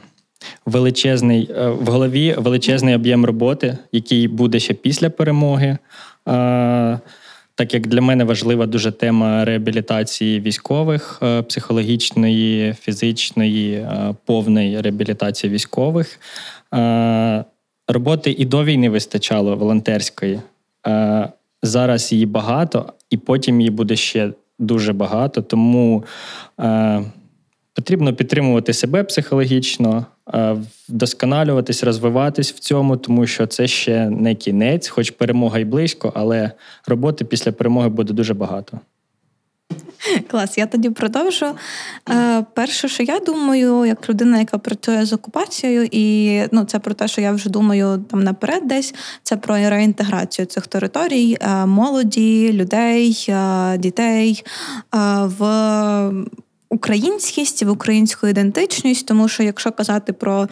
величезний 0.65 1.49
е, 1.51 1.67
в 1.67 1.87
голові 1.87 2.35
величезний 2.37 2.95
об'єм 2.95 3.25
роботи, 3.25 3.77
який 3.91 4.27
буде 4.27 4.59
ще 4.59 4.73
після 4.73 5.09
перемоги. 5.09 5.77
Е, 6.27 6.99
так 7.55 7.73
як 7.73 7.87
для 7.87 8.01
мене 8.01 8.23
важлива 8.23 8.65
дуже 8.65 8.91
тема 8.91 9.45
реабілітації 9.45 10.39
військових, 10.39 11.19
е, 11.23 11.41
психологічної, 11.41 12.73
фізичної, 12.73 13.87
повної 14.25 14.81
реабілітації 14.81 15.53
військових. 15.53 16.19
Роботи 17.87 18.35
і 18.37 18.45
до 18.45 18.63
війни 18.63 18.89
вистачало 18.89 19.55
волонтерської. 19.55 20.39
Зараз 21.63 22.11
її 22.11 22.25
багато, 22.25 22.93
і 23.09 23.17
потім 23.17 23.61
її 23.61 23.71
буде 23.71 23.95
ще 23.95 24.29
дуже 24.59 24.93
багато. 24.93 25.41
Тому 25.41 26.03
потрібно 27.73 28.15
підтримувати 28.15 28.73
себе 28.73 29.03
психологічно, 29.03 30.05
вдосконалюватись, 30.89 31.83
розвиватись 31.83 32.53
в 32.53 32.59
цьому, 32.59 32.97
тому 32.97 33.27
що 33.27 33.47
це 33.47 33.67
ще 33.67 34.09
не 34.09 34.35
кінець, 34.35 34.87
хоч 34.87 35.11
перемога 35.11 35.59
й 35.59 35.65
близько, 35.65 36.11
але 36.15 36.51
роботи 36.87 37.25
після 37.25 37.51
перемоги 37.51 37.89
буде 37.89 38.13
дуже 38.13 38.33
багато. 38.33 38.79
Клас, 40.27 40.57
я 40.57 40.65
тоді 40.65 40.89
продовжу. 40.89 41.45
Е, 42.09 42.45
Перше, 42.53 42.87
що 42.87 43.03
я 43.03 43.19
думаю, 43.19 43.85
як 43.85 44.09
людина, 44.09 44.39
яка 44.39 44.57
працює 44.57 45.05
з 45.05 45.13
окупацією, 45.13 45.87
і 45.91 46.37
ну, 46.51 46.63
це 46.63 46.79
про 46.79 46.93
те, 46.93 47.07
що 47.07 47.21
я 47.21 47.31
вже 47.31 47.49
думаю 47.49 48.05
там 48.09 48.23
наперед, 48.23 48.67
десь 48.67 48.95
це 49.23 49.37
про 49.37 49.55
реінтеграцію 49.55 50.45
цих 50.45 50.67
територій, 50.67 51.37
е, 51.41 51.65
молоді, 51.65 52.53
людей, 52.53 53.25
е, 53.29 53.77
дітей 53.77 54.43
е, 54.45 54.97
в 55.25 55.43
українськість, 56.71 57.63
в 57.63 57.69
українську 57.69 58.27
ідентичність, 58.27 59.05
тому 59.05 59.27
що 59.27 59.43
якщо 59.43 59.71
казати 59.71 60.13
про 60.13 60.47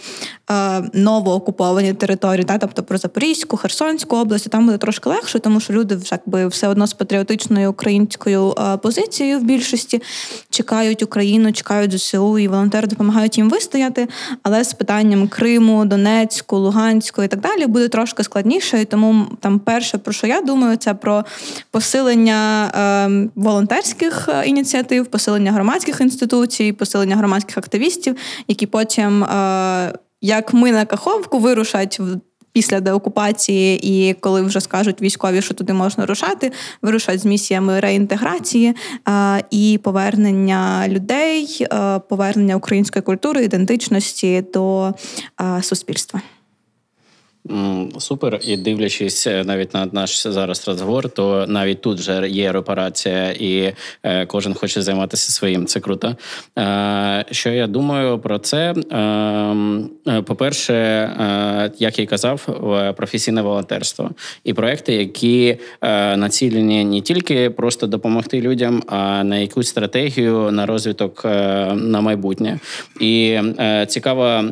е, 0.51 0.81
новоокуповані 0.93 1.93
території, 1.93 2.45
та, 2.45 2.57
тобто 2.57 2.83
про 2.83 2.97
Запорізьку, 2.97 3.57
Херсонську 3.57 4.17
область, 4.17 4.49
там 4.49 4.65
буде 4.65 4.77
трошки 4.77 5.09
легше, 5.09 5.39
тому 5.39 5.59
що 5.59 5.73
люди 5.73 5.95
вже 5.95 6.09
якби 6.11 6.47
все 6.47 6.67
одно 6.67 6.87
з 6.87 6.93
патріотичною 6.93 7.69
українською 7.69 8.55
е, 8.59 8.77
позицією 8.77 9.39
в 9.39 9.43
більшості 9.43 10.01
чекають 10.49 11.03
Україну, 11.03 11.51
чекають 11.51 11.97
ЗСУ, 11.97 12.39
і 12.39 12.47
волонтери 12.47 12.87
допомагають 12.87 13.37
їм 13.37 13.49
вистояти. 13.49 14.07
Але 14.43 14.63
з 14.63 14.73
питанням 14.73 15.27
Криму, 15.27 15.85
Донецьку, 15.85 16.57
Луганську 16.57 17.23
і 17.23 17.27
так 17.27 17.39
далі 17.39 17.67
буде 17.67 17.87
трошки 17.87 18.23
складніше. 18.23 18.81
І 18.81 18.85
тому 18.85 19.25
там 19.39 19.59
перше, 19.59 19.97
про 19.97 20.13
що 20.13 20.27
я 20.27 20.41
думаю, 20.41 20.77
це 20.77 20.93
про 20.93 21.25
посилення 21.71 22.71
е, 23.07 23.29
волонтерських 23.35 24.29
ініціатив, 24.45 25.05
посилення 25.05 25.51
громадських 25.51 26.01
інституцій, 26.09 26.71
посилення 26.73 27.15
громадських 27.15 27.57
активістів, 27.57 28.15
які 28.47 28.65
потім, 28.65 29.23
е, 29.23 29.93
як 30.21 30.53
ми 30.53 30.71
на 30.71 30.85
Каховку, 30.85 31.39
вирушать 31.39 31.99
в. 31.99 32.19
Після 32.51 32.79
деокупації, 32.79 33.79
і 33.83 34.13
коли 34.13 34.41
вже 34.41 34.61
скажуть 34.61 35.01
військові, 35.01 35.41
що 35.41 35.53
туди 35.53 35.73
можна 35.73 36.05
рушати, 36.05 36.51
вирушать 36.81 37.19
з 37.19 37.25
місіями 37.25 37.79
реінтеграції 37.79 38.75
а, 39.05 39.37
е, 39.39 39.43
і 39.51 39.79
повернення 39.83 40.87
людей, 40.87 41.67
а, 41.69 41.95
е, 41.95 42.01
повернення 42.09 42.55
української 42.55 43.03
культури, 43.03 43.43
ідентичності 43.43 44.45
до 44.53 44.93
а, 45.37 45.61
суспільства. 45.61 46.21
Супер, 47.97 48.39
і 48.43 48.57
дивлячись 48.57 49.27
е, 49.27 49.43
навіть 49.43 49.73
на 49.73 49.89
наш 49.91 50.27
зараз 50.27 50.67
розговор, 50.67 51.09
то 51.09 51.45
навіть 51.47 51.81
тут 51.81 51.99
вже 51.99 52.29
є 52.29 52.51
репарація, 52.51 53.31
і 53.31 53.73
е, 54.03 54.25
кожен 54.25 54.53
хоче 54.53 54.81
займатися 54.81 55.31
своїм. 55.31 55.65
Це 55.65 55.79
круто. 55.79 56.15
Е, 56.57 57.25
що 57.31 57.49
я 57.49 57.67
думаю 57.67 58.19
про 58.19 58.39
це? 58.39 58.75
Ем, 58.91 59.89
по-перше, 60.25 60.73
як 61.79 61.99
я 61.99 62.03
й 62.03 62.07
казав, 62.07 62.47
професійне 62.97 63.41
волонтерство 63.41 64.09
і 64.43 64.53
проекти, 64.53 64.93
які 64.93 65.57
націлені 66.17 66.85
не 66.85 67.01
тільки 67.01 67.49
просто 67.49 67.87
допомогти 67.87 68.41
людям, 68.41 68.83
а 68.87 69.23
на 69.23 69.37
якусь 69.37 69.67
стратегію 69.67 70.51
на 70.51 70.65
розвиток 70.65 71.25
на 71.75 72.01
майбутнє. 72.01 72.59
І 72.99 73.39
цікаво. 73.87 74.43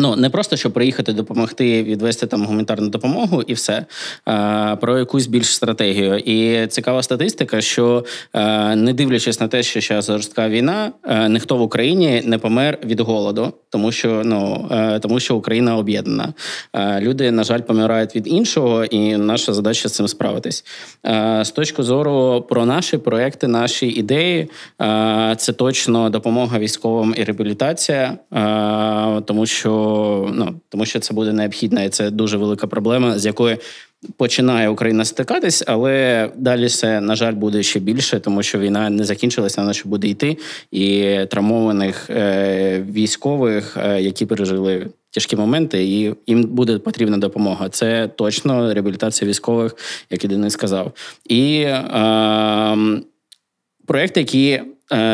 Ну, 0.00 0.16
не 0.16 0.30
просто 0.30 0.56
щоб 0.56 0.72
приїхати 0.72 1.12
допомогти 1.12 1.82
відвести 1.82 2.26
там 2.26 2.44
гуманітарну 2.44 2.88
допомогу 2.88 3.42
і 3.42 3.54
все 3.54 3.86
а, 4.24 4.76
про 4.80 4.98
якусь 4.98 5.26
більш 5.26 5.54
стратегію. 5.54 6.18
І 6.18 6.66
цікава 6.66 7.02
статистика, 7.02 7.60
що 7.60 8.04
а, 8.32 8.76
не 8.76 8.92
дивлячись 8.92 9.40
на 9.40 9.48
те, 9.48 9.62
що 9.62 9.80
зараз 9.80 10.06
жорстка 10.06 10.48
війна, 10.48 10.92
а, 11.02 11.28
ніхто 11.28 11.56
в 11.56 11.62
Україні 11.62 12.22
не 12.24 12.38
помер 12.38 12.78
від 12.84 13.00
голоду, 13.00 13.52
тому 13.70 13.92
що 13.92 14.22
ну 14.24 14.68
тому, 15.02 15.20
що 15.20 15.36
Україна 15.36 15.76
об'єднана. 15.76 16.34
Люди, 17.00 17.30
на 17.30 17.44
жаль, 17.44 17.60
помирають 17.60 18.16
від 18.16 18.28
іншого, 18.28 18.84
і 18.84 19.16
наша 19.16 19.52
задача 19.52 19.88
з 19.88 19.92
цим 19.92 20.08
справитись. 20.08 20.64
З 21.42 21.50
точки 21.50 21.82
зору 21.82 22.46
про 22.48 22.66
наші 22.66 22.98
проекти, 22.98 23.48
наші 23.48 23.86
ідеї, 23.86 24.50
це 25.36 25.52
точно 25.56 26.10
допомога 26.10 26.58
військовим 26.58 27.14
і 27.16 27.24
реабілітація, 27.24 28.18
тому 29.26 29.46
що 29.46 29.81
ну 30.34 30.54
тому, 30.68 30.86
що 30.86 31.00
це 31.00 31.14
буде 31.14 31.32
необхідно, 31.32 31.82
і 31.84 31.88
це 31.88 32.10
дуже 32.10 32.36
велика 32.36 32.66
проблема, 32.66 33.18
з 33.18 33.26
якою 33.26 33.58
починає 34.16 34.68
Україна 34.68 35.04
стикатись, 35.04 35.64
але 35.66 36.28
далі 36.36 36.66
все 36.66 37.00
на 37.00 37.16
жаль 37.16 37.32
буде 37.32 37.62
ще 37.62 37.80
більше, 37.80 38.20
тому 38.20 38.42
що 38.42 38.58
війна 38.58 38.90
не 38.90 39.04
закінчилася, 39.04 39.60
вона 39.60 39.72
ще 39.72 39.88
буде 39.88 40.08
йти, 40.08 40.38
і 40.70 41.16
травмованих 41.30 42.10
е, 42.10 42.84
військових, 42.92 43.76
е, 43.76 44.02
які 44.02 44.26
пережили. 44.26 44.86
Тяжкі 45.14 45.36
моменти, 45.36 45.84
і 45.84 46.14
їм 46.26 46.42
буде 46.42 46.78
потрібна 46.78 47.18
допомога. 47.18 47.68
Це 47.68 48.08
точно 48.08 48.74
реабілітація 48.74 49.28
військових, 49.28 49.76
як 50.10 50.24
і 50.24 50.28
Денис 50.28 50.52
сказав. 50.52 50.92
І 51.28 51.60
е, 51.60 52.76
проекти, 53.86 54.20
які 54.20 54.60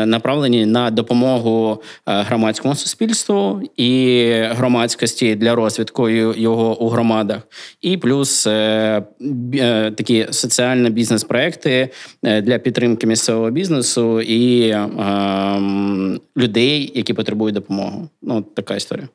направлені 0.05 0.65
на 0.65 0.91
допомогу 0.91 1.81
е, 2.07 2.21
громадському 2.21 2.75
суспільству 2.75 3.61
і 3.75 4.31
громадськості 4.49 5.35
для 5.35 5.55
розвитку 5.55 6.09
його 6.09 6.81
у 6.81 6.89
громадах, 6.89 7.41
і 7.81 7.97
плюс 7.97 8.47
е, 8.47 9.03
такі 9.97 10.27
соціальні 10.31 10.89
бізнес-проекти 10.89 11.89
для 12.23 12.59
підтримки 12.59 13.07
місцевого 13.07 13.51
бізнесу 13.51 14.21
і 14.21 14.75
людей, 16.37 16.91
які 16.95 17.13
потребують 17.13 17.55
допомоги. 17.55 17.97
Ну, 18.21 18.41
така 18.41 18.75
історія. 18.75 19.07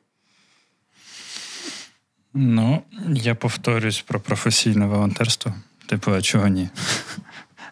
Ну, 2.33 2.81
я 3.13 3.35
повторюсь 3.35 4.01
про 4.01 4.19
професійне 4.19 4.85
волонтерство. 4.85 5.53
Типу, 5.85 6.11
а 6.11 6.21
чого 6.21 6.47
ні? 6.47 6.69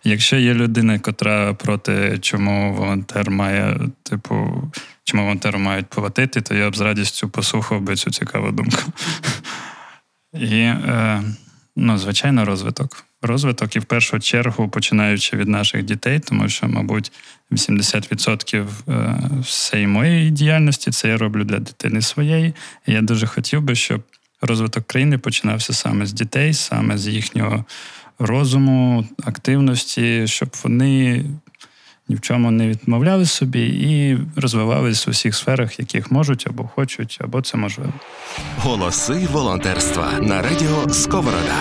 Якщо 0.04 0.38
є 0.38 0.54
людина, 0.54 1.00
котра 1.00 1.54
проти 1.54 2.18
чому 2.22 2.74
волонтер 2.74 3.32
має, 3.32 3.80
типу, 4.04 4.64
чому 5.04 5.24
волонтеру 5.24 5.60
мають 5.60 5.88
платити, 5.88 6.42
то 6.42 6.56
я 6.56 6.70
б 6.70 6.76
з 6.76 6.82
радістю 6.82 7.30
послухав 7.30 7.82
би 7.82 7.96
цю 7.96 8.12
цікаву 8.12 8.52
думку. 8.52 8.82
І, 10.34 10.56
е, 10.60 11.24
ну, 11.76 11.98
звичайно, 11.98 12.46
розвиток. 12.46 13.06
Розвиток 13.22 13.76
і 13.76 13.80
в 13.80 13.86
першу 13.86 14.20
чергу 14.20 14.70
починаючи 14.70 15.38
від 15.38 15.48
наших 15.48 15.84
дітей, 15.84 16.20
тому 16.20 16.50
що, 16.50 16.68
мабуть, 16.68 17.12
80% 17.52 18.68
е, 18.90 19.20
всієї 19.42 19.88
моєї 19.88 20.32
діяльності 20.32 20.92
це 20.92 21.08
я 21.08 21.18
роблю 21.18 21.44
для 21.44 21.60
дитини 21.60 22.02
своєї. 22.02 22.54
І 22.88 22.92
я 22.92 23.02
дуже 23.02 23.28
хотів 23.28 23.62
би, 23.62 23.76
щоб 23.76 24.04
розвиток 24.42 24.88
країни 24.88 25.18
починався 25.18 25.74
саме 25.74 26.06
з 26.06 26.14
дітей, 26.14 26.54
саме 26.54 26.98
з 26.98 27.08
їхнього 27.08 27.66
розуму, 28.26 29.06
активності, 29.24 30.28
щоб 30.28 30.50
вони 30.64 31.26
ні 32.10 32.16
в 32.16 32.22
чому 32.22 32.52
не 32.52 32.68
відмовляли 32.68 33.26
собі 33.26 33.66
і 33.66 34.18
розвивались 34.36 35.08
у 35.08 35.12
всіх 35.12 35.36
сферах, 35.36 35.80
яких 35.80 36.12
можуть 36.12 36.48
або 36.48 36.70
хочуть, 36.76 37.18
або 37.22 37.42
це 37.42 37.58
можливо. 37.58 37.94
Голоси 38.58 39.28
волонтерства 39.32 40.12
на 40.22 40.42
радіо 40.42 40.90
Сковорода. 40.90 41.56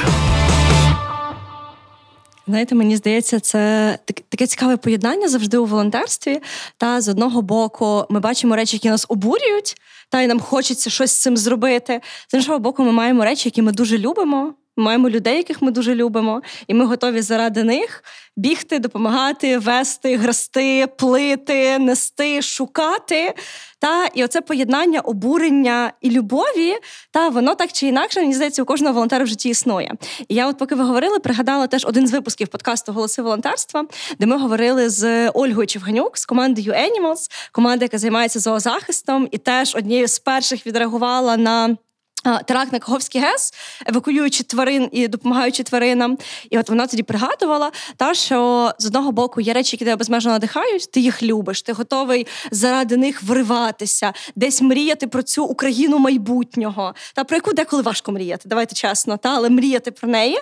Знаєте, 2.46 2.74
мені 2.74 2.96
здається, 2.96 3.40
це 3.40 3.98
таке 4.28 4.46
цікаве 4.46 4.76
поєднання 4.76 5.28
завжди 5.28 5.58
у 5.58 5.66
волонтерстві. 5.66 6.40
Та 6.76 7.00
з 7.00 7.08
одного 7.08 7.42
боку 7.42 8.06
ми 8.10 8.20
бачимо 8.20 8.56
речі, 8.56 8.76
які 8.76 8.90
нас 8.90 9.06
обурюють, 9.08 9.74
та 10.08 10.20
й 10.20 10.26
нам 10.26 10.40
хочеться 10.40 10.90
щось 10.90 11.10
з 11.10 11.20
цим 11.20 11.36
зробити. 11.36 12.00
З 12.28 12.34
іншого 12.34 12.58
боку, 12.58 12.84
ми 12.84 12.92
маємо 12.92 13.24
речі, 13.24 13.48
які 13.48 13.62
ми 13.62 13.72
дуже 13.72 13.98
любимо. 13.98 14.54
Маємо 14.76 15.10
людей, 15.10 15.36
яких 15.36 15.62
ми 15.62 15.70
дуже 15.70 15.94
любимо, 15.94 16.42
і 16.66 16.74
ми 16.74 16.84
готові 16.84 17.22
заради 17.22 17.64
них 17.64 18.04
бігти, 18.36 18.78
допомагати, 18.78 19.58
вести, 19.58 20.16
грасти, 20.16 20.86
плити, 20.98 21.78
нести, 21.78 22.42
шукати. 22.42 23.34
Та 23.78 24.06
і 24.14 24.24
оце 24.24 24.40
поєднання 24.40 25.00
обурення 25.00 25.92
і 26.00 26.10
любові, 26.10 26.76
та 27.10 27.28
воно 27.28 27.54
так 27.54 27.72
чи 27.72 27.86
інакше, 27.86 28.20
мені 28.20 28.34
здається, 28.34 28.62
у 28.62 28.64
кожного 28.64 28.94
волонтера 28.94 29.24
в 29.24 29.26
житті 29.26 29.48
існує. 29.48 29.92
І 30.28 30.34
я, 30.34 30.48
от 30.48 30.58
поки 30.58 30.74
ви 30.74 30.84
говорили, 30.84 31.18
пригадала 31.18 31.66
теж 31.66 31.84
один 31.84 32.06
з 32.06 32.12
випусків 32.12 32.48
подкасту 32.48 32.92
Голоси 32.92 33.22
волонтерства, 33.22 33.84
де 34.18 34.26
ми 34.26 34.38
говорили 34.38 34.90
з 34.90 35.30
Ольгою 35.30 35.66
Чевганюк 35.66 36.18
з 36.18 36.26
командою 36.26 36.72
Animals, 36.72 37.30
команда, 37.52 37.84
яка 37.84 37.98
займається 37.98 38.40
зоозахистом, 38.40 39.28
і 39.30 39.38
теж 39.38 39.74
однією 39.74 40.08
з 40.08 40.18
перших 40.18 40.66
відреагувала 40.66 41.36
на. 41.36 41.76
Теракт 42.22 42.72
на 42.72 42.78
Каховський 42.78 43.20
ГЕС, 43.20 43.54
евакуюючи 43.86 44.44
тварин 44.44 44.88
і 44.92 45.08
допомагаючи 45.08 45.62
тваринам. 45.62 46.18
І 46.50 46.58
от 46.58 46.68
вона 46.68 46.86
тоді 46.86 47.02
пригадувала, 47.02 47.70
та 47.96 48.14
що 48.14 48.70
з 48.78 48.86
одного 48.86 49.12
боку 49.12 49.40
є 49.40 49.52
речі, 49.52 49.76
які 49.76 49.84
тебе 49.84 49.96
безмежно 49.96 50.32
надихають, 50.32 50.90
ти 50.90 51.00
їх 51.00 51.22
любиш, 51.22 51.62
ти 51.62 51.72
готовий 51.72 52.26
заради 52.50 52.96
них 52.96 53.22
вриватися, 53.22 54.12
десь 54.36 54.62
мріяти 54.62 55.06
про 55.06 55.22
цю 55.22 55.44
Україну 55.44 55.98
майбутнього, 55.98 56.94
та 57.14 57.24
про 57.24 57.36
яку 57.36 57.52
деколи 57.52 57.82
важко 57.82 58.12
мріяти. 58.12 58.48
Давайте 58.48 58.74
чесно, 58.74 59.16
та 59.16 59.28
але 59.28 59.50
мріяти 59.50 59.90
про 59.90 60.08
неї. 60.08 60.38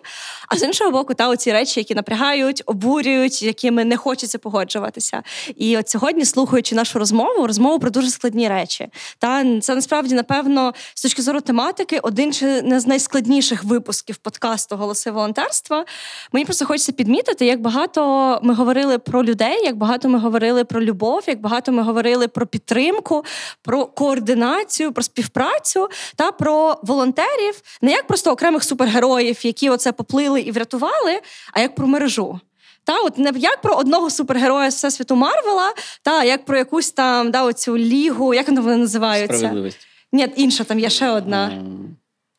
А 0.48 0.56
з 0.56 0.62
іншого 0.62 0.90
боку, 0.90 1.14
та 1.14 1.28
оці 1.28 1.52
речі, 1.52 1.80
які 1.80 1.94
напрягають, 1.94 2.62
обурюють, 2.66 3.42
якими 3.42 3.84
не 3.84 3.96
хочеться 3.96 4.38
погоджуватися. 4.38 5.22
І 5.56 5.78
от 5.78 5.88
сьогодні, 5.88 6.24
слухаючи 6.24 6.74
нашу 6.74 6.98
розмову, 6.98 7.46
розмову 7.46 7.78
про 7.78 7.90
дуже 7.90 8.10
складні 8.10 8.48
речі. 8.48 8.88
Та 9.18 9.60
це 9.60 9.74
насправді 9.74 10.14
напевно 10.14 10.74
з 10.94 11.02
точки 11.02 11.22
зору 11.22 11.40
тематики, 11.40 11.69
тематики 11.70 11.98
один 12.02 12.32
чи 12.32 12.62
не 12.62 12.80
з 12.80 12.86
найскладніших 12.86 13.64
випусків 13.64 14.16
подкасту 14.16 14.76
Голоси 14.76 15.10
волонтерства. 15.10 15.84
Мені 16.32 16.44
просто 16.44 16.66
хочеться 16.66 16.92
підмітити, 16.92 17.46
як 17.46 17.60
багато 17.60 18.40
ми 18.42 18.54
говорили 18.54 18.98
про 18.98 19.24
людей, 19.24 19.64
як 19.64 19.76
багато 19.76 20.08
ми 20.08 20.18
говорили 20.18 20.64
про 20.64 20.82
любов, 20.82 21.22
як 21.26 21.40
багато 21.40 21.72
ми 21.72 21.82
говорили 21.82 22.28
про 22.28 22.46
підтримку, 22.46 23.24
про 23.62 23.86
координацію, 23.86 24.92
про 24.92 25.02
співпрацю 25.02 25.88
та 26.16 26.32
про 26.32 26.76
волонтерів, 26.82 27.62
не 27.82 27.90
як 27.90 28.06
просто 28.06 28.32
окремих 28.32 28.64
супергероїв, 28.64 29.46
які 29.46 29.70
оце 29.70 29.92
поплили 29.92 30.40
і 30.40 30.52
врятували, 30.52 31.20
а 31.52 31.60
як 31.60 31.74
про 31.74 31.86
мережу. 31.86 32.40
Та, 32.84 33.00
от 33.00 33.18
не 33.18 33.32
як 33.36 33.60
про 33.60 33.74
одного 33.74 34.10
супергероя 34.10 34.68
всесвіту 34.68 35.16
Марвела, 35.16 35.74
та 36.02 36.24
як 36.24 36.44
про 36.44 36.58
якусь 36.58 36.90
там 36.90 37.30
да, 37.30 37.44
оцю 37.44 37.78
лігу, 37.78 38.34
як 38.34 38.48
вони 38.48 38.76
називаються? 38.76 39.36
Справедливість. 39.36 39.89
Ні, 40.12 40.32
інша 40.36 40.64
там 40.64 40.78
є 40.78 40.90
ще 40.90 41.10
одна. 41.10 41.64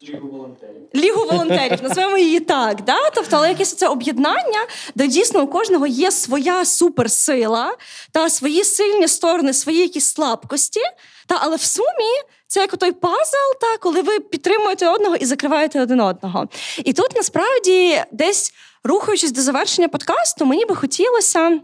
Лігу 0.09 0.27
волонтерів. 0.27 0.81
Лігу 0.95 1.25
волонтерів, 1.25 1.83
називаємо 1.83 2.17
її 2.17 2.39
так. 2.39 2.81
Да? 2.81 3.09
Тобто, 3.15 3.35
але 3.37 3.49
якесь 3.49 3.73
це 3.73 3.87
об'єднання, 3.87 4.67
де 4.95 5.07
дійсно 5.07 5.41
у 5.41 5.47
кожного 5.47 5.87
є 5.87 6.11
своя 6.11 6.65
суперсила 6.65 7.75
та 8.11 8.29
свої 8.29 8.63
сильні 8.63 9.07
сторони, 9.07 9.53
свої 9.53 9.79
якісь 9.79 10.05
слабкості. 10.13 10.79
Та, 11.27 11.37
Але 11.41 11.55
в 11.55 11.61
сумі 11.61 12.21
це 12.47 12.59
як 12.59 12.77
той 12.77 12.91
пазл, 12.91 13.59
та, 13.61 13.77
коли 13.77 14.01
ви 14.01 14.19
підтримуєте 14.19 14.89
одного 14.89 15.15
і 15.15 15.25
закриваєте 15.25 15.81
один 15.81 16.01
одного. 16.01 16.47
І 16.85 16.93
тут 16.93 17.15
насправді 17.15 18.03
десь 18.11 18.53
рухаючись 18.83 19.31
до 19.31 19.41
завершення 19.41 19.87
подкасту, 19.87 20.45
мені 20.45 20.65
би 20.65 20.75
хотілося. 20.75 21.59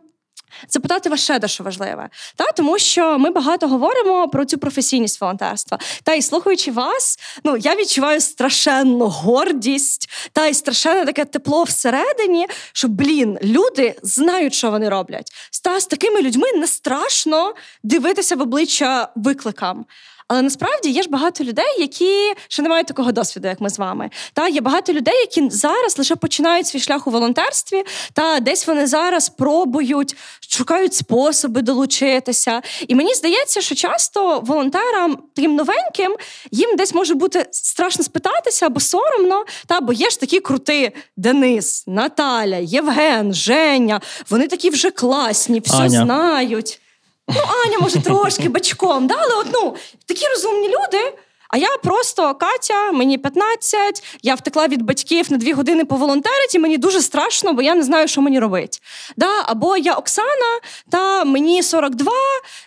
Запитати 0.69 1.09
вас 1.09 1.19
ще 1.19 1.39
дещо 1.39 1.63
важливе, 1.63 2.09
та 2.35 2.51
тому 2.51 2.79
що 2.79 3.19
ми 3.19 3.29
багато 3.29 3.67
говоримо 3.67 4.27
про 4.27 4.45
цю 4.45 4.57
професійність 4.57 5.21
волонтерства. 5.21 5.79
Та 6.03 6.13
і 6.13 6.21
слухаючи 6.21 6.71
вас, 6.71 7.19
ну 7.43 7.57
я 7.57 7.75
відчуваю 7.75 8.21
страшенну 8.21 9.07
гордість 9.07 10.09
та 10.31 10.47
й 10.47 10.53
страшенне 10.53 11.05
таке 11.05 11.25
тепло 11.25 11.63
всередині, 11.63 12.47
що 12.73 12.87
блін, 12.87 13.37
люди 13.43 13.95
знають, 14.03 14.53
що 14.53 14.71
вони 14.71 14.89
роблять. 14.89 15.31
Та 15.63 15.79
з 15.79 15.85
такими 15.85 16.21
людьми 16.21 16.51
не 16.55 16.67
страшно 16.67 17.53
дивитися 17.83 18.35
в 18.35 18.41
обличчя 18.41 19.09
викликам. 19.15 19.85
Але 20.27 20.41
насправді 20.41 20.89
є 20.89 21.01
ж 21.01 21.09
багато 21.09 21.43
людей, 21.43 21.65
які 21.79 22.33
ще 22.47 22.61
не 22.61 22.69
мають 22.69 22.87
такого 22.87 23.11
досвіду, 23.11 23.47
як 23.47 23.61
ми 23.61 23.69
з 23.69 23.79
вами. 23.79 24.09
Та 24.33 24.47
є 24.47 24.61
багато 24.61 24.93
людей, 24.93 25.13
які 25.13 25.49
зараз 25.49 25.97
лише 25.97 26.15
починають 26.15 26.67
свій 26.67 26.79
шлях 26.79 27.07
у 27.07 27.11
волонтерстві, 27.11 27.83
та 28.13 28.39
десь 28.39 28.67
вони 28.67 28.87
зараз 28.87 29.29
пробують, 29.29 30.15
шукають 30.49 30.93
способи 30.93 31.61
долучитися. 31.61 32.61
І 32.87 32.95
мені 32.95 33.13
здається, 33.13 33.61
що 33.61 33.75
часто 33.75 34.39
волонтерам, 34.39 35.17
таким 35.35 35.55
новеньким, 35.55 36.15
їм 36.51 36.75
десь 36.75 36.93
може 36.93 37.13
бути 37.13 37.45
страшно 37.51 38.03
спитатися 38.03 38.65
або 38.65 38.79
соромно, 38.79 39.45
та 39.67 39.81
бо 39.81 39.93
є 39.93 40.09
ж 40.09 40.19
такі 40.19 40.39
крути 40.39 40.91
Денис, 41.17 41.83
Наталя, 41.87 42.57
Євген, 42.57 43.33
Женя. 43.33 44.01
Вони 44.29 44.47
такі 44.47 44.69
вже 44.69 44.91
класні, 44.91 45.59
все 45.59 45.77
Аня. 45.77 45.89
знають. 45.89 46.81
Ну, 47.27 47.41
Аня, 47.65 47.77
може, 47.79 48.01
трошки 48.01 48.49
бачком, 48.49 49.07
да? 49.07 49.15
але 49.19 49.33
от, 49.35 49.47
ну, 49.53 49.75
такі 50.05 50.27
розумні 50.27 50.67
люди. 50.67 51.13
А 51.49 51.57
я 51.57 51.77
просто 51.83 52.35
Катя, 52.35 52.91
мені 52.91 53.17
15, 53.17 54.03
я 54.23 54.35
втекла 54.35 54.67
від 54.67 54.81
батьків 54.81 55.31
на 55.31 55.37
дві 55.37 55.53
години 55.53 55.85
по 55.85 55.95
волонтериті, 55.95 56.59
мені 56.59 56.77
дуже 56.77 57.01
страшно, 57.01 57.53
бо 57.53 57.61
я 57.61 57.75
не 57.75 57.83
знаю, 57.83 58.07
що 58.07 58.21
мені 58.21 58.39
робити. 58.39 58.79
Да? 59.17 59.43
Або 59.45 59.77
я 59.77 59.93
Оксана, 59.93 60.59
та 60.89 61.25
мені 61.25 61.63
42, 61.63 62.11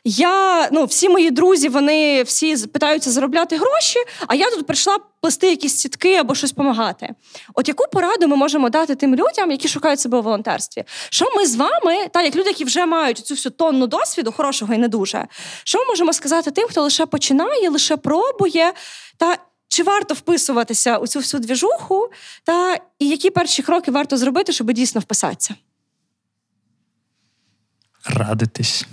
я, 0.04 0.68
ну, 0.72 0.84
всі 0.84 1.08
мої 1.08 1.30
друзі, 1.30 1.68
вони 1.68 2.22
всі 2.22 2.66
питаються 2.66 3.10
заробляти 3.10 3.56
гроші, 3.56 3.98
а 4.26 4.34
я 4.34 4.50
тут 4.50 4.66
прийшла 4.66 4.98
плести 5.20 5.50
якісь 5.50 5.76
сітки 5.76 6.16
або 6.16 6.34
щось 6.34 6.50
допомагати. 6.50 7.14
От 7.54 7.68
яку 7.68 7.84
пораду 7.92 8.28
ми 8.28 8.36
можемо 8.36 8.70
дати 8.70 8.94
тим 8.94 9.14
людям, 9.14 9.50
які 9.50 9.68
шукають 9.68 10.00
себе 10.00 10.18
у 10.18 10.22
волонтерстві? 10.22 10.84
Що 11.10 11.36
ми 11.36 11.46
з 11.46 11.56
вами, 11.56 12.08
та 12.12 12.22
як 12.22 12.36
люди, 12.36 12.48
які 12.48 12.64
вже 12.64 12.86
мають 12.86 13.18
цю 13.18 13.34
всю 13.34 13.52
тонну 13.52 13.86
досвіду, 13.86 14.32
хорошого 14.32 14.74
і 14.74 14.78
не 14.78 14.88
дуже, 14.88 15.26
що 15.64 15.78
ми 15.78 15.84
можемо 15.84 16.12
сказати 16.12 16.50
тим, 16.50 16.68
хто 16.68 16.82
лише 16.82 17.06
починає, 17.06 17.70
лише 17.70 17.96
пробує, 17.96 18.72
та 19.16 19.38
чи 19.68 19.82
варто 19.82 20.14
вписуватися 20.14 20.98
у 20.98 21.06
цю 21.06 21.18
всю 21.18 21.40
двіжуху, 21.40 22.10
та 22.44 22.78
і 22.98 23.08
які 23.08 23.30
перші 23.30 23.62
кроки 23.62 23.90
варто 23.90 24.16
зробити, 24.16 24.52
щоб 24.52 24.72
дійсно 24.72 25.00
вписатися? 25.00 25.54
Радитись. 28.04 28.86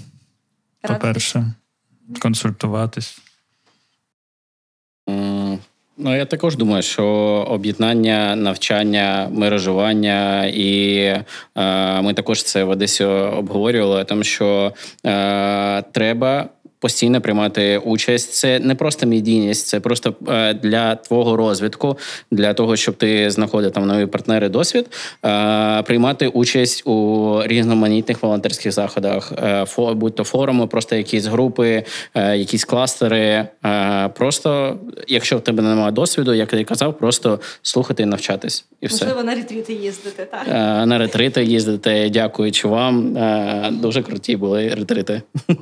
По-перше, 0.81 1.53
консультуватись. 2.19 3.19
Ну, 5.99 6.15
я 6.15 6.25
також 6.25 6.55
думаю, 6.55 6.83
що 6.83 7.05
об'єднання, 7.49 8.35
навчання, 8.35 9.29
мережування, 9.31 10.45
і 10.45 10.97
е, 11.55 12.01
ми 12.01 12.13
також 12.13 12.43
це 12.43 12.63
в 12.63 12.69
Одесі 12.69 13.03
обговорювали, 13.03 14.03
тому 14.03 14.23
що 14.23 14.73
е, 15.05 15.81
треба. 15.81 16.49
Постійно 16.79 17.21
приймати 17.21 17.77
участь. 17.77 18.33
Це 18.33 18.59
не 18.59 18.75
просто 18.75 19.07
медійність, 19.07 19.67
це 19.67 19.79
просто 19.79 20.15
е, 20.27 20.53
для 20.53 20.95
твого 20.95 21.37
розвитку, 21.37 21.97
для 22.31 22.53
того, 22.53 22.75
щоб 22.75 22.95
ти 22.95 23.31
знаходив 23.31 23.71
там 23.71 23.87
нові 23.87 24.05
партнери, 24.05 24.49
досвід, 24.49 24.85
е, 25.25 25.81
приймати 25.81 26.27
участь 26.27 26.87
у 26.87 27.41
різноманітних 27.45 28.23
волонтерських 28.23 28.71
заходах, 28.71 29.31
е, 29.37 29.65
будь 29.77 30.15
то 30.15 30.23
форуми, 30.23 30.67
просто 30.67 30.95
якісь 30.95 31.25
групи, 31.25 31.83
якісь 32.15 32.65
кластери. 32.65 33.47
Просто, 34.13 34.77
якщо 35.07 35.37
в 35.37 35.41
тебе 35.41 35.63
немає 35.63 35.91
досвіду, 35.91 36.33
як 36.33 36.53
я 36.53 36.63
казав, 36.63 36.97
просто 36.97 37.39
слухати 37.61 38.03
і 38.03 38.05
навчатись, 38.05 38.65
і 38.81 38.87
все. 38.87 39.05
Можливо, 39.05 39.23
на 39.23 39.35
ретріти 39.35 39.73
їздити, 39.73 40.27
так? 40.31 40.47
На 40.87 40.97
ретрити 40.97 41.43
їздити, 41.43 42.09
дякуючи 42.09 42.67
вам. 42.67 43.17
Дуже 43.71 44.01
круті 44.01 44.35
були 44.35 44.69
ретрити. 44.69 45.21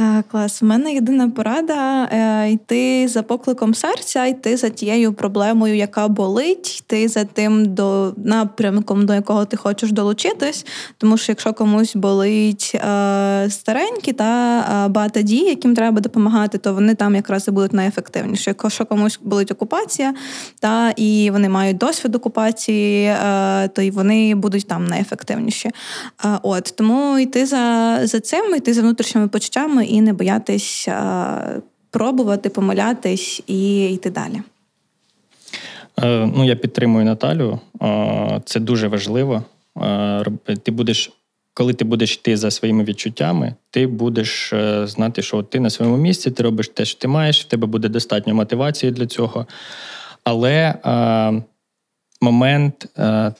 Е, 0.00 0.22
Клас, 0.30 0.62
у 0.62 0.66
мене 0.66 0.94
єдина 0.94 1.28
порада 1.30 2.04
е, 2.04 2.50
йти 2.50 3.08
за 3.08 3.22
покликом 3.22 3.74
серця, 3.74 4.26
йти 4.26 4.56
за 4.56 4.68
тією 4.68 5.12
проблемою, 5.12 5.76
яка 5.76 6.08
болить, 6.08 6.80
йти 6.80 7.08
за 7.08 7.24
тим 7.24 7.74
до 7.74 8.14
напрямком, 8.16 9.06
до 9.06 9.14
якого 9.14 9.44
ти 9.44 9.56
хочеш 9.56 9.92
долучитись. 9.92 10.66
Тому 10.98 11.16
що 11.16 11.32
якщо 11.32 11.52
комусь 11.52 11.96
болить 11.96 12.72
е, 12.74 13.46
старенькі 13.50 14.12
та 14.12 14.88
багато 14.90 15.22
дій, 15.22 15.44
яким 15.44 15.74
треба 15.74 16.00
допомагати, 16.00 16.58
то 16.58 16.74
вони 16.74 16.94
там 16.94 17.14
якраз 17.14 17.48
і 17.48 17.50
будуть 17.50 17.72
найефективніші. 17.72 18.54
Якщо 18.62 18.86
комусь 18.86 19.18
болить 19.22 19.52
окупація, 19.52 20.14
та 20.60 20.90
і 20.90 21.30
вони 21.30 21.48
мають 21.48 21.78
досвід 21.78 22.14
окупації, 22.14 23.14
то 23.72 23.82
й 23.82 23.90
вони 23.90 24.34
будуть 24.34 24.68
там 24.68 24.84
найефективніші. 24.84 25.70
От 26.42 26.74
тому 26.76 27.18
йти 27.18 27.46
за, 27.46 27.98
за 28.02 28.20
цим, 28.20 28.54
йти 28.54 28.74
за 28.74 28.82
внутрішніми 28.82 29.28
почуттями 29.28 29.81
і 29.84 30.00
не 30.00 30.12
боятись 30.12 30.88
е, 30.88 31.60
пробувати, 31.90 32.48
помилятись 32.48 33.42
і 33.46 33.92
йти 33.92 34.10
далі. 34.10 34.42
Е, 36.02 36.30
Ну, 36.36 36.44
я 36.44 36.56
підтримую 36.56 37.04
Наталю. 37.04 37.60
Е, 37.82 38.40
Це 38.44 38.60
дуже 38.60 38.88
важливо. 38.88 39.42
Ти 40.62 40.70
будеш, 40.70 41.12
коли 41.54 41.74
ти 41.74 41.84
будеш 41.84 42.14
йти 42.14 42.36
за 42.36 42.50
своїми 42.50 42.84
відчуттями, 42.84 43.54
ти 43.70 43.86
будеш 43.86 44.52
знати, 44.84 45.22
що 45.22 45.42
ти 45.42 45.60
на 45.60 45.70
своєму 45.70 45.96
місці, 45.96 46.30
ти 46.30 46.42
робиш 46.42 46.68
те, 46.68 46.84
що 46.84 46.98
ти 46.98 47.08
маєш, 47.08 47.40
в 47.40 47.44
тебе 47.44 47.66
буде 47.66 47.88
достатньо 47.88 48.34
мотивації 48.34 48.92
для 48.92 49.06
цього. 49.06 49.46
Але 50.24 50.74
момент 52.20 52.86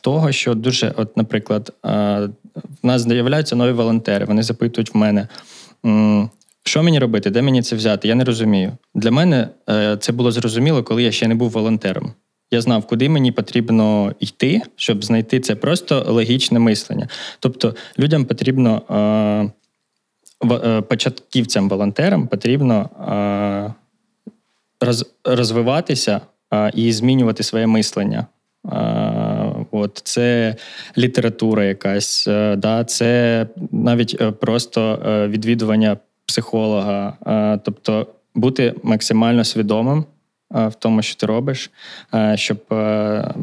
того, 0.00 0.32
що 0.32 0.54
дуже, 0.54 0.94
от, 0.96 1.16
наприклад, 1.16 1.72
в 2.82 2.86
нас 2.86 3.02
з'являються 3.02 3.56
нові 3.56 3.72
волонтери, 3.72 4.24
вони 4.24 4.42
запитують 4.42 4.94
в 4.94 4.96
мене. 4.96 5.28
Що 6.64 6.82
мені 6.82 6.98
робити, 6.98 7.30
де 7.30 7.42
мені 7.42 7.62
це 7.62 7.76
взяти? 7.76 8.08
Я 8.08 8.14
не 8.14 8.24
розумію. 8.24 8.72
Для 8.94 9.10
мене 9.10 9.48
е, 9.70 9.96
це 10.00 10.12
було 10.12 10.30
зрозуміло, 10.32 10.82
коли 10.82 11.02
я 11.02 11.12
ще 11.12 11.28
не 11.28 11.34
був 11.34 11.50
волонтером. 11.50 12.12
Я 12.50 12.60
знав, 12.60 12.86
куди 12.86 13.08
мені 13.08 13.32
потрібно 13.32 14.14
йти, 14.20 14.62
щоб 14.76 15.04
знайти 15.04 15.40
це 15.40 15.54
просто 15.54 16.04
логічне 16.08 16.58
мислення. 16.58 17.08
Тобто 17.40 17.74
людям 17.98 18.24
потрібно 18.24 18.82
е, 20.44 20.52
е, 20.54 20.80
початківцям, 20.80 21.68
волонтерам 21.68 22.26
потрібно 22.26 22.90
розвиватися 25.24 26.20
і 26.74 26.92
змінювати 26.92 27.42
своє 27.42 27.66
мислення. 27.66 28.26
От 29.72 30.00
Це 30.04 30.56
література 30.98 31.64
якась, 31.64 32.28
е, 32.28 32.56
да, 32.56 32.84
це 32.84 33.46
навіть 33.72 34.16
е, 34.20 34.30
просто 34.30 35.02
е, 35.06 35.28
відвідування 35.28 35.96
психолога, 36.26 37.16
тобто 37.64 38.06
бути 38.34 38.74
максимально 38.82 39.44
свідомим 39.44 40.04
в 40.50 40.72
тому, 40.78 41.02
що 41.02 41.16
ти 41.16 41.26
робиш, 41.26 41.70
щоб 42.34 42.58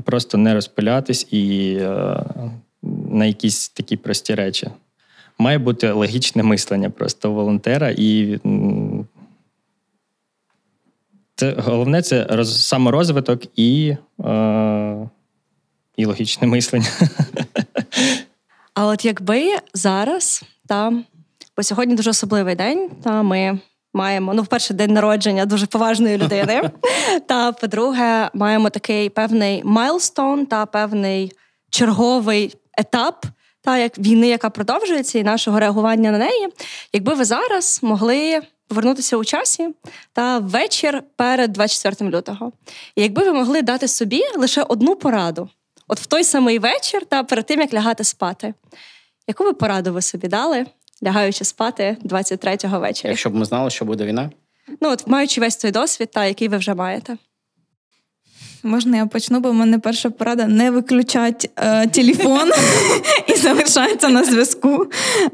просто 0.06 0.38
не 0.38 0.54
розпилятись 0.54 1.28
і 1.34 1.78
на 3.12 3.26
якісь 3.26 3.70
такі 3.70 3.98
прості 3.98 4.36
речі. 4.36 4.68
Має 5.38 5.58
бути 5.58 5.92
логічне 5.92 6.44
мислення 6.44 6.90
просто 6.90 7.32
волонтера 7.32 7.94
і. 7.98 8.40
Це 11.36 11.56
головне 11.58 12.02
це 12.02 12.28
роз, 12.30 12.68
саморозвиток 12.68 13.42
і 13.56 13.96
і 16.00 16.06
логічне 16.06 16.48
мислення. 16.48 16.88
А 18.74 18.86
от 18.86 19.06
якби 19.06 19.56
зараз, 19.74 20.44
та, 20.68 20.94
бо 21.58 21.64
сьогодні 21.64 21.96
дуже 21.96 22.10
особливий 22.10 22.56
день, 22.56 22.90
та 23.04 23.24
ми 23.24 23.60
маємо 23.94 24.34
ну, 24.34 24.42
вперше 24.42 24.74
день 24.74 24.94
народження 24.94 25.46
дуже 25.46 25.66
поважної 25.66 26.18
людини. 26.18 26.70
Та 27.28 27.52
по-друге, 27.52 28.30
маємо 28.34 28.70
такий 28.70 29.10
певний 29.10 29.62
майлстон 29.66 30.46
та 30.46 30.66
певний 30.66 31.32
черговий 31.70 32.56
етап. 32.78 33.26
Та 33.62 33.78
як 33.78 33.98
війни, 33.98 34.28
яка 34.28 34.50
продовжується, 34.50 35.20
і 35.20 35.24
нашого 35.24 35.60
реагування 35.60 36.12
на 36.12 36.18
неї, 36.18 36.48
якби 36.94 37.14
ви 37.14 37.26
зараз 37.26 37.80
могли 37.84 38.42
повернутися 38.68 39.18
у 39.18 39.26
часі 39.26 39.70
та 40.14 40.40
вечір 40.40 41.04
перед 41.16 41.52
24 41.52 42.12
лютого, 42.12 42.52
і 42.96 43.02
якби 43.02 43.24
ви 43.24 43.34
могли 43.34 43.62
дати 43.62 43.88
собі 43.88 44.22
лише 44.38 44.64
одну 44.64 44.96
пораду, 44.96 45.50
от 45.90 46.00
в 46.00 46.06
той 46.06 46.24
самий 46.24 46.60
вечір 46.60 47.06
та 47.06 47.24
перед 47.24 47.46
тим 47.46 47.60
як 47.60 47.74
лягати 47.74 48.04
спати. 48.04 48.54
Яку 49.28 49.44
би 49.44 49.54
пораду 49.54 49.94
ви 49.94 50.02
собі 50.02 50.28
дали, 50.28 50.66
лягаючи 51.04 51.46
спати 51.46 51.98
23-го 52.06 52.80
вечора? 52.80 53.10
Якщо 53.10 53.30
б 53.30 53.36
ми 53.36 53.46
знали, 53.46 53.70
що 53.70 53.86
буде 53.86 54.06
війна? 54.06 54.30
Ну, 54.82 54.90
от 54.90 55.08
маючи 55.08 55.42
весь 55.42 55.58
той 55.58 55.72
досвід, 55.72 56.12
та 56.12 56.26
який 56.26 56.48
ви 56.48 56.58
вже 56.58 56.74
маєте. 56.74 57.18
Можна 58.64 58.98
я 58.98 59.06
почну, 59.06 59.40
бо 59.40 59.52
в 59.52 59.54
мене 59.54 59.80
перша 59.80 60.10
порада 60.10 60.48
не 60.48 60.72
виключати 60.72 61.50
е, 61.56 61.88
телефон 61.88 62.52
і 63.28 63.36
залишається 63.36 64.10
на 64.10 64.24
зв'язку. 64.24 64.88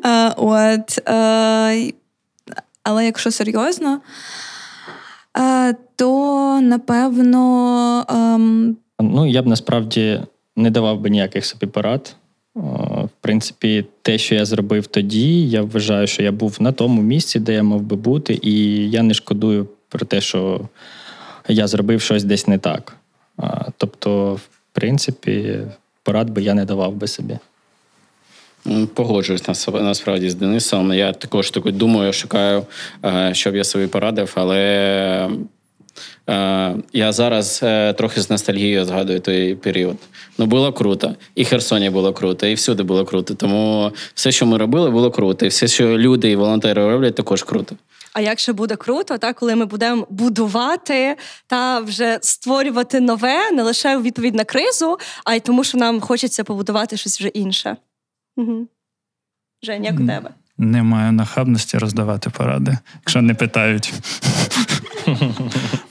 Е, 0.06 0.34
от, 0.38 1.10
е, 1.10 1.94
Але 2.84 3.06
якщо 3.06 3.32
серйозно, 3.32 4.02
е, 5.38 5.76
то 5.96 6.60
напевно. 6.62 8.06
Ем, 8.10 8.78
ну, 9.00 9.28
я 9.28 9.42
б 9.42 9.48
насправді 9.48 10.22
не 10.56 10.70
давав 10.72 11.00
би 11.00 11.10
ніяких 11.10 11.46
собі 11.46 11.66
порад. 11.66 12.16
В 12.56 13.10
принципі, 13.22 13.86
те, 14.02 14.18
що 14.18 14.36
я 14.36 14.46
зробив 14.46 14.88
тоді, 14.88 15.50
я 15.50 15.62
вважаю, 15.62 16.08
що 16.08 16.24
я 16.24 16.32
був 16.32 16.58
на 16.60 16.72
тому 16.72 17.02
місці, 17.02 17.40
де 17.40 17.54
я 17.54 17.64
мав 17.64 17.82
би 17.82 17.96
бути, 17.96 18.40
і 18.42 18.90
я 18.90 19.04
не 19.04 19.14
шкодую 19.14 19.68
про 19.90 20.06
те, 20.06 20.22
що 20.22 20.62
я 21.48 21.68
зробив 21.68 22.02
щось 22.02 22.24
десь 22.24 22.48
не 22.48 22.58
так. 22.58 22.98
Тобто, 23.78 24.34
в 24.34 24.48
принципі, 24.72 25.60
порад 26.04 26.30
би 26.30 26.42
я 26.42 26.54
не 26.54 26.66
давав 26.66 26.94
би 26.94 27.08
собі. 27.08 27.38
Погоджуюсь 28.94 29.48
насправді 29.74 30.30
з 30.30 30.36
Денисом. 30.36 30.94
Я 30.94 31.14
також 31.14 31.52
таку 31.52 31.72
думаю, 31.72 32.14
шукаю, 32.14 32.66
е, 33.06 33.30
щоб 33.34 33.56
я 33.56 33.64
собі 33.64 33.88
порадив, 33.88 34.32
але 34.36 34.60
Е, 35.26 35.30
я 36.94 37.12
зараз 37.12 37.60
е, 37.64 37.94
трохи 37.94 38.22
з 38.22 38.30
ностальгією 38.30 38.86
згадую 38.86 39.20
той 39.20 39.56
період. 39.56 39.98
Ну, 40.38 40.46
було 40.46 40.74
круто. 40.74 41.16
І 41.36 41.46
Херсоні 41.46 41.90
було 41.90 42.14
круто, 42.14 42.48
і 42.48 42.54
всюди 42.54 42.84
було 42.84 43.06
круто. 43.06 43.36
Тому 43.36 43.92
все, 44.14 44.32
що 44.32 44.46
ми 44.46 44.58
робили, 44.58 44.90
було 44.90 45.12
круто. 45.12 45.46
І 45.46 45.50
все, 45.50 45.68
що 45.68 45.98
люди 45.98 46.32
і 46.32 46.36
волонтери 46.36 46.88
роблять, 46.92 47.16
також 47.16 47.44
круто. 47.44 47.76
А 48.14 48.22
як 48.22 48.40
ще 48.40 48.54
буде 48.54 48.76
круто, 48.76 49.18
та 49.18 49.34
коли 49.34 49.56
ми 49.56 49.66
будемо 49.66 50.08
будувати 50.10 51.18
та 51.48 51.80
вже 51.80 52.20
створювати 52.22 53.00
нове 53.00 53.52
не 53.52 53.64
лише 53.64 53.98
у 53.98 54.02
відповідь 54.02 54.36
на 54.36 54.44
кризу, 54.44 54.98
а 55.26 55.36
й 55.36 55.40
тому, 55.40 55.64
що 55.64 55.78
нам 55.78 56.02
хочеться 56.02 56.44
побудувати 56.44 56.98
щось 56.98 57.20
вже 57.20 57.28
інше. 57.28 57.78
Угу. 58.38 58.68
Жень, 59.64 59.84
як 59.84 59.96
у 60.00 60.08
тебе? 60.08 60.30
Не 60.58 60.84
маю 60.84 61.12
нахабності 61.12 61.78
роздавати 61.78 62.30
поради, 62.30 62.78
якщо 63.02 63.22
не 63.22 63.34
питають. 63.34 63.94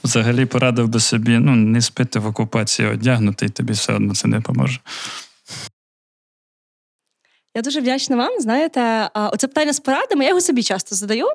Взагалі 0.05 0.45
порадив 0.45 0.87
би 0.87 0.99
собі 0.99 1.37
ну, 1.37 1.55
не 1.55 1.81
спити 1.81 2.19
в 2.19 2.27
окупації 2.27 2.87
одягнути, 2.87 3.45
і 3.45 3.49
тобі 3.49 3.73
все 3.73 3.93
одно 3.93 4.15
це 4.15 4.27
не 4.27 4.41
поможе. 4.41 4.79
Я 7.55 7.61
дуже 7.61 7.79
вдячна 7.79 8.15
вам. 8.15 8.39
Знаєте, 8.39 9.09
оце 9.13 9.47
питання 9.47 9.73
з 9.73 9.79
порадами, 9.79 10.23
я 10.23 10.29
його 10.29 10.41
собі 10.41 10.63
часто 10.63 10.95
задаю. 10.95 11.27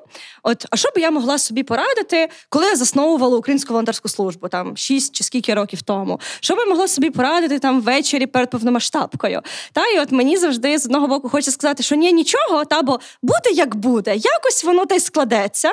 От, 0.43 0.65
а 0.69 0.75
що 0.75 0.89
би 0.95 1.01
я 1.01 1.11
могла 1.11 1.37
собі 1.37 1.63
порадити, 1.63 2.29
коли 2.49 2.65
я 2.65 2.75
засновувала 2.75 3.37
українську 3.37 3.73
волонтерську 3.73 4.09
службу 4.09 4.47
там 4.47 4.77
шість 4.77 5.15
чи 5.15 5.23
скільки 5.23 5.53
років 5.53 5.81
тому? 5.81 6.19
Що 6.39 6.55
би 6.55 6.61
я 6.61 6.69
могла 6.69 6.87
собі 6.87 7.09
порадити 7.09 7.59
там 7.59 7.81
ввечері 7.81 8.25
перед 8.25 8.49
повномасштабкою? 8.49 9.41
Та 9.73 9.87
і 9.87 9.99
от 9.99 10.11
мені 10.11 10.37
завжди 10.37 10.77
з 10.77 10.85
одного 10.85 11.07
боку 11.07 11.29
хочеться 11.29 11.51
сказати, 11.51 11.83
що 11.83 11.95
ні, 11.95 12.13
нічого, 12.13 12.65
та 12.65 12.81
бо 12.81 12.99
буде 13.21 13.49
як 13.51 13.75
буде, 13.75 14.15
якось 14.15 14.63
воно 14.63 14.85
та 14.85 14.95
й 14.95 14.99
складеться. 14.99 15.71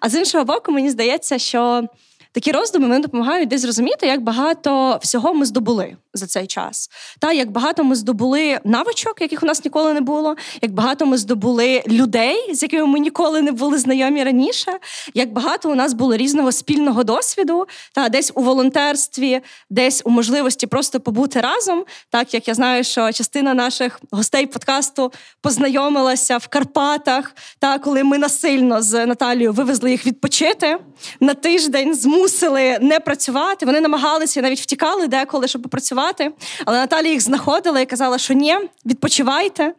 А 0.00 0.08
з 0.08 0.14
іншого 0.14 0.44
боку, 0.44 0.72
мені 0.72 0.90
здається, 0.90 1.38
що 1.38 1.88
такі 2.34 2.52
роздуми 2.52 2.88
мені 2.88 3.02
допомагають 3.02 3.48
десь 3.48 3.60
зрозуміти, 3.60 4.06
як 4.06 4.20
багато 4.20 4.98
всього 5.02 5.34
ми 5.34 5.46
здобули 5.46 5.96
за 6.14 6.26
цей 6.26 6.46
час. 6.46 6.90
Та 7.18 7.32
як 7.32 7.50
багато 7.50 7.84
ми 7.84 7.94
здобули 7.94 8.60
навичок, 8.64 9.20
яких 9.20 9.42
у 9.42 9.46
нас 9.46 9.64
ніколи 9.64 9.94
не 9.94 10.00
було, 10.00 10.36
як 10.62 10.72
багато 10.72 11.06
ми 11.06 11.18
здобули 11.18 11.82
людей, 11.88 12.54
з 12.54 12.62
якими 12.62 12.86
ми 12.86 12.98
ніколи 12.98 13.42
не 13.42 13.52
були 13.52 13.78
знайомі 13.78 14.24
раніше, 14.24 14.78
як 15.14 15.32
багато 15.32 15.70
у 15.70 15.74
нас 15.74 15.92
було 15.92 16.16
різного 16.16 16.52
спільного 16.52 17.04
досвіду, 17.04 17.66
та 17.92 18.08
десь 18.08 18.32
у 18.34 18.42
волонтерстві, 18.42 19.40
десь 19.70 20.02
у 20.04 20.10
можливості 20.10 20.66
просто 20.66 21.00
побути 21.00 21.40
разом. 21.40 21.84
Так 22.10 22.34
як 22.34 22.48
я 22.48 22.54
знаю, 22.54 22.84
що 22.84 23.12
частина 23.12 23.54
наших 23.54 24.00
гостей 24.10 24.46
подкасту 24.46 25.12
познайомилася 25.40 26.38
в 26.38 26.48
Карпатах, 26.48 27.34
та 27.58 27.78
коли 27.78 28.04
ми 28.04 28.18
насильно 28.18 28.82
з 28.82 29.06
Наталією 29.06 29.52
вивезли 29.52 29.90
їх 29.90 30.06
відпочити 30.06 30.78
на 31.20 31.34
тиждень, 31.34 31.94
змусили 32.28 32.78
не 32.80 33.00
працювати. 33.00 33.66
Вони 33.66 33.80
намагалися 33.80 34.42
навіть 34.42 34.60
втікали 34.60 35.08
деколи, 35.08 35.48
щоб 35.48 35.62
попрацювати. 35.62 36.30
Але 36.64 36.78
Наталія 36.78 37.12
їх 37.12 37.20
знаходила 37.20 37.80
і 37.80 37.86
казала, 37.86 38.18
що 38.18 38.34
ні, 38.34 38.56
відпочивайте. 38.86 39.72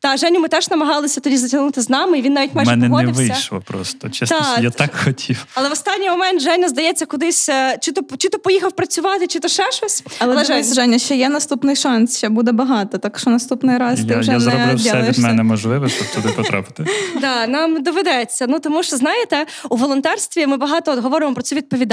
Та 0.00 0.16
Женю 0.16 0.40
ми 0.40 0.48
теж 0.48 0.70
намагалися 0.70 1.20
тоді 1.20 1.36
затягнути 1.36 1.80
з 1.80 1.90
нами, 1.90 2.18
і 2.18 2.22
він 2.22 2.32
навіть 2.32 2.54
майже 2.54 2.70
мене 2.70 2.88
погодився. 2.88 3.22
не 3.22 3.28
вийшло 3.28 3.62
просто. 3.66 4.10
Чесно, 4.10 4.38
та, 4.38 4.60
я 4.60 4.70
так 4.70 4.90
хотів. 5.04 5.46
Але 5.54 5.68
в 5.68 5.72
останній 5.72 6.10
момент 6.10 6.40
Женя, 6.40 6.68
здається, 6.68 7.06
кудись 7.06 7.48
е, 7.48 7.78
чи 7.80 7.92
то 7.92 8.16
чи 8.16 8.28
то 8.28 8.38
поїхав 8.38 8.72
працювати, 8.72 9.26
чи 9.26 9.38
то 9.40 9.48
ще 9.48 9.70
щось. 9.72 10.04
Але, 10.18 10.34
Але 10.34 10.44
дивись, 10.44 10.74
Женя, 10.74 10.98
ще 10.98 11.16
є 11.16 11.28
наступний 11.28 11.76
шанс, 11.76 12.18
ще 12.18 12.28
буде 12.28 12.52
багато. 12.52 12.98
Так 12.98 13.18
що 13.18 13.30
наступний 13.30 13.78
раз 13.78 14.00
я, 14.00 14.06
ти 14.06 14.20
вже 14.20 14.30
я 14.30 14.38
не 14.38 14.44
зроблю 14.44 14.76
все 14.76 15.02
від 15.02 15.18
мене 15.18 15.42
можливе, 15.42 15.88
щоб 15.88 16.06
туди 16.22 16.28
потрапити. 16.28 16.84
Так, 17.20 17.48
нам 17.48 17.82
доведеться. 17.82 18.46
Ну 18.48 18.60
тому 18.60 18.82
що 18.82 18.96
знаєте, 18.96 19.46
у 19.70 19.76
волонтерстві 19.76 20.46
ми 20.46 20.56
багато 20.56 20.92
говоримо 21.00 21.34
про 21.34 21.42
цю 21.42 21.56
відповідальність, 21.56 21.91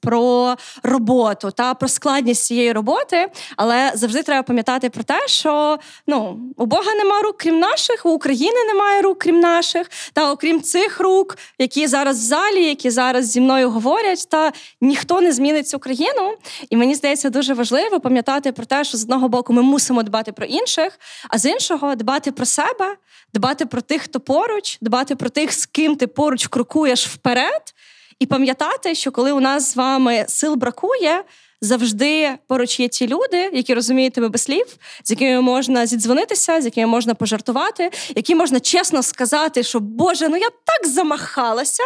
про 0.00 0.56
роботу 0.82 1.50
та 1.50 1.74
про 1.74 1.88
складність 1.88 2.44
цієї 2.44 2.72
роботи. 2.72 3.28
Але 3.56 3.92
завжди 3.94 4.22
треба 4.22 4.42
пам'ятати 4.42 4.90
про 4.90 5.02
те, 5.02 5.28
що 5.28 5.78
ну 6.06 6.40
у 6.56 6.66
Бога 6.66 6.94
нема 6.94 7.22
рук, 7.22 7.36
крім 7.38 7.58
наших, 7.58 8.06
у 8.06 8.10
України 8.10 8.64
немає 8.66 9.02
рук, 9.02 9.18
крім 9.18 9.40
наших. 9.40 9.90
Та 10.12 10.32
окрім 10.32 10.62
цих 10.62 11.00
рук, 11.00 11.36
які 11.58 11.86
зараз 11.86 12.18
в 12.18 12.22
залі, 12.22 12.64
які 12.64 12.90
зараз 12.90 13.30
зі 13.30 13.40
мною 13.40 13.70
говорять, 13.70 14.28
та 14.28 14.52
ніхто 14.80 15.20
не 15.20 15.32
змінить 15.32 15.68
цю 15.68 15.78
країну. 15.78 16.34
І 16.70 16.76
мені 16.76 16.94
здається, 16.94 17.30
дуже 17.30 17.54
важливо 17.54 18.00
пам'ятати 18.00 18.52
про 18.52 18.64
те, 18.64 18.84
що 18.84 18.98
з 18.98 19.02
одного 19.02 19.28
боку 19.28 19.52
ми 19.52 19.62
мусимо 19.62 20.02
дбати 20.02 20.32
про 20.32 20.46
інших, 20.46 20.98
а 21.28 21.38
з 21.38 21.50
іншого 21.50 21.94
дбати 21.94 22.32
про 22.32 22.46
себе, 22.46 22.96
дбати 23.34 23.66
про 23.66 23.80
тих, 23.80 24.02
хто 24.02 24.20
поруч, 24.20 24.78
дбати 24.80 25.16
про 25.16 25.28
тих, 25.30 25.52
з 25.52 25.66
ким 25.66 25.96
ти 25.96 26.06
поруч 26.06 26.46
крокуєш 26.46 27.06
вперед, 27.06 27.74
і 28.20 28.26
пам'ятати, 28.26 28.94
що 28.94 29.10
коли 29.10 29.32
у 29.32 29.40
нас 29.40 29.72
з 29.72 29.76
вами 29.76 30.24
сил 30.28 30.54
бракує 30.54 31.24
завжди 31.60 32.30
поруч 32.46 32.80
є 32.80 32.88
ті 32.88 33.06
люди, 33.06 33.50
які 33.52 33.74
розуміють 33.74 34.14
тебе 34.14 34.28
без 34.28 34.42
слів, 34.42 34.66
з 35.04 35.10
якими 35.10 35.40
можна 35.40 35.86
зідзвонитися, 35.86 36.60
з 36.60 36.64
якими 36.64 36.86
можна 36.86 37.14
пожартувати, 37.14 37.90
які 38.16 38.34
можна 38.34 38.60
чесно 38.60 39.02
сказати, 39.02 39.62
що 39.62 39.80
Боже, 39.80 40.28
ну 40.28 40.36
я 40.36 40.48
так 40.64 40.86
замахалася. 40.86 41.82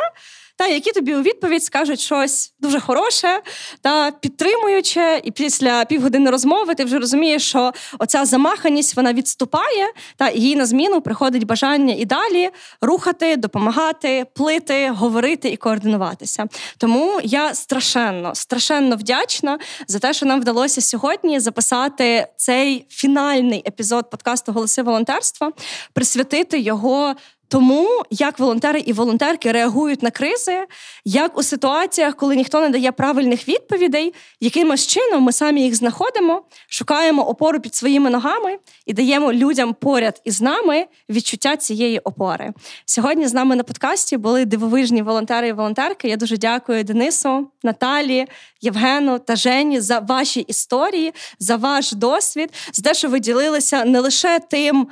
Та 0.56 0.66
які 0.66 0.92
тобі 0.92 1.14
у 1.14 1.22
відповідь 1.22 1.64
скажуть 1.64 2.00
щось 2.00 2.54
дуже 2.60 2.80
хороше 2.80 3.40
та 3.80 4.10
підтримуюче, 4.10 5.20
і 5.24 5.30
після 5.30 5.84
півгодини 5.84 6.30
розмови 6.30 6.74
ти 6.74 6.84
вже 6.84 6.98
розумієш, 6.98 7.48
що 7.48 7.72
оця 7.98 8.24
замаханість 8.24 8.96
вона 8.96 9.12
відступає, 9.12 9.86
та 10.16 10.30
їй 10.30 10.56
на 10.56 10.66
зміну 10.66 11.00
приходить 11.00 11.44
бажання 11.44 11.94
і 11.98 12.04
далі 12.04 12.50
рухати, 12.80 13.36
допомагати, 13.36 14.26
плити, 14.34 14.90
говорити 14.90 15.48
і 15.48 15.56
координуватися. 15.56 16.46
Тому 16.78 17.20
я 17.24 17.54
страшенно, 17.54 18.34
страшенно 18.34 18.96
вдячна 18.96 19.58
за 19.88 19.98
те, 19.98 20.12
що 20.12 20.26
нам 20.26 20.40
вдалося 20.40 20.80
сьогодні 20.80 21.40
записати 21.40 22.26
цей 22.36 22.86
фінальний 22.88 23.62
епізод 23.66 24.10
подкасту 24.10 24.52
Голоси 24.52 24.82
волонтерства, 24.82 25.52
присвятити 25.92 26.58
його 26.58 27.14
тому 27.52 28.02
як 28.10 28.38
волонтери 28.38 28.80
і 28.80 28.92
волонтерки 28.92 29.52
реагують 29.52 30.02
на 30.02 30.10
кризи, 30.10 30.58
як 31.04 31.38
у 31.38 31.42
ситуаціях, 31.42 32.16
коли 32.16 32.36
ніхто 32.36 32.60
не 32.60 32.68
дає 32.68 32.92
правильних 32.92 33.48
відповідей, 33.48 34.14
якимось 34.40 34.86
чином 34.86 35.22
ми 35.22 35.32
самі 35.32 35.62
їх 35.62 35.74
знаходимо, 35.74 36.42
шукаємо 36.68 37.28
опору 37.28 37.60
під 37.60 37.74
своїми 37.74 38.10
ногами 38.10 38.58
і 38.86 38.92
даємо 38.92 39.32
людям 39.32 39.74
поряд 39.74 40.20
із 40.24 40.40
нами 40.40 40.86
відчуття 41.08 41.56
цієї 41.56 41.98
опори. 41.98 42.52
Сьогодні 42.84 43.26
з 43.26 43.34
нами 43.34 43.56
на 43.56 43.62
подкасті 43.62 44.16
були 44.16 44.44
дивовижні 44.44 45.02
волонтери 45.02 45.48
і 45.48 45.52
волонтерки. 45.52 46.08
Я 46.08 46.16
дуже 46.16 46.36
дякую 46.36 46.84
Денису, 46.84 47.48
Наталі, 47.62 48.26
Євгену 48.60 49.18
та 49.18 49.36
Жені 49.36 49.80
за 49.80 49.98
ваші 49.98 50.40
історії, 50.40 51.12
за 51.38 51.56
ваш 51.56 51.92
досвід, 51.92 52.50
за 52.72 52.82
те, 52.82 52.94
що 52.94 53.08
ви 53.08 53.20
ділилися 53.20 53.84
не 53.84 54.00
лише 54.00 54.40
тим 54.50 54.88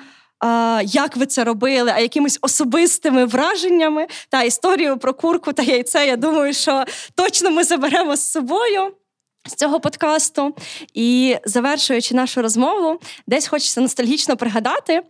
як 0.85 1.17
ви 1.17 1.27
це 1.27 1.45
робили, 1.45 1.93
а 1.95 2.01
якимись 2.01 2.39
особистими 2.43 3.25
враженнями 3.25 4.07
та 4.29 4.43
історію 4.43 4.99
про 4.99 5.15
курку 5.15 5.53
та 5.53 5.63
яйце. 5.63 6.07
Я 6.07 6.17
думаю, 6.17 6.53
що 6.55 6.85
точно 7.15 7.51
ми 7.51 7.65
заберемо 7.65 8.17
з 8.17 8.31
собою. 8.31 8.93
З 9.47 9.55
цього 9.55 9.81
подкасту 9.81 10.55
і 10.95 11.37
завершуючи 11.45 12.15
нашу 12.15 12.43
розмову, 12.43 13.01
десь 13.27 13.49
хочеться 13.49 13.81
ностальгічно 13.81 14.37
пригадати 14.37 15.03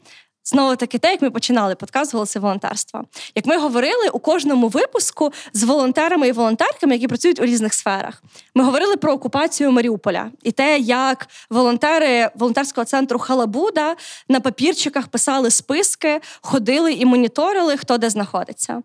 Знову 0.50 0.76
таки, 0.76 0.98
те, 0.98 1.10
як 1.10 1.22
ми 1.22 1.30
починали 1.30 1.74
подкаст 1.74 2.14
голоси 2.14 2.38
волонтерства. 2.38 3.04
Як 3.34 3.46
ми 3.46 3.58
говорили 3.58 4.08
у 4.12 4.18
кожному 4.18 4.68
випуску 4.68 5.32
з 5.52 5.62
волонтерами 5.62 6.28
і 6.28 6.32
волонтерками, 6.32 6.94
які 6.94 7.08
працюють 7.08 7.40
у 7.40 7.44
різних 7.44 7.74
сферах, 7.74 8.22
ми 8.54 8.64
говорили 8.64 8.96
про 8.96 9.12
окупацію 9.12 9.72
Маріуполя 9.72 10.30
і 10.42 10.52
те, 10.52 10.78
як 10.78 11.28
волонтери 11.50 12.30
волонтерського 12.34 12.84
центру 12.84 13.18
Халабуда 13.18 13.96
на 14.28 14.40
папірчиках 14.40 15.08
писали 15.08 15.50
списки, 15.50 16.20
ходили 16.40 16.92
і 16.92 17.04
моніторили, 17.04 17.76
хто 17.76 17.98
де 17.98 18.10
знаходиться. 18.10 18.82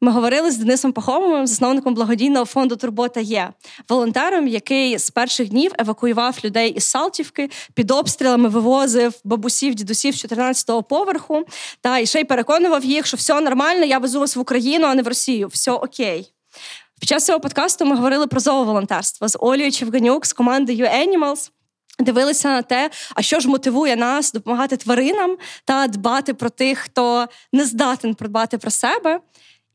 Ми 0.00 0.12
говорили 0.12 0.50
з 0.50 0.56
Денисом 0.56 0.92
Пахомовим, 0.92 1.46
засновником 1.46 1.94
благодійного 1.94 2.44
фонду 2.44 2.76
Турбота 2.76 3.20
є 3.20 3.50
волонтером, 3.88 4.48
який 4.48 4.98
з 4.98 5.10
перших 5.10 5.48
днів 5.48 5.72
евакуював 5.78 6.38
людей 6.44 6.70
із 6.70 6.84
Салтівки, 6.84 7.50
під 7.74 7.90
обстрілами 7.90 8.48
вивозив 8.48 9.14
бабусів, 9.24 9.74
дідусів 9.74 10.14
з 10.14 10.24
14-го 10.24 10.82
поверху. 10.82 11.44
Та 11.80 11.98
і 11.98 12.06
ще 12.06 12.20
й 12.20 12.24
переконував 12.24 12.84
їх, 12.84 13.06
що 13.06 13.16
все 13.16 13.40
нормально, 13.40 13.84
я 13.84 13.98
везу 13.98 14.20
вас 14.20 14.36
в 14.36 14.40
Україну, 14.40 14.86
а 14.86 14.94
не 14.94 15.02
в 15.02 15.08
Росію. 15.08 15.48
Все 15.48 15.72
окей. 15.72 16.32
Під 17.00 17.08
час 17.08 17.26
цього 17.26 17.40
подкасту 17.40 17.84
ми 17.84 17.96
говорили 17.96 18.26
про 18.26 18.40
зооволонтерство 18.40 19.28
з 19.28 19.38
Олією 19.40 19.72
Чевганюк 19.72 20.26
з 20.26 20.32
команди 20.32 20.72
You 20.72 21.06
Animals. 21.06 21.50
Дивилися 21.98 22.48
на 22.48 22.62
те, 22.62 22.90
а 23.14 23.22
що 23.22 23.40
ж 23.40 23.48
мотивує 23.48 23.96
нас 23.96 24.32
допомагати 24.32 24.76
тваринам 24.76 25.36
та 25.64 25.86
дбати 25.86 26.34
про 26.34 26.50
тих, 26.50 26.78
хто 26.78 27.26
не 27.52 27.64
здатен 27.64 28.14
продбати 28.14 28.58
про 28.58 28.70
себе. 28.70 29.20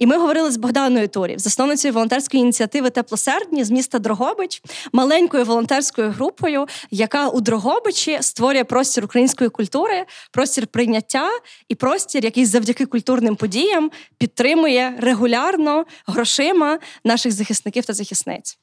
І 0.03 0.05
ми 0.05 0.17
говорили 0.17 0.51
з 0.51 0.57
Богданою 0.57 1.07
Турів, 1.07 1.39
засновницею 1.39 1.93
волонтерської 1.93 2.41
ініціативи 2.41 2.89
Теплосердні 2.89 3.63
з 3.63 3.71
міста 3.71 3.99
Дрогобич, 3.99 4.61
маленькою 4.93 5.45
волонтерською 5.45 6.11
групою, 6.11 6.67
яка 6.91 7.30
у 7.30 7.41
Дрогобичі 7.41 8.17
створює 8.21 8.63
простір 8.63 9.05
української 9.05 9.49
культури, 9.49 10.05
простір 10.31 10.67
прийняття 10.67 11.30
і 11.69 11.75
простір, 11.75 12.23
який 12.23 12.45
завдяки 12.45 12.85
культурним 12.85 13.35
подіям 13.35 13.91
підтримує 14.17 14.95
регулярно 14.99 15.85
грошима 16.07 16.80
наших 17.03 17.31
захисників 17.31 17.85
та 17.85 17.93
захисниць. 17.93 18.57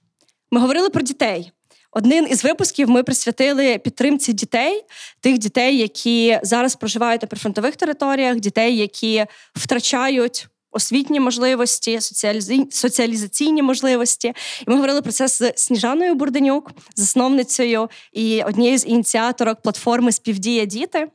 Ми 0.51 0.61
говорили 0.61 0.91
про 0.91 1.03
дітей. 1.03 1.53
Один 1.93 2.27
із 2.31 2.45
випусків 2.45 2.91
ми 2.91 3.03
присвятили 3.03 3.79
підтримці 3.79 4.33
дітей, 4.33 4.85
тих 5.21 5.39
дітей, 5.39 5.79
які 5.79 6.41
зараз 6.43 6.77
проживають 6.77 7.23
на 7.23 7.29
прифронтових 7.29 7.77
територіях, 7.77 8.37
дітей, 8.37 8.77
які 8.77 9.27
втрачають 9.55 10.49
освітні 10.73 11.21
можливості, 11.21 12.01
соціалізаційні 12.71 13.63
можливості. 13.63 14.29
І 14.29 14.65
ми 14.67 14.75
говорили 14.75 15.03
про 15.03 15.13
це 15.13 15.29
з 15.29 15.53
Сніжаною 15.57 16.15
Бурденюк, 16.15 16.71
засновницею 16.97 17.89
і 18.13 18.43
однією 18.43 18.79
з 18.79 18.87
ініціаторок 18.87 19.63
платформи 19.63 20.13
Співдія 20.13 20.65
діти. 20.65 21.09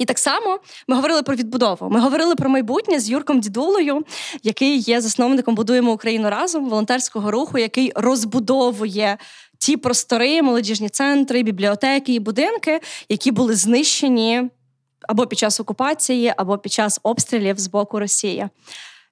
І 0.00 0.04
так 0.04 0.18
само 0.18 0.58
ми 0.88 0.96
говорили 0.96 1.22
про 1.22 1.36
відбудову. 1.36 1.88
Ми 1.90 2.00
говорили 2.00 2.34
про 2.34 2.50
майбутнє 2.50 3.00
з 3.00 3.10
Юрком 3.10 3.40
Дідулою, 3.40 4.04
який 4.42 4.78
є 4.78 5.00
засновником 5.00 5.54
Будуємо 5.54 5.92
Україну 5.92 6.30
разом 6.30 6.68
волонтерського 6.68 7.30
руху, 7.30 7.58
який 7.58 7.92
розбудовує 7.94 9.18
ті 9.58 9.76
простори, 9.76 10.42
молодіжні 10.42 10.88
центри, 10.88 11.42
бібліотеки 11.42 12.14
і 12.14 12.18
будинки, 12.18 12.80
які 13.08 13.30
були 13.30 13.56
знищені 13.56 14.50
або 15.08 15.26
під 15.26 15.38
час 15.38 15.60
окупації, 15.60 16.34
або 16.36 16.58
під 16.58 16.72
час 16.72 17.00
обстрілів 17.02 17.58
з 17.58 17.66
боку 17.66 17.98
Росії. 17.98 18.48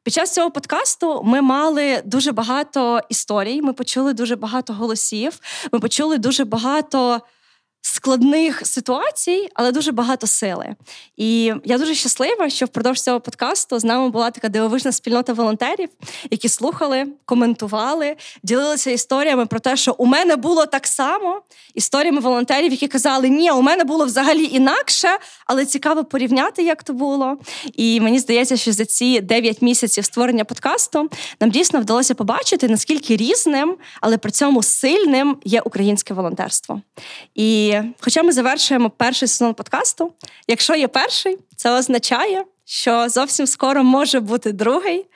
Під 0.03 0.15
час 0.15 0.35
цього 0.35 0.51
подкасту 0.51 1.23
ми 1.25 1.43
мали 1.43 2.03
дуже 2.05 2.33
багато 2.33 3.01
історій. 3.09 3.63
Ми 3.63 3.73
почули 3.73 4.13
дуже 4.15 4.37
багато 4.37 4.73
голосів. 4.73 5.41
Ми 5.73 5.81
почули 5.81 6.19
дуже 6.19 6.45
багато 6.45 7.21
складних 7.95 8.67
ситуацій, 8.67 9.49
але 9.55 9.73
дуже 9.73 9.93
багато 9.93 10.27
сили. 10.27 10.75
І 11.17 11.53
я 11.65 11.79
дуже 11.79 11.95
щаслива, 11.95 12.51
що 12.51 12.67
впродовж 12.67 13.01
цього 13.01 13.21
подкасту 13.21 13.79
з 13.79 13.85
нами 13.85 14.09
була 14.11 14.31
така 14.31 14.49
дивовижна 14.49 14.93
спільнота 14.93 15.33
волонтерів, 15.33 15.89
які 16.31 16.49
слухали, 16.49 17.07
коментували, 17.25 18.17
ділилися 18.43 18.91
історіями 18.91 19.47
про 19.47 19.61
те, 19.61 19.77
що 19.77 19.95
у 19.99 20.07
мене 20.07 20.37
було 20.37 20.67
так 20.67 20.87
само. 20.87 21.43
Історіями 21.75 22.21
волонтерів, 22.21 22.71
які 22.71 22.89
казали, 22.89 23.29
ні, 23.29 23.51
у 23.51 23.63
мене 23.63 23.85
було 23.85 24.05
взагалі 24.05 24.45
інакше, 24.45 25.09
але 25.47 25.67
цікаво 25.67 26.05
порівняти, 26.05 26.63
як 26.63 26.83
то 26.83 26.93
було. 26.93 27.37
І 27.75 28.01
мені 28.01 28.19
здається, 28.19 28.57
що 28.57 28.73
за 28.73 28.85
ці 28.85 29.21
9 29.21 29.63
місяців 29.63 30.05
створення 30.05 30.45
подкасту 30.45 31.11
нам 31.41 31.51
дійсно 31.51 31.81
вдалося 31.81 32.15
побачити, 32.15 32.69
наскільки 32.69 33.17
різним, 33.17 33.77
але 34.01 34.19
при 34.19 34.31
цьому 34.31 34.63
сильним 34.63 35.37
є 35.45 35.61
українське 35.61 36.15
волонтерство. 36.15 36.83
І 37.35 37.78
хоча 38.01 38.23
ми 38.23 38.33
завершуємо 38.33 38.91
перший 38.91 39.29
сезон 39.29 39.55
подкасту, 39.55 40.13
якщо 40.49 40.75
є 40.75 40.89
перший, 40.89 41.39
це 41.57 41.71
означає, 41.71 42.45
що 42.65 43.09
зовсім 43.09 43.47
скоро 43.47 43.85
може 43.85 44.21
бути 44.21 44.53
другий. 44.53 45.07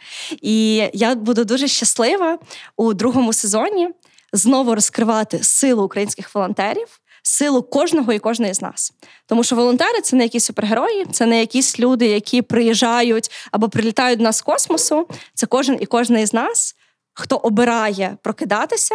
І 0.42 0.84
я 0.92 1.14
буду 1.14 1.44
дуже 1.44 1.68
щаслива 1.68 2.38
у 2.76 2.94
другому 2.94 3.32
сезоні 3.32 3.88
знову 4.32 4.74
розкривати 4.74 5.42
силу 5.42 5.84
українських 5.84 6.34
волонтерів. 6.34 6.86
Силу 7.24 7.62
кожного 7.62 8.12
і 8.12 8.18
кожної 8.18 8.54
з 8.54 8.62
нас, 8.62 8.92
тому 9.26 9.44
що 9.44 9.56
волонтери 9.56 10.00
це 10.00 10.16
не 10.16 10.22
якісь 10.22 10.44
супергерої, 10.44 11.06
це 11.12 11.26
не 11.26 11.40
якісь 11.40 11.80
люди, 11.80 12.06
які 12.06 12.42
приїжджають 12.42 13.30
або 13.50 13.68
прилітають 13.68 14.18
до 14.18 14.24
нас 14.24 14.36
з 14.36 14.42
космосу. 14.42 15.08
Це 15.34 15.46
кожен 15.46 15.78
і 15.80 15.86
кожна 15.86 16.20
із 16.20 16.34
нас, 16.34 16.76
хто 17.14 17.36
обирає 17.36 18.16
прокидатися, 18.22 18.94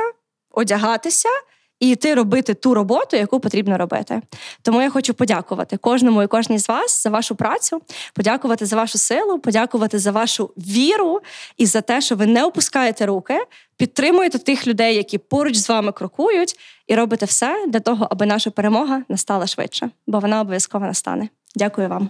одягатися 0.52 1.30
і 1.80 1.90
йти 1.90 2.16
робити 2.16 2.54
ту 2.54 2.74
роботу, 2.74 3.18
яку 3.18 3.40
потрібно 3.40 3.78
робити. 3.78 4.22
Тому 4.62 4.82
я 4.82 4.90
хочу 4.90 5.14
подякувати 5.14 5.78
кожному 5.78 6.24
і 6.24 6.28
кожній 6.28 6.60
з 6.60 6.70
вас 6.70 7.04
за 7.04 7.10
вашу 7.10 7.36
працю, 7.36 7.82
подякувати 8.14 8.66
за 8.66 8.76
вашу 8.76 8.98
силу, 8.98 9.40
подякувати 9.40 10.00
за 10.00 10.12
вашу 10.12 10.52
віру 10.58 11.22
і 11.58 11.66
за 11.66 11.82
те, 11.82 12.02
що 12.02 12.16
ви 12.16 12.26
не 12.26 12.44
опускаєте 12.44 13.06
руки, 13.06 13.40
підтримуєте 13.78 14.40
тих 14.40 14.68
людей, 14.68 14.96
які 14.96 15.18
поруч 15.18 15.56
з 15.56 15.70
вами 15.70 15.92
крокують, 15.92 16.56
і 16.88 16.96
робите 16.96 17.26
все 17.26 17.66
для 17.68 17.80
того, 17.80 18.08
аби 18.12 18.26
наша 18.26 18.50
перемога 18.50 19.04
настала 19.10 19.48
швидше, 19.48 19.90
бо 20.08 20.20
вона 20.20 20.42
обов'язково 20.42 20.86
настане. 20.86 21.30
Дякую 21.56 21.90
вам. 21.90 22.10